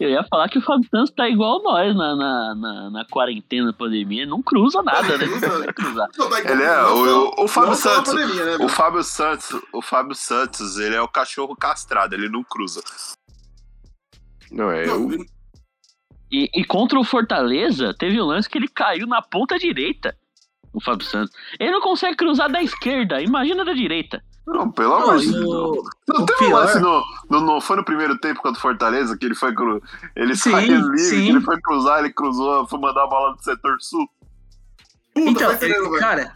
Eu 0.00 0.10
ia 0.10 0.24
falar 0.24 0.48
que 0.48 0.58
o 0.58 0.62
Fábio 0.62 0.88
Santos 0.90 1.10
tá 1.14 1.28
igual 1.28 1.62
nós 1.62 1.94
na, 1.94 2.16
na, 2.16 2.54
na, 2.54 2.90
na 2.90 3.04
quarentena, 3.06 3.72
pandemia. 3.72 4.26
Não 4.26 4.42
cruza 4.42 4.82
nada, 4.82 5.18
né? 5.18 5.26
Não 5.26 5.72
cruzar. 5.72 6.08
Ele 6.44 6.62
é, 6.62 6.82
o, 6.82 7.30
o, 7.40 7.44
o 7.44 7.48
Fábio 7.48 7.74
Santos. 7.74 8.12
pandemia, 8.12 8.44
né, 8.44 8.56
O? 8.64 8.68
Fábio 8.68 9.02
Santos, 9.02 9.60
o 9.72 9.82
Fábio 9.82 10.14
Santos, 10.14 10.78
ele 10.78 10.94
é 10.94 11.00
o 11.00 11.08
cachorro 11.08 11.56
castrado, 11.56 12.14
ele 12.14 12.28
não 12.28 12.44
cruza. 12.44 12.82
Não, 14.50 14.70
é 14.70 14.86
eu. 14.88 15.10
E, 16.30 16.50
e 16.54 16.64
contra 16.64 16.98
o 16.98 17.04
Fortaleza, 17.04 17.94
teve 17.98 18.20
um 18.20 18.24
lance 18.24 18.48
que 18.48 18.58
ele 18.58 18.68
caiu 18.68 19.06
na 19.06 19.22
ponta 19.22 19.58
direita. 19.58 20.16
O 20.76 20.80
Fábio 20.82 21.06
Santos. 21.06 21.34
Ele 21.58 21.70
não 21.70 21.80
consegue 21.80 22.14
cruzar 22.16 22.52
da 22.52 22.62
esquerda, 22.62 23.22
imagina 23.22 23.64
da 23.64 23.72
direita. 23.72 24.22
Não, 24.46 24.70
pelo 24.70 24.90
Não, 24.90 25.02
amor 25.04 25.18
de 25.18 25.32
Deus. 25.32 25.44
Não 25.46 26.22
o 26.22 26.26
teve 26.26 26.44
um 26.44 26.48
pior- 26.48 26.64
lance 26.66 26.78
no, 26.78 27.02
no, 27.30 27.40
no- 27.40 27.60
Foi 27.62 27.76
no 27.76 27.84
primeiro 27.84 28.18
tempo 28.18 28.42
contra 28.42 28.58
o 28.58 28.62
Fortaleza 28.62 29.16
que 29.16 29.24
ele 29.24 29.34
foi 29.34 29.54
cru, 29.54 29.82
Ele 30.14 30.36
Sim, 30.36 30.50
saiu 30.50 30.92
livre, 30.92 31.28
ele 31.30 31.40
foi 31.40 31.58
cruzar, 31.62 32.00
ele 32.00 32.12
cruzou, 32.12 32.66
foi 32.68 32.78
mandar 32.78 33.04
a 33.04 33.06
bola 33.06 33.34
do 33.34 33.42
setor 33.42 33.76
sul. 33.80 34.06
Puta, 35.14 35.30
Então, 35.30 35.50
entendendo, 35.52 35.88
velho. 35.88 35.98
cara, 35.98 36.32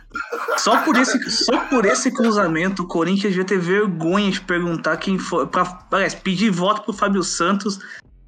só 0.56 0.78
por, 0.78 0.96
esse, 0.96 1.30
só 1.30 1.58
por 1.66 1.84
esse 1.84 2.10
cruzamento, 2.10 2.82
o 2.82 2.86
Corinthians 2.86 3.34
devia 3.34 3.44
ter 3.44 3.58
vergonha 3.58 4.30
de 4.30 4.40
perguntar 4.40 4.96
quem 4.96 5.18
foi. 5.18 5.46
Pra, 5.46 5.66
parece, 5.66 6.16
pedir 6.16 6.50
voto 6.50 6.82
pro 6.84 6.94
Fábio 6.94 7.22
Santos 7.22 7.78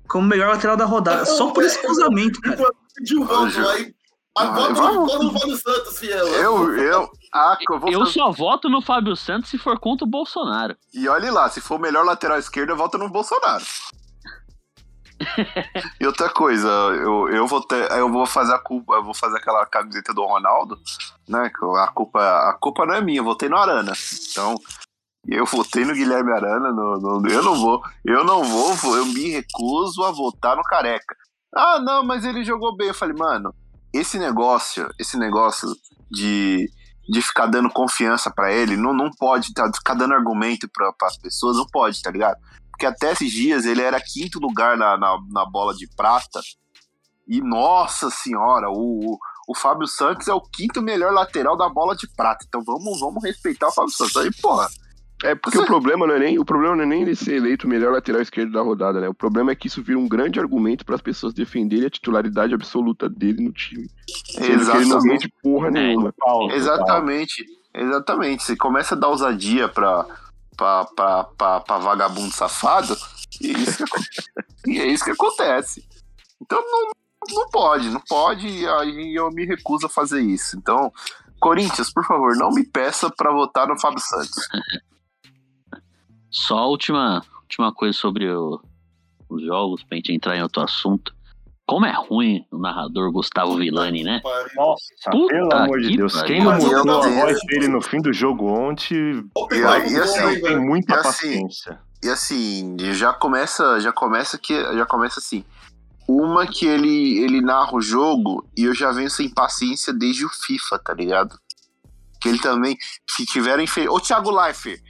como 0.06 0.28
melhor 0.28 0.50
lateral 0.50 0.76
da 0.76 0.84
rodada. 0.84 1.24
Só 1.24 1.50
por 1.52 1.64
esse 1.64 1.80
cruzamento, 1.80 2.38
cara. 2.42 2.70
Pediu 2.94 3.24
voto 3.24 3.58
aí. 3.70 3.94
A 4.39 4.45
Ah, 4.45 4.47
voto 4.47 4.72
no 4.72 5.07
voto 5.07 5.22
no 5.24 5.39
Fábio 5.39 5.57
Santos, 5.59 5.99
fiel. 5.99 6.26
Eu, 6.28 6.78
eu. 6.78 7.11
Ah, 7.35 7.59
eu 7.70 7.78
vou 7.78 7.91
Eu 7.91 8.07
só 8.07 8.30
voto 8.30 8.68
no 8.70 8.80
Fábio 8.80 9.14
Santos 9.14 9.51
se 9.51 9.59
for 9.59 9.78
contra 9.78 10.07
o 10.07 10.11
Bolsonaro. 10.11 10.74
E 10.95 11.07
olhe 11.09 11.30
lá, 11.30 11.49
se 11.51 11.61
for 11.61 11.76
o 11.76 11.78
melhor 11.78 12.05
lateral 12.05 12.39
esquerdo, 12.39 12.70
eu 12.70 12.76
voto 12.76 12.97
no 12.97 13.11
Bolsonaro. 13.11 13.64
e 16.01 16.07
outra 16.07 16.28
coisa, 16.30 16.66
eu, 16.68 17.28
eu 17.28 17.47
vou 17.47 17.61
ter, 17.61 17.91
eu 17.93 18.11
vou 18.11 18.26
fazer 18.26 18.55
a 18.55 18.59
culpa, 18.59 18.95
eu 18.95 19.05
vou 19.05 19.14
fazer 19.14 19.37
aquela 19.37 19.64
camiseta 19.66 20.12
do 20.12 20.24
Ronaldo, 20.24 20.78
né? 21.28 21.51
A 21.78 21.89
culpa, 21.89 22.20
a 22.51 22.55
culpa 22.55 22.85
não 22.87 22.95
é 22.95 23.01
minha, 23.01 23.20
eu 23.20 23.24
votei 23.24 23.49
no 23.49 23.57
Arana. 23.57 23.93
Então, 24.30 24.55
eu 25.28 25.45
votei 25.47 25.85
no 25.85 25.93
Guilherme 25.95 26.33
Arana, 26.33 26.72
no, 26.72 26.97
no- 27.20 27.28
eu 27.28 27.43
não 27.43 27.55
vou, 27.55 27.83
eu 28.05 28.24
não 28.24 28.43
vou, 28.43 28.74
vou- 28.74 28.97
eu 28.97 29.07
me 29.07 29.30
recuso 29.30 30.03
a 30.05 30.11
votar 30.11 30.57
no 30.57 30.62
Careca. 30.64 31.14
Ah, 31.55 31.78
não, 31.78 32.03
mas 32.03 32.24
ele 32.24 32.43
jogou 32.43 32.74
bem. 32.74 32.89
Eu 32.89 32.95
falei, 32.95 33.14
mano, 33.14 33.55
esse 33.93 34.18
negócio, 34.18 34.88
esse 34.99 35.18
negócio 35.18 35.68
de 36.11 36.68
de 37.09 37.20
ficar 37.20 37.47
dando 37.47 37.68
confiança 37.70 38.30
pra 38.30 38.53
ele, 38.53 38.76
não, 38.76 38.93
não 38.95 39.11
pode 39.11 39.53
tá, 39.53 39.70
ficar 39.74 39.95
dando 39.95 40.14
argumento 40.14 40.68
para 40.68 40.95
as 41.03 41.16
pessoas, 41.16 41.57
não 41.57 41.66
pode, 41.66 42.01
tá 42.01 42.11
ligado? 42.11 42.38
Porque 42.70 42.86
até 42.86 43.12
esses 43.12 43.30
dias 43.30 43.64
ele 43.64 43.82
era 43.82 44.01
quinto 44.01 44.38
lugar 44.38 44.76
na, 44.76 44.97
na, 44.97 45.18
na 45.30 45.45
bola 45.45 45.74
de 45.74 45.88
prata. 45.95 46.40
E 47.26 47.40
nossa 47.40 48.09
senhora, 48.11 48.68
o, 48.70 49.18
o 49.49 49.55
Fábio 49.55 49.86
Santos 49.86 50.28
é 50.28 50.34
o 50.34 50.40
quinto 50.40 50.80
melhor 50.80 51.12
lateral 51.12 51.57
da 51.57 51.68
bola 51.68 51.95
de 51.95 52.09
prata. 52.09 52.45
Então 52.47 52.62
vamos, 52.64 53.01
vamos 53.01 53.22
respeitar 53.22 53.68
o 53.68 53.72
Fábio 53.72 53.93
Santos. 53.93 54.16
Aí, 54.16 54.30
porra. 54.40 54.68
É 55.23 55.35
porque 55.35 55.59
o 55.59 55.64
problema 55.66 56.07
não 56.07 56.14
é 56.14 56.18
nem 56.18 56.39
o 56.39 56.45
problema 56.45 56.77
não 56.77 56.83
é 56.83 56.87
nem 56.87 57.03
ele 57.03 57.14
ser 57.14 57.37
eleito 57.37 57.66
o 57.66 57.70
melhor 57.70 57.93
lateral 57.93 58.20
esquerdo 58.20 58.53
da 58.53 58.61
rodada, 58.61 59.01
né? 59.01 59.09
O 59.09 59.14
problema 59.14 59.53
é 59.53 59.55
que 59.55 59.68
isso 59.68 59.83
vira 59.83 59.99
um 59.99 60.09
grande 60.09 60.41
argumento 60.41 60.85
para 60.85 60.95
as 60.95 61.01
pessoas 61.01 61.33
defenderem 61.33 61.87
a 61.87 61.91
titularidade 61.91 62.55
absoluta 62.55 63.09
dele 63.09 63.45
no 63.45 63.53
time. 63.53 63.89
Rende 65.11 65.33
porra 65.43 65.70
nenhuma. 65.70 66.12
Exatamente. 66.53 67.45
Exatamente. 67.75 68.43
Você 68.43 68.57
começa 68.57 68.95
a 68.95 68.99
dar 68.99 69.09
ousadia 69.09 69.68
pra, 69.68 70.07
pra, 70.57 70.85
pra, 70.85 71.25
pra, 71.25 71.61
pra 71.61 71.79
vagabundo 71.79 72.33
safado, 72.33 72.97
e, 73.41 73.53
isso 73.53 73.85
que, 73.85 74.70
e 74.70 74.81
é 74.81 74.87
isso 74.87 75.05
que 75.05 75.11
acontece. 75.11 75.85
Então 76.41 76.61
não, 76.61 76.91
não 77.35 77.49
pode, 77.49 77.89
não 77.89 78.01
pode, 78.01 78.47
e 78.47 78.66
aí 78.66 79.14
eu 79.14 79.31
me 79.31 79.47
recuso 79.47 79.87
a 79.87 79.91
fazer 79.91 80.20
isso. 80.20 80.57
Então, 80.57 80.93
Corinthians, 81.41 81.93
por 81.93 82.05
favor, 82.05 82.37
não 82.37 82.51
me 82.51 82.64
peça 82.64 83.11
pra 83.11 83.33
votar 83.33 83.66
no 83.66 83.79
Fábio 83.81 84.01
Santos. 84.01 84.49
Só 86.33 86.59
a 86.59 86.66
última, 86.66 87.22
última 87.43 87.72
coisa 87.72 87.97
sobre 87.97 88.28
o- 88.28 88.61
os 89.28 89.43
jogos, 89.45 89.85
pra 89.85 89.97
gente 89.97 90.12
entrar 90.12 90.37
em 90.37 90.43
outro 90.43 90.62
assunto. 90.62 91.14
Como 91.64 91.87
é 91.87 91.93
ruim 91.93 92.45
o 92.51 92.59
narrador 92.59 93.12
Gustavo 93.12 93.57
Villani, 93.57 94.03
né? 94.03 94.20
Nossa, 94.57 95.11
Puta 95.11 95.33
pelo 95.33 95.53
amor 95.55 95.80
de 95.80 95.97
Deus. 95.97 96.20
Quem 96.22 96.43
não 96.43 96.53
mostrou 96.59 97.03
a 97.03 97.09
voz 97.09 97.39
dele 97.47 97.68
no 97.68 97.80
fim 97.80 98.01
do 98.01 98.12
jogo 98.12 98.47
ontem, 98.47 99.24
E, 99.53 99.57
e 99.57 99.99
assim, 100.01 100.41
tem 100.41 100.59
muita 100.59 100.95
e 100.95 100.97
assim, 100.99 101.03
paciência. 101.09 101.80
E 102.03 102.09
assim, 102.09 102.76
já 102.95 103.12
começa, 103.12 103.78
já 103.80 103.93
começa 103.93 104.37
que 104.37 104.53
já 104.74 104.85
começa 104.85 105.20
assim. 105.20 105.45
Uma 106.09 106.47
que 106.47 106.66
ele 106.66 107.18
ele 107.20 107.41
narra 107.41 107.74
o 107.76 107.80
jogo 107.80 108.45
e 108.57 108.64
eu 108.64 108.74
já 108.74 108.91
venho 108.91 109.09
sem 109.09 109.28
paciência 109.33 109.93
desde 109.93 110.26
o 110.26 110.28
FIFA, 110.28 110.78
tá 110.80 110.93
ligado? 110.93 111.39
Que 112.20 112.28
ele 112.28 112.41
também 112.41 112.76
se 113.09 113.24
tiverem 113.24 113.66
feito. 113.68 113.91
Ô 113.93 114.01
Thiago 114.01 114.30
Leifert, 114.33 114.83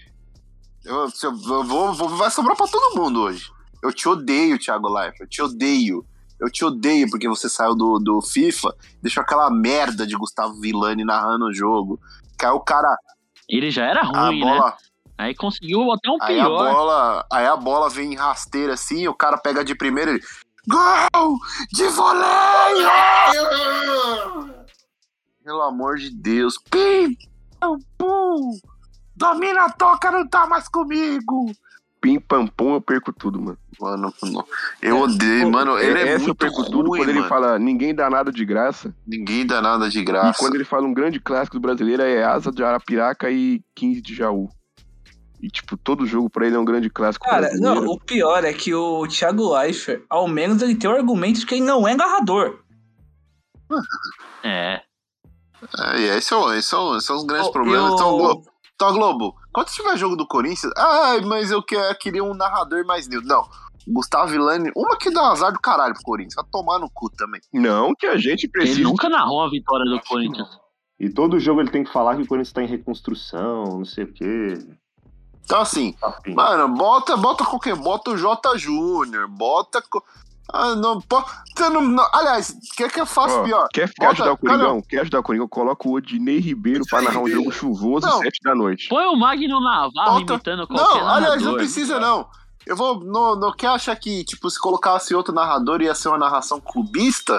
eu, 0.85 0.97
eu- 1.07 1.11
eu 1.23 1.65
vou, 1.65 1.93
vou- 1.95 2.09
vai 2.11 2.31
sobrar 2.31 2.57
pra 2.57 2.67
todo 2.67 2.97
mundo 3.01 3.21
hoje. 3.23 3.51
Eu 3.83 3.93
te 3.93 4.09
odeio, 4.09 4.59
Thiago 4.59 4.89
Leifert, 4.89 5.21
eu 5.21 5.29
te 5.29 5.43
odeio. 5.43 6.05
Eu 6.41 6.51
te 6.51 6.65
odeio 6.65 7.09
porque 7.11 7.29
você 7.29 7.49
saiu 7.49 7.75
do, 7.75 7.99
do 8.01 8.21
FIFA, 8.21 8.75
deixou 9.01 9.23
aquela 9.23 9.49
merda 9.51 10.05
de 10.07 10.17
Gustavo 10.17 10.61
Villani 10.61 11.05
narrando 11.05 11.47
o 11.47 11.53
jogo. 11.55 12.01
Que 12.39 12.45
aí 12.47 12.51
o 12.53 12.61
cara, 12.61 12.97
Ele 13.49 13.71
já 13.71 13.85
era 13.85 14.01
a 14.01 14.27
ruim, 14.27 14.41
né? 14.45 14.57
bola, 14.59 14.77
Aí 15.19 15.35
conseguiu 15.37 15.85
botar 15.85 16.11
um 16.11 16.19
Aí 16.21 16.41
a 16.41 16.45
pior. 16.47 16.73
bola, 16.75 17.27
aí 17.31 17.47
a 17.47 17.57
bola 17.57 17.89
vem 17.89 18.17
rasteira 18.17 18.73
assim, 18.75 19.07
o 19.07 19.15
cara 19.15 19.37
pega 19.39 19.65
de 19.65 19.75
primeira 19.75 20.17
e. 20.17 20.21
Gol! 20.69 21.39
De 21.73 21.89
voleio! 21.89 22.89
Pelo 25.45 25.63
amor 25.63 25.97
de 25.97 26.11
Deus. 26.11 26.55
Pim! 26.71 27.17
Pum! 27.99 28.59
Domina 29.17 29.65
a 29.67 29.71
toca, 29.71 30.11
não 30.11 30.27
tá 30.27 30.47
mais 30.47 30.69
comigo! 30.69 31.53
Pim 32.01 32.19
pam 32.19 32.47
pum, 32.49 32.75
eu 32.75 32.81
perco 32.81 33.13
tudo, 33.13 33.41
mano. 33.41 33.59
Mano, 33.81 34.13
não. 34.25 34.45
eu 34.81 34.99
odeio, 34.99 35.49
mano. 35.51 35.79
Ele 35.79 35.99
é 35.99 36.03
Essa 36.09 36.25
eu 36.25 36.27
muito 36.29 36.35
perco 36.35 36.65
tudo 36.65 36.89
ruim, 36.89 36.99
quando 37.01 37.09
ele 37.11 37.19
mano. 37.21 37.29
fala 37.29 37.59
ninguém 37.61 37.95
dá 37.95 38.11
nada 38.11 38.33
de 38.33 38.45
graça. 38.45 38.93
Ninguém 39.07 39.47
dá 39.47 39.61
nada 39.63 39.89
de 39.89 40.01
E 40.01 40.05
graça. 40.05 40.37
quando 40.39 40.57
ele 40.57 40.65
fala 40.65 40.85
um 40.87 40.93
grande 40.93 41.21
clássico 41.21 41.59
do 41.59 41.63
brasileiro 41.63 42.03
é 42.03 42.25
Asa 42.25 42.51
de 42.51 42.65
Arapiraca 42.65 43.31
e 43.31 43.63
15 43.77 44.01
de 44.03 44.15
Jaú. 44.17 44.49
E, 45.41 45.49
tipo, 45.49 45.77
todo 45.77 46.07
jogo 46.07 46.29
pra 46.31 46.47
ele 46.47 46.55
é 46.57 46.59
um 46.59 46.65
grande 46.65 46.89
clássico 46.91 47.25
Cara, 47.25 47.43
brasileiro. 47.49 47.81
não, 47.85 47.93
o 47.93 48.01
pior 48.01 48.45
é 48.45 48.53
que 48.53 48.75
o 48.75 49.07
Thiago 49.09 49.57
Leifert, 49.57 50.03
ao 50.11 50.27
menos 50.29 50.61
ele 50.63 50.75
tem 50.77 50.89
o 50.91 50.95
argumento 50.95 51.39
de 51.41 51.47
que 51.47 51.55
ele 51.57 51.65
não 51.65 51.87
é 51.87 51.93
agarrador. 51.93 52.59
É. 54.43 54.81
É, 55.79 56.01
e 56.01 56.05
esses 56.09 56.25
são, 56.27 56.53
esses 56.53 56.67
são, 56.69 56.97
esses 56.97 57.07
são 57.07 57.17
os 57.17 57.25
grandes 57.25 57.47
Eu- 57.47 57.53
problemas. 57.53 57.93
Então, 57.93 58.19
eu- 58.19 58.43
Globo, 58.91 58.97
então, 58.99 59.19
Globo, 59.19 59.37
quando 59.53 59.69
tiver 59.69 59.97
jogo 59.97 60.17
do 60.17 60.27
Corinthians, 60.27 60.73
ah, 60.77 61.17
mas 61.25 61.51
eu 61.51 61.63
que- 61.63 61.95
queria 61.95 62.25
um 62.25 62.35
narrador 62.35 62.85
mais 62.85 63.07
neutro. 63.07 63.29
Não. 63.29 63.47
Gustavo 63.87 64.31
Villani, 64.31 64.71
uma 64.77 64.97
que 64.97 65.11
dá 65.11 65.23
um 65.23 65.33
azar 65.33 65.53
do 65.53 65.61
caralho 65.61 65.93
pro 65.95 66.03
Corinthians. 66.05 66.35
Vai 66.37 66.45
tomar 66.53 66.79
no 66.79 66.89
cu 66.89 67.11
também. 67.11 67.41
Não 67.53 67.95
que 67.95 68.07
a 68.07 68.17
gente 68.17 68.45
Ele 68.45 68.53
precise. 68.53 68.83
nunca 68.83 69.09
narrou 69.09 69.43
a 69.43 69.51
vitória 69.51 69.85
do 69.91 70.01
Corinthians. 70.01 70.49
E 71.01 71.11
todo 71.11 71.41
jogo 71.41 71.61
ele 71.61 71.71
tem 71.71 71.83
que 71.83 71.93
falar 71.93 72.15
que 72.17 72.23
o 72.23 72.27
Corinthians 72.27 72.53
tá 72.53 72.63
em 72.63 72.67
reconstrução, 72.69 73.65
não 73.79 73.85
sei 73.85 74.05
o 74.05 74.13
quê. 74.13 74.59
Então, 75.45 75.61
assim, 75.61 75.93
Papinho. 76.01 76.37
mano, 76.37 76.69
bota, 76.77 77.17
bota 77.17 77.45
qualquer. 77.45 77.75
Bota 77.75 78.13
o 78.13 78.17
J 78.17 78.57
Júnior, 78.57 79.27
bota. 79.29 79.83
Ah, 80.53 80.75
não, 80.75 81.01
po- 81.01 81.25
você 81.57 81.69
não, 81.69 81.81
não- 81.83 82.09
aliás, 82.13 82.55
quer 82.77 82.91
que 82.91 83.01
eu 83.01 83.07
faça 83.07 83.41
Ó, 83.41 83.45
pior? 83.45 83.69
Quer, 83.73 83.89
quer 83.93 84.07
Bota- 84.07 84.13
ajudar 84.13 84.33
o 84.33 84.37
cara, 84.39 84.59
Coringão? 84.59 84.83
Quer 84.83 85.01
ajudar 85.01 85.21
o 85.21 85.23
Coringão? 85.23 85.49
Coloca 85.49 85.89
o 85.89 85.93
Odinei 85.93 86.39
Ribeiro 86.41 86.85
pra 86.89 87.01
narrar 87.03 87.21
um 87.21 87.29
jogo 87.29 87.51
chuvoso 87.53 88.07
Não. 88.07 88.19
sete 88.19 88.41
da 88.43 88.55
noite. 88.55 88.89
Põe 88.89 89.05
o 89.07 89.17
Magno 89.17 89.61
Navarro 89.61 89.93
Bota- 90.21 90.33
imitando 90.35 90.67
qualquer 90.67 90.85
Não, 90.85 91.09
aliás, 91.09 91.23
não 91.23 91.29
narrador. 91.53 91.55
precisa 91.57 92.01
não. 92.01 92.29
Eu 92.67 92.77
vou. 92.77 93.01
Não, 93.03 93.35
não 93.35 93.53
quer 93.53 93.69
achar 93.69 93.97
que, 93.97 94.23
tipo, 94.25 94.49
se 94.51 94.61
colocasse 94.61 95.15
outro 95.15 95.35
narrador 95.35 95.81
ia 95.83 95.95
ser 95.95 96.09
uma 96.09 96.19
narração 96.19 96.61
clubista? 96.61 97.39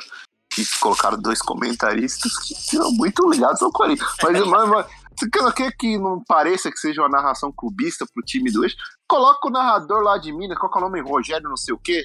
E 0.57 0.63
colocaram 0.79 1.17
dois 1.19 1.39
comentaristas 1.39 2.37
que 2.37 2.53
são 2.55 2.91
muito 2.91 3.27
ligados 3.29 3.61
ao 3.61 3.71
Corinthians. 3.71 4.07
Mas, 4.21 4.45
mas, 4.45 4.69
mas 4.69 4.85
você 5.17 5.29
quer- 5.29 5.53
quer 5.53 5.71
que 5.77 5.97
não 5.97 6.21
pareça 6.27 6.69
que 6.71 6.77
seja 6.77 7.01
uma 7.01 7.09
narração 7.09 7.51
clubista 7.51 8.05
pro 8.13 8.23
time 8.23 8.51
do 8.51 8.63
eixo? 8.63 8.75
Coloca 9.13 9.47
o 9.47 9.51
narrador 9.51 10.01
lá 10.01 10.17
de 10.17 10.33
Minas, 10.33 10.57
qual 10.57 10.71
que 10.71 10.77
é 10.79 10.81
o 10.81 10.85
nome? 10.85 10.99
Rogério 10.99 11.47
não 11.47 11.55
sei 11.55 11.71
o 11.71 11.77
quê. 11.77 12.01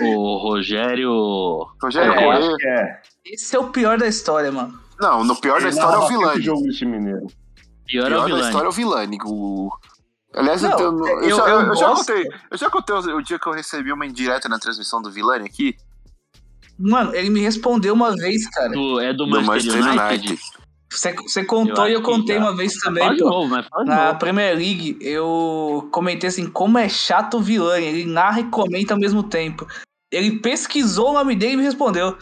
O 0.00 0.38
Rogério. 0.38 1.12
Rogério 1.80 2.12
É, 2.12 2.24
Corrêa. 2.24 2.56
é. 2.66 3.00
Esse 3.24 3.54
é 3.54 3.60
o 3.60 3.68
pior 3.68 3.96
da 3.96 4.08
história, 4.08 4.50
mano. 4.50 4.76
Não, 5.00 5.22
no 5.22 5.36
pior 5.40 5.62
da 5.62 5.68
história 5.68 5.94
é 5.94 5.98
o 5.98 6.08
Vilani. 6.08 6.42
jogo 6.42 6.62
time 6.70 6.98
mineiro. 6.98 7.28
Pior, 7.86 8.06
é 8.06 8.08
pior 8.08 8.16
o 8.16 8.20
da 8.22 8.24
Vilani. 8.26 8.44
história 8.46 8.66
é 8.66 8.68
o 8.68 8.72
Vilani. 8.72 9.18
O... 9.24 9.70
Aliás, 10.34 10.60
Não, 10.62 10.70
eu, 10.72 10.76
tenho- 10.76 11.06
eu, 11.08 11.20
eu- 11.20 11.36
já, 11.36 11.48
eu 11.48 11.60
eu 11.60 11.76
já 11.76 11.94
contei. 11.94 12.28
Eu 12.50 12.58
já 12.58 12.70
contei 12.70 12.96
o, 12.96 13.16
o 13.18 13.22
dia 13.22 13.38
que 13.38 13.46
eu 13.48 13.52
recebi 13.52 13.92
uma 13.92 14.04
indireta 14.04 14.48
na 14.48 14.58
transmissão 14.58 15.00
do 15.00 15.12
Vilani 15.12 15.46
aqui. 15.46 15.76
Mano, 16.76 17.14
ele 17.14 17.30
me 17.30 17.40
respondeu 17.40 17.94
uma 17.94 18.16
vez, 18.16 18.50
cara. 18.50 18.70
Do- 18.70 18.98
é 18.98 19.12
do, 19.12 19.26
Do 19.26 19.30
Manchester 19.30 19.80
Manchester 19.80 19.82
United. 19.84 20.28
United. 20.28 20.42
Você, 20.90 21.12
você 21.14 21.44
contou 21.44 21.84
Eu 21.84 21.90
e 21.90 21.92
eu 21.94 22.02
contei 22.02 22.36
já. 22.36 22.40
uma 22.42 22.56
vez 22.56 22.72
também, 22.78 23.02
Fala 23.04 23.14
de 23.16 23.22
pô. 23.22 23.28
novo, 23.28 23.48
mas 23.48 23.66
fala 23.68 23.84
de 23.84 23.90
Na 23.90 24.06
novo. 24.06 24.18
Premier 24.18 24.56
League, 24.56 24.96
eu 25.02 25.88
comentei 25.92 26.28
assim, 26.28 26.48
como 26.50 26.78
é 26.78 26.88
chato 26.88 27.36
o 27.36 27.42
Vilani. 27.42 27.84
Ele 27.84 28.04
narra 28.06 28.40
e 28.40 28.44
comenta 28.44 28.94
ao 28.94 29.00
mesmo 29.00 29.22
tempo. 29.22 29.66
Ele 30.10 30.40
pesquisou 30.40 31.10
o 31.10 31.12
nome 31.12 31.36
dele 31.36 31.52
e 31.52 31.56
me 31.58 31.62
respondeu. 31.62 32.16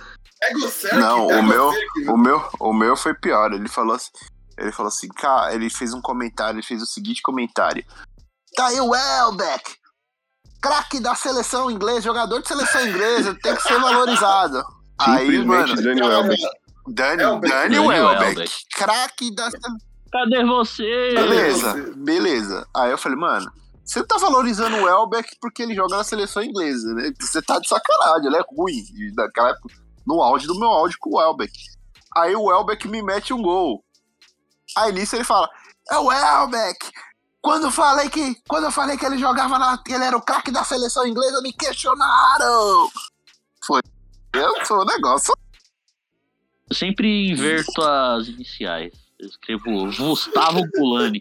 Egocêntrico, 0.50 1.00
Não, 1.00 1.26
o 1.28 1.42
meu, 1.42 1.70
o 2.08 2.16
meu, 2.18 2.48
o 2.60 2.72
meu 2.72 2.96
foi 2.96 3.14
pior. 3.14 3.52
Ele 3.52 3.68
falou 3.68 3.94
assim, 3.94 4.10
ele 4.58 4.72
falou 4.72 4.88
assim, 4.88 5.08
cara, 5.08 5.54
ele 5.54 5.70
fez 5.70 5.94
um 5.94 6.00
comentário, 6.02 6.56
ele 6.56 6.66
fez 6.66 6.82
o 6.82 6.86
seguinte 6.86 7.22
comentário. 7.22 7.84
Tá 8.54 8.66
aí 8.66 8.80
o 8.80 8.88
Welbeck, 8.90 9.76
craque 10.60 10.98
da 10.98 11.14
seleção 11.14 11.70
inglesa, 11.70 12.00
jogador 12.00 12.40
de 12.42 12.48
seleção 12.48 12.86
inglesa, 12.86 13.36
tem 13.40 13.54
que 13.54 13.62
ser 13.62 13.78
valorizado. 13.78 14.62
Aí, 14.98 15.44
mano, 15.44 15.74
Daniel 15.76 16.10
Elber. 16.10 16.36
Dani, 16.88 17.22
Welbeck. 17.22 17.52
Dani 17.52 17.74
Dani 17.74 17.88
Welbeck, 17.88 18.24
Welbeck. 18.24 18.66
craque 18.74 19.34
da 19.34 19.50
Cadê 20.12 20.44
você? 20.44 21.14
Beleza, 21.14 21.92
beleza. 21.96 22.66
Aí 22.74 22.90
eu 22.90 22.98
falei, 22.98 23.18
mano, 23.18 23.52
você 23.84 24.04
tá 24.04 24.16
valorizando 24.18 24.76
o 24.76 24.84
Welbeck 24.84 25.36
porque 25.40 25.62
ele 25.62 25.74
joga 25.74 25.96
na 25.96 26.04
seleção 26.04 26.42
inglesa, 26.42 26.94
né? 26.94 27.12
Você 27.20 27.42
tá 27.42 27.58
de 27.58 27.68
sacanagem, 27.68 28.26
ele 28.26 28.36
é 28.36 28.44
ruim. 28.48 28.82
Naquela 29.16 29.50
época, 29.50 29.74
no 30.06 30.22
auge 30.22 30.46
do 30.46 30.58
meu 30.58 30.68
áudio 30.68 30.96
com 31.00 31.10
o 31.10 31.18
Welbeck. 31.18 31.52
Aí 32.16 32.34
o 32.34 32.44
Welbeck 32.44 32.88
me 32.88 33.02
mete 33.02 33.34
um 33.34 33.42
gol. 33.42 33.84
Aí 34.76 34.92
nisso 34.92 35.16
ele 35.16 35.24
fala: 35.24 35.48
É 35.90 35.98
o 35.98 36.06
Welbeck! 36.06 36.90
Quando 37.42 37.64
eu 37.64 37.70
falei 37.70 38.08
que. 38.08 38.36
Quando 38.48 38.64
eu 38.64 38.72
falei 38.72 38.96
que 38.96 39.04
ele 39.04 39.18
jogava 39.18 39.58
na. 39.58 39.78
que 39.78 39.92
ele 39.92 40.04
era 40.04 40.16
o 40.16 40.22
craque 40.22 40.50
da 40.50 40.64
seleção 40.64 41.06
inglesa, 41.06 41.40
me 41.42 41.52
questionaram! 41.52 42.88
Foi. 43.64 43.80
Eu 44.32 44.64
sou 44.64 44.80
o 44.80 44.84
negócio. 44.84 45.34
Eu 46.68 46.74
sempre 46.74 47.30
inverto 47.30 47.80
as 47.82 48.28
iniciais. 48.28 48.92
Eu 49.18 49.28
escrevo 49.28 49.86
Gustavo 49.96 50.60
Gulani. 50.76 51.20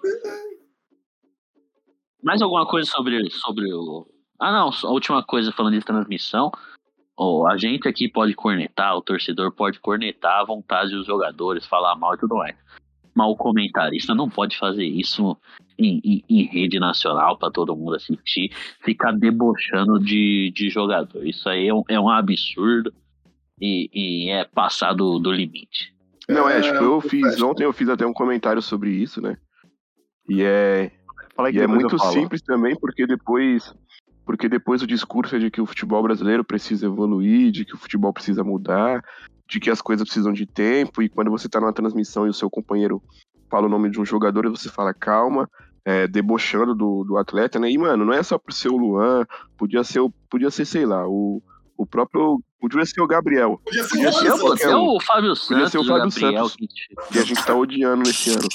Mais 2.23 2.41
alguma 2.41 2.65
coisa 2.65 2.89
sobre, 2.89 3.29
sobre 3.29 3.71
o. 3.73 4.07
Ah, 4.39 4.51
não, 4.51 4.69
a 4.69 4.91
última 4.91 5.23
coisa 5.23 5.51
falando 5.51 5.77
de 5.77 5.85
transmissão. 5.85 6.51
Ó, 7.17 7.47
a 7.47 7.55
gente 7.57 7.87
aqui 7.87 8.09
pode 8.09 8.33
cornetar, 8.33 8.97
o 8.97 9.01
torcedor 9.01 9.51
pode 9.51 9.79
cornetar 9.79 10.41
à 10.41 10.43
vontade 10.43 10.91
dos 10.91 11.05
jogadores, 11.05 11.65
falar 11.65 11.95
mal 11.95 12.15
e 12.15 12.17
tudo 12.17 12.35
mais. 12.35 12.55
Mas 13.13 13.27
o 13.29 13.35
comentarista 13.37 14.13
não 14.13 14.29
pode 14.29 14.57
fazer 14.57 14.83
isso 14.83 15.37
em, 15.77 16.01
em- 16.03 16.23
em 16.27 16.43
rede 16.43 16.77
nacional 16.79 17.37
para 17.37 17.49
todo 17.51 17.75
mundo 17.75 17.95
assistir, 17.95 18.51
ficar 18.83 19.13
debochando 19.13 19.97
de, 19.99 20.51
de 20.53 20.69
jogador. 20.69 21.25
Isso 21.25 21.47
aí 21.47 21.67
é 21.69 21.73
um, 21.73 21.83
é 21.87 21.97
um 21.97 22.09
absurdo 22.09 22.91
e, 23.59 23.89
e 23.93 24.29
é 24.29 24.45
passar 24.45 24.93
do, 24.93 25.19
do 25.19 25.31
limite. 25.31 25.93
Não, 26.27 26.49
é, 26.49 26.59
É, 26.59 26.61
tipo, 26.61 26.83
eu 26.83 27.01
fiz, 27.01 27.41
ontem 27.41 27.63
eu 27.63 27.73
fiz 27.73 27.89
até 27.89 28.05
um 28.05 28.13
comentário 28.13 28.61
sobre 28.61 28.91
isso, 28.91 29.21
né? 29.21 29.37
E 30.27 30.41
é, 30.41 30.91
Fala 31.35 31.49
aí 31.49 31.53
e 31.53 31.57
que 31.57 31.63
é 31.63 31.67
muito 31.67 31.99
simples 31.99 32.41
também, 32.41 32.75
porque 32.75 33.05
depois 33.05 33.73
porque 34.25 34.49
depois 34.49 34.81
o 34.81 34.87
discurso 34.87 35.35
é 35.35 35.39
de 35.39 35.51
que 35.51 35.61
o 35.61 35.67
futebol 35.67 36.01
brasileiro 36.01 36.43
precisa 36.43 36.87
evoluir, 36.87 37.51
de 37.51 37.63
que 37.63 37.75
o 37.75 37.77
futebol 37.77 38.11
precisa 38.11 38.43
mudar, 38.43 39.03
de 39.47 39.59
que 39.59 39.69
as 39.69 39.79
coisas 39.79 40.03
precisam 40.03 40.33
de 40.33 40.47
tempo, 40.47 41.03
e 41.03 41.09
quando 41.09 41.29
você 41.29 41.47
tá 41.47 41.59
numa 41.59 41.71
transmissão 41.71 42.25
e 42.25 42.29
o 42.29 42.33
seu 42.33 42.49
companheiro 42.49 43.03
fala 43.51 43.67
o 43.67 43.69
nome 43.69 43.91
de 43.91 44.01
um 44.01 44.05
jogador, 44.05 44.49
você 44.49 44.67
fala 44.67 44.95
calma, 44.95 45.47
é, 45.85 46.07
debochando 46.07 46.73
do, 46.73 47.03
do 47.03 47.17
atleta, 47.17 47.59
né? 47.59 47.69
E, 47.69 47.77
mano, 47.77 48.03
não 48.03 48.13
é 48.13 48.23
só 48.23 48.39
por 48.39 48.51
ser 48.51 48.69
o 48.69 48.77
Luan, 48.77 49.27
podia 49.55 49.83
ser, 49.83 49.99
o, 49.99 50.09
podia 50.27 50.49
ser 50.49 50.65
sei 50.65 50.87
lá, 50.87 51.07
o, 51.07 51.43
o 51.77 51.85
próprio. 51.85 52.39
Podia 52.59 52.85
ser 52.85 53.01
o 53.01 53.07
Gabriel. 53.07 53.59
Podia 53.63 53.83
ser 53.83 53.89
Podia 53.89 54.09
o 54.09 54.13
ser 54.13 54.31
o, 54.31 54.69
é 54.71 54.75
o 54.75 54.99
Fábio 55.01 55.33
Podia 55.33 55.35
Santos, 55.35 55.71
ser 55.71 55.77
o 55.77 55.81
o 55.81 55.85
Fábio 55.85 56.03
Gabriel. 56.09 56.49
Santos. 56.49 56.55
que- 56.55 56.67
que 57.13 57.19
a 57.19 57.23
gente 57.23 57.45
tá 57.45 57.53
odiando 57.53 58.03
nesse 58.03 58.31
ano. 58.31 58.47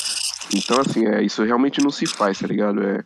Então, 0.54 0.80
assim, 0.80 1.06
é, 1.06 1.22
isso 1.22 1.42
realmente 1.44 1.80
não 1.82 1.90
se 1.90 2.06
faz, 2.06 2.38
tá 2.40 2.46
ligado? 2.46 2.82
É. 2.82 3.04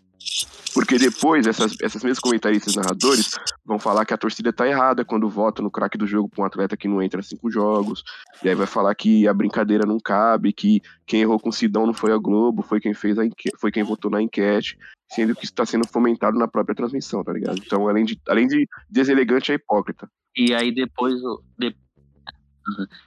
Porque 0.72 0.98
depois, 0.98 1.46
essas, 1.46 1.76
essas 1.80 2.02
mesmas 2.02 2.18
comentaristas 2.18 2.74
narradores 2.74 3.30
vão 3.64 3.78
falar 3.78 4.04
que 4.04 4.12
a 4.12 4.16
torcida 4.16 4.52
tá 4.52 4.66
errada 4.66 5.04
quando 5.04 5.28
vota 5.28 5.62
no 5.62 5.70
craque 5.70 5.96
do 5.96 6.06
jogo 6.06 6.28
pra 6.28 6.42
um 6.42 6.46
atleta 6.46 6.76
que 6.76 6.88
não 6.88 7.00
entra 7.00 7.22
cinco 7.22 7.48
jogos. 7.50 8.02
E 8.42 8.48
aí 8.48 8.54
vai 8.54 8.66
falar 8.66 8.94
que 8.94 9.28
a 9.28 9.32
brincadeira 9.32 9.86
não 9.86 10.00
cabe, 10.00 10.52
que 10.52 10.82
quem 11.06 11.20
errou 11.20 11.38
com 11.38 11.50
o 11.50 11.52
Sidão 11.52 11.86
não 11.86 11.94
foi 11.94 12.12
a 12.12 12.18
Globo, 12.18 12.62
foi 12.62 12.80
quem 12.80 12.92
fez 12.92 13.16
a 13.18 13.22
foi 13.60 13.70
quem 13.70 13.84
votou 13.84 14.10
na 14.10 14.20
enquete, 14.20 14.76
sendo 15.12 15.34
que 15.34 15.44
isso 15.44 15.54
tá 15.54 15.64
sendo 15.64 15.86
fomentado 15.86 16.36
na 16.38 16.48
própria 16.48 16.74
transmissão, 16.74 17.22
tá 17.22 17.32
ligado? 17.32 17.58
Então, 17.64 17.88
além 17.88 18.04
de, 18.04 18.18
além 18.28 18.48
de 18.48 18.66
deselegante, 18.90 19.52
é 19.52 19.54
hipócrita. 19.54 20.08
E 20.36 20.52
aí 20.52 20.74
depois 20.74 21.14
de- 21.56 21.76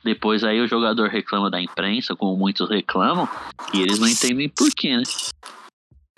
Depois 0.05 0.43
aí 0.43 0.61
o 0.61 0.67
jogador 0.67 1.09
reclama 1.09 1.49
da 1.51 1.59
imprensa, 1.61 2.15
como 2.15 2.37
muitos 2.37 2.69
reclamam, 2.69 3.27
e 3.73 3.81
eles 3.81 3.99
não 3.99 4.07
entendem 4.07 4.47
por 4.47 4.69
quê, 4.73 4.95
né? 4.95 5.03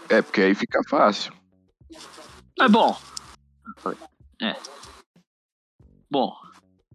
É, 0.10 0.22
porque 0.22 0.41
aí 0.41 0.55
fica 0.55 0.82
fácil. 0.88 1.34
Mas 2.57 2.72
bom. 2.72 2.97
É. 4.41 4.55
Bom, 6.12 6.34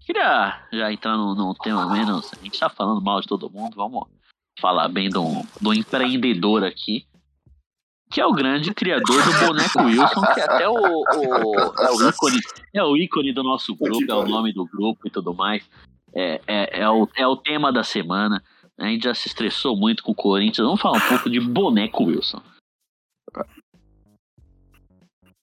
queria 0.00 0.66
já 0.72 0.92
entrar 0.92 1.16
num, 1.16 1.34
num 1.34 1.54
tema 1.54 1.86
menos. 1.92 2.32
A 2.34 2.42
gente 2.42 2.58
tá 2.58 2.68
falando 2.68 3.00
mal 3.00 3.20
de 3.20 3.26
todo 3.28 3.50
mundo, 3.50 3.74
vamos 3.76 4.08
falar 4.60 4.88
bem 4.88 5.08
do, 5.08 5.22
do 5.60 5.72
empreendedor 5.72 6.64
aqui. 6.64 7.06
Que 8.10 8.20
é 8.20 8.26
o 8.26 8.32
grande 8.32 8.72
criador 8.74 9.22
do 9.24 9.46
boneco 9.46 9.82
Wilson, 9.82 10.22
que 10.34 10.40
é 10.40 10.44
até 10.44 10.68
o, 10.68 10.74
o- 10.74 11.82
é 11.82 11.90
o 11.90 12.08
ícone, 12.08 12.40
é 12.72 12.82
o 12.84 12.96
ícone 12.96 13.32
do 13.32 13.42
nosso 13.42 13.74
grupo, 13.74 14.04
é 14.10 14.14
o 14.14 14.26
nome 14.28 14.52
do 14.52 14.64
grupo 14.66 15.06
e 15.06 15.10
tudo 15.10 15.34
mais. 15.34 15.68
É, 16.14 16.40
é, 16.46 16.80
é, 16.82 16.88
o, 16.90 17.08
é 17.16 17.26
o 17.26 17.36
tema 17.36 17.72
da 17.72 17.82
semana. 17.82 18.42
A 18.78 18.86
gente 18.86 19.04
já 19.04 19.14
se 19.14 19.26
estressou 19.28 19.76
muito 19.76 20.02
com 20.04 20.12
o 20.12 20.14
Corinthians. 20.14 20.64
Vamos 20.66 20.80
falar 20.80 20.98
um 20.98 21.08
pouco 21.08 21.28
de 21.30 21.40
boneco 21.40 22.04
Wilson. 22.04 22.40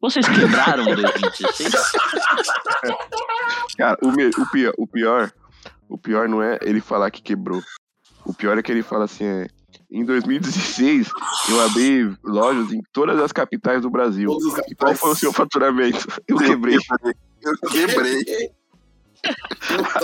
Vocês 0.01 0.27
quebraram 0.27 0.83
em 0.83 0.95
2016? 0.95 1.73
Cara, 3.77 3.97
o, 4.01 4.11
me- 4.11 4.31
o 4.37 4.45
pior, 4.51 4.73
o 4.77 4.87
pior, 4.87 5.31
o 5.87 5.97
pior 5.97 6.27
não 6.27 6.41
é 6.41 6.57
ele 6.61 6.81
falar 6.81 7.11
que 7.11 7.21
quebrou. 7.21 7.61
O 8.25 8.33
pior 8.33 8.57
é 8.57 8.63
que 8.63 8.71
ele 8.71 8.83
fala 8.83 9.05
assim, 9.05 9.25
é, 9.25 9.47
em 9.91 10.03
2016 10.03 11.09
eu 11.49 11.61
abri 11.61 12.15
lojas 12.23 12.71
em 12.73 12.81
todas 12.91 13.19
as 13.19 13.31
capitais 13.31 13.81
do 13.81 13.89
Brasil. 13.89 14.35
E 14.67 14.75
qual 14.75 14.95
foi 14.95 15.11
o 15.11 15.15
seu 15.15 15.31
faturamento? 15.31 16.07
Eu 16.27 16.37
quebrei. 16.37 16.77
Eu 17.41 17.69
quebrei. 17.69 18.51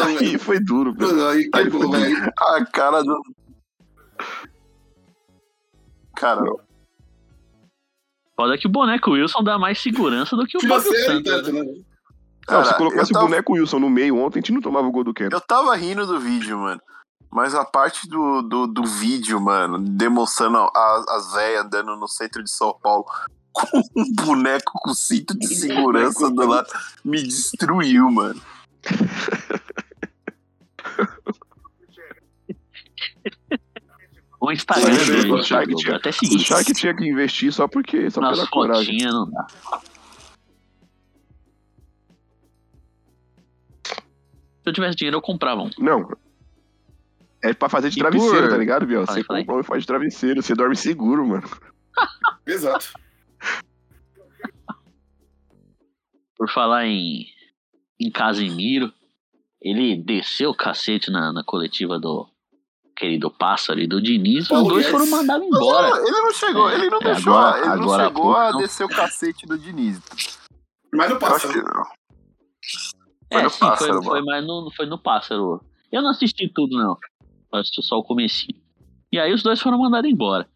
Aí 0.05 0.37
foi 0.37 0.59
duro, 0.59 0.93
velho. 0.93 1.27
Aí 1.27 1.49
quebrou, 1.49 1.91
velho. 1.91 2.31
A 2.37 2.65
cara 2.65 3.03
do. 3.03 3.19
Cara, 6.15 6.41
Foda 8.39 8.57
que 8.57 8.67
o 8.67 8.69
boneco 8.69 9.11
Wilson 9.11 9.43
dá 9.43 9.57
mais 9.57 9.81
segurança 9.81 10.35
do 10.37 10.45
que 10.45 10.57
o 10.57 10.61
Fábio 10.67 10.93
Santos. 11.05 11.23
tanto, 11.23 11.51
né? 11.51 11.63
né? 11.63 11.73
Não, 12.49 12.63
se 12.63 12.69
cara, 12.69 12.77
colocasse 12.77 13.11
tava- 13.11 13.25
o 13.25 13.27
boneco 13.27 13.53
Wilson 13.53 13.79
no 13.79 13.89
meio 13.89 14.15
ontem, 14.17 14.37
a 14.37 14.41
gente 14.41 14.53
não 14.53 14.61
tomava 14.61 14.87
o 14.87 14.91
gol 14.91 15.03
do 15.03 15.13
Keno. 15.13 15.31
Eu 15.33 15.41
tava 15.41 15.75
rindo 15.75 16.05
do 16.05 16.17
vídeo, 16.19 16.57
mano. 16.57 16.79
Mas 17.29 17.53
a 17.53 17.65
parte 17.65 18.07
do, 18.07 18.41
do, 18.41 18.67
do 18.67 18.83
vídeo, 18.85 19.41
mano, 19.41 19.79
demonstrando 19.79 20.57
a- 20.59 21.05
as 21.09 21.33
velhas 21.33 21.65
andando 21.65 21.97
no 21.97 22.07
centro 22.07 22.41
de 22.41 22.49
São 22.49 22.73
Paulo 22.81 23.03
com 23.51 23.81
um 23.97 24.13
boneco 24.13 24.71
com 24.75 24.93
cinto 24.93 25.37
de 25.37 25.47
segurança 25.47 26.29
do 26.29 26.45
lado, 26.47 26.69
me 27.03 27.21
destruiu, 27.21 28.09
mano. 28.11 28.39
O 34.39 34.51
Instagram 34.51 34.93
O 34.93 35.05
dele, 35.05 35.43
Shark 35.43 35.67
tipo, 35.67 35.79
tinha- 35.81 35.95
até 35.95 36.09
O. 36.09 36.39
Shark 36.39 36.73
tinha 36.73 36.95
que 36.95 37.05
investir 37.09 37.51
só 37.51 37.67
porque, 37.67 38.09
só 38.11 38.21
Nas 38.21 38.35
pela 38.37 38.47
coragem. 38.47 38.97
não 39.05 39.29
dá. 39.29 39.47
Se 43.83 44.69
eu 44.69 44.73
tivesse 44.73 44.95
dinheiro, 44.97 45.17
eu 45.17 45.21
comprava 45.21 45.61
um. 45.61 45.69
Não. 45.79 46.09
É 47.43 47.53
pra 47.53 47.69
fazer 47.69 47.89
de 47.89 47.97
E 47.97 47.99
travesseiro, 47.99 48.41
por- 48.41 48.49
tá 48.49 48.57
ligado, 48.57 48.85
Biel? 48.85 49.05
Você 49.05 49.23
fala 49.23 49.39
aí. 49.39 49.45
compra 49.45 49.57
um 49.57 49.61
e 49.61 49.63
faz 49.63 49.83
de 49.83 49.87
travesseiro, 49.87 50.41
você 50.41 50.53
dorme 50.55 50.75
seguro, 50.75 51.25
mano. 51.25 51.47
Exato. 52.45 52.91
Por 56.35 56.49
falar 56.51 56.85
em, 56.85 57.25
em 57.99 58.11
Casimiro, 58.11 58.91
ele 59.61 59.95
desceu 60.03 60.51
o 60.51 60.55
cacete 60.55 61.09
na, 61.09 61.31
na 61.31 61.43
coletiva 61.43 61.99
do 61.99 62.27
querido 62.97 63.29
pássaro 63.29 63.79
e 63.79 63.87
do 63.87 64.01
Diniz, 64.01 64.49
os 64.49 64.67
dois 64.67 64.87
foram 64.87 65.05
mandados 65.07 65.45
embora. 65.47 65.89
não, 65.91 65.97
ele 66.07 66.11
não 66.21 66.33
chegou, 66.33 66.69
É, 66.69 66.73
ele 66.75 66.89
não 66.89 66.97
é, 66.99 67.03
deixou, 67.03 67.33
agora- 67.37 67.57
ele 67.59 67.67
não 67.67 67.73
agora 67.83 68.03
há 68.03 68.07
chegou 68.07 68.35
a 68.35 68.51
não. 68.51 68.59
descer 68.59 68.83
o 68.85 68.89
cacete 68.89 69.45
do 69.45 69.57
Diniz. 69.57 70.01
Mas 70.91 71.09
não 71.09 71.15
Eu 71.15 71.19
passa. 71.19 71.35
acho 71.35 71.49
que 71.49 71.61
não. 71.61 71.83
É, 73.29 73.43
no 73.43 73.49
sim, 73.49 73.59
pássaro, 73.59 73.93
foi, 74.01 74.03
foi 74.03 74.21
mais 74.23 74.45
no, 74.45 74.71
foi 74.75 74.85
no 74.87 74.97
pássaro. 74.97 75.61
Eu 75.91 76.01
não 76.01 76.09
assisti 76.09 76.49
tudo, 76.53 76.75
não. 76.77 76.97
Eu 77.53 77.59
assisti 77.59 77.81
só 77.83 77.97
o 77.97 78.03
comecinho. 78.03 78.59
E 79.11 79.19
aí 79.19 79.31
os 79.33 79.43
dois 79.43 79.61
foram 79.61 79.77
mandados 79.77 80.09
embora. 80.09 80.47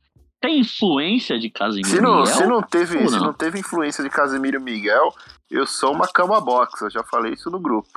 Tem 0.42 0.60
influência 0.60 1.38
de 1.38 1.50
Casimiro 1.52 1.88
Se 1.88 2.02
não, 2.02 2.22
Miguel? 2.22 2.36
se 2.36 2.46
não 2.48 2.62
teve, 2.64 2.98
ou 2.98 3.08
se 3.08 3.16
não? 3.18 3.26
não 3.28 3.34
teve 3.34 3.60
influência 3.60 4.04
de 4.04 4.10
Casemiro 4.10 4.58
e 4.60 4.64
Miguel, 4.64 5.14
eu 5.50 5.68
sou 5.68 5.94
uma 5.94 6.08
cama 6.08 6.42
box, 6.42 6.82
eu 6.82 6.90
já 6.90 7.04
falei 7.04 7.34
isso 7.34 7.52
no 7.52 7.60
grupo. 7.60 7.88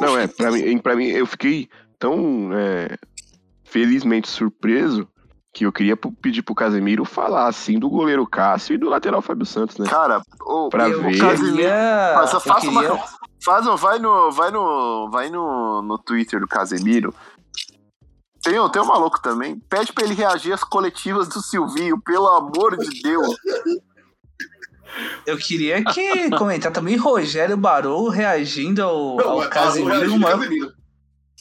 Não, 0.00 0.18
é, 0.18 0.26
pra 0.26 0.50
mim, 0.50 0.78
pra 0.78 0.96
mim 0.96 1.04
eu 1.06 1.24
fiquei 1.26 1.68
tão 2.04 2.50
é, 2.52 2.96
felizmente 3.64 4.28
surpreso 4.28 5.08
que 5.54 5.64
eu 5.64 5.72
queria 5.72 5.96
pedir 5.96 6.42
pro 6.42 6.54
Casemiro 6.54 7.04
falar 7.04 7.46
assim 7.46 7.78
do 7.78 7.88
goleiro 7.88 8.26
Cássio 8.26 8.74
e 8.74 8.78
do 8.78 8.88
lateral 8.90 9.22
Fábio 9.22 9.46
Santos, 9.46 9.78
né? 9.78 9.86
Cara, 9.88 10.20
o, 10.42 10.68
Pra 10.68 10.86
o 10.88 11.00
ver. 11.02 11.18
Casemiro. 11.18 11.56
queria- 11.56 12.12
Mas 12.16 12.32
eu 12.32 12.40
faça 12.40 12.68
uma. 12.68 12.82
Faz, 13.42 13.66
um- 13.66 13.76
vai 13.76 13.98
no. 13.98 14.30
Vai 14.32 14.50
no. 14.50 15.08
Vai 15.10 15.30
no, 15.30 15.80
no 15.82 15.96
Twitter 15.98 16.40
do 16.40 16.46
Casemiro. 16.48 17.14
Tem, 18.42 18.58
um- 18.60 18.68
tem 18.68 18.82
um 18.82 18.86
maluco 18.86 19.22
também. 19.22 19.58
Pede 19.70 19.92
pra 19.92 20.04
ele 20.04 20.14
reagir 20.14 20.52
às 20.52 20.64
coletivas 20.64 21.28
do 21.28 21.40
Silvinho, 21.40 21.98
pelo 22.02 22.26
amor 22.28 22.76
de 22.76 23.00
Deus. 23.02 23.34
Eu 25.26 25.36
queria 25.38 25.82
que 25.84 26.30
comentar 26.36 26.70
também 26.72 26.96
Rogério 26.96 27.56
Barou 27.56 28.08
reagindo 28.08 28.82
ao, 28.82 29.16
Não, 29.16 29.28
ao. 29.42 29.48
Casemiro, 29.48 30.18
mano. 30.18 30.38
Casemiro. 30.40 30.72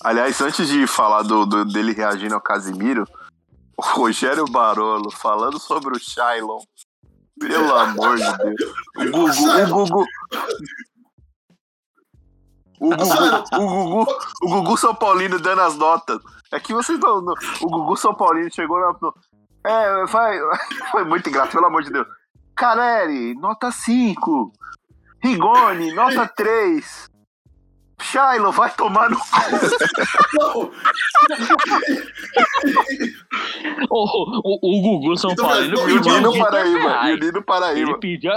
Aliás, 0.02 0.40
antes 0.42 0.68
de 0.68 0.88
falar 0.88 1.24
do, 1.24 1.46
do- 1.46 1.66
dele 1.66 1.94
reagindo 1.94 2.36
ao 2.36 2.42
Casimiro, 2.42 3.06
o 3.78 3.82
Rogério 3.82 4.46
Barolo 4.46 5.12
falando 5.12 5.60
sobre 5.60 5.96
o 5.96 6.00
Shailon. 6.00 6.60
Pelo 7.40 7.74
amor 7.76 8.16
de 8.18 8.38
Deus. 8.38 8.62
O 8.96 9.12
Gugu. 9.12 9.52
O 9.60 9.68
Gugu. 9.68 10.06
O 12.80 12.90
Gugu, 12.90 13.44
o 13.56 13.68
Gugu, 14.06 14.18
o 14.44 14.50
Gugu 14.50 14.78
São 14.78 14.94
Paulino 14.94 15.40
dando 15.40 15.62
as 15.62 15.76
notas. 15.76 16.20
É 16.52 16.60
que 16.60 16.74
vocês 16.74 17.00
não. 17.00 17.22
não- 17.22 17.34
o 17.62 17.68
Gugu 17.70 17.96
São 17.98 18.14
Paulino 18.14 18.54
chegou 18.54 18.80
na. 18.80 18.94
no- 19.02 19.14
é, 19.66 20.06
vai, 20.08 20.38
foi 20.92 21.04
muito 21.06 21.30
engraçado, 21.30 21.54
pelo 21.54 21.66
amor 21.66 21.84
de 21.84 21.92
Deus. 21.92 22.06
Carelli, 22.56 23.34
nota 23.36 23.72
5. 23.72 24.52
Rigoni, 25.24 25.94
nota 25.94 26.28
3. 26.28 27.10
Shailo, 28.02 28.52
vai 28.52 28.70
tomar 28.76 29.10
no 29.10 29.18
Não, 30.34 30.72
O, 33.90 34.40
o, 34.44 34.60
o 34.62 34.82
Gugu 34.82 35.18
São 35.18 35.32
Então, 35.32 35.46
Paulino 35.48 35.76
mas, 35.82 35.90
E 35.90 35.94
o 35.98 36.02
Nino 36.02 36.38
Paraíba. 36.38 37.10
E 37.10 37.14
o. 37.14 37.18
Nino 37.20 37.44
Paraíba. 37.44 37.80
Ele 37.92 37.98
pediu. 38.00 38.32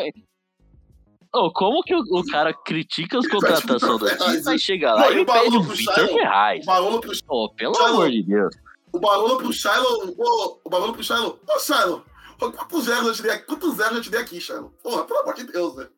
Ô, 1.35 1.51
como 1.53 1.83
que 1.83 1.95
o, 1.95 2.01
o 2.01 2.25
cara 2.27 2.55
critica 2.55 3.19
as 3.19 3.27
contratações 3.27 3.99
do 4.01 4.17
time, 4.17 4.43
mas 4.45 4.61
chega 4.63 4.95
lá 4.95 5.11
e 5.11 5.21
e 5.21 5.27
pede 5.27 5.57
o 5.57 5.63
Vitor? 5.63 6.09
Ferraz? 6.09 6.63
o 6.63 6.67
Barolo 6.67 7.01
pro, 7.01 7.13
Pô, 7.27 7.51
pelo 7.55 7.75
Shailon. 7.75 7.93
amor 7.95 8.11
de 8.11 8.23
Deus. 8.23 8.55
o 8.93 8.99
Barolo 8.99 9.37
pro 9.39 9.53
Shiloh. 9.53 10.15
O, 10.17 10.61
o 10.65 10.71
Barolo 10.71 10.95
pro 10.95 11.03
Shiloh. 11.05 11.39
Ô, 11.47 11.59
Shiloh, 11.59 12.03
quantos 12.39 12.85
zeros 12.85 13.07
eu 13.09 13.13
te 13.15 13.23
dei 13.23 13.33
aqui? 13.33 13.47
Quantos 13.47 13.75
zeros 13.77 13.97
eu 13.97 14.03
te 14.03 14.11
dei 14.11 14.21
aqui, 14.21 14.41
Shiloh? 14.41 14.73
Porra, 14.83 15.05
pelo 15.05 15.21
amor 15.21 15.35
de 15.35 15.45
Deus, 15.45 15.75
velho. 15.77 15.91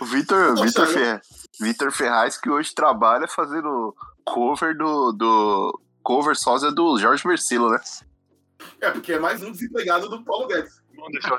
O 0.00 0.04
Vitor, 0.04 0.56
Vitor, 0.60 0.86
Vitor 1.60 1.92
Ferraz, 1.92 2.36
que 2.36 2.50
hoje 2.50 2.74
trabalha 2.74 3.26
fazendo 3.28 3.94
cover 4.24 4.76
do. 4.76 5.12
do 5.12 5.80
cover 6.02 6.36
sósia 6.36 6.70
do 6.72 6.98
Jorge 6.98 7.22
Versilo, 7.26 7.70
né? 7.70 7.78
É, 8.80 8.90
porque 8.90 9.12
é 9.14 9.18
mais 9.18 9.42
um 9.42 9.50
desempregado 9.52 10.08
do 10.08 10.22
Paulo 10.24 10.46
Guedes. 10.46 10.82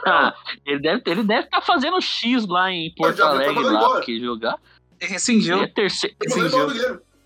Ah, 0.06 0.34
ele 0.66 0.80
deve 0.80 1.01
ele 1.06 1.24
deve 1.24 1.45
estar 1.45 1.62
fazendo 1.62 1.99
X 2.01 2.47
lá 2.47 2.72
em 2.72 2.93
Porto 2.95 3.22
Alegre 3.24 3.64
lá, 3.64 3.72
embora. 3.72 3.93
porque 3.95 4.20
jogar. 4.20 4.56
Rescindiu. 4.99 5.62
É 5.62 5.68
terceiro. 5.68 6.16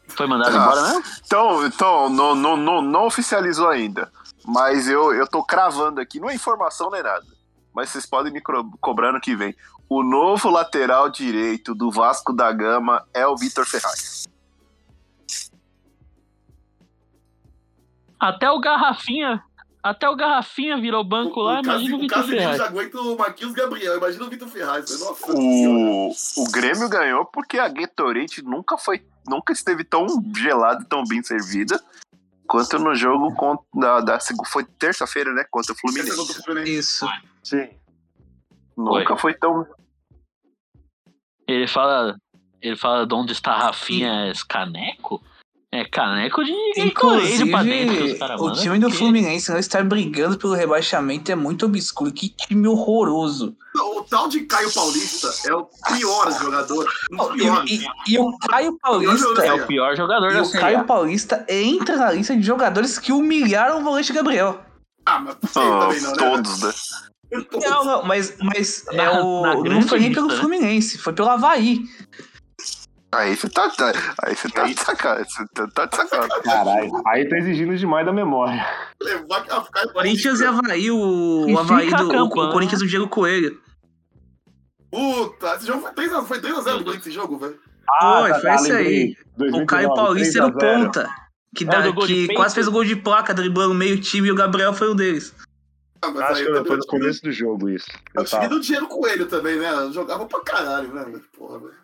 Foi 0.07 0.25
mandado 0.27 0.55
Ah. 0.57 0.61
embora 0.61 0.81
mesmo? 0.81 1.03
Então, 1.25 1.65
então 1.65 2.09
não, 2.09 2.35
não, 2.35 2.57
não, 2.57 2.81
não 2.81 3.05
oficializou 3.05 3.67
ainda. 3.69 4.11
Mas 4.45 4.87
eu, 4.87 5.13
eu 5.13 5.27
tô 5.27 5.43
cravando 5.43 6.01
aqui, 6.01 6.19
não 6.19 6.29
é 6.29 6.33
informação 6.35 6.89
nem 6.89 7.03
nada. 7.03 7.25
Mas 7.73 7.89
vocês 7.89 8.05
podem 8.05 8.33
me 8.33 8.41
cro- 8.41 8.71
cobrar 8.81 9.11
no 9.11 9.21
que 9.21 9.35
vem. 9.35 9.55
O 9.89 10.03
novo 10.03 10.51
lateral 10.51 11.09
direito 11.09 11.73
do 11.73 11.89
Vasco 11.89 12.31
da 12.31 12.51
Gama 12.51 13.03
é 13.11 13.25
o 13.25 13.35
Vitor 13.35 13.65
Ferraz. 13.65 14.25
Até 18.19 18.51
o 18.51 18.59
Garrafinha. 18.59 19.43
Até 19.81 20.07
o 20.07 20.15
Garrafinha 20.15 20.79
virou 20.79 21.03
banco 21.03 21.39
lá, 21.39 21.61
imagina 21.61 21.95
o 21.95 21.97
o 21.97 22.01
Vitor 22.01 22.23
Ferraz. 22.25 22.57
já 22.57 22.65
aguenta 22.65 22.99
o 22.99 23.17
Marquinhos 23.17 23.53
Gabriel. 23.53 23.97
Imagina 23.97 24.25
o 24.25 24.29
Vitor 24.29 24.47
Ferraz. 24.49 24.99
Nossa. 24.99 25.31
O, 25.33 26.11
o 26.43 26.51
Grêmio 26.51 26.87
ganhou 26.87 27.25
porque 27.25 27.57
a 27.57 27.67
Gatorade 27.67 28.43
nunca 28.43 28.77
foi, 28.77 29.03
nunca 29.27 29.53
esteve 29.53 29.83
tão 29.83 30.05
gelada 30.35 30.83
e 30.83 30.85
tão 30.85 31.03
bem 31.03 31.23
servida 31.23 31.81
quanto 32.45 32.77
no 32.77 32.93
jogo 32.93 33.33
contra, 33.35 33.65
da, 33.73 34.01
da 34.01 34.19
foi 34.51 34.65
terça-feira, 34.65 35.31
né, 35.33 35.45
contra 35.49 35.71
o 35.71 35.75
Fluminense. 35.75 36.69
Isso. 36.69 37.07
Sim. 37.41 37.69
Nunca 38.75 39.15
foi 39.15 39.33
tão 39.33 39.65
Ele 41.49 41.67
fala. 41.67 42.15
Ele 42.61 42.75
fala 42.75 43.07
de 43.07 43.13
onde 43.15 43.31
está 43.31 43.55
Rafinha 43.57 44.25
é 44.29 44.33
caneco? 44.47 45.21
É 45.71 45.85
caneco 45.85 46.43
de 46.43 46.51
Gatorade 46.77 47.45
pra 47.51 47.61
dentro 47.63 47.95
que 47.95 48.01
os 48.03 48.09
Inclusive, 48.09 48.17
caras 48.19 48.41
o 48.41 48.51
time 48.53 48.79
do 48.79 48.87
porque- 48.87 48.97
Fluminense 48.97 49.51
não 49.51 49.59
estar 49.59 49.83
brigando 49.83 50.37
pelo 50.37 50.53
rebaixamento 50.55 51.31
é 51.31 51.35
muito 51.35 51.65
obscuro. 51.67 52.11
Que 52.11 52.27
time 52.29 52.67
horroroso. 52.67 53.55
O 53.77 54.01
tal 54.03 54.27
de 54.27 54.41
Caio 54.41 54.73
Paulista 54.73 55.29
é 55.47 55.53
o 55.53 55.69
pior 55.95 56.31
jogador. 56.39 56.91
Um 57.11 57.17
dos 57.17 57.71
E, 57.71 57.75
e- 57.77 58.13
e 58.15 58.17
o 58.19 58.35
Caio 58.39 58.77
Paulista. 58.81 59.45
É 59.45 59.53
o 59.53 59.67
pior 59.67 59.95
jogador 59.95 60.31
E 60.31 60.33
da 60.33 60.41
o 60.41 60.51
Caio. 60.51 60.85
Paulista 60.85 61.45
entra 61.47 61.95
na 61.97 62.11
lista 62.11 62.35
de 62.35 62.41
jogadores 62.41 62.97
que 62.97 63.11
humilharam 63.13 63.79
o 63.79 63.83
volante 63.83 64.11
Gabriel. 64.11 64.59
Ah, 65.05 65.19
mas 65.19 65.35
também 65.53 66.01
não, 66.01 66.11
né? 66.11 66.17
todos, 66.17 66.61
né? 66.63 66.71
Não, 67.31 67.85
não, 67.85 68.03
mas, 68.05 68.35
mas 68.41 68.85
é 68.91 68.95
Na- 68.97 69.21
o. 69.21 69.41
na 69.43 69.55
não 69.55 69.81
foi 69.83 69.99
nem 69.99 70.11
pelo 70.11 70.27
né? 70.27 70.35
Fluminense, 70.35 70.97
foi 70.97 71.13
pelo 71.13 71.29
Havaí. 71.29 71.79
Aí 73.11 73.35
você 73.35 73.49
tá, 73.49 73.69
tá- 73.71 73.91
aí 74.23 74.35
você 74.35 74.49
tá 74.49 74.63
de 74.65 74.79
sacanagem, 74.79 75.25
tá, 75.55 75.67
tá 75.67 75.85
de 75.87 75.95
sacanagem. 75.95 76.41
Caralho. 76.43 76.91
Aí 77.07 77.27
tá 77.27 77.37
exigindo 77.37 77.75
demais 77.75 78.05
da 78.05 78.13
memória. 78.13 78.63
Levar 79.01 79.39
a 79.49 79.61
Caio 79.61 79.93
Corinthians 79.93 80.39
e 80.39 80.45
Havaí, 80.45 80.91
o, 80.91 81.45
E 81.49 81.53
o 81.53 81.59
Havaí 81.59 81.89
do. 81.89 81.95
O, 82.05 82.09
campanha. 82.29 82.49
o 82.49 82.51
Corinthians 82.51 82.81
do 82.81 82.87
Diego 82.87 83.07
Coelho. 83.07 83.59
Puta, 84.91 85.55
esse 85.55 85.67
jogo 85.67 85.81
foi 85.81 85.91
3x0 85.91 86.25
foi 86.25 86.39
3 86.41 86.57
a 86.57 86.61
0 86.61 86.83
do 86.83 86.93
esse 86.95 87.11
jogo, 87.11 87.37
velho. 87.37 87.57
Foi, 87.99 88.33
foi 88.41 88.53
esse 88.55 88.71
aí. 88.71 89.15
O 89.35 89.39
2019, 89.39 89.65
Caio 89.65 89.93
Paulista 89.93 90.37
era 90.39 90.47
o 90.47 90.51
3 90.51 90.63
a 90.71 90.75
0. 90.77 90.85
ponta. 90.85 91.09
Que, 91.55 91.63
É 91.65 91.89
o 91.89 91.93
de 92.05 92.27
que 92.27 92.33
quase 92.35 92.53
fez 92.53 92.67
o 92.67 92.71
gol 92.71 92.83
de 92.83 92.95
placa, 92.95 93.33
driblando 93.33 93.73
meio 93.73 93.99
time 93.99 94.27
e 94.27 94.31
o 94.31 94.35
Gabriel 94.35 94.71
foi 94.73 94.91
um 94.91 94.95
deles. 94.95 95.33
Ah, 96.01 96.11
mas 96.11 96.21
Acho 96.21 96.45
que 96.45 96.63
foi 96.65 96.77
no 96.77 96.85
começo 96.85 97.21
do 97.21 97.31
jogo 97.31 97.69
isso. 97.69 97.89
Eu 98.13 98.23
time 98.23 98.41
tava. 98.41 98.55
do 98.55 98.61
Diego 98.61 98.87
Coelho 98.87 99.27
também, 99.27 99.57
né? 99.57 99.69
Jogava 99.91 100.25
pra 100.25 100.41
caralho, 100.41 100.93
né? 100.93 101.03
velho? 101.03 101.23
Porra, 101.37 101.59
velho. 101.59 101.75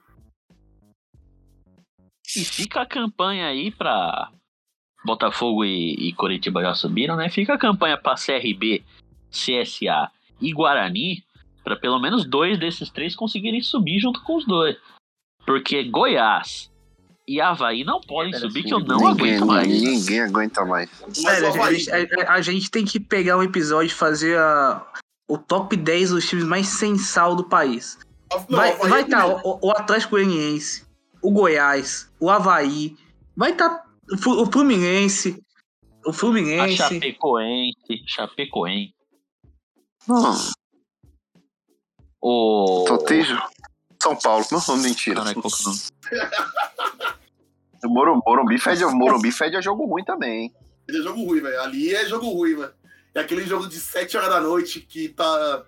E 2.36 2.44
fica 2.44 2.82
a 2.82 2.86
campanha 2.86 3.48
aí 3.48 3.72
pra. 3.72 4.32
Botafogo 5.06 5.64
e, 5.64 5.94
e 5.94 6.14
Coritiba 6.14 6.64
já 6.64 6.74
subiram, 6.74 7.16
né? 7.16 7.30
Fica 7.30 7.54
a 7.54 7.60
campanha 7.60 7.96
pra 7.96 8.16
CRB, 8.16 8.84
CSA 9.30 10.10
e 10.42 10.52
Guarani, 10.52 11.24
pra 11.64 11.76
pelo 11.76 12.00
menos 12.00 12.26
dois 12.26 12.58
desses 12.58 12.90
três 12.90 13.16
conseguirem 13.16 13.62
subir 13.62 14.00
junto 14.00 14.24
com 14.24 14.36
os 14.38 14.46
dois. 14.48 14.76
Porque 15.46 15.84
Goiás 15.84 16.72
e 17.28 17.42
Havaí 17.42 17.84
não 17.84 18.00
podem 18.02 18.34
subir, 18.34 18.64
que 18.64 18.74
eu 18.74 18.80
não 18.80 18.98
ninguém, 18.98 19.36
aguento 19.36 19.46
mais. 19.48 19.68
ninguém 19.68 20.22
aguenta 20.22 20.64
mais. 20.66 20.90
Sério, 21.14 21.50
o 21.58 21.64
a, 21.64 21.74
gente, 21.74 21.92
a- 21.92 22.34
a 22.34 22.42
gente 22.42 22.70
tem 22.72 22.86
que 22.86 23.00
pegar 23.00 23.38
um 23.38 23.44
episódio 23.44 23.88
e 23.88 23.94
fazer 23.94 24.38
a- 24.38 24.86
o 25.28 25.38
top 25.38 25.76
10 25.76 26.12
dos 26.12 26.28
times 26.30 26.46
mais 26.46 26.68
sensal 26.68 27.36
do 27.36 27.44
país. 27.44 27.98
Não, 28.50 28.58
vai 28.58 28.72
o 28.72 28.74
Havaí 28.76 28.90
vai 28.90 29.00
é 29.00 29.04
estar 29.04 29.22
primeiro. 29.24 29.42
o, 29.62 29.68
o 29.68 29.72
Atlético 29.72 30.12
Goianiense, 30.12 30.86
o 31.22 31.32
Goiás, 31.32 32.12
o 32.20 32.30
Havaí, 32.30 32.96
vai 33.36 33.52
estar 33.52 33.84
o 34.12 34.18
Flu- 34.18 34.42
o 34.44 34.52
Fluminense, 34.52 35.42
o 36.06 36.12
A 36.12 36.14
Fluminense. 36.14 36.76
Chapecoense, 36.78 38.04
Chapecoense. 38.08 38.94
Hum, 40.08 40.52
O. 42.22 42.86
Sotejo. 42.88 43.40
São 44.02 44.16
Paulo, 44.16 44.46
não, 44.52 44.78
mentira. 44.78 45.16
Caralho, 45.24 45.42
qual 45.42 45.52
Morumbi, 47.96 48.22
Morumbi, 48.28 48.60
fede, 48.60 48.84
a- 48.84 48.90
Morumbi 48.90 49.32
fede 49.32 49.56
a 49.56 49.62
jogo 49.62 49.86
ruim 49.86 50.04
também, 50.04 50.44
hein? 50.44 50.54
Ele 50.86 51.00
é 51.00 51.02
jogo 51.02 51.24
ruim, 51.24 51.40
velho. 51.40 51.62
Ali 51.62 51.96
é 51.96 52.06
jogo 52.06 52.30
ruim, 52.30 52.58
velho. 52.58 52.74
É 53.16 53.22
aquele 53.22 53.46
jogo 53.46 53.70
de 53.70 53.80
7 53.80 54.18
horas 54.18 54.30
da 54.30 54.42
noite 54.42 54.82
que 54.82 55.08
tá, 55.08 55.64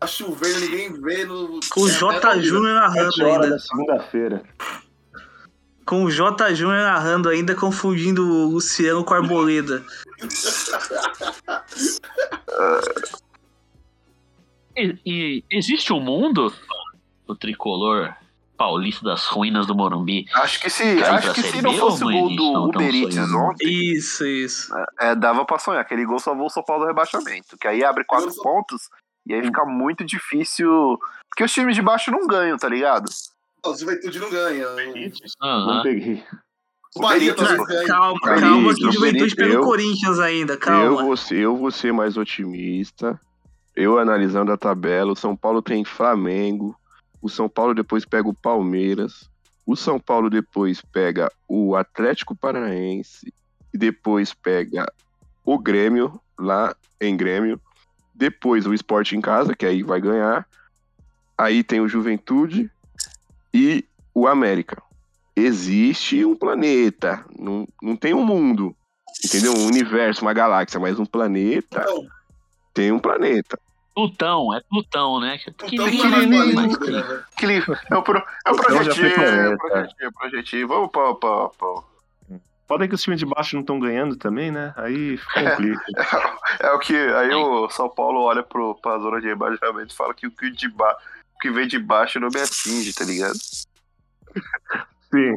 tá 0.00 0.06
chovendo, 0.08 0.58
ninguém 0.58 0.92
vê. 1.00 1.24
No... 1.24 1.60
Com 1.70 1.82
o 1.82 1.88
é, 1.88 1.92
J. 1.92 2.32
é, 2.36 2.42
Júnior 2.42 2.74
narrando 2.74 3.12
7 3.12 3.22
horas 3.22 3.44
ainda. 3.44 3.50
da 3.50 3.58
segunda-feira. 3.60 4.42
Com 5.86 6.02
o 6.02 6.10
J. 6.10 6.52
Júnior 6.52 6.82
narrando 6.82 7.28
ainda, 7.28 7.54
confundindo 7.54 8.26
o 8.26 8.50
Luciano 8.50 9.04
com 9.04 9.14
a 9.14 9.18
Arboleda. 9.18 9.84
E, 14.76 14.98
e 15.06 15.44
existe 15.48 15.92
um 15.92 16.00
mundo, 16.00 16.52
o 17.28 17.36
tricolor 17.36 18.12
paulista 18.62 19.04
das 19.04 19.26
ruínas 19.26 19.66
do 19.66 19.74
Morumbi, 19.74 20.26
Acho 20.34 20.60
que 20.60 20.70
se, 20.70 21.02
acho 21.02 21.34
que 21.34 21.42
se 21.42 21.60
não 21.60 21.72
fosse 21.74 22.04
o 22.04 22.10
gol 22.12 22.28
do 22.36 22.52
não, 22.52 22.70
tão 22.70 22.82
Uber 22.82 22.94
Eats 22.94 23.14
sonhando? 23.14 23.38
ontem, 23.38 23.66
Isso, 23.68 24.24
isso. 24.24 24.72
é, 25.00 25.14
dava 25.16 25.44
pra 25.44 25.58
sonhar. 25.58 25.80
Aquele 25.80 26.04
gol 26.06 26.20
salvou 26.20 26.46
o 26.46 26.50
São 26.50 26.62
Paulo 26.62 26.84
do 26.84 26.88
rebaixamento. 26.88 27.56
Que 27.58 27.66
aí 27.66 27.82
abre 27.84 28.04
quatro 28.04 28.28
Eu 28.30 28.42
pontos 28.42 28.88
e 29.26 29.34
aí 29.34 29.42
fica 29.42 29.64
muito 29.64 30.04
difícil. 30.04 30.96
Porque 31.28 31.42
os 31.44 31.52
times 31.52 31.74
de 31.74 31.82
baixo 31.82 32.10
não 32.12 32.24
ganham, 32.26 32.56
tá 32.56 32.68
ligado? 32.68 33.06
O 33.66 33.74
Juventude 33.74 34.18
não 34.20 34.30
ganha. 34.30 34.66
Aham. 35.42 35.74
Não 35.76 35.82
peguei. 35.82 36.22
O 36.94 37.00
Bahia. 37.00 37.34
Calma, 37.34 37.66
Calma, 37.86 38.20
calma 38.20 38.74
que 38.74 38.84
o 38.84 38.88
eu- 38.88 38.92
Juventude 38.92 39.34
eu- 39.38 39.60
o 39.60 39.64
Corinthians 39.64 40.18
ainda, 40.20 40.52
Eu 40.54 40.58
calma. 40.58 41.02
vou, 41.02 41.16
ser, 41.16 41.38
eu 41.38 41.56
vou 41.56 41.70
ser 41.70 41.92
mais 41.92 42.16
otimista. 42.16 43.18
Eu 43.74 43.98
analisando 43.98 44.52
a 44.52 44.56
tabela, 44.58 45.10
o 45.12 45.16
São 45.16 45.34
Paulo 45.34 45.62
tem 45.62 45.84
Flamengo, 45.84 46.76
o 47.22 47.28
São 47.28 47.48
Paulo 47.48 47.72
depois 47.72 48.04
pega 48.04 48.28
o 48.28 48.34
Palmeiras, 48.34 49.30
o 49.64 49.76
São 49.76 49.98
Paulo 50.00 50.28
depois 50.28 50.82
pega 50.82 51.32
o 51.48 51.76
Atlético 51.76 52.34
Paranaense 52.34 53.32
e 53.72 53.78
depois 53.78 54.34
pega 54.34 54.92
o 55.44 55.56
Grêmio 55.56 56.20
lá 56.36 56.74
em 57.00 57.16
Grêmio, 57.16 57.60
depois 58.12 58.66
o 58.66 58.74
Sport 58.74 59.12
em 59.12 59.20
casa, 59.20 59.54
que 59.54 59.64
aí 59.64 59.82
vai 59.82 60.00
ganhar. 60.00 60.46
Aí 61.38 61.62
tem 61.62 61.80
o 61.80 61.88
Juventude 61.88 62.70
e 63.54 63.84
o 64.12 64.26
América. 64.26 64.82
Existe 65.34 66.24
um 66.24 66.36
planeta, 66.36 67.24
não, 67.38 67.66
não 67.80 67.96
tem 67.96 68.12
um 68.12 68.24
mundo, 68.24 68.76
entendeu? 69.24 69.54
Um 69.54 69.66
universo, 69.66 70.22
uma 70.22 70.34
galáxia, 70.34 70.78
mas 70.78 70.98
um 70.98 71.06
planeta 71.06 71.80
Então, 71.80 72.06
tem 72.74 72.92
um 72.92 72.98
planeta. 72.98 73.58
Plutão, 73.94 74.54
é 74.54 74.60
Plutão, 74.68 75.20
né? 75.20 75.38
Que 75.38 75.76
não 75.76 75.86
é 75.86 75.90
né, 76.26 76.36
é 77.90 77.96
o, 77.96 77.98
é 77.98 77.98
o 77.98 78.02
é 78.46 78.50
o 78.50 78.56
planeta. 78.56 78.94
projetinho, 78.94 79.22
é 80.02 80.08
o 80.08 80.12
projetinho. 80.12 80.68
Vamos 80.68 80.90
pra- 80.90 81.14
Pode 82.66 82.84
é 82.84 82.88
que 82.88 82.94
os 82.94 83.02
times 83.02 83.18
de 83.20 83.26
baixo 83.26 83.54
não 83.54 83.60
estão 83.60 83.78
ganhando 83.78 84.16
também, 84.16 84.50
né? 84.50 84.72
Aí 84.76 85.18
complica. 85.34 85.84
É 86.60 86.70
o 86.70 86.78
que. 86.78 86.96
Aí 86.96 87.34
o 87.34 87.68
São 87.70 87.88
Paulo 87.88 88.22
olha 88.22 88.42
pro, 88.42 88.74
pra 88.76 88.98
zona 88.98 89.20
de 89.20 89.26
rebaixamento 89.26 89.92
e 89.92 89.96
fala 89.96 90.14
que 90.14 90.26
o 90.26 90.30
que, 90.30 90.50
de 90.50 90.68
ba, 90.68 90.96
o 91.34 91.38
que 91.38 91.50
vem 91.50 91.66
de 91.66 91.78
baixo 91.78 92.18
não 92.20 92.28
me 92.32 92.40
atinge, 92.40 92.94
tá 92.94 93.04
ligado? 93.04 93.36
Sim. 95.10 95.34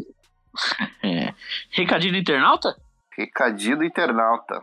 É. 1.03 1.34
Recadinho 1.72 2.14
do 2.14 2.18
internauta? 2.19 2.77
Recadinho 3.18 3.77
do 3.77 3.84
internauta. 3.84 4.57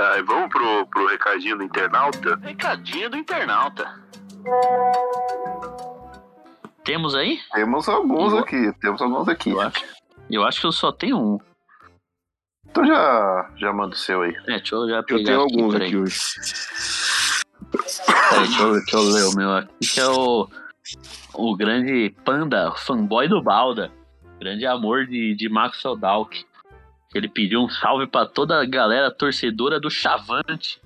Ah, 0.00 0.22
vamos 0.24 0.48
pro, 0.48 0.86
pro 0.86 1.08
recadinho 1.08 1.58
do 1.58 1.64
internauta? 1.64 2.36
Recadinho 2.36 3.10
do 3.10 3.16
internauta. 3.16 4.00
Temos 6.84 7.16
aí? 7.16 7.40
Temos 7.52 7.88
alguns 7.88 8.32
Eu- 8.32 8.38
aqui, 8.38 8.72
temos 8.80 9.02
alguns 9.02 9.28
aqui. 9.28 9.50
Eu 9.50 9.60
acho. 9.60 9.84
Eu 10.30 10.44
acho 10.44 10.60
que 10.60 10.66
eu 10.68 10.72
só 10.72 10.92
tenho 10.92 11.18
um. 11.18 11.38
Então 12.70 12.86
já, 12.86 13.50
já 13.56 13.72
manda 13.72 13.94
o 13.94 13.98
seu 13.98 14.22
aí. 14.22 14.36
É, 14.46 14.58
deixa 14.58 14.76
eu 14.76 14.88
já 14.88 15.02
pegar 15.02 15.18
Eu 15.18 15.24
tenho 15.24 15.42
aqui, 15.42 15.54
alguns 15.56 15.74
aqui 15.74 15.96
hoje. 15.96 16.18
Peraí, 18.06 18.46
deixa, 18.46 18.62
eu, 18.62 18.72
deixa 18.74 18.96
eu 18.96 19.02
ler 19.02 19.24
o 19.24 19.36
meu 19.36 19.56
aqui, 19.56 19.74
que 19.94 20.00
é 20.00 20.06
o, 20.08 20.48
o 21.34 21.56
grande 21.56 22.14
panda, 22.24 22.72
fanboy 22.76 23.26
do 23.26 23.42
Balda. 23.42 23.90
Grande 24.38 24.64
amor 24.64 25.06
de, 25.06 25.34
de 25.34 25.48
Maxwell 25.48 25.96
Dalk. 25.96 26.46
Ele 27.14 27.28
pediu 27.28 27.60
um 27.60 27.68
salve 27.68 28.06
para 28.06 28.26
toda 28.26 28.60
a 28.60 28.66
galera 28.66 29.10
torcedora 29.10 29.80
do 29.80 29.90
Chavante 29.90 30.80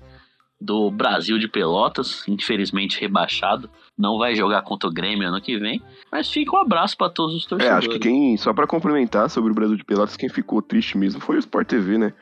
do 0.59 0.89
Brasil 0.89 1.37
de 1.37 1.47
Pelotas, 1.47 2.23
infelizmente 2.27 2.99
rebaixado. 3.01 3.69
Não 3.97 4.17
vai 4.17 4.33
jogar 4.33 4.61
contra 4.61 4.89
o 4.89 4.93
Grêmio 4.93 5.27
ano 5.27 5.41
que 5.41 5.57
vem, 5.59 5.81
mas 6.09 6.29
fica 6.31 6.55
um 6.55 6.59
abraço 6.61 6.95
para 6.97 7.09
todos 7.09 7.35
os 7.35 7.45
É, 7.45 7.49
torcedores. 7.49 7.77
acho 7.79 7.89
que 7.89 7.99
quem, 7.99 8.37
só 8.37 8.53
pra 8.53 8.65
complementar 8.65 9.29
sobre 9.29 9.51
o 9.51 9.53
Brasil 9.55 9.75
de 9.75 9.83
Pelotas, 9.83 10.15
quem 10.15 10.29
ficou 10.29 10.61
triste 10.61 10.97
mesmo 10.97 11.19
foi 11.19 11.35
o 11.35 11.39
Sport 11.39 11.67
TV, 11.67 11.97
né? 11.97 12.13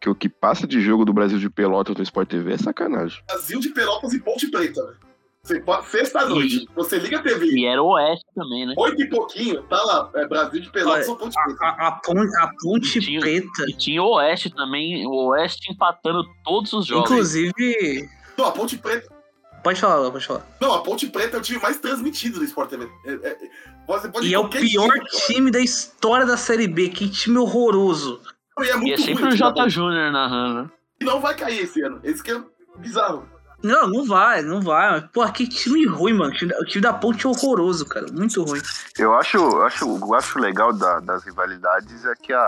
Que 0.00 0.10
o 0.10 0.14
que 0.14 0.28
passa 0.28 0.66
de 0.66 0.80
jogo 0.80 1.04
do 1.04 1.12
Brasil 1.12 1.38
de 1.38 1.48
Pelotas 1.48 1.96
no 1.96 2.02
Sport 2.02 2.28
TV 2.28 2.52
é 2.54 2.58
sacanagem. 2.58 3.22
Brasil 3.28 3.60
de 3.60 3.68
Pelotas 3.70 4.12
e 4.12 4.20
Ponte 4.20 4.50
Preta, 4.50 4.84
velho. 4.84 5.05
Você 5.46 5.60
pode- 5.60 5.86
Sexta-noite, 5.88 6.68
você 6.74 6.98
liga 6.98 7.18
a 7.18 7.22
TV, 7.22 7.46
E 7.46 7.66
era 7.66 7.80
o 7.80 7.86
Oeste 7.94 8.24
também, 8.34 8.66
né? 8.66 8.74
oito 8.76 9.00
e 9.00 9.08
pouquinho, 9.08 9.62
tá 9.62 9.80
lá, 9.84 10.10
é 10.16 10.26
Brasil 10.26 10.60
de 10.60 10.68
Pelotas 10.70 11.08
ou 11.08 11.16
Ponte 11.16 11.36
Preta. 11.44 11.64
A, 11.64 11.86
a 11.86 11.92
ponte, 11.92 12.36
a 12.36 12.50
ponte 12.60 13.00
Tinha- 13.00 13.20
preta, 13.20 13.46
E 13.68 13.72
tinha 13.76 14.02
o 14.02 14.14
Oeste 14.14 14.50
também, 14.50 15.06
o 15.06 15.28
Oeste 15.28 15.70
empatando 15.72 16.24
todos 16.44 16.72
os 16.72 16.86
jogos. 16.86 17.10
inclusive. 17.10 18.08
Não, 18.36 18.46
a 18.46 18.52
Ponte 18.52 18.76
Preta. 18.76 19.14
Pode 19.62 19.80
falar, 19.80 19.96
Léo, 20.00 20.12
pode 20.12 20.26
falar. 20.26 20.46
Não, 20.60 20.72
a 20.74 20.82
Ponte 20.82 21.06
Preta 21.08 21.36
é 21.36 21.40
o 21.40 21.42
time 21.42 21.60
mais 21.60 21.76
transmitido 21.78 22.38
do 22.40 22.44
Sport 22.44 22.68
TV. 22.70 22.88
É, 23.06 23.12
é, 23.12 23.38
você 23.86 24.08
pode 24.08 24.26
E 24.28 24.34
é 24.34 24.38
o 24.38 24.48
pior 24.48 24.88
time, 24.92 25.06
time 25.26 25.50
da 25.52 25.60
história 25.60 26.26
da 26.26 26.36
Série 26.36 26.66
B. 26.68 26.88
Que 26.88 27.08
time 27.08 27.38
horroroso. 27.38 28.20
E 28.60 28.68
é 28.68 28.74
muito 28.76 28.88
E 28.88 28.92
é 28.94 28.96
sempre 28.98 29.22
ruim, 29.24 29.32
o 29.32 29.36
J. 29.36 29.52
bom? 29.62 29.68
Júnior 29.68 30.10
narrando. 30.12 30.70
E 31.00 31.04
não 31.04 31.20
vai 31.20 31.34
cair 31.36 31.62
esse 31.62 31.80
ano. 31.82 32.00
Esse 32.04 32.22
que 32.22 32.30
é 32.32 32.40
bizarro. 32.78 33.28
Não, 33.62 33.88
não 33.88 34.04
vai, 34.04 34.42
não 34.42 34.60
vai. 34.60 35.00
Pô, 35.08 35.26
que 35.32 35.46
time 35.48 35.86
ruim, 35.86 36.12
mano. 36.12 36.30
O 36.32 36.36
time 36.36 36.52
da- 36.52 36.58
O 36.60 36.64
time 36.64 36.82
da 36.82 36.92
Ponte 36.92 37.26
é 37.26 37.28
horroroso, 37.28 37.86
cara. 37.86 38.06
Muito 38.12 38.42
ruim. 38.44 38.60
Eu 38.98 39.14
acho, 39.14 39.36
eu 39.38 39.62
acho, 39.62 39.84
eu 39.84 40.14
acho 40.14 40.38
legal 40.38 40.72
da- 40.72 41.00
das 41.00 41.24
rivalidades 41.24 42.04
é 42.04 42.14
que 42.14 42.32
a, 42.32 42.38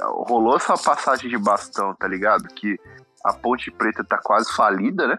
a- 0.00 0.06
rolou 0.06 0.56
essa 0.56 0.76
passagem 0.76 1.30
de 1.30 1.38
bastão, 1.38 1.94
tá 1.94 2.06
ligado? 2.08 2.44
Que 2.54 2.78
a 3.24 3.32
Ponte 3.32 3.70
Preta 3.70 4.04
tá 4.04 4.18
quase 4.18 4.52
falida, 4.52 5.06
né? 5.06 5.18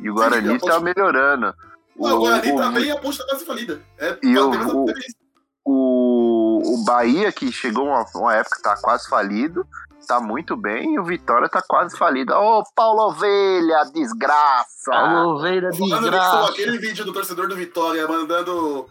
E 0.00 0.10
o 0.10 0.14
Guarani 0.14 0.48
a 0.48 0.58
Ponte- 0.58 0.70
tá 0.72 0.80
melhorando. 0.80 1.54
O, 1.96 2.08
o 2.08 2.18
Guarani 2.18 2.52
o- 2.52 2.56
tá 2.56 2.70
bem 2.70 2.84
e 2.86 2.90
a 2.90 2.96
Ponte 2.98 3.18
tá 3.18 3.24
quase 3.26 3.44
falida. 3.44 3.80
É, 3.98 4.18
E 4.22 4.38
o- 4.38 4.54
essa- 4.54 4.74
o- 4.76 4.84
teve 4.86 4.98
isso. 5.00 5.16
o, 5.64 6.62
o 6.80 6.84
Bahia, 6.84 7.30
que 7.32 7.52
chegou 7.52 7.86
uma, 7.86 8.04
uma 8.14 8.34
época 8.34 8.56
que 8.56 8.62
tá 8.62 8.76
quase 8.80 9.08
falido, 9.08 9.66
tá 10.06 10.20
muito 10.20 10.56
bem, 10.56 10.94
e 10.94 10.98
o 10.98 11.04
Vitória 11.04 11.48
tá 11.48 11.62
quase 11.66 11.96
falido. 11.96 12.32
Ô, 12.34 12.62
Paulo 12.74 13.08
Ovelha, 13.10 13.84
desgraça! 13.92 14.90
Falando 14.90 15.42
nisso, 15.70 16.00
desgraça. 16.00 16.50
aquele 16.50 16.78
vídeo 16.78 17.04
do 17.04 17.12
torcedor 17.12 17.48
do 17.48 17.56
Vitória 17.56 18.06
mandando. 18.06 18.86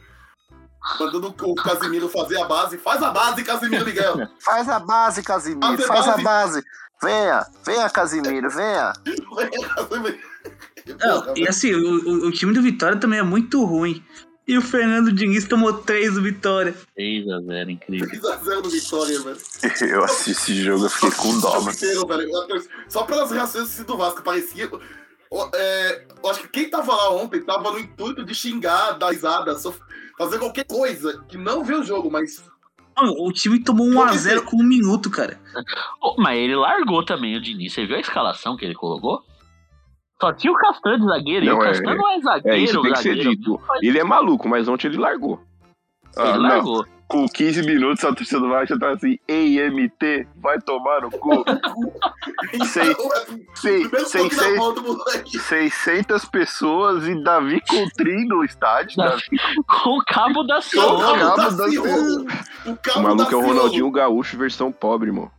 Mandando 1.00 1.34
o 1.44 1.56
Casimiro 1.56 2.10
fazer 2.10 2.38
a 2.42 2.46
base. 2.46 2.78
Faz 2.78 3.02
a 3.02 3.10
base, 3.12 3.44
Casimiro 3.44 3.86
Miguel. 3.86 4.16
Faz 4.44 4.68
a 4.68 4.80
base, 4.80 5.24
Casimiro, 5.24 5.62
Faz 5.78 5.82
a 5.84 5.88
faz 5.88 6.08
a 6.08 6.12
base. 6.12 6.24
base. 6.24 6.64
Venha, 7.02 7.46
venha, 7.66 7.90
Casimiro, 7.90 8.50
venha. 8.50 8.94
Não, 11.00 11.34
e 11.38 11.48
assim, 11.48 11.74
o- 11.74 12.28
o 12.28 12.32
time 12.32 12.54
do 12.54 12.62
Vitória 12.62 13.00
também 13.00 13.20
é 13.20 13.24
muito 13.24 13.64
ruim. 13.64 14.04
E 14.46 14.58
o 14.58 14.62
Fernando 14.62 15.12
Diniz 15.12 15.48
tomou 15.48 15.74
três 15.74 16.16
do 16.16 16.22
Vitória. 16.22 16.76
3x0, 16.98 17.70
incrível. 17.70 18.10
3x0 18.10 18.62
do 18.62 18.70
Vitória, 18.70 19.20
velho. 19.22 19.38
Eu 19.94 20.04
assisti 20.04 20.32
esse 20.32 20.64
jogo, 20.64 20.86
eu 20.86 20.90
fiquei 20.90 21.12
com 21.12 21.40
dó, 21.40 21.62
mano. 21.62 21.78
Só 22.90 23.04
pelas 23.04 23.32
reações 23.32 23.78
do 23.84 23.98
Vasco, 23.98 24.22
parecia. 24.22 24.70
É, 25.56 26.06
eu 26.24 26.30
acho 26.30 26.42
que 26.42 26.48
quem 26.50 26.70
tava 26.70 26.94
lá 26.94 27.10
ontem 27.12 27.42
tava 27.42 27.72
no 27.72 27.80
intuito 27.80 28.24
de 28.24 28.36
xingar, 28.36 28.92
dar 29.00 29.10
risada, 29.10 29.58
fazer 30.16 30.38
qualquer 30.38 30.66
coisa 30.66 31.24
que 31.28 31.38
não 31.38 31.64
vê 31.64 31.74
o 31.74 31.84
jogo, 31.84 32.12
mas. 32.12 32.44
Mano, 32.96 33.16
o 33.18 33.32
time 33.32 33.64
tomou 33.64 33.88
1x0 33.88 34.44
com 34.44 34.58
um 34.58 34.64
minuto, 34.64 35.10
cara. 35.10 35.40
Mas 36.18 36.38
ele 36.38 36.56
largou 36.56 37.04
também 37.04 37.36
o 37.36 37.42
Diniz. 37.42 37.74
Você 37.74 37.88
viu 37.88 37.96
a 37.96 38.00
escalação 38.00 38.56
que 38.56 38.66
ele 38.66 38.76
colocou? 38.76 39.24
Só 40.26 40.34
tinha 40.34 40.54
o 40.54 40.56
Castan 40.56 41.00
de 41.00 41.06
zagueiro. 41.06 41.46
e 41.46 41.50
Não, 41.50 41.58
o 41.58 41.64
é- 41.64 41.68
Castan 41.68 41.96
não 41.96 42.12
é 42.12 42.20
zagueiro. 42.22 42.58
É, 42.58 42.60
isso 42.62 42.82
tem 42.82 42.94
que 42.94 43.00
ser 43.00 43.16
dito. 43.16 43.60
Ele 43.82 44.00
é 44.00 44.04
maluco, 44.04 44.48
mas 44.48 44.68
ontem 44.68 44.88
ele 44.88 44.98
largou. 44.98 45.42
Ele 46.18 46.28
Ah, 46.30 46.34
não. 46.38 46.42
largou. 46.42 46.86
Com 47.06 47.28
15 47.28 47.62
minutos, 47.64 48.04
a 48.06 48.14
torcida 48.14 48.40
do 48.40 48.50
Vasco 48.50 48.80
tá 48.80 48.90
assim, 48.92 49.20
ei, 49.28 49.60
MT, 49.60 50.26
vai 50.38 50.60
tomar 50.60 51.02
no 51.02 51.12
cu. 51.12 51.44
Sei, 52.66 52.96
sei, 53.56 53.90
sei, 54.06 54.30
sei, 54.30 54.56
moleque. 54.56 55.40
600 55.40 56.26
pessoas 56.26 57.08
e 57.08 57.22
Davi 57.24 57.62
Coutrinho 57.68 58.28
no 58.30 58.44
estádio. 58.44 58.96
Davi 58.98 59.22
Davi 59.30 59.64
Com 59.84 59.98
o 60.00 60.04
cabo 60.06 60.44
da 60.44 60.58
O 60.58 60.62
Ciolo. 60.62 61.00
cabo 61.00 61.20
cabo 61.20 61.36
da 61.38 61.50
da 61.50 61.70
Ciolo. 61.70 62.26
O 62.66 63.00
O 63.00 63.04
maluco 63.04 63.24
da 63.32 63.32
é 63.32 63.36
o. 63.36 63.42
Ronaldinho 63.46 63.92
Gaúcho 63.92 64.38
versão 64.38 64.72
pobre, 64.72 65.10
irmão. 65.10 65.30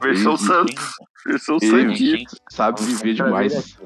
versão 0.00 0.32
Ele- 0.32 0.42
Santos. 0.42 0.90
Versão 1.26 1.58
Ele- 1.60 1.70
Santista. 1.70 2.36
Sabe 2.50 2.82
viver 2.82 3.14
demais. 3.14 3.78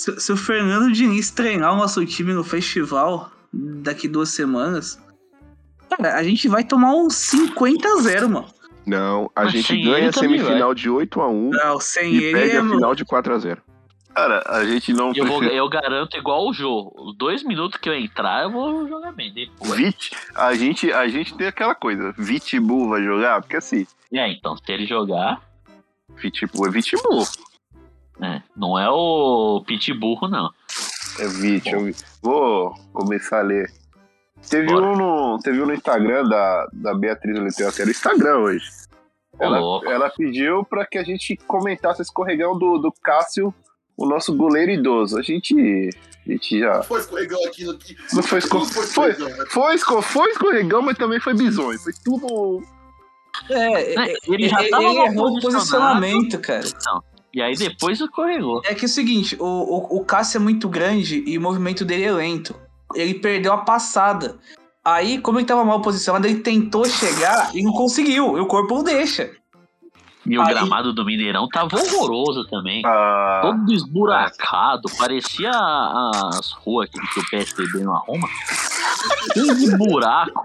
Se, 0.00 0.18
se 0.18 0.32
o 0.32 0.36
Fernando 0.36 0.90
Diniz 0.90 1.30
treinar 1.30 1.74
o 1.74 1.76
nosso 1.76 2.04
time 2.06 2.32
no 2.32 2.42
festival 2.42 3.30
daqui 3.52 4.08
duas 4.08 4.30
semanas, 4.30 4.98
cara, 5.90 6.16
a 6.16 6.22
gente 6.22 6.48
vai 6.48 6.64
tomar 6.64 6.94
um 6.94 7.10
50 7.10 7.86
a 7.86 7.96
0 8.00 8.30
mano. 8.30 8.46
Não, 8.86 9.30
a 9.36 9.44
Mas 9.44 9.52
gente 9.52 9.78
ganha 9.82 10.08
a 10.08 10.12
semifinal 10.12 10.74
de 10.74 10.88
8x1 10.88 11.50
Não, 11.52 11.78
sem 11.78 12.14
e 12.14 12.24
ele 12.24 12.32
perde 12.32 12.56
é. 12.56 12.60
a 12.60 12.64
final 12.64 12.94
de 12.94 13.04
4x0. 13.04 13.58
Cara, 14.14 14.42
a 14.46 14.64
gente 14.64 14.94
não 14.94 15.12
Eu, 15.14 15.26
vou- 15.26 15.44
eu 15.44 15.68
garanto 15.68 16.16
igual 16.16 16.48
o 16.48 16.52
Jô. 16.54 16.90
Os 16.96 17.14
dois 17.18 17.42
minutos 17.44 17.78
que 17.78 17.86
eu 17.86 17.94
entrar, 17.94 18.44
eu 18.44 18.50
vou 18.50 18.88
jogar 18.88 19.12
bem. 19.12 19.30
Depois. 19.34 19.72
Vit, 19.78 20.12
a 20.34 20.54
gente, 20.54 20.90
a 20.90 21.06
gente 21.08 21.34
tem 21.36 21.46
aquela 21.46 21.74
coisa. 21.74 22.14
Vitbull 22.16 22.88
vai 22.88 23.02
jogar? 23.04 23.42
Porque 23.42 23.56
assim, 23.56 23.86
É, 24.12 24.32
então, 24.32 24.56
se 24.56 24.62
ele 24.72 24.86
jogar, 24.86 25.42
Vitbull 26.16 26.66
é 26.68 26.70
Vitbull. 26.70 27.26
Né, 28.20 28.42
não 28.56 28.78
é 28.78 28.88
o 28.90 29.62
Pitburro, 29.66 30.28
não. 30.28 30.50
É 31.18 31.26
Vit. 31.26 31.68
eu 31.72 31.84
vi- 31.86 31.96
Vou 32.22 32.74
começar 32.92 33.40
a 33.40 33.42
ler. 33.42 33.70
Teve 34.48 34.66
Bora. 34.68 34.86
um, 34.86 34.96
no, 34.96 35.38
teve 35.42 35.60
um 35.62 35.66
no 35.66 35.74
Instagram 35.74 36.24
da, 36.24 36.66
da 36.72 36.94
Beatriz 36.94 37.58
era 37.58 37.86
o 37.86 37.90
Instagram 37.90 38.38
hoje. 38.38 38.66
Ela, 39.38 39.58
louco. 39.58 39.88
ela 39.90 40.10
pediu 40.10 40.64
pra 40.64 40.84
que 40.86 40.98
a 40.98 41.02
gente 41.02 41.34
comentasse 41.46 42.00
o 42.00 42.02
escorregão 42.02 42.58
do, 42.58 42.78
do 42.78 42.92
Cássio, 43.02 43.54
o 43.96 44.06
nosso 44.06 44.34
goleiro 44.36 44.70
idoso. 44.70 45.18
A 45.18 45.22
gente, 45.22 45.90
a 46.26 46.30
gente 46.30 46.58
já. 46.58 46.82
Foi 46.82 47.00
escorregão 47.00 47.42
aqui. 47.46 47.68
aqui. 47.70 47.96
Não 48.12 48.22
foi, 48.22 48.38
esco- 48.38 48.58
Não 48.58 48.64
foi, 48.66 48.84
escorregão, 48.84 49.26
velho. 49.28 49.50
foi, 49.50 49.74
esco- 49.74 50.02
foi 50.02 50.30
escorregão, 50.30 50.82
mas 50.82 50.98
também 50.98 51.20
foi 51.20 51.34
bizonho. 51.34 51.78
Foi 51.78 51.92
tudo. 52.04 52.62
É, 53.48 53.94
Né, 53.96 54.10
é, 54.10 54.14
Ele 54.28 54.48
já 54.48 54.60
ele 54.60 54.70
tava 54.70 54.82
mal 54.92 55.06
errou 55.06 55.36
o 55.36 55.40
posicionamento, 55.40 56.38
cara. 56.40 56.64
E 57.32 57.40
aí 57.40 57.54
depois 57.54 58.00
escorregou. 58.00 58.60
É 58.64 58.74
que 58.74 58.84
é 58.84 58.86
o 58.86 58.90
seguinte, 58.90 59.36
o, 59.38 59.44
o, 59.44 59.98
o 59.98 60.04
Cássio 60.04 60.38
é 60.38 60.40
muito 60.40 60.68
grande 60.68 61.22
e 61.26 61.38
o 61.38 61.40
movimento 61.40 61.84
dele 61.84 62.04
é 62.04 62.12
lento. 62.12 62.54
Ele 62.94 63.14
perdeu 63.14 63.52
a 63.52 63.58
passada. 63.58 64.36
Aí, 64.84 65.20
como 65.20 65.38
ele 65.38 65.46
tava 65.46 65.64
mal 65.64 65.80
posicionado, 65.80 66.26
ele 66.26 66.40
tentou 66.40 66.84
chegar 66.86 67.54
e 67.54 67.62
não 67.62 67.72
conseguiu. 67.72 68.36
E 68.36 68.40
o 68.40 68.46
corpo 68.46 68.74
não 68.76 68.82
deixa. 68.82 69.30
E 70.26 70.36
o 70.36 70.42
Aí- 70.42 70.48
gramado 70.48 70.92
do 70.92 71.04
Mineirão 71.04 71.46
tava 71.48 71.76
horroroso 71.76 72.46
também. 72.48 72.82
Ah, 72.84 73.40
Todo 73.42 73.72
esburacado. 73.72 74.88
Parecia 74.98 75.50
as 75.52 76.50
ruas 76.52 76.88
aqui 76.88 76.98
que 77.14 77.20
o 77.20 77.30
PSDB 77.30 77.84
não 77.84 77.94
arruma. 77.94 78.28
Cheio 79.32 79.54
de 79.56 79.76
buraco. 79.76 80.42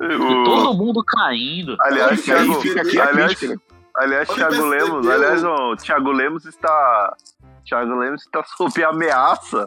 E 0.00 0.04
o- 0.14 0.44
todo 0.44 0.74
mundo 0.74 1.02
caindo. 1.04 1.76
aliás, 1.80 2.22
Thiago, 2.22 2.60
Fica 2.60 2.82
aqui 2.82 2.98
a 3.00 3.08
aliás, 3.08 3.34
crítica, 3.34 3.54
né? 3.54 3.60
Aliás, 3.96 4.28
Olha 4.30 4.48
Thiago 4.48 4.66
Lemos, 4.66 5.08
aliás, 5.08 5.44
o 5.44 5.76
Thiago 5.76 6.12
Lemos 6.12 6.44
está. 6.46 7.16
Thiago 7.64 7.94
Lemos 7.96 8.22
está 8.22 8.42
sob 8.44 8.82
ameaça. 8.84 9.66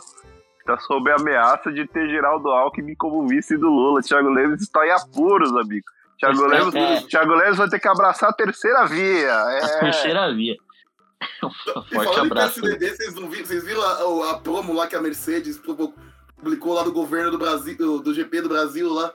Está 0.59 0.77
sob 0.79 1.09
ameaça 1.11 1.71
de 1.71 1.87
ter 1.87 2.09
Geraldo 2.09 2.49
Alckmin 2.49 2.95
como 2.95 3.25
vice 3.27 3.57
do 3.57 3.67
Lula. 3.67 4.01
Thiago 4.01 4.29
Lemos 4.29 4.61
está 4.61 4.85
em 4.85 4.91
apuros, 4.91 5.55
amigo. 5.55 5.85
Thiago 6.19 6.45
É. 6.45 6.47
Lemos, 6.47 6.73
Thiago 7.05 7.33
Lemos 7.33 7.57
vai 7.57 7.69
ter 7.69 7.79
que 7.79 7.87
abraçar 7.87 8.29
a 8.29 8.33
terceira 8.33 8.85
via. 8.85 9.33
A 9.33 9.51
É. 9.53 9.79
terceira 9.79 10.33
via. 10.33 10.55
Um 11.43 11.47
E 11.49 11.53
forte 11.71 11.93
falando 11.93 12.17
em 12.17 12.25
abraço. 12.27 12.61
PSDB, 12.61 12.89
vocês, 12.95 13.15
não 13.15 13.27
viram, 13.29 13.45
vocês 13.45 13.63
viram 13.63 13.81
a, 13.81 14.31
a 14.31 14.37
promo 14.39 14.73
lá 14.73 14.85
que 14.87 14.95
a 14.95 15.01
Mercedes 15.01 15.57
publicou 15.57 16.73
lá 16.75 16.83
do 16.83 16.91
governo 16.91 17.31
do 17.31 17.37
Brasil, 17.39 17.75
do 17.99 18.13
GP 18.13 18.41
do 18.41 18.49
Brasil 18.49 18.87
lá? 18.93 19.11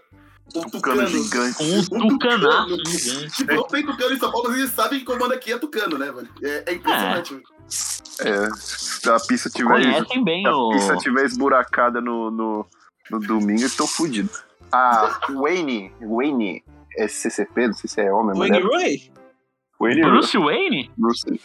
O 0.55 0.61
Tucano 0.71 1.07
Tucano. 1.07 1.09
gigante. 1.09 1.95
Um 1.95 2.09
tucanaço 2.09 2.79
gigante. 2.87 3.37
Tipo, 3.37 3.55
não 3.55 3.63
tem 3.65 3.87
Tucano 3.87 4.15
em 4.15 4.19
São 4.19 4.31
Paulo, 4.33 4.49
mas 4.51 4.59
eles 4.59 4.71
sabem 4.73 4.99
que 4.99 5.05
comanda 5.05 5.35
aqui 5.35 5.53
é 5.53 5.59
Tucano, 5.59 5.97
né, 5.99 6.13
velho? 6.13 6.29
É, 6.43 6.65
é 6.71 6.75
impressionante. 6.75 7.35
velho. 7.35 7.45
É, 8.21 8.51
se 8.59 9.11
a 9.11 9.19
pista 9.21 9.49
tiver, 9.49 9.71
Conhecem 9.71 10.23
bem 10.25 10.43
se 10.43 10.49
a 10.49 10.57
o. 10.57 10.71
pista 10.73 10.97
tiver 10.99 11.25
esburacada 11.25 12.01
no, 12.01 12.31
no, 12.31 12.67
no 13.11 13.19
domingo, 13.21 13.63
eu 13.63 13.71
tô 13.71 13.87
fudido. 13.87 14.29
A 14.71 15.21
Wayne, 15.31 15.93
Wayne 16.01 16.63
SCCP, 16.99 17.69
não 17.69 17.75
sei 17.75 17.89
se 17.89 18.01
é 18.01 18.13
homem, 18.13 18.37
Wayne 18.39 18.61
mulher. 18.63 18.83
Roy? 18.85 19.13
Wayne 19.81 20.03
Bruce 20.03 20.39
Wayne? 20.39 20.91
Bruce. 20.97 21.41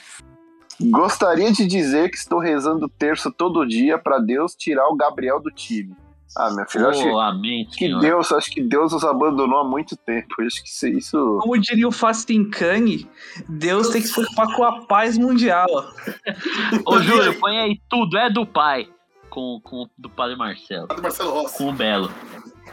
Gostaria 0.79 1.51
de 1.51 1.65
dizer 1.65 2.09
que 2.11 2.17
estou 2.17 2.39
rezando 2.39 2.87
terço 2.87 3.31
todo 3.31 3.65
dia 3.65 3.97
pra 3.97 4.19
Deus 4.19 4.53
tirar 4.55 4.87
o 4.89 4.95
Gabriel 4.95 5.39
do 5.41 5.49
time. 5.49 5.95
Ah, 6.35 6.51
minha 6.51 6.65
filha, 6.65 6.87
acho 6.87 7.07
Oh, 7.07 7.19
amém, 7.19 7.65
que. 7.65 7.87
Deus, 7.99 8.31
acho 8.31 8.51
que 8.51 8.61
Deus 8.61 8.93
os 8.93 9.03
abandonou 9.03 9.59
há 9.59 9.63
muito 9.63 9.95
tempo. 9.95 10.27
Eu 10.39 10.45
Acho 10.47 10.61
que 10.63 10.69
isso, 10.69 10.87
isso 10.87 11.39
Como 11.41 11.57
diria 11.57 11.87
o 11.87 11.91
Fasting 11.91 12.49
Kang, 12.49 13.07
Deus 13.47 13.89
tem 13.89 14.01
que 14.01 14.07
se 14.07 14.13
preocupar 14.13 14.47
com 14.55 14.63
a 14.63 14.81
paz 14.85 15.17
mundial. 15.17 15.67
Ô, 16.85 16.99
Júlio, 16.99 17.39
põe 17.39 17.57
aí 17.59 17.79
tudo, 17.89 18.17
é 18.17 18.29
do 18.29 18.45
pai. 18.45 18.87
Com, 19.29 19.59
com 19.63 19.83
o 19.83 19.89
do 19.97 20.09
padre 20.09 20.35
Marcelo. 20.35 20.87
Do 20.87 21.01
Marcelo 21.01 21.31
Rossi. 21.31 21.57
Com 21.57 21.69
o 21.69 21.73
Belo. 21.73 22.11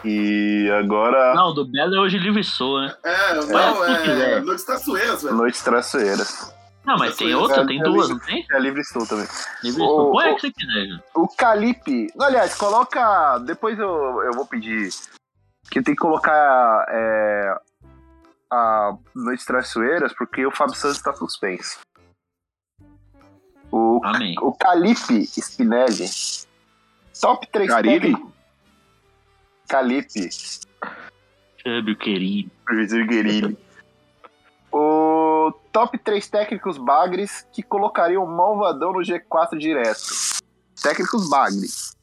E 0.04 0.68
agora, 0.78 1.34
Não, 1.34 1.54
do 1.54 1.64
Belo 1.64 1.94
é 1.96 2.00
hoje 2.00 2.18
livre 2.18 2.40
e 2.40 2.44
sou, 2.44 2.80
né? 2.80 2.94
É, 3.04 3.34
Mas 3.36 3.48
não, 3.48 3.84
é. 3.84 4.40
Noites 4.40 4.64
Traçoeiras, 4.64 5.22
velho. 5.22 5.36
Noites 5.36 5.62
Traiçoeiras. 5.62 6.54
Não, 6.84 6.96
mas 6.98 7.16
tem 7.16 7.30
É, 7.32 7.36
outra, 7.36 7.66
tem 7.66 7.80
é 7.80 7.82
duas, 7.84 8.08
livre. 8.08 8.12
não 8.12 8.26
tem? 8.26 8.46
É 8.50 8.58
livre 8.60 8.80
estou 8.80 9.06
também. 9.06 9.26
Livre 9.62 9.82
e. 9.82 10.12
Põe 10.12 10.24
a 10.28 10.32
ô. 10.32 10.34
que 10.34 10.40
você 10.42 10.52
quiser. 10.52 11.04
O 11.14 11.28
Calipe. 11.28 12.08
Aliás, 12.20 12.54
coloca. 12.54 13.38
Depois 13.38 13.78
eu, 13.78 14.22
eu 14.22 14.32
vou 14.32 14.46
pedir. 14.46 14.90
Que 15.70 15.82
tem 15.82 15.94
que 15.94 16.00
colocar. 16.00 16.84
É, 16.88 17.56
a 18.50 18.96
Noites 19.14 19.44
Traiçoeiras, 19.46 20.12
porque 20.12 20.46
o 20.46 20.50
Fábio 20.50 20.74
Santos 20.76 21.00
tá 21.02 21.12
suspenso. 21.14 21.78
O, 23.72 24.00
Amém. 24.04 24.36
o 24.40 24.52
Calipe 24.52 25.22
Spinelli. 25.26 26.06
Top 27.20 27.46
3 27.50 27.68
Carilli? 27.68 28.00
técnico. 28.00 28.32
Calipe. 29.68 30.28
Fábio 31.64 31.96
querido. 31.96 32.50
Professor 32.64 33.04
Guerini. 33.06 33.58
O 34.70 35.03
top 35.52 35.98
3 35.98 36.28
técnicos 36.28 36.78
bagres 36.78 37.46
que 37.52 37.62
colocariam 37.62 38.24
o 38.24 38.28
Malvadão 38.28 38.92
no 38.92 39.00
G4 39.00 39.56
direto. 39.58 40.00
Técnicos 40.82 41.28
bagres. 41.28 41.96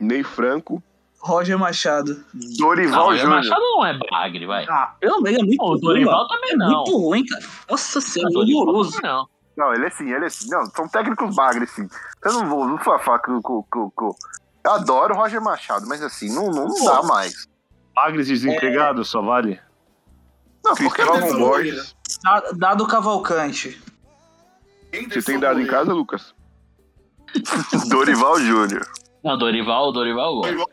Ney 0.00 0.22
Franco. 0.22 0.82
Roger 1.20 1.58
Machado. 1.58 2.22
Dorival 2.58 3.16
Júnior. 3.16 3.36
Machado 3.36 3.60
não 3.62 3.86
é 3.86 3.98
bagre, 4.10 4.44
vai. 4.46 4.66
Ah, 4.68 4.94
pelo 5.00 5.22
menos 5.22 5.40
é 5.40 5.42
muito 5.42 5.56
Pô, 5.56 5.68
ruim, 5.68 5.80
Dorival 5.80 6.28
também 6.28 6.50
É 6.52 6.56
não. 6.56 6.66
muito 6.68 6.96
ruim, 6.98 7.24
cara. 7.24 7.42
Nossa 7.70 8.00
senhora, 8.00 8.32
horroroso. 8.38 8.98
não. 9.02 9.26
Não, 9.56 9.72
ele 9.72 9.86
é 9.86 9.90
sim, 9.90 10.12
ele 10.12 10.26
é 10.26 10.28
sim. 10.28 10.48
Não, 10.50 10.66
são 10.66 10.86
técnicos 10.88 11.34
bagres, 11.34 11.70
sim. 11.70 11.88
Eu 12.24 12.32
não 12.34 12.48
vou, 12.48 12.66
não 12.66 12.76
vou 12.76 12.98
falar 12.98 13.20
com, 13.20 13.40
com, 13.40 13.62
com, 13.70 13.90
com- 13.90 14.14
Eu 14.64 14.70
adoro 14.72 15.14
o 15.14 15.16
Roger 15.16 15.40
Machado, 15.40 15.86
mas 15.88 16.02
assim, 16.02 16.28
não, 16.34 16.50
não 16.50 16.66
dá 16.84 17.02
mais. 17.04 17.46
Bagres 17.94 18.26
desempregado, 18.26 19.04
só 19.04 19.22
vale. 19.22 19.60
Não, 20.64 20.74
qualquer 20.76 21.06
Cristóvão 21.06 21.38
Borges. 21.38 21.94
Da- 22.22 22.50
Dado 22.56 22.86
Cavalcante. 22.86 23.80
Você 25.10 25.22
tem 25.22 25.38
dado 25.38 25.60
em 25.60 25.66
casa, 25.66 25.92
Lucas? 25.92 26.34
Dorival 27.88 28.38
Júnior. 28.40 28.86
Não, 29.22 29.36
Dorival, 29.36 29.92
Dorival. 29.92 30.42
Dorival 30.42 30.68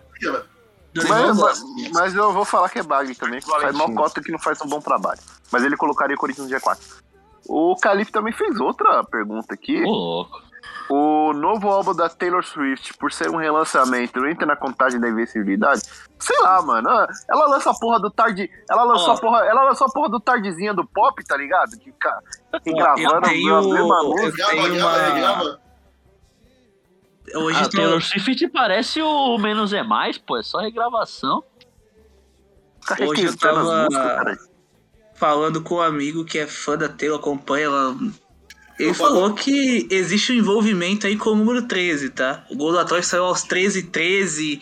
Mas, 0.93 1.37
gosta. 1.37 1.65
mas, 1.65 1.91
mas 1.91 2.15
eu 2.15 2.31
vou 2.33 2.45
falar 2.45 2.69
que 2.69 2.79
é 2.79 2.83
bagre 2.83 3.15
também, 3.15 3.39
que 3.39 3.47
faz 3.47 3.75
mal 3.75 3.91
cota 3.93 4.21
que 4.21 4.31
não 4.31 4.37
faz 4.39 4.61
um 4.61 4.67
bom 4.67 4.79
trabalho. 4.79 5.19
Mas 5.51 5.63
ele 5.63 5.75
colocaria 5.77 6.15
o 6.15 6.19
Corinthians 6.19 6.49
no 6.49 6.55
G4. 6.59 6.77
O 7.47 7.75
Calife 7.77 8.11
também 8.11 8.33
fez 8.33 8.59
outra 8.59 9.03
pergunta 9.05 9.53
aqui. 9.53 9.81
Ô, 9.83 9.89
louco. 9.89 10.41
O 10.89 11.33
novo 11.33 11.69
álbum 11.69 11.93
da 11.95 12.09
Taylor 12.09 12.43
Swift, 12.43 12.93
por 12.97 13.11
ser 13.11 13.29
um 13.29 13.37
relançamento, 13.37 14.25
entra 14.25 14.45
na 14.45 14.55
contagem 14.55 14.99
da 14.99 15.07
invencibilidade? 15.09 15.81
Sei 16.19 16.37
lá, 16.39 16.61
mano. 16.61 16.89
Ah, 16.89 17.07
Ela 17.29 17.47
lança 17.47 17.71
a 17.71 17.73
porra 17.73 17.99
do 17.99 18.11
tarde. 18.11 18.49
Ela 18.69 18.83
lançou 18.83 19.09
Ó. 19.09 19.13
a 19.13 19.19
porra. 19.19 19.45
Ela 19.45 19.63
lançou 19.63 19.87
a 19.87 19.89
porra 19.91 20.09
do 20.09 20.19
tardezinha 20.19 20.73
do 20.73 20.85
pop, 20.85 21.23
tá 21.25 21.35
ligado? 21.37 21.71
Que 21.79 21.91
que 21.91 22.73
gravando 22.73 23.03
eu 23.15 23.21
tenho- 23.21 23.55
a 23.55 23.61
mesma 23.61 24.03
música. 24.03 24.47
Uma-. 24.55 25.59
Hoje 27.35 27.59
Ah, 27.59 27.63
tô- 27.63 27.77
Taylor 27.77 28.01
Swift 28.01 28.47
parece 28.49 29.01
o 29.01 29.37
Menos 29.37 29.71
é 29.73 29.83
Mais, 29.83 30.17
pô. 30.17 30.37
É 30.37 30.43
só 30.43 30.59
regravação. 30.59 31.43
Fica 32.85 33.05
Hoje 33.05 33.25
eu 33.25 33.37
tava- 33.37 33.63
músicas, 33.83 33.95
cara. 34.05 34.37
falando 35.15 35.61
com 35.61 35.75
um 35.75 35.81
amigo 35.81 36.25
que 36.25 36.39
é 36.39 36.47
fã 36.47 36.77
da 36.77 36.89
Taylor, 36.89 37.19
acompanha 37.19 37.65
ela. 37.65 37.95
Ele 38.83 38.93
falou 38.93 39.33
que 39.33 39.87
existe 39.89 40.31
um 40.31 40.35
envolvimento 40.35 41.05
aí 41.07 41.15
com 41.17 41.31
o 41.31 41.35
número 41.35 41.61
13, 41.67 42.09
tá? 42.09 42.45
O 42.49 42.55
gol 42.55 42.71
do 42.71 42.79
Atlético 42.79 43.09
saiu 43.11 43.25
aos 43.25 43.43
13 43.43 43.83
13. 43.83 44.61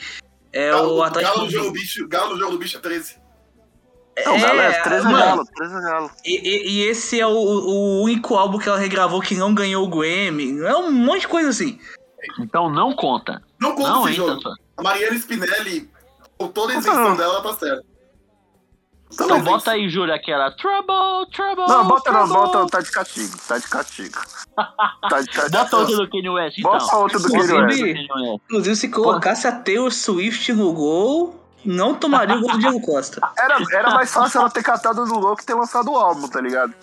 É 0.52 0.72
Galo, 0.72 0.84
o 0.84 0.88
Galo 0.90 1.04
Atlético. 1.04 1.40
no 1.40 1.50
jogo 1.50 1.66
do 1.68 1.72
bicho, 1.74 2.08
Galo 2.08 2.38
jogo 2.38 2.52
do 2.54 2.58
bicho 2.58 2.78
é 2.78 2.80
13. 2.80 3.16
Não, 4.26 4.36
É, 4.36 4.82
13 4.82 5.08
é 5.08 5.10
mano, 5.10 5.18
galo, 5.26 5.46
13 5.56 5.76
é 5.78 5.82
galo. 5.82 6.12
E, 6.26 6.50
e- 6.50 6.70
e 6.72 6.82
esse 6.90 7.20
é 7.20 7.26
o, 7.26 7.32
o 7.32 8.02
único 8.04 8.36
álbum 8.36 8.58
que 8.58 8.68
ela 8.68 8.78
regravou 8.78 9.22
que 9.22 9.34
não 9.36 9.54
ganhou 9.54 9.86
o 9.86 9.90
Grammy. 9.90 10.60
É 10.60 10.76
um 10.76 10.92
monte 10.92 11.22
de 11.22 11.28
coisa 11.30 11.50
assim. 11.50 11.80
Então 12.40 12.70
não 12.70 12.94
conta. 12.94 13.42
Não 13.62 13.74
conta 13.74 13.90
Não 13.90 14.10
esse 14.10 14.20
entra. 14.20 14.34
jogo. 14.34 14.42
só. 14.42 14.54
A 14.78 14.84
Mariana 14.84 15.16
Spinelli, 15.16 15.90
com 16.38 16.48
toda 16.50 16.74
a 16.74 16.78
isenção 16.78 17.16
dela, 17.16 17.42
tá 17.42 17.54
certo. 17.54 17.86
Então 19.12 19.42
bota 19.42 19.72
aí, 19.72 19.90
Júlio, 19.90 20.14
aquela 20.14 20.52
Trouble, 20.52 21.30
Trouble. 21.34 21.66
Não, 21.68 21.86
bota 21.88 22.12
não, 22.12 22.28
trouble. 22.28 22.52
bota, 22.52 22.68
tá 22.68 22.80
de 22.82 22.92
castigo, 22.92 23.38
tá 23.48 23.58
de 23.58 23.68
castigo. 23.68 24.20
Tá 24.56 25.22
de 25.22 25.28
castigo. 25.32 25.50
Bota 25.52 25.78
outra 25.78 25.96
do 25.98 26.10
Kanye 26.10 26.30
West, 26.30 26.58
então. 26.60 26.72
Bota 26.72 26.96
outra 26.98 27.20
do 27.20 27.28
Kanye 27.32 27.44
Inclusive- 27.44 27.92
West. 27.94 28.42
Inclusive, 28.46 28.76
se 28.76 28.90
colocasse 28.90 29.48
a 29.48 29.52
Taylor 29.52 29.92
Swift 29.92 30.54
no 30.54 30.72
gol, 30.74 31.44
não 31.66 31.96
tomaria 31.96 32.36
o 32.36 32.42
gol 32.42 32.52
do 32.52 32.58
Diego 32.60 32.82
Costa. 32.82 33.20
Era, 33.38 33.58
era 33.74 33.90
mais 33.92 34.14
fácil 34.14 34.42
ela 34.42 34.50
ter 34.50 34.62
catado 34.64 35.04
no 35.06 35.18
louco 35.20 35.38
que 35.38 35.46
ter 35.46 35.56
lançado 35.56 35.92
o 35.92 35.96
álbum, 35.98 36.28
tá 36.28 36.40
ligado? 36.40 36.74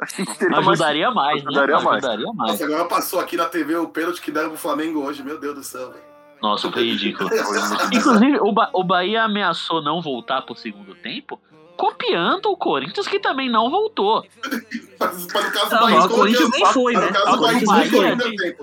A 0.00 0.06
gente 0.06 0.34
teria 0.38 0.56
mais- 0.56 0.68
Ajudaria 0.80 1.10
mais, 1.12 1.42
né? 1.44 1.50
Ajudaria 1.50 1.80
mais. 1.80 2.04
Ajudaria 2.04 2.32
mais. 2.34 2.50
Nossa, 2.52 2.64
agora 2.64 2.84
passou 2.86 3.20
aqui 3.20 3.36
na 3.36 3.44
TV 3.46 3.76
o 3.76 3.86
pênalti 3.88 4.20
que 4.20 4.32
deram 4.32 4.48
pro 4.48 4.58
Flamengo 4.58 5.04
hoje. 5.04 5.22
Meu 5.22 5.38
Deus 5.38 5.54
do 5.54 5.62
céu, 5.62 5.90
velho. 5.90 6.10
Nossa, 6.42 6.72
foi 6.72 6.84
ridículo. 6.84 7.28
Inclusive, 7.92 8.38
o, 8.40 8.50
ba 8.50 8.70
o 8.72 8.82
Bahia 8.82 9.24
ameaçou 9.24 9.82
não 9.82 10.00
voltar 10.00 10.40
pro 10.40 10.56
segundo 10.56 10.94
tempo, 10.94 11.38
copiando 11.80 12.46
o 12.46 12.56
Corinthians, 12.58 13.08
que 13.08 13.18
também 13.18 13.48
não 13.50 13.70
voltou. 13.70 14.22
Mas, 14.98 15.26
mas 15.32 15.44
no 15.46 15.50
caso 15.50 15.70
do 15.70 15.74
Não, 15.76 15.80
Bahia, 15.80 15.96
mas 15.96 16.04
o 16.04 16.08
Corinthians 16.14 16.50
nem 16.50 16.66
foi, 16.66 16.92
né? 16.94 17.12
caso 17.12 17.40
Bahia, 17.40 17.58
o 17.62 17.64
Bahia 17.66 17.90
foi 17.90 18.06
é. 18.06 18.56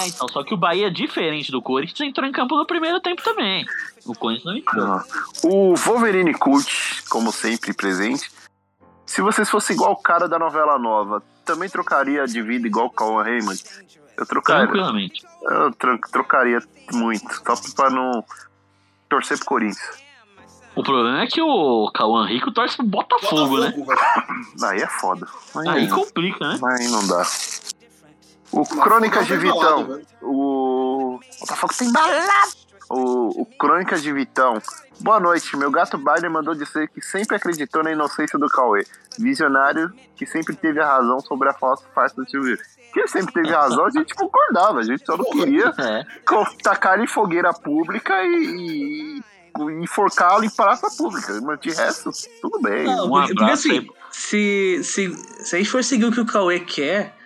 É, 0.00 0.08
então, 0.08 0.26
só 0.28 0.42
que 0.42 0.54
o 0.54 0.56
Bahia, 0.56 0.90
diferente 0.90 1.52
do 1.52 1.60
Corinthians, 1.60 2.00
entrou 2.08 2.26
em 2.26 2.32
campo 2.32 2.56
no 2.56 2.66
primeiro 2.66 3.00
tempo 3.00 3.22
também. 3.22 3.66
O 4.06 4.14
Corinthians 4.14 4.46
não 4.46 4.56
entrou. 4.56 5.02
O 5.44 5.74
Wolverine 5.76 6.32
Cult, 6.34 7.04
como 7.10 7.30
sempre, 7.30 7.74
presente. 7.74 8.30
Se 9.06 9.20
vocês 9.20 9.48
fossem 9.50 9.76
igual 9.76 9.92
o 9.92 9.96
cara 10.02 10.26
da 10.26 10.38
novela 10.38 10.78
nova, 10.78 11.22
também 11.44 11.68
trocaria 11.68 12.26
de 12.26 12.40
vida 12.40 12.66
igual 12.66 12.86
o 12.86 12.90
Cauã 12.90 13.22
Raymond? 13.22 13.62
Eu 14.16 14.24
trocaria. 14.24 14.62
Tranquilamente. 14.66 15.22
Eu 15.42 15.72
tro- 15.74 16.00
trocaria 16.10 16.62
muito, 16.92 17.30
só 17.44 17.54
pra 17.76 17.90
não 17.90 18.24
torcer 19.08 19.36
pro 19.36 19.46
Corinthians. 19.46 20.02
O 20.76 20.82
problema 20.82 21.22
é 21.22 21.26
que 21.26 21.40
o 21.40 21.90
Cauã 21.94 22.26
Rico 22.26 22.50
torce 22.52 22.76
pro 22.76 22.86
Botafogo, 22.86 23.58
né? 23.60 23.70
Botafogo, 23.70 23.86
velho. 23.86 24.00
Aí 24.66 24.80
é 24.80 24.86
foda. 24.88 25.26
Aí, 25.56 25.68
Aí 25.68 25.88
complica, 25.88 26.48
né? 26.48 26.58
aí 26.80 26.88
não 26.88 27.06
dá. 27.06 27.22
O 28.52 28.64
Crônicas 28.64 29.26
de 29.26 29.36
bem 29.36 29.50
balado, 29.52 29.76
Vitão. 29.78 29.94
velho. 29.94 30.06
O. 30.22 31.20
Botafogo 31.40 31.74
tem 31.78 31.92
balada! 31.92 32.28
O, 32.90 33.42
o 33.42 33.46
Crônicas 33.46 34.02
de 34.02 34.12
Vitão. 34.12 34.60
Boa 35.00 35.18
noite. 35.18 35.56
Meu 35.56 35.70
gato 35.70 35.96
Biden 35.96 36.30
mandou 36.30 36.54
dizer 36.54 36.88
que 36.88 37.00
sempre 37.00 37.36
acreditou 37.36 37.82
na 37.82 37.90
inocência 37.92 38.38
do 38.38 38.46
Cauê. 38.48 38.84
Visionário 39.18 39.92
que 40.16 40.26
sempre 40.26 40.54
teve 40.54 40.80
a 40.80 40.86
razão 40.86 41.18
sobre 41.20 41.48
a 41.48 41.54
falsa 41.54 41.84
face 41.94 42.14
do 42.14 42.28
Silvio. 42.28 42.56
Que 42.92 43.00
ele 43.00 43.08
sempre 43.08 43.32
teve 43.32 43.48
razão, 43.50 43.86
a 43.86 43.90
gente 43.90 44.14
concordava. 44.14 44.80
A 44.80 44.82
gente 44.84 45.04
só 45.04 45.16
não 45.16 45.24
queria 45.32 45.72
É. 45.78 46.04
tacar 46.62 46.94
ele 46.94 47.04
em 47.04 47.08
fogueira 47.08 47.52
pública 47.52 48.12
e, 48.22 49.18
e 49.18 49.22
enforcá-lo 49.82 50.44
em 50.44 50.50
praça 50.50 50.88
pública. 50.96 51.40
Mas 51.42 51.60
de 51.60 51.70
resto, 51.70 52.10
tudo 52.40 52.60
bem. 52.60 52.84
Não, 52.84 53.06
Um 53.06 53.10
porque, 53.10 53.34
porque 53.34 53.50
assim, 53.52 53.88
se, 54.10 54.80
se, 54.82 55.16
se 55.16 55.56
a 55.56 55.58
gente 55.58 55.70
for 55.70 55.82
seguir 55.84 56.04
o 56.06 56.12
que 56.12 56.20
o 56.20 56.26
Cauê 56.26 56.60
quer, 56.60 57.16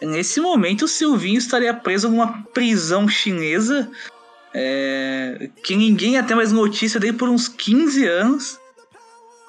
nesse 0.00 0.40
momento 0.40 0.84
o 0.84 0.88
Silvinho 0.88 1.38
estaria 1.38 1.72
preso 1.74 2.08
numa 2.08 2.42
prisão 2.54 3.08
chinesa 3.08 3.90
é, 4.54 5.50
que 5.64 5.76
ninguém 5.76 6.14
ia 6.14 6.22
ter 6.22 6.34
mais 6.34 6.52
notícia 6.52 7.00
dele 7.00 7.16
por 7.16 7.28
uns 7.28 7.48
15 7.48 8.06
anos. 8.06 8.60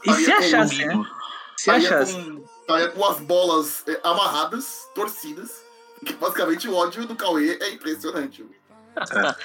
E 0.05 0.09
Aí 0.09 0.25
se 0.25 0.31
é 0.31 0.37
achasse, 0.37 0.81
comigo. 0.81 1.01
né? 1.03 1.09
Se 1.57 1.65
Saía 1.65 1.87
achasse. 1.89 2.13
com, 2.13 2.43
saía 2.67 2.87
com 2.89 3.05
as 3.05 3.19
bolas 3.19 3.83
é, 3.87 3.99
amarradas, 4.03 4.87
torcidas. 4.95 5.63
Que 6.05 6.13
basicamente 6.13 6.67
o 6.67 6.75
ódio 6.75 7.05
do 7.05 7.15
Cauê 7.15 7.57
é 7.61 7.73
impressionante. 7.73 8.43
velho. 8.43 9.35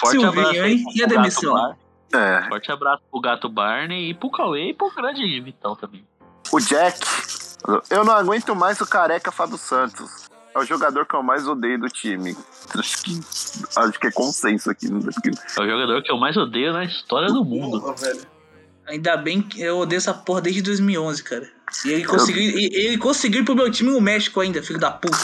Forte 0.00 0.18
Silvinho, 0.20 0.66
hein? 0.66 0.84
E 0.94 1.02
a 1.04 1.06
demissão? 1.06 1.76
É. 2.12 2.48
Forte 2.48 2.72
abraço 2.72 3.02
pro 3.10 3.20
Gato 3.20 3.48
Barney 3.48 4.10
e 4.10 4.14
pro 4.14 4.30
Cauê 4.30 4.70
e 4.70 4.74
pro 4.74 4.90
grande 4.94 5.40
Vitão 5.40 5.76
também. 5.76 6.04
O 6.52 6.58
Jack. 6.60 6.98
Eu 7.90 8.04
não 8.04 8.14
aguento 8.14 8.54
mais 8.56 8.80
o 8.80 8.86
careca 8.86 9.30
Fábio 9.30 9.58
Santos. 9.58 10.28
É 10.54 10.58
o 10.58 10.64
jogador 10.64 11.06
que 11.06 11.14
eu 11.14 11.22
mais 11.22 11.46
odeio 11.46 11.78
do 11.78 11.88
time. 11.88 12.36
Acho 12.76 13.02
que, 13.02 13.20
acho 13.76 14.00
que 14.00 14.06
é 14.08 14.10
consenso 14.10 14.68
aqui. 14.70 14.88
que- 14.88 15.30
É 15.60 15.62
o 15.62 15.68
jogador 15.68 16.02
que 16.02 16.10
eu 16.10 16.16
mais 16.16 16.36
odeio 16.36 16.72
na 16.72 16.84
história 16.84 17.28
do 17.28 17.44
mundo. 17.44 17.80
Porra, 17.80 17.94
velho. 17.94 18.22
Ainda 18.88 19.16
bem 19.16 19.40
que 19.40 19.62
eu 19.62 19.78
odeio 19.78 19.98
essa 19.98 20.12
porra 20.12 20.40
desde 20.40 20.62
2011, 20.62 21.22
cara. 21.22 21.48
E 21.84 21.90
ele 21.92 22.04
conseguiu, 22.04 22.42
e- 22.42 22.70
ele 22.86 22.98
conseguiu 22.98 23.42
ir 23.42 23.44
pro 23.44 23.54
meu 23.54 23.70
time 23.70 23.90
no 23.90 24.00
México 24.00 24.40
ainda, 24.40 24.62
filho 24.62 24.78
da 24.78 24.90
puta. 24.90 25.16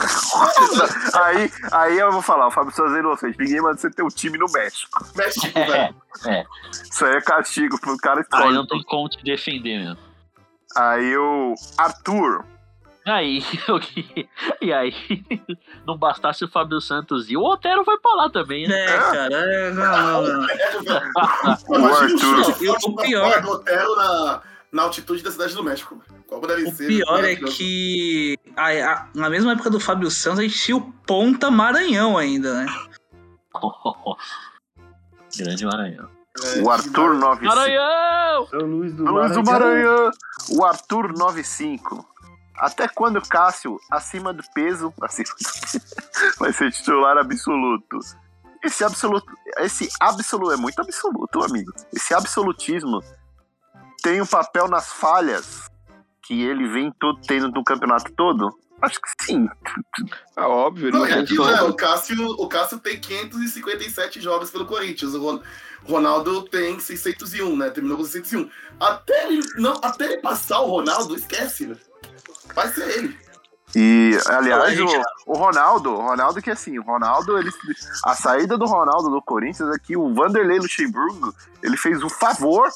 aí, 1.15 1.51
aí 1.73 1.99
eu 1.99 2.13
vou 2.13 2.23
falar, 2.23 2.47
o 2.47 2.51
Fábio 2.51 2.75
Souza 2.75 2.97
é 2.97 3.01
inocente. 3.01 3.39
Ninguém 3.39 3.61
manda 3.61 3.77
você 3.77 3.91
ter 3.91 4.03
um 4.03 4.09
time 4.09 4.39
no 4.39 4.47
México. 4.53 5.05
México, 5.15 5.47
É, 5.59 5.67
velho. 6.23 6.47
Isso 6.71 7.05
aí 7.05 7.17
é 7.17 7.21
castigo 7.21 7.79
pro 7.81 7.97
cara 7.99 8.21
aí 8.21 8.23
escolhe. 8.23 8.55
não 8.55 8.67
tem 8.67 8.83
como 8.85 9.09
te 9.09 9.23
defender 9.25 9.79
mesmo. 9.85 9.99
Aí 10.77 11.17
o 11.17 11.55
Arthur. 11.79 12.45
Aí, 13.07 13.39
o 13.69 13.79
que- 13.79 14.29
e 14.61 14.73
aí, 14.73 14.93
não 15.87 15.97
bastasse 15.97 16.45
o 16.45 16.49
Fábio 16.49 16.81
Santos 16.81 17.31
e 17.31 17.37
o 17.37 17.43
Otero 17.45 17.85
foi 17.85 17.99
pra 17.99 18.15
lá 18.15 18.31
também, 18.31 18.67
né? 18.67 18.85
É, 18.85 18.99
cara, 18.99 19.29
é, 19.33 19.71
não, 19.71 20.23
não, 20.23 20.23
não. 20.23 20.47
O 21.69 21.87
Arthur. 21.87 22.41
o 22.89 22.95
pra 22.95 23.05
pior- 23.05 23.43
do 23.43 23.51
hotel 23.51 23.97
na, 23.97 24.43
na 24.73 24.83
altitude 24.83 25.23
da 25.23 25.31
cidade 25.31 25.55
do 25.55 25.63
México. 25.63 26.03
Como 26.29 26.47
deve 26.47 26.65
O 26.65 26.75
ser. 26.75 26.87
pior 26.89 27.25
é 27.25 27.37
que 27.37 28.37
a- 28.57 28.93
a- 28.93 29.09
na 29.15 29.31
mesma 29.31 29.53
época 29.53 29.71
do 29.71 29.79
Fábio 29.79 30.11
Santos, 30.11 30.41
a 30.41 30.43
gente 30.43 30.59
tinha 30.59 30.77
o 30.77 30.93
Ponta 31.07 31.51
Maranhão 31.51 32.19
ainda, 32.19 32.65
né? 32.65 32.67
Grande 35.37 35.65
Maranhão. 35.67 36.09
É, 36.45 36.61
O 36.61 36.71
Arthur 36.71 37.15
95. 37.15 37.45
Maranhão! 37.55 38.47
São 38.49 38.61
Luís 38.61 38.93
do 38.95 39.05
Luiz 39.05 39.33
do 39.33 39.43
Maranhão. 39.45 39.95
Maranhão. 39.95 40.11
O 40.51 40.65
Arthur 40.65 41.13
95. 41.17 42.07
Até 42.59 42.89
quando 42.89 43.21
Cássio, 43.27 43.79
acima 43.91 44.33
do 44.33 44.43
peso, 44.55 44.93
acima 45.01 45.29
do 45.29 45.61
peso, 45.61 45.85
vai 46.39 46.53
ser 46.53 46.71
titular 46.73 47.17
absoluto? 47.19 47.99
Esse 48.65 48.83
absoluto, 48.83 49.27
esse 49.59 49.89
absoluto 50.01 50.53
é 50.53 50.57
muito 50.57 50.81
absoluto, 50.81 51.43
amigo. 51.45 51.73
Esse 51.95 52.15
absolutismo 52.15 53.01
tem 54.03 54.21
um 54.21 54.27
papel 54.27 54.69
nas 54.69 54.91
falhas 54.93 55.71
que 56.27 56.43
ele 56.43 56.69
vem 56.69 56.93
todo, 56.99 57.21
tendo 57.27 57.49
no 57.51 57.65
campeonato 57.65 58.13
todo? 58.13 58.49
Acho 58.83 59.01
que 59.01 59.25
sim. 59.25 59.49
Ah, 60.37 60.49
óbvio, 60.49 60.91
Não, 60.93 61.05
é 61.07 61.23
né? 61.23 61.63
O 61.63 61.73
Cássio, 61.75 62.27
o 62.29 62.47
Cássio 62.47 62.79
tem 62.79 63.01
557 63.01 64.21
jogos 64.21 64.51
pelo 64.51 64.67
Corinthians. 64.67 65.15
O 65.15 65.21
Ron- 65.23 65.43
Ronaldo 65.85 66.43
tem 66.43 66.79
601, 66.79 67.57
né? 67.57 67.71
Terminou 67.71 67.97
com 67.97 68.05
601. 68.05 68.51
Até 68.79 69.29
ele, 69.29 69.41
não, 69.57 69.73
até 69.83 70.05
ele 70.13 70.19
passar 70.21 70.61
o 70.61 70.69
Ronaldo, 70.71 71.17
esquece, 71.17 71.67
velho. 71.67 71.81
Vai 72.55 72.69
ser 72.69 72.89
ele. 72.99 73.19
E, 73.75 74.17
aliás, 74.27 74.79
o, 74.81 74.87
o 75.27 75.35
Ronaldo, 75.37 75.91
o 75.93 76.01
Ronaldo 76.01 76.41
que 76.41 76.51
assim, 76.51 76.79
o 76.79 76.83
Ronaldo, 76.83 77.37
ele, 77.39 77.51
a 78.05 78.15
saída 78.15 78.57
do 78.57 78.65
Ronaldo 78.65 79.11
do 79.11 79.21
Corinthians 79.23 79.75
é 79.75 79.79
que 79.79 79.97
o 79.97 80.15
Vanderlei 80.15 80.59
Luxemburgo, 80.59 81.35
ele 81.63 81.77
fez 81.77 82.03
o 82.03 82.09
favor, 82.09 82.69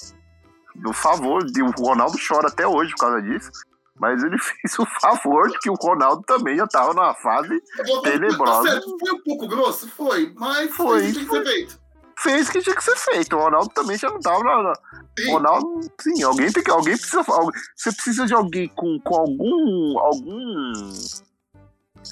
o 0.87 0.93
favor, 0.93 1.45
de, 1.45 1.63
o 1.63 1.71
Ronaldo 1.71 2.17
chora 2.27 2.49
até 2.49 2.67
hoje 2.67 2.91
por 2.93 3.01
causa 3.07 3.23
disso, 3.23 3.51
mas 3.99 4.23
ele 4.23 4.37
fez 4.41 4.79
o 4.79 4.87
favor 5.01 5.49
de 5.49 5.59
que 5.59 5.71
o 5.71 5.75
Ronaldo 5.75 6.23
também 6.27 6.57
já 6.57 6.67
tava 6.67 6.95
numa 6.95 7.15
fase, 7.15 7.61
Tenebrosa. 8.03 8.81
Foi 9.01 9.11
um 9.13 9.23
pouco 9.23 9.49
grosso, 9.49 9.89
foi, 9.91 10.33
mas 10.37 10.71
Foi, 10.75 10.87
foi, 11.01 11.05
isso 11.07 11.21
que 11.21 11.27
tem 11.27 11.43
que 11.43 11.45
ser 11.45 11.45
feito. 11.53 11.81
fez 12.19 12.49
o 12.49 12.53
que 12.53 12.61
tinha 12.63 12.77
que 12.77 12.85
ser 12.85 12.97
feito. 12.97 13.37
O 13.37 13.41
Ronaldo 13.41 13.69
também 13.75 13.97
já 13.99 14.09
não 14.11 14.21
tava 14.21 14.43
na, 14.45 14.63
na- 14.63 14.73
Sim. 15.19 15.33
Ronaldo, 15.33 15.81
sim, 16.01 16.23
alguém 16.23 16.51
tem 16.53 16.63
que. 16.63 16.71
Alguém 16.71 16.97
precisa. 16.97 17.23
algu- 17.29 17.53
Você 17.77 17.93
precisa 17.93 18.27
de 18.27 18.33
alguém 18.33 18.69
com, 18.69 18.99
com 19.01 19.17
algum. 19.17 19.99
algum. 19.99 20.73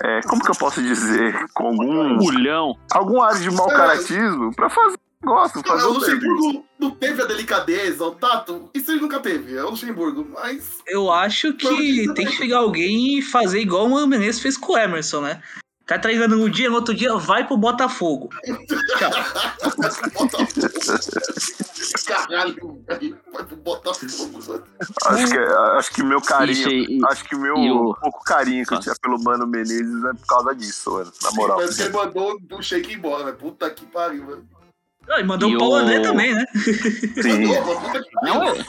É, 0.04 0.20
como 0.28 0.42
que 0.44 0.50
eu 0.50 0.54
posso 0.56 0.82
dizer? 0.82 1.46
Com 1.54 1.68
algum. 1.68 2.14
Mulhão. 2.16 2.76
algum 2.92 3.22
ar 3.22 3.34
de 3.38 3.50
mau 3.50 3.70
É. 3.70 3.74
caratismo 3.74 4.54
pra 4.54 4.68
fazer 4.68 4.98
Não, 5.22 5.48
fazer 5.48 5.84
o. 5.86 5.92
Luxemburgo 5.94 6.64
não 6.78 6.90
teve 6.92 7.20
a 7.22 7.26
delicadeza, 7.26 8.04
o 8.04 8.12
tato. 8.14 8.70
Isso 8.72 8.90
ele 8.92 9.00
nunca 9.00 9.18
teve, 9.20 9.56
é 9.56 9.64
o 9.64 9.70
Luxemburgo. 9.70 10.28
Mas 10.32 10.78
Eu 10.86 11.10
acho 11.12 11.52
que 11.54 12.06
tem 12.14 12.26
que 12.26 12.36
chegar 12.36 12.58
alguém 12.58 13.18
e 13.18 13.22
fazer 13.22 13.60
igual 13.60 13.86
o 13.86 13.90
Mano 13.90 14.06
Menezes 14.06 14.40
fez 14.40 14.56
com 14.56 14.74
o 14.74 14.78
Emerson, 14.78 15.20
né? 15.22 15.42
Tá 15.86 15.98
treinando 15.98 16.36
um 16.36 16.48
dia, 16.50 16.68
no 16.68 16.76
outro 16.76 16.94
dia 16.94 17.14
vai 17.16 17.46
pro 17.46 17.56
Botafogo. 17.56 18.28
Caralho, 22.06 22.82
velho. 22.86 23.18
Vai 23.32 23.44
pro 23.44 23.56
Botafogo. 23.56 24.38
mano. 24.46 24.64
Acho 25.06 25.30
que, 25.30 25.38
acho 25.38 25.90
que 25.92 26.02
meu 26.02 26.20
carinho. 26.20 27.06
Acho 27.10 27.24
que 27.24 27.34
o 27.34 27.40
meu 27.40 27.54
o- 27.54 27.94
pouco 27.94 28.22
carinho 28.24 28.66
que 28.66 28.74
eu 28.74 28.78
Ah. 28.78 28.80
tinha 28.80 28.94
pelo 29.00 29.22
Mano 29.22 29.46
Menezes 29.46 30.04
é 30.04 30.12
por 30.14 30.26
causa 30.26 30.54
disso, 30.54 30.90
mano. 30.92 31.12
Na 31.22 31.30
moral. 31.32 31.56
Mas 31.58 31.76
que 31.76 31.82
ele 31.82 31.92
mandou 31.92 32.38
o 32.52 32.62
Sheik 32.62 32.92
embora, 32.94 33.24
velho. 33.24 33.36
Puta 33.36 33.70
que 33.70 33.84
pariu, 33.86 34.26
velho. 34.26 34.44
Ah, 35.10 35.20
e 35.20 35.24
mandou 35.24 35.48
E 35.48 35.56
o 35.56 35.58
Paulo 35.58 35.74
o- 35.74 35.78
André 35.78 36.00
também, 36.00 36.34
né? 36.34 36.44
Sim. 36.54 37.46
Não, 38.22 38.42
é. 38.44 38.64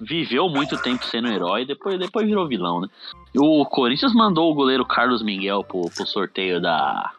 Viveu 0.00 0.48
muito 0.48 0.76
tempo 0.78 1.04
sendo 1.06 1.28
herói, 1.28 1.64
depois, 1.64 1.98
depois 1.98 2.26
virou 2.26 2.48
vilão, 2.48 2.80
né? 2.80 2.88
O 3.36 3.64
Corinthians 3.64 4.12
mandou 4.14 4.50
o 4.50 4.54
goleiro 4.54 4.84
Carlos 4.84 5.22
Miguel 5.22 5.62
pro, 5.62 5.82
pro 5.94 6.04
sorteio 6.06 6.60
da, 6.60 7.10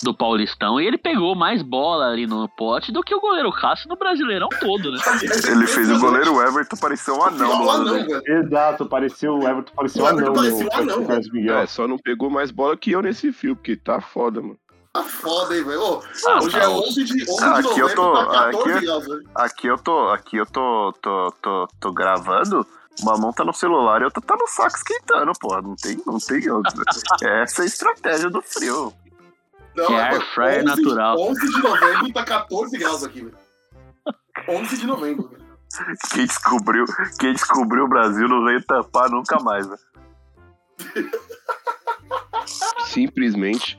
do 0.00 0.14
Paulistão 0.14 0.80
e 0.80 0.86
ele 0.86 0.96
pegou 0.96 1.34
mais 1.34 1.60
bola 1.60 2.06
ali 2.06 2.24
no 2.26 2.48
pote 2.48 2.92
do 2.92 3.02
que 3.02 3.12
o 3.14 3.20
goleiro 3.20 3.50
Cássio 3.50 3.88
no 3.88 3.96
Brasileirão 3.96 4.48
todo, 4.60 4.92
né? 4.92 4.98
Ele 5.50 5.66
fez 5.66 5.90
o 5.90 5.98
goleiro 5.98 6.40
Everton 6.40 6.76
parecer 6.76 7.10
um 7.10 7.22
anão 7.22 7.64
lado 7.64 7.88
anão. 7.88 8.22
Exato, 8.26 8.86
pareceu 8.86 9.34
o 9.36 9.48
Everton, 9.48 9.72
pareceu 9.74 10.04
O 10.04 10.06
um 10.06 10.08
anão 10.08 10.32
parecia 10.32 10.66
um 10.68 10.76
anão, 10.76 11.04
Carlos 11.04 11.32
Miguel. 11.32 11.58
É, 11.58 11.66
só 11.66 11.88
não 11.88 11.98
pegou 11.98 12.30
mais 12.30 12.52
bola 12.52 12.76
que 12.76 12.92
eu 12.92 13.02
nesse 13.02 13.32
fio, 13.32 13.56
porque 13.56 13.74
tá 13.76 14.00
foda, 14.00 14.40
mano. 14.40 14.56
Tá 14.94 15.02
foda, 15.02 15.56
hein, 15.56 15.64
velho. 15.64 16.00
Ah, 16.24 16.38
Hoje 16.40 16.50
tá, 16.52 16.58
é 16.62 16.68
ó. 16.68 16.78
11 16.78 17.04
de, 17.04 17.22
11 17.28 17.44
Ah, 17.44 17.60
de 17.60 17.68
aqui 17.68 17.80
eu 17.80 17.88
novembro, 17.88 17.94
tô- 17.96 18.12
tá 18.14 18.26
14 18.52 18.70
aqui- 18.72 18.86
graus, 18.86 19.06
velho. 19.06 19.30
Aqui 19.34 19.66
eu 19.66 19.76
tô, 19.78 20.08
aqui 20.10 20.36
eu 20.36 20.46
tô, 20.46 20.92
tô, 21.02 21.34
tô, 21.42 21.68
tô 21.80 21.92
gravando. 21.92 22.64
Uma 23.02 23.18
mão 23.18 23.32
tá 23.32 23.44
no 23.44 23.52
celular 23.52 24.00
e 24.00 24.04
outra 24.04 24.22
tá 24.22 24.36
no 24.36 24.46
saco 24.46 24.76
esquentando, 24.76 25.32
pô. 25.40 25.60
Não 25.60 25.74
tem, 25.74 26.00
não 26.06 26.18
tem 26.18 26.48
outra. 26.48 26.72
Essa 27.42 27.62
é 27.62 27.64
a 27.64 27.66
estratégia 27.66 28.30
do 28.30 28.40
frio. 28.40 28.92
Não, 29.74 29.86
Que 29.86 29.92
é 29.94 29.96
mano, 29.96 30.14
air 30.14 30.32
fryer 30.32 30.62
11 30.62 30.64
natural. 30.82 31.18
11 31.18 31.40
de 31.40 31.60
novembro 31.62 32.12
tá 32.12 32.24
14 32.24 32.78
graus 32.78 33.02
aqui, 33.02 33.24
velho. 33.24 33.36
11 34.48 34.76
de 34.78 34.86
novembro, 34.86 35.28
velho. 35.28 35.44
Quem 36.12 36.24
descobriu, 36.24 36.84
quem 37.18 37.32
descobriu 37.32 37.82
o 37.84 37.88
Brasil 37.88 38.28
não 38.28 38.44
veio 38.44 38.64
tampar 38.64 39.10
nunca 39.10 39.40
mais, 39.42 39.66
né? 39.68 39.76
Simplesmente. 42.84 43.76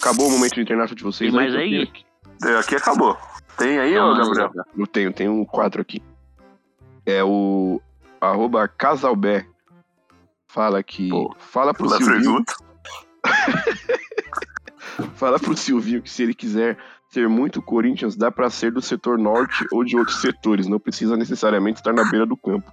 Acabou 0.00 0.28
o 0.28 0.30
momento 0.30 0.60
internet 0.60 0.94
de 0.94 1.02
vocês. 1.02 1.30
Tem 1.30 1.40
mais 1.40 1.54
aí? 1.54 1.82
aqui. 1.82 2.04
É, 2.44 2.56
Aqui 2.58 2.74
acabou. 2.76 3.16
Tem 3.56 3.78
aí, 3.78 3.96
ô 3.96 4.14
Não, 4.14 4.32
Gabriel? 4.32 4.50
Eu 4.76 4.86
tenho, 4.86 5.12
tenho 5.12 5.46
quatro 5.46 5.80
aqui. 5.80 6.02
É 7.06 7.22
o 7.22 7.80
arroba 8.20 8.66
Casalbé. 8.66 9.46
Fala 10.48 10.82
que. 10.82 11.08
Pô, 11.08 11.34
fala 11.38 11.72
pro 11.72 11.88
Silvinho. 11.88 12.12
pergunta. 12.22 12.54
Fala 15.14 15.38
pro 15.38 15.56
Silvinho 15.56 16.02
que 16.02 16.10
se 16.10 16.22
ele 16.22 16.34
quiser 16.34 16.76
ser 17.08 17.28
muito 17.28 17.62
Corinthians, 17.62 18.16
dá 18.16 18.30
pra 18.30 18.50
ser 18.50 18.72
do 18.72 18.82
setor 18.82 19.18
norte 19.18 19.66
ou 19.72 19.84
de 19.84 19.96
outros 19.96 20.20
setores. 20.20 20.66
Não 20.66 20.78
precisa 20.78 21.16
necessariamente 21.16 21.78
estar 21.80 21.92
na 21.92 22.04
beira 22.10 22.26
do 22.26 22.36
campo. 22.36 22.70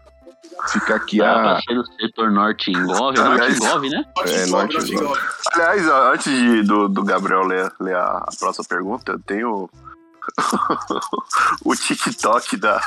Fica 0.71 0.95
aqui 0.95 1.17
Dá 1.19 1.57
a. 1.57 1.73
do 1.73 1.85
setor 1.99 2.31
norte 2.31 2.71
engove, 2.71 3.19
o 3.19 3.23
norte 3.23 3.41
Aliás- 3.41 3.57
engove, 3.57 3.89
né? 3.89 4.03
Norte 4.15 4.33
É, 4.33 4.45
norte 4.47 4.73
norte 4.75 4.97
sobe. 4.97 5.19
Aliás, 5.53 5.87
antes 5.87 6.31
de, 6.33 6.63
do, 6.63 6.87
do 6.89 7.03
Gabriel 7.03 7.43
ler, 7.45 7.71
ler 7.79 7.95
a, 7.95 8.25
próxima 8.39 8.65
pergunta, 8.67 9.11
eu 9.13 9.19
tenho 9.19 9.69
o 11.65 11.75
TikTok 11.75 12.57
da, 12.57 12.81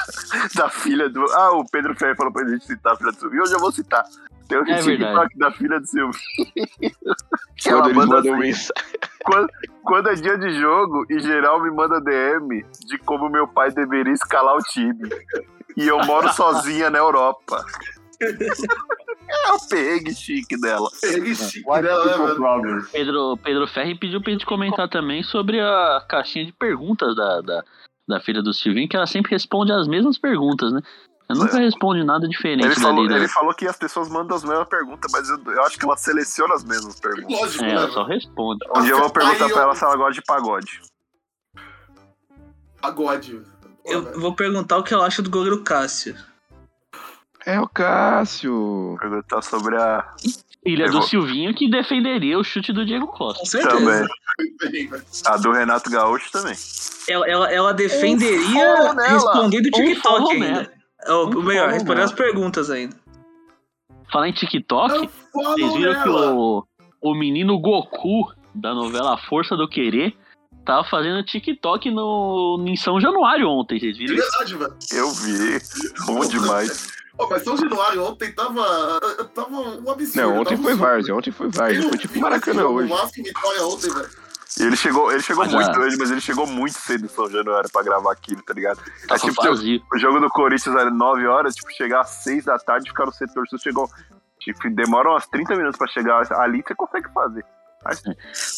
da 0.55 0.69
filha 0.69 1.09
do. 1.09 1.25
Ah, 1.33 1.53
o 1.53 1.65
Pedro 1.69 1.95
Ferreira 1.95 2.17
falou 2.17 2.33
pra 2.33 2.47
gente 2.49 2.65
citar 2.67 2.93
a 2.93 2.97
filha 2.97 3.11
do 3.13 3.19
Silvinho, 3.19 3.43
eu 3.43 3.47
já 3.49 3.59
vou 3.59 3.73
citar. 3.73 4.05
Tem 4.49 4.59
o 4.59 4.63
É 4.63 4.65
TikTok 4.77 4.97
verdade. 4.99 5.39
da 5.39 5.51
filha 5.53 5.81
do 5.81 5.87
Silvinho. 5.87 6.13
que 7.57 7.69
ela 7.69 7.81
Quando 7.83 7.87
eles 7.87 7.97
manda 7.97 8.17
mandam 8.17 8.33
assim, 8.35 8.43
mensagem. 8.43 8.99
quando, 9.25 9.49
quando 9.83 10.09
é 10.09 10.15
dia 10.15 10.39
de 10.39 10.53
jogo, 10.59 11.07
em 11.11 11.21
geral 11.21 11.63
me 11.63 11.71
manda 11.71 12.01
DM 12.01 12.65
de 12.87 12.99
como 12.99 13.29
meu 13.29 13.47
pai 13.49 13.71
deveria 13.71 14.13
escalar 14.13 14.55
o 14.57 14.63
time. 14.63 15.09
E 15.77 15.87
eu 15.89 15.99
moro 16.05 16.29
sozinha 16.35 16.91
na 16.91 16.99
Europa. 16.99 17.65
É 18.21 19.53
o 19.53 19.69
perrengue 19.69 20.15
chique 20.15 20.61
dela. 20.61 20.89
Ele 21.03 21.35
chique 21.35 21.65
dela, 21.83 22.29
né. 22.61 22.83
Pedro, 22.93 23.37
Pedro 23.43 23.67
Ferri 23.67 23.95
pediu 23.99 24.21
pra 24.23 24.33
gente 24.33 24.47
comentar 24.47 24.89
também 24.89 25.23
sobre 25.23 25.61
a 25.61 26.05
caixinha 26.09 26.45
de 26.45 26.53
perguntas 26.53 27.17
da, 27.17 27.41
da, 27.41 27.65
da 28.07 28.21
filha 28.21 28.43
do 28.43 28.53
Silvinho, 28.53 28.89
que 28.89 28.97
ela 28.97 29.07
sempre 29.07 29.31
responde 29.33 29.73
as 29.73 29.89
mesmas 29.89 30.19
perguntas, 30.19 30.73
né? 30.73 30.81
Ela 31.33 31.45
nunca 31.45 31.59
responde 31.59 32.05
nada 32.05 32.29
diferente 32.29 32.65
Ele 32.65 32.75
falou, 32.75 33.07
né? 33.07 33.17
ele 33.17 33.29
falou 33.29 33.53
que 33.55 33.67
as 33.67 33.77
pessoas 33.77 34.09
mandam 34.09 34.37
as 34.37 34.45
mesmas 34.45 34.69
perguntas, 34.69 35.11
mas 35.13 35.29
eu, 35.29 35.39
eu 35.53 35.63
acho 35.65 35.79
que 35.79 35.85
ela 35.85 35.97
seleciona 35.97 36.55
as 36.55 36.65
mesmas 36.65 36.99
perguntas. 37.01 37.41
Lógico, 37.41 37.65
É, 37.65 37.67
né, 37.67 37.73
ela 37.73 37.81
velho? 37.83 37.93
só 37.93 38.05
responde. 38.05 38.59
Um 38.77 38.83
dia 38.83 38.93
eu 38.93 38.99
vou 39.01 39.11
perguntar 39.11 39.45
Aí 39.47 39.53
pra 39.53 39.63
ela 39.63 39.75
se 39.75 39.85
ela 39.85 39.97
gosta 39.97 40.13
de 40.13 40.23
pagode. 40.23 40.81
Pagode. 42.81 43.41
Eu 43.85 44.21
vou 44.21 44.35
perguntar 44.35 44.79
o 44.79 44.83
que 44.85 44.95
eu 44.95 45.03
acho 45.03 45.23
do 45.23 45.31
goleiro 45.31 45.63
Cássio. 45.63 46.17
É 47.45 47.61
o 47.61 47.69
Cássio. 47.69 48.97
Perguntar 49.01 49.43
sobre 49.43 49.77
a. 49.77 50.15
Filha 50.65 50.87
do 50.87 50.93
vou- 50.93 51.03
Silvinho 51.03 51.53
que 51.55 51.69
defenderia 51.69 52.39
o 52.39 52.45
chute 52.45 52.73
do 52.73 52.87
Diego 52.87 53.09
Costa. 53.09 53.41
Com 53.41 53.47
certeza. 53.47 53.79
Também. 53.79 54.91
A 55.27 55.37
do 55.37 55.51
Renato 55.51 55.91
Gaúcho 55.91 56.31
também. 56.31 56.55
Ela, 57.09 57.29
ela, 57.29 57.53
ela 57.53 57.75
defenderia 57.75 58.77
follow 58.77 58.95
nela. 58.95 59.09
respondendo 59.09 59.67
o 59.67 59.69
Um 59.81 59.97
follow 59.97 60.29
TikTok 60.29 60.33
ainda. 60.45 60.61
É 60.63 60.82
o, 61.09 61.27
Um 61.27 61.39
o 61.39 61.43
melhor, 61.43 61.73
nela. 61.73 62.05
as 62.05 62.13
perguntas 62.13 62.71
ainda. 62.71 62.97
Falar 64.13 64.29
em 64.29 64.33
TikTok, 64.33 65.09
vocês 65.33 65.73
viram 65.75 66.03
que 66.03 66.09
o, 66.09 66.65
o 67.01 67.15
menino 67.15 67.59
Goku 67.59 68.33
da 68.55 68.75
novela 68.75 69.17
Força 69.17 69.57
do 69.57 69.69
Querer 69.69 70.15
tava 70.65 70.85
fazendo 70.89 71.25
TikTok 71.25 71.91
no, 71.91 72.63
em 72.67 72.77
São 72.77 73.01
Januário 73.01 73.49
ontem, 73.49 73.81
vocês 73.81 73.97
É 73.97 73.99
viram 73.99 74.15
isso? 74.15 74.29
verdade, 74.31 74.57
velho. 74.57 74.75
Eu 74.93 75.11
vi. 75.11 75.59
Bom 76.07 76.21
demais. 76.27 76.93
Pô, 77.17 77.29
mas 77.29 77.43
São 77.43 77.57
Januário 77.57 78.05
ontem 78.05 78.33
tava. 78.33 79.01
Tava 79.35 79.51
um 79.57 79.91
absurdo. 79.91 80.17
Não, 80.17 80.41
ontem 80.41 80.57
foi. 80.57 80.75
Várzea, 80.75 81.15
ontem 81.15 81.31
foi 81.31 81.49
Várzea. 81.49 81.83
Foi 81.89 81.99
tipo 81.99 82.19
Maracanã 82.21 82.67
hoje. 82.67 82.93
E 83.17 83.23
Vitória 83.23 83.67
ontem, 83.67 83.91
velho. 83.91 84.22
Ele 84.61 84.77
chegou, 84.77 85.11
ele 85.11 85.23
chegou 85.23 85.45
Mas, 85.45 85.55
muito 85.55 85.71
ah. 85.71 85.81
hoje, 85.81 85.97
mas 85.99 86.11
ele 86.11 86.21
chegou 86.21 86.47
muito 86.47 86.75
cedo 86.75 87.07
em 87.07 87.09
São 87.09 87.29
Januário 87.31 87.71
pra 87.73 87.83
gravar 87.83 88.13
aquilo, 88.13 88.43
tá 88.43 88.53
ligado? 88.53 88.79
Tava 89.09 89.21
é 89.21 89.31
tipo, 89.31 89.43
vazio. 89.43 89.83
o 89.93 89.99
jogo 89.99 90.21
do 90.21 90.29
Corinthians 90.29 90.77
era 90.77 90.91
9 90.91 91.27
horas, 91.27 91.55
tipo, 91.55 91.73
chegar 91.73 92.01
às 92.01 92.11
6 92.23 92.45
da 92.45 92.59
tarde 92.59 92.87
e 92.87 92.91
ficar 92.91 93.07
no 93.07 93.13
setor 93.13 93.49
sul, 93.49 93.59
chegou. 93.59 93.89
Tipo, 94.41 94.69
demora 94.71 95.11
umas 95.11 95.27
30 95.27 95.55
minutos 95.55 95.79
pra 95.79 95.87
chegar 95.87 96.23
ali, 96.33 96.63
você 96.67 96.75
consegue 96.75 97.09
fazer. 97.13 97.45
Mas, 97.85 98.03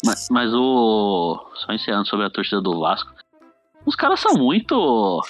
Mas, 0.05 0.27
mas 0.29 0.53
o. 0.53 1.43
Só 1.55 1.73
encerrando 1.73 2.07
sobre 2.07 2.25
a 2.25 2.29
torcida 2.29 2.61
do 2.61 2.79
Vasco. 2.79 3.11
Os 3.85 3.95
caras 3.95 4.19
são 4.19 4.33
muito. 4.33 5.21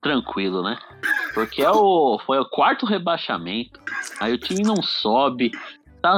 tranquilo, 0.00 0.62
né? 0.62 0.78
Porque 1.34 1.62
é 1.62 1.70
o, 1.70 2.18
foi 2.24 2.38
o 2.38 2.48
quarto 2.48 2.86
rebaixamento. 2.86 3.80
Aí 4.20 4.32
o 4.32 4.38
time 4.38 4.62
não 4.62 4.82
sobe. 4.82 5.50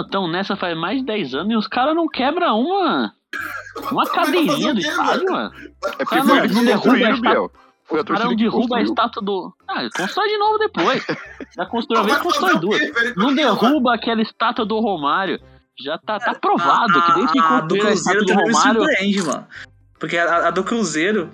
Estão 0.02 0.26
nessa 0.26 0.56
faz 0.56 0.76
mais 0.76 0.98
de 1.01 1.05
10 1.05 1.35
anos 1.35 1.52
e 1.52 1.56
os 1.56 1.68
caras 1.68 1.94
não 1.94 2.09
quebram 2.09 2.60
uma. 2.60 3.14
Uma 3.90 4.06
cadeirinha 4.06 4.74
do 4.74 4.81
estádio, 4.81 5.31
mano. 5.31 5.52
É 5.98 6.05
porque 6.05 6.23
foi 6.23 6.23
não, 6.23 6.44
estátua. 6.44 7.20
Biel. 7.20 7.52
Foi 7.86 7.98
a 7.98 8.02
O 8.02 8.05
cara 8.06 8.35
derruba 8.35 8.77
a 8.78 8.82
estátua 8.82 9.23
do. 9.23 9.55
Ah, 9.69 9.89
constrói 9.97 10.28
de 10.28 10.39
novo 10.39 10.59
depois. 10.59 11.06
Já 11.56 11.66
construiu 11.66 12.01
uma 12.02 12.06
vez, 12.06 12.19
constrói 12.19 12.59
duas. 12.59 12.81
Não 13.16 13.35
derruba 13.35 13.94
aquela 13.94 14.23
estátua 14.23 14.65
do 14.65 14.81
Romário. 14.81 15.39
Já 15.78 15.98
tá, 15.98 16.19
tá 16.20 16.35
provado 16.35 17.02
que 17.02 17.15
desde 17.15 17.32
que 17.32 17.39
a, 17.40 17.56
a 17.59 17.61
do 17.61 17.77
Cruzeiro 17.77 18.20
do 18.20 18.27
também 18.27 18.47
me 18.47 18.52
Romário. 18.52 18.81
surpreende, 18.81 19.23
mano. 19.23 19.47
Porque 19.98 20.16
a, 20.16 20.48
a 20.48 20.51
do 20.51 20.65
Cruzeiro. 20.65 21.31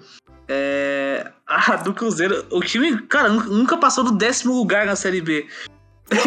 É, 0.48 1.31
a 1.47 1.77
do 1.77 1.94
Cruzeiro, 1.94 2.44
o 2.51 2.60
time, 2.60 3.01
cara, 3.02 3.28
nunca- 3.28 3.48
nunca 3.48 3.77
passou 3.77 4.02
do 4.02 4.10
décimo 4.10 4.52
lugar 4.55 4.85
na 4.86 4.97
Série 4.97 5.20
B. 5.20 5.47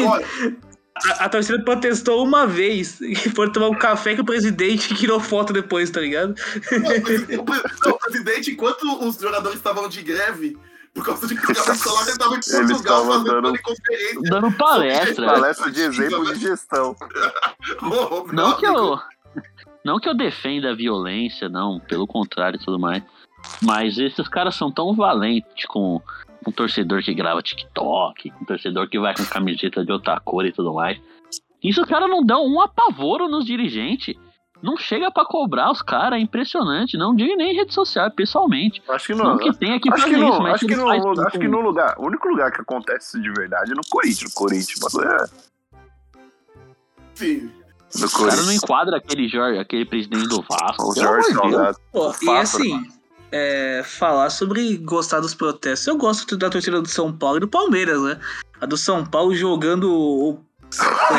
Olha, 0.07 0.25
A, 0.95 1.25
a 1.25 1.29
torcida 1.29 1.63
protestou 1.63 2.23
uma 2.23 2.45
vez 2.45 2.99
e 3.01 3.15
foi 3.15 3.51
tomar 3.51 3.69
um 3.69 3.75
café 3.75 4.15
com 4.15 4.21
o 4.21 4.25
presidente 4.25 4.87
que 4.89 4.95
tirou 4.99 5.19
foto 5.19 5.51
depois, 5.53 5.89
tá 5.89 5.99
ligado? 6.01 6.35
não, 6.71 7.39
o 7.93 7.97
presidente, 7.99 8.51
enquanto 8.51 8.83
os 9.07 9.17
jogadores 9.17 9.57
estavam 9.57 9.87
de 9.89 10.01
greve, 10.03 10.57
por 10.93 11.03
causa 11.03 11.25
de 11.27 11.33
pagamento 11.35 11.75
salário, 11.75 12.09
ele 12.11 12.17
tava 12.19 12.33
em 12.33 12.35
Eles 12.35 12.71
Portugal 12.71 13.05
fazendo 13.07 13.41
dando- 13.41 13.61
conferência. 13.63 14.21
Dando 14.29 14.51
palestra. 14.51 15.25
palestra 15.25 15.71
de 15.71 15.81
exemplo 15.81 16.33
de 16.33 16.39
gestão. 16.39 16.95
Meu 17.81 18.27
Não 18.31 18.57
que 18.57 18.65
eu. 18.67 18.99
Não 19.83 19.99
que 19.99 20.07
eu 20.07 20.13
defenda 20.15 20.69
a 20.71 20.75
violência, 20.75 21.49
não, 21.49 21.79
pelo 21.79 22.05
contrário 22.07 22.57
e 22.61 22.63
tudo 22.63 22.79
mais. 22.79 23.03
Mas 23.61 23.97
esses 23.97 24.27
caras 24.29 24.55
são 24.55 24.71
tão 24.71 24.95
valentes 24.95 25.65
com 25.67 25.99
um 26.45 26.51
torcedor 26.51 27.01
que 27.01 27.13
grava 27.13 27.41
TikTok, 27.41 28.31
um 28.41 28.45
torcedor 28.45 28.87
que 28.89 28.99
vai 28.99 29.13
com 29.15 29.23
camiseta 29.25 29.83
de 29.85 29.91
outra 29.91 30.19
cor 30.19 30.45
e 30.45 30.51
tudo 30.51 30.73
mais. 30.73 30.99
Isso 31.63 31.81
os 31.81 31.87
caras 31.87 32.09
não 32.09 32.23
dão 32.25 32.45
um 32.45 32.59
apavoro 32.61 33.27
nos 33.27 33.45
dirigentes. 33.45 34.15
Não 34.61 34.77
chega 34.77 35.11
pra 35.11 35.25
cobrar 35.25 35.69
os 35.71 35.81
caras, 35.81 36.17
é 36.17 36.21
impressionante. 36.21 36.97
Não 36.97 37.13
digo 37.13 37.35
nem 37.35 37.51
em 37.51 37.55
rede 37.55 37.73
social, 37.73 38.05
é 38.05 38.09
pessoalmente. 38.09 38.81
Acho 38.87 39.07
que 39.07 39.15
Não, 39.15 39.25
não. 39.31 39.37
que 39.37 39.53
tem 39.57 39.73
aqui 39.73 39.89
Acho 39.91 40.05
que, 40.05 40.11
isso, 40.11 40.19
não, 40.21 40.39
mas 40.39 40.53
acho, 40.53 40.65
que 40.67 40.75
com- 40.75 40.89
acho 41.21 41.39
que 41.39 41.47
no 41.49 41.59
lugar, 41.59 41.95
o 41.97 42.05
único 42.07 42.27
lugar 42.29 42.49
que 42.51 42.61
acontece 42.61 43.17
isso 43.17 43.21
de 43.21 43.29
verdade 43.33 43.71
é 43.71 43.75
no 43.75 43.81
Corinthians. 43.89 44.23
No 44.33 44.39
Corinthians, 44.39 44.79
bagulho 44.79 45.09
é 45.11 45.25
Sim. 47.15 47.51
no 47.99 48.07
O 48.07 48.11
cara 48.27 48.41
não 48.41 48.53
enquadra 48.53 48.97
aquele, 48.97 49.27
Jorge, 49.27 49.59
aquele 49.59 49.85
presidente 49.85 50.27
do 50.27 50.41
Vasco. 50.41 50.91
O 50.91 50.95
Jorge. 50.95 51.29
Salgado. 51.33 51.77
Pô, 51.91 52.13
e 52.21 52.29
assim, 52.29 52.87
é, 53.35 53.81
falar 53.83 54.29
sobre 54.29 54.77
gostar 54.77 55.19
dos 55.19 55.33
protestos. 55.33 55.87
Eu 55.87 55.97
gosto 55.97 56.37
da 56.37 56.49
torcida 56.51 56.79
do 56.79 56.87
São 56.87 57.11
Paulo 57.11 57.37
e 57.37 57.39
do 57.39 57.47
Palmeiras, 57.47 57.99
né? 58.01 58.19
A 58.61 58.65
do 58.67 58.77
São 58.77 59.03
Paulo 59.03 59.33
jogando 59.35 59.91
o- 59.91 60.39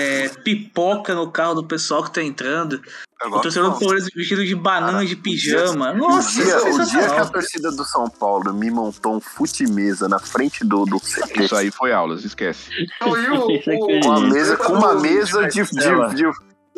é, 0.00 0.28
pipoca 0.28 1.14
no 1.14 1.30
carro 1.30 1.54
do 1.54 1.64
pessoal 1.64 2.02
que 2.04 2.12
tá 2.12 2.22
entrando. 2.22 2.80
Eu 3.22 3.30
O 3.30 3.40
torcedor 3.40 3.70
do. 3.72 3.78
Palmeiras 3.80 4.08
vestido 4.14 4.44
de 4.44 4.54
banana 4.54 5.04
de 5.06 5.16
pijama. 5.16 5.92
O 5.92 5.96
Nossa, 5.96 6.30
dia, 6.32 6.44
isso 6.56 6.66
é 6.68 6.70
o 6.82 6.86
dia 6.86 7.08
que 7.10 7.20
a 7.20 7.24
torcida 7.26 7.70
do 7.72 7.84
São 7.84 8.08
Paulo 8.10 8.52
me 8.52 8.70
montou 8.70 9.16
um 9.16 9.20
fute-mesa 9.20 10.08
na 10.08 10.18
frente 10.18 10.64
do, 10.64 10.84
do 10.84 10.98
CT, 11.00 11.44
Isso 11.44 11.56
aí 11.56 11.70
foi 11.70 11.92
aulas, 11.92 12.24
esquece. 12.24 12.70
Então, 12.96 13.16
e 13.16 13.28
o- 13.30 13.50
Isso 13.56 13.70
é 13.70 13.74
o- 13.76 13.86
que- 13.86 14.00
com, 14.00 14.12
a 14.12 14.20
mesa, 14.20 14.56
com 14.56 14.72
uma 14.72 14.94
mesa 14.94 15.46
de, 15.48 15.62
de, 15.62 15.70
de- 15.72 15.88
lembra 15.88 16.12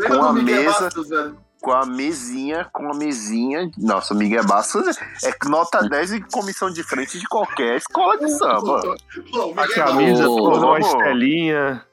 com 0.08 0.22
a 0.24 0.28
do 0.28 0.32
Miguel 0.34 0.62
mesa- 0.64 0.80
Bastos, 0.80 1.08
velho? 1.08 1.36
Com 1.66 1.72
a 1.72 1.84
mesinha, 1.84 2.64
com 2.72 2.92
a 2.92 2.96
mesinha. 2.96 3.68
Nossa, 3.76 4.14
Miguel 4.14 4.46
Bastos 4.46 4.96
é 5.24 5.48
nota 5.48 5.80
10 5.88 6.12
em 6.12 6.20
comissão 6.20 6.70
de 6.70 6.84
frente 6.84 7.18
de 7.18 7.26
qualquer 7.26 7.78
escola 7.78 8.16
de 8.16 8.28
samba. 8.28 8.94
A 9.56 9.68
camisa, 9.74 10.30
uma 10.30 10.60
vamos. 10.60 10.86
estelinha. 10.86 11.84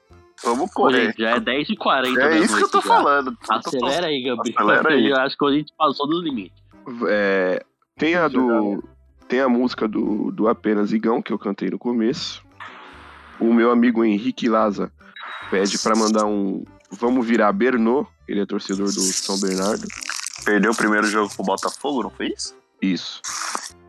Vamos 0.44 0.72
correr. 0.72 1.16
já 1.18 1.32
é 1.32 1.40
10h40 1.40 2.18
É 2.20 2.30
da 2.30 2.38
isso 2.38 2.56
que 2.56 2.64
eu 2.66 2.70
tô 2.70 2.82
já. 2.82 2.88
falando. 2.88 3.36
Acelera 3.50 4.06
aí, 4.06 4.24
Gabriel. 4.24 4.56
Acelera 4.60 4.90
aí. 4.94 5.10
Eu 5.10 5.18
acho 5.18 5.36
que 5.36 5.44
a 5.44 5.52
gente 5.52 5.74
passou 5.76 6.08
dos 6.08 6.24
limites. 6.24 6.64
É, 7.10 7.66
tem 7.98 8.14
a 8.14 8.28
do. 8.28 8.84
Tem 9.28 9.40
a 9.40 9.50
música 9.50 9.88
do, 9.88 10.30
do 10.32 10.48
Apenas 10.48 10.92
Igão, 10.92 11.20
que 11.20 11.34
eu 11.34 11.40
cantei 11.40 11.72
no 11.72 11.80
começo. 11.80 12.44
O 13.40 13.52
meu 13.52 13.72
amigo 13.72 14.06
Henrique 14.06 14.48
Laza 14.48 14.92
pede 15.50 15.80
pra 15.80 15.96
mandar 15.96 16.26
um. 16.26 16.64
Vamos 16.92 17.26
virar 17.26 17.52
Bernô. 17.52 18.06
Ele 18.28 18.42
é 18.42 18.46
torcedor 18.46 18.88
do 18.88 19.02
São 19.02 19.40
Bernardo. 19.40 19.88
Perdeu 20.46 20.72
o 20.72 20.76
primeiro 20.76 21.08
jogo 21.08 21.34
pro 21.34 21.44
Botafogo, 21.44 22.04
não 22.04 22.10
foi 22.10 22.28
isso? 22.28 22.56
Isso. 22.82 23.22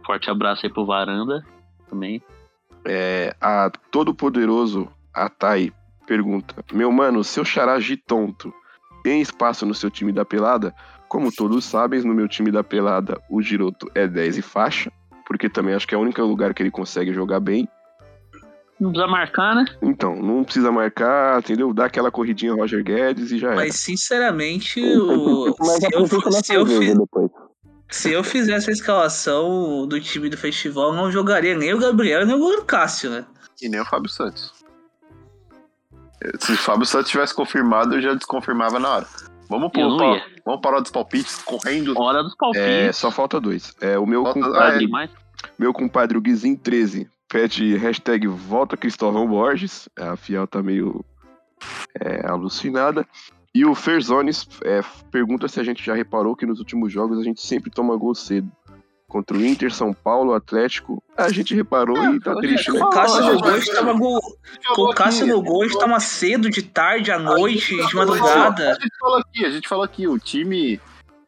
Forte 0.05 0.31
abraço 0.31 0.67
aí 0.67 0.73
pro 0.73 0.87
Varanda 0.87 1.45
também. 1.89 2.23
É, 2.85 3.35
a 3.41 3.71
todo-poderoso 3.91 4.89
Atai 5.13 5.73
pergunta: 6.07 6.55
Meu 6.73 6.91
mano, 6.93 7.25
seu 7.25 7.45
xará 7.45 7.77
tonto 8.07 8.53
tem 9.03 9.21
espaço 9.21 9.65
no 9.65 9.75
seu 9.75 9.91
time 9.91 10.13
da 10.13 10.25
pelada? 10.25 10.75
Como 11.09 11.31
todos 11.31 11.65
sabem, 11.65 12.03
no 12.03 12.15
meu 12.15 12.29
time 12.29 12.51
da 12.51 12.65
pelada 12.65 13.21
o 13.31 13.41
Giroto 13.41 13.91
é 13.95 14.07
10 14.07 14.39
e 14.39 14.43
faixa, 14.43 14.91
porque 15.27 15.49
também 15.49 15.75
acho 15.75 15.87
que 15.87 15.95
é 15.95 15.99
o 15.99 16.01
único 16.01 16.21
lugar 16.23 16.53
que 16.53 16.63
ele 16.63 16.71
consegue 16.71 17.13
jogar 17.13 17.41
bem. 17.41 17.69
Não 18.81 18.91
precisa 18.91 19.07
marcar, 19.11 19.55
né? 19.55 19.65
Então, 19.83 20.17
não 20.17 20.43
precisa 20.45 20.73
marcar, 20.73 21.39
entendeu? 21.39 21.73
Dá 21.73 21.85
aquela 21.87 22.11
corridinha 22.11 22.55
Roger 22.55 22.83
Guedes 22.83 23.31
e 23.31 23.39
já 23.39 23.49
era. 23.49 23.57
Mas 23.57 23.77
sinceramente, 23.77 24.81
o- 24.99 25.55
se, 25.55 25.87
eu, 25.95 26.07
se, 26.43 26.55
eu 26.55 26.67
fi- 26.67 26.95
se 27.89 28.13
eu 28.13 28.25
fizesse 28.25 28.71
a 28.71 28.73
escalação 28.73 29.87
do 29.87 30.01
time 30.01 30.29
do 30.29 30.37
festival, 30.37 30.93
não 30.93 31.11
jogaria 31.11 31.57
nem 31.57 31.73
o 31.73 31.79
Gabriel 31.79 32.27
nem 32.27 32.35
o 32.35 32.63
Cássio, 32.65 33.11
né? 33.11 33.25
E 33.63 33.69
nem 33.69 33.81
o 33.81 33.85
Fábio 33.85 34.11
Santos. 34.11 34.53
Se 36.41 36.53
o 36.53 36.57
Fábio 36.57 36.87
Santos 36.87 37.11
tivesse 37.11 37.35
confirmado, 37.35 37.95
eu 37.95 38.01
já 38.03 38.15
desconfirmava 38.15 38.79
na 38.79 38.89
hora. 38.89 39.07
Vamos, 39.49 39.71
ia. 39.77 40.23
vamos 40.45 40.61
parar 40.63 40.81
dos 40.81 40.91
palpites 40.91 41.37
correndo. 41.45 41.93
Hora 41.99 42.23
dos 42.23 42.33
É, 42.33 42.37
palpites. 42.39 42.97
só 42.97 43.11
falta 43.11 43.39
dois. 43.41 43.75
É, 43.81 43.99
o 43.99 44.07
meu 44.07 44.25
Falta- 44.25 44.41
Ah, 44.41 44.45
compadre, 44.45 44.79
tem 44.79 44.89
mais? 44.89 45.11
meu 45.59 45.73
compadre 45.73 46.17
o 46.17 46.21
Guizinho 46.21 46.57
13 46.57 47.09
pede 47.29 47.77
hashtag 47.77 48.27
volta 48.27 48.77
Cristóvão 48.77 49.27
Borges. 49.27 49.89
A 49.99 50.17
Fiel 50.17 50.47
tá 50.47 50.63
meio 50.63 51.05
é, 52.01 52.27
alucinada. 52.27 53.07
E 53.55 53.65
o 53.65 53.75
Ferzones 53.75 54.49
é, 54.65 54.81
pergunta 55.13 55.47
se 55.47 55.61
a 55.61 55.63
gente 55.63 55.85
já 55.85 55.95
reparou 55.95 56.35
que 56.35 56.45
nos 56.45 56.59
últimos 56.59 56.93
jogos 56.93 57.19
a 57.19 57.23
gente 57.23 57.41
sempre 57.41 57.71
toma 57.71 57.97
gol 57.97 58.15
cedo. 58.15 58.51
Contra 59.07 59.37
o 59.37 59.45
Inter, 59.45 59.73
São 59.73 59.93
Paulo, 59.93 60.35
Atlético. 60.35 61.01
A 61.17 61.31
gente 61.31 61.55
reparou 61.55 61.97
e 62.15 62.19
tá 62.19 62.35
triste, 62.35 62.73
né? 62.73 62.81
Com 62.81 62.87
o 62.87 62.91
Cássio 62.91 63.21
no 63.21 63.39
gol, 63.39 63.49
a 63.49 63.53
mas- 63.53 63.65
gente 63.65 63.75
tava 63.77 63.93
gol. 63.93 64.21
Com 64.75 64.83
o 64.83 64.95
Cássio 64.95 65.27
no 65.29 65.41
gol, 65.41 65.63
a 65.63 65.69
gente 65.69 65.79
tava 65.79 66.01
cedo, 66.01 66.51
de 66.51 66.63
tarde, 66.63 67.13
à 67.13 67.19
noite, 67.19 67.77
de 67.77 67.95
madrugada. 67.95 68.73
A 68.73 68.75
gente 68.75 68.99
falou 68.99 69.19
aqui, 69.19 69.45
a 69.45 69.51
gente 69.51 69.69
falou 69.69 69.85
aqui, 69.85 70.09
o 70.09 70.19
time, 70.19 70.81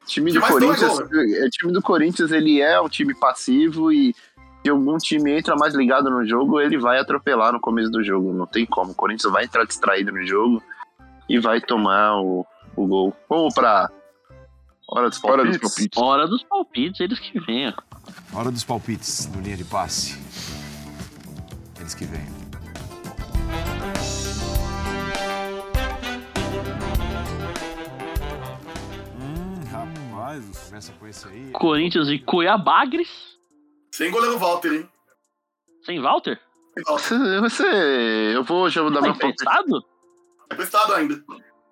time 0.04 0.32
do 0.32 0.40
dois 0.40 0.50
Corinthians, 0.50 0.98
é, 0.98 1.46
o 1.46 1.50
time 1.50 1.72
do 1.72 1.82
Corinthians, 1.82 2.32
ele 2.32 2.60
é 2.60 2.80
um 2.80 2.88
time 2.88 3.14
passivo 3.14 3.92
e 3.92 4.12
se 4.66 4.70
algum 4.70 4.98
time 4.98 5.30
entra 5.30 5.54
mais 5.54 5.74
ligado 5.76 6.10
no 6.10 6.26
jogo, 6.26 6.60
ele 6.60 6.76
vai 6.76 6.98
atropelar 6.98 7.52
no 7.52 7.60
começo 7.60 7.88
do 7.88 8.02
jogo, 8.02 8.32
não 8.32 8.46
tem 8.48 8.66
como. 8.66 8.90
O 8.90 8.94
Corinthians 8.96 9.32
vai 9.32 9.44
entrar 9.44 9.64
distraído 9.64 10.10
no 10.10 10.26
jogo 10.26 10.60
e 11.28 11.38
vai 11.38 11.60
tomar 11.60 12.16
o, 12.20 12.44
o 12.74 12.84
gol. 12.84 13.14
Vamos 13.28 13.54
pra 13.54 13.88
hora 14.88 15.08
dos 15.08 15.22
Hora 15.22 15.36
palpites? 15.44 15.60
dos 15.60 15.70
palpites. 15.72 16.02
Hora 16.02 16.26
dos 16.26 16.42
palpites, 16.42 16.98
eles 17.00 17.20
que 17.20 17.38
venham. 17.38 17.74
Hora 18.34 18.50
dos 18.50 18.64
palpites 18.64 19.30
no 19.32 19.40
linha 19.40 19.56
de 19.56 19.64
passe. 19.64 20.18
Eles 21.78 21.94
que 21.94 22.04
vêm. 22.04 22.26
Hum, 29.20 29.60
rapaz, 29.70 30.66
começa 30.68 30.92
com 30.98 31.06
esse 31.06 31.28
aí. 31.28 31.50
Corinthians 31.52 32.08
e 32.08 32.18
Cuiabagres. 32.18 33.35
Sem 33.96 34.10
goleiro 34.10 34.38
Walter, 34.38 34.72
hein? 34.74 34.88
Sem 35.84 36.00
Walter? 36.00 36.38
Sem 36.74 36.84
Walter. 36.84 37.02
Você, 37.16 37.40
você- 37.40 38.36
eu 38.36 38.44
vou 38.44 38.68
já 38.68 38.82
vou 38.82 38.90
dar 38.90 39.00
Tá 39.00 39.06
meu 39.06 39.14
palpite. 39.18 39.42
emprestado? 39.42 39.84
É 40.50 40.54
prestado 40.54 40.92
ainda. 40.94 41.14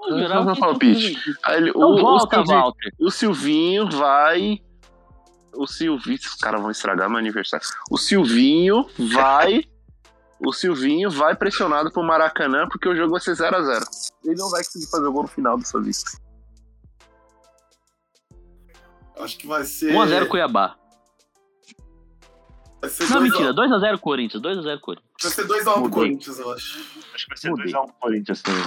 Eu 0.07 0.55
tinha 0.55 0.79
pitch. 0.79 1.19
sido 1.23 1.39
Aí 1.45 1.57
ele- 1.59 1.71
Então 1.71 1.83
o, 1.83 1.95
o 1.95 2.01
volta, 2.01 2.37
Silvinho, 2.37 2.59
Walter. 2.61 2.93
o 3.01 3.11
Silvinho 3.11 3.91
vai. 3.91 4.59
O 5.55 5.67
Silvinho. 5.67 6.19
Os 6.19 6.35
caras 6.37 6.61
vão 6.63 6.71
estragar 6.71 7.09
meu 7.11 7.19
aniversário. 7.19 7.67
O 7.91 7.99
Silvinho 7.99 8.87
vai. 8.99 9.65
O 10.45 10.53
Silvinho 10.53 11.11
vai 11.11 11.37
pressionado 11.37 11.91
pro 11.93 12.03
Maracanã 12.03 12.67
porque 12.69 12.89
o 12.89 12.97
jogo 12.97 13.13
vai 13.13 13.21
ser 13.21 13.33
0x0. 13.37 13.83
Ele 14.25 14.35
não 14.37 14.49
vai 14.51 14.65
conseguir 14.65 14.91
fazer 14.91 15.07
o 15.07 15.13
gol 15.13 15.23
no 15.23 15.29
final 15.29 15.57
dessa 15.59 15.81
vez. 15.81 16.03
Acho 19.19 19.39
que 19.39 19.47
vai 19.47 19.65
ser. 19.65 19.93
1x0 19.95 20.29
Cuiabá. 20.29 20.77
Vai 22.85 22.91
ser 22.91 23.09
Não, 23.09 23.21
2 23.21 23.33
mentira, 23.33 23.55
2x0 23.55 23.99
Corinthians, 23.99 24.43
2x0 24.43 24.81
Corinthians. 24.81 25.23
Vai 25.23 25.33
ser 25.33 25.47
2x1 25.47 25.73
pro. 25.73 25.91
Corinthians, 25.91 26.39
eu 26.39 26.53
acho. 26.53 26.79
Acho 27.15 27.25
que 27.25 27.29
vai 27.29 27.37
ser 27.39 27.51
Mudei. 27.51 27.73
2x1 27.73 27.85
pro 27.87 27.95
Corinthians 28.01 28.43
também. 28.43 28.65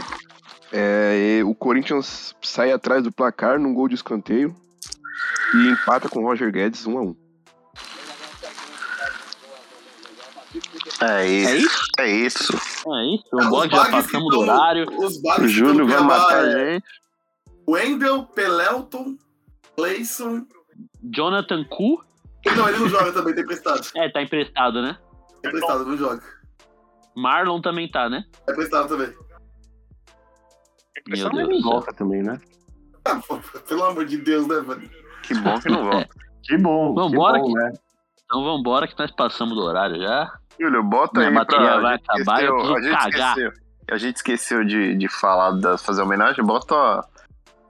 É, 0.72 1.42
o 1.46 1.54
Corinthians 1.54 2.36
sai 2.42 2.72
atrás 2.72 3.04
do 3.04 3.12
placar 3.12 3.60
num 3.60 3.74
gol 3.74 3.88
de 3.88 3.96
escanteio 3.96 4.56
e 5.54 5.68
empata 5.70 6.10
com 6.10 6.20
o 6.20 6.24
Roger 6.24 6.52
Guedes 6.52 6.86
1 6.86 6.98
a 6.98 7.02
1 7.02 7.16
É 11.02 11.28
isso. 11.28 11.50
É 11.50 11.56
isso? 11.56 11.88
É 12.00 12.10
isso. 12.10 12.54
É 12.54 13.16
isso. 13.16 13.24
Ah, 13.34 13.44
Vambora, 13.44 13.68
os 13.68 13.72
já 13.72 13.92
passamos 13.92 14.34
do 14.34 14.40
horário. 14.40 14.88
Os 14.98 15.22
O 15.40 15.48
Júlio 15.48 15.86
que 15.86 15.94
vai 15.94 16.04
matar 16.04 16.44
a 16.44 16.48
é 16.48 16.74
gente. 16.74 16.86
Wendel, 17.68 18.24
Pelelton, 18.24 19.16
Clayson. 19.76 20.46
Jonathan 21.04 21.64
Ku. 21.66 22.04
Não, 22.56 22.70
ele 22.70 22.80
não 22.80 22.90
joga 22.90 23.12
também, 23.12 23.34
tem 23.36 23.44
emprestado. 23.44 23.82
É, 23.96 24.10
tá 24.10 24.22
emprestado, 24.22 24.82
né? 24.82 24.98
Tem 25.42 25.50
emprestado, 25.52 25.86
não 25.86 25.98
joga. 25.98 26.22
Marlon 27.16 27.60
também 27.62 27.90
tá, 27.90 28.10
né? 28.10 28.24
É 28.48 28.52
emprestado 28.52 28.88
também. 28.88 29.14
Meu 31.08 31.18
Só 31.18 31.30
Deus 31.30 31.50
ele 31.50 31.62
volta 31.62 31.94
também, 31.94 32.22
né? 32.24 32.40
Ah, 33.06 33.20
pô, 33.28 33.38
pelo 33.68 33.84
amor 33.86 34.06
de 34.06 34.18
Deus, 34.18 34.48
né, 34.48 34.60
velho? 34.60 34.90
Que 35.24 35.34
bom 35.36 35.60
que 35.60 35.70
não 35.70 35.84
volta. 35.90 36.10
Que 36.44 36.58
bom. 36.58 36.94
Vambora 36.94 37.38
que 37.40 37.46
bom, 37.46 37.54
que- 37.54 37.60
né? 37.60 37.74
Então 38.26 38.44
vambora 38.44 38.88
que 38.88 39.00
nós 39.00 39.12
passamos 39.12 39.56
do 39.56 39.62
horário 39.64 39.98
já. 40.02 40.32
Júlio, 40.60 40.84
bota 40.84 41.20
Minha 41.20 41.30
aí 41.30 41.36
bateria 41.36 41.66
pra. 41.68 41.80
vai 41.82 41.94
a 41.94 41.98
gente 41.98 42.10
acabar, 42.10 42.44
eu 42.44 42.58
esqueceu- 42.58 42.74
preciso 42.74 42.78
a 42.78 42.82
gente 43.04 43.12
cagar. 43.12 43.38
esqueceu. 43.38 43.52
A 43.90 43.98
gente 43.98 44.16
esqueceu 44.18 44.66
de, 44.66 44.96
de 44.96 45.08
falar, 45.08 45.52
da, 45.52 45.78
fazer 45.78 46.02
homenagem. 46.02 46.44
Bota, 46.44 47.02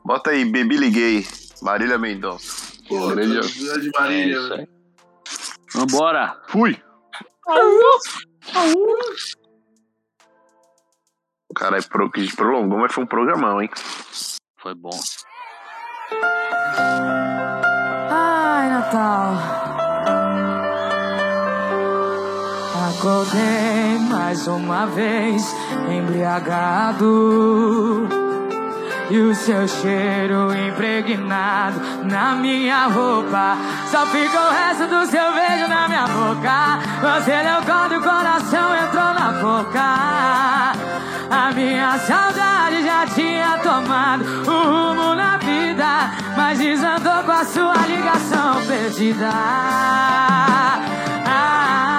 bota 0.04 0.32
aí, 0.32 0.44
Baby 0.46 0.78
Liguei, 0.78 1.28
Marília 1.62 1.98
Mendonça. 2.00 2.77
Pô, 2.88 3.08
Grande- 3.10 3.38
É 3.38 4.00
Marília, 4.00 4.40
aí. 4.56 4.68
Vambora. 5.74 6.42
Fui! 6.48 6.82
Caralho, 11.56 11.88
pro, 11.90 12.10
que 12.12 12.36
prolongou, 12.36 12.80
mas 12.80 12.94
foi 12.94 13.04
um 13.04 13.08
programão, 13.08 13.62
hein? 13.62 13.70
Foi 14.58 14.76
bom. 14.76 14.90
Ai, 18.10 18.70
Natal. 18.70 19.36
Acordei 22.90 24.00
mais 24.10 24.48
uma 24.48 24.86
vez, 24.88 25.44
embriagado. 25.90 27.08
E 29.10 29.20
o 29.20 29.34
seu 29.34 29.68
cheiro 29.68 30.54
impregnado 30.54 31.80
na 32.04 32.36
minha 32.36 32.88
roupa. 32.88 33.58
Só 33.90 34.06
fica 34.08 34.40
o 34.40 34.52
resto 34.52 34.86
do 34.88 35.06
seu 35.06 35.34
beijo 35.34 35.68
na 35.70 35.88
minha 35.88 36.06
boca. 36.08 36.80
Você 37.02 37.32
deu 37.32 37.62
quando 37.66 37.98
o 37.98 38.02
coração 38.02 38.76
entrou 38.76 39.14
na 39.14 39.32
boca. 39.42 40.78
A 41.30 41.52
minha 41.54 41.98
saudade 42.00 42.84
já 42.84 43.06
tinha 43.08 43.58
tomado 43.60 44.24
o 44.24 44.64
rumo 44.64 45.16
na 45.16 45.38
vida, 45.38 46.12
mas 46.36 46.60
desandou 46.60 47.24
com 47.24 47.32
a 47.32 47.46
sua 47.46 47.76
ligação 47.88 48.62
perdida. 48.66 49.30
Ah, 51.30 51.97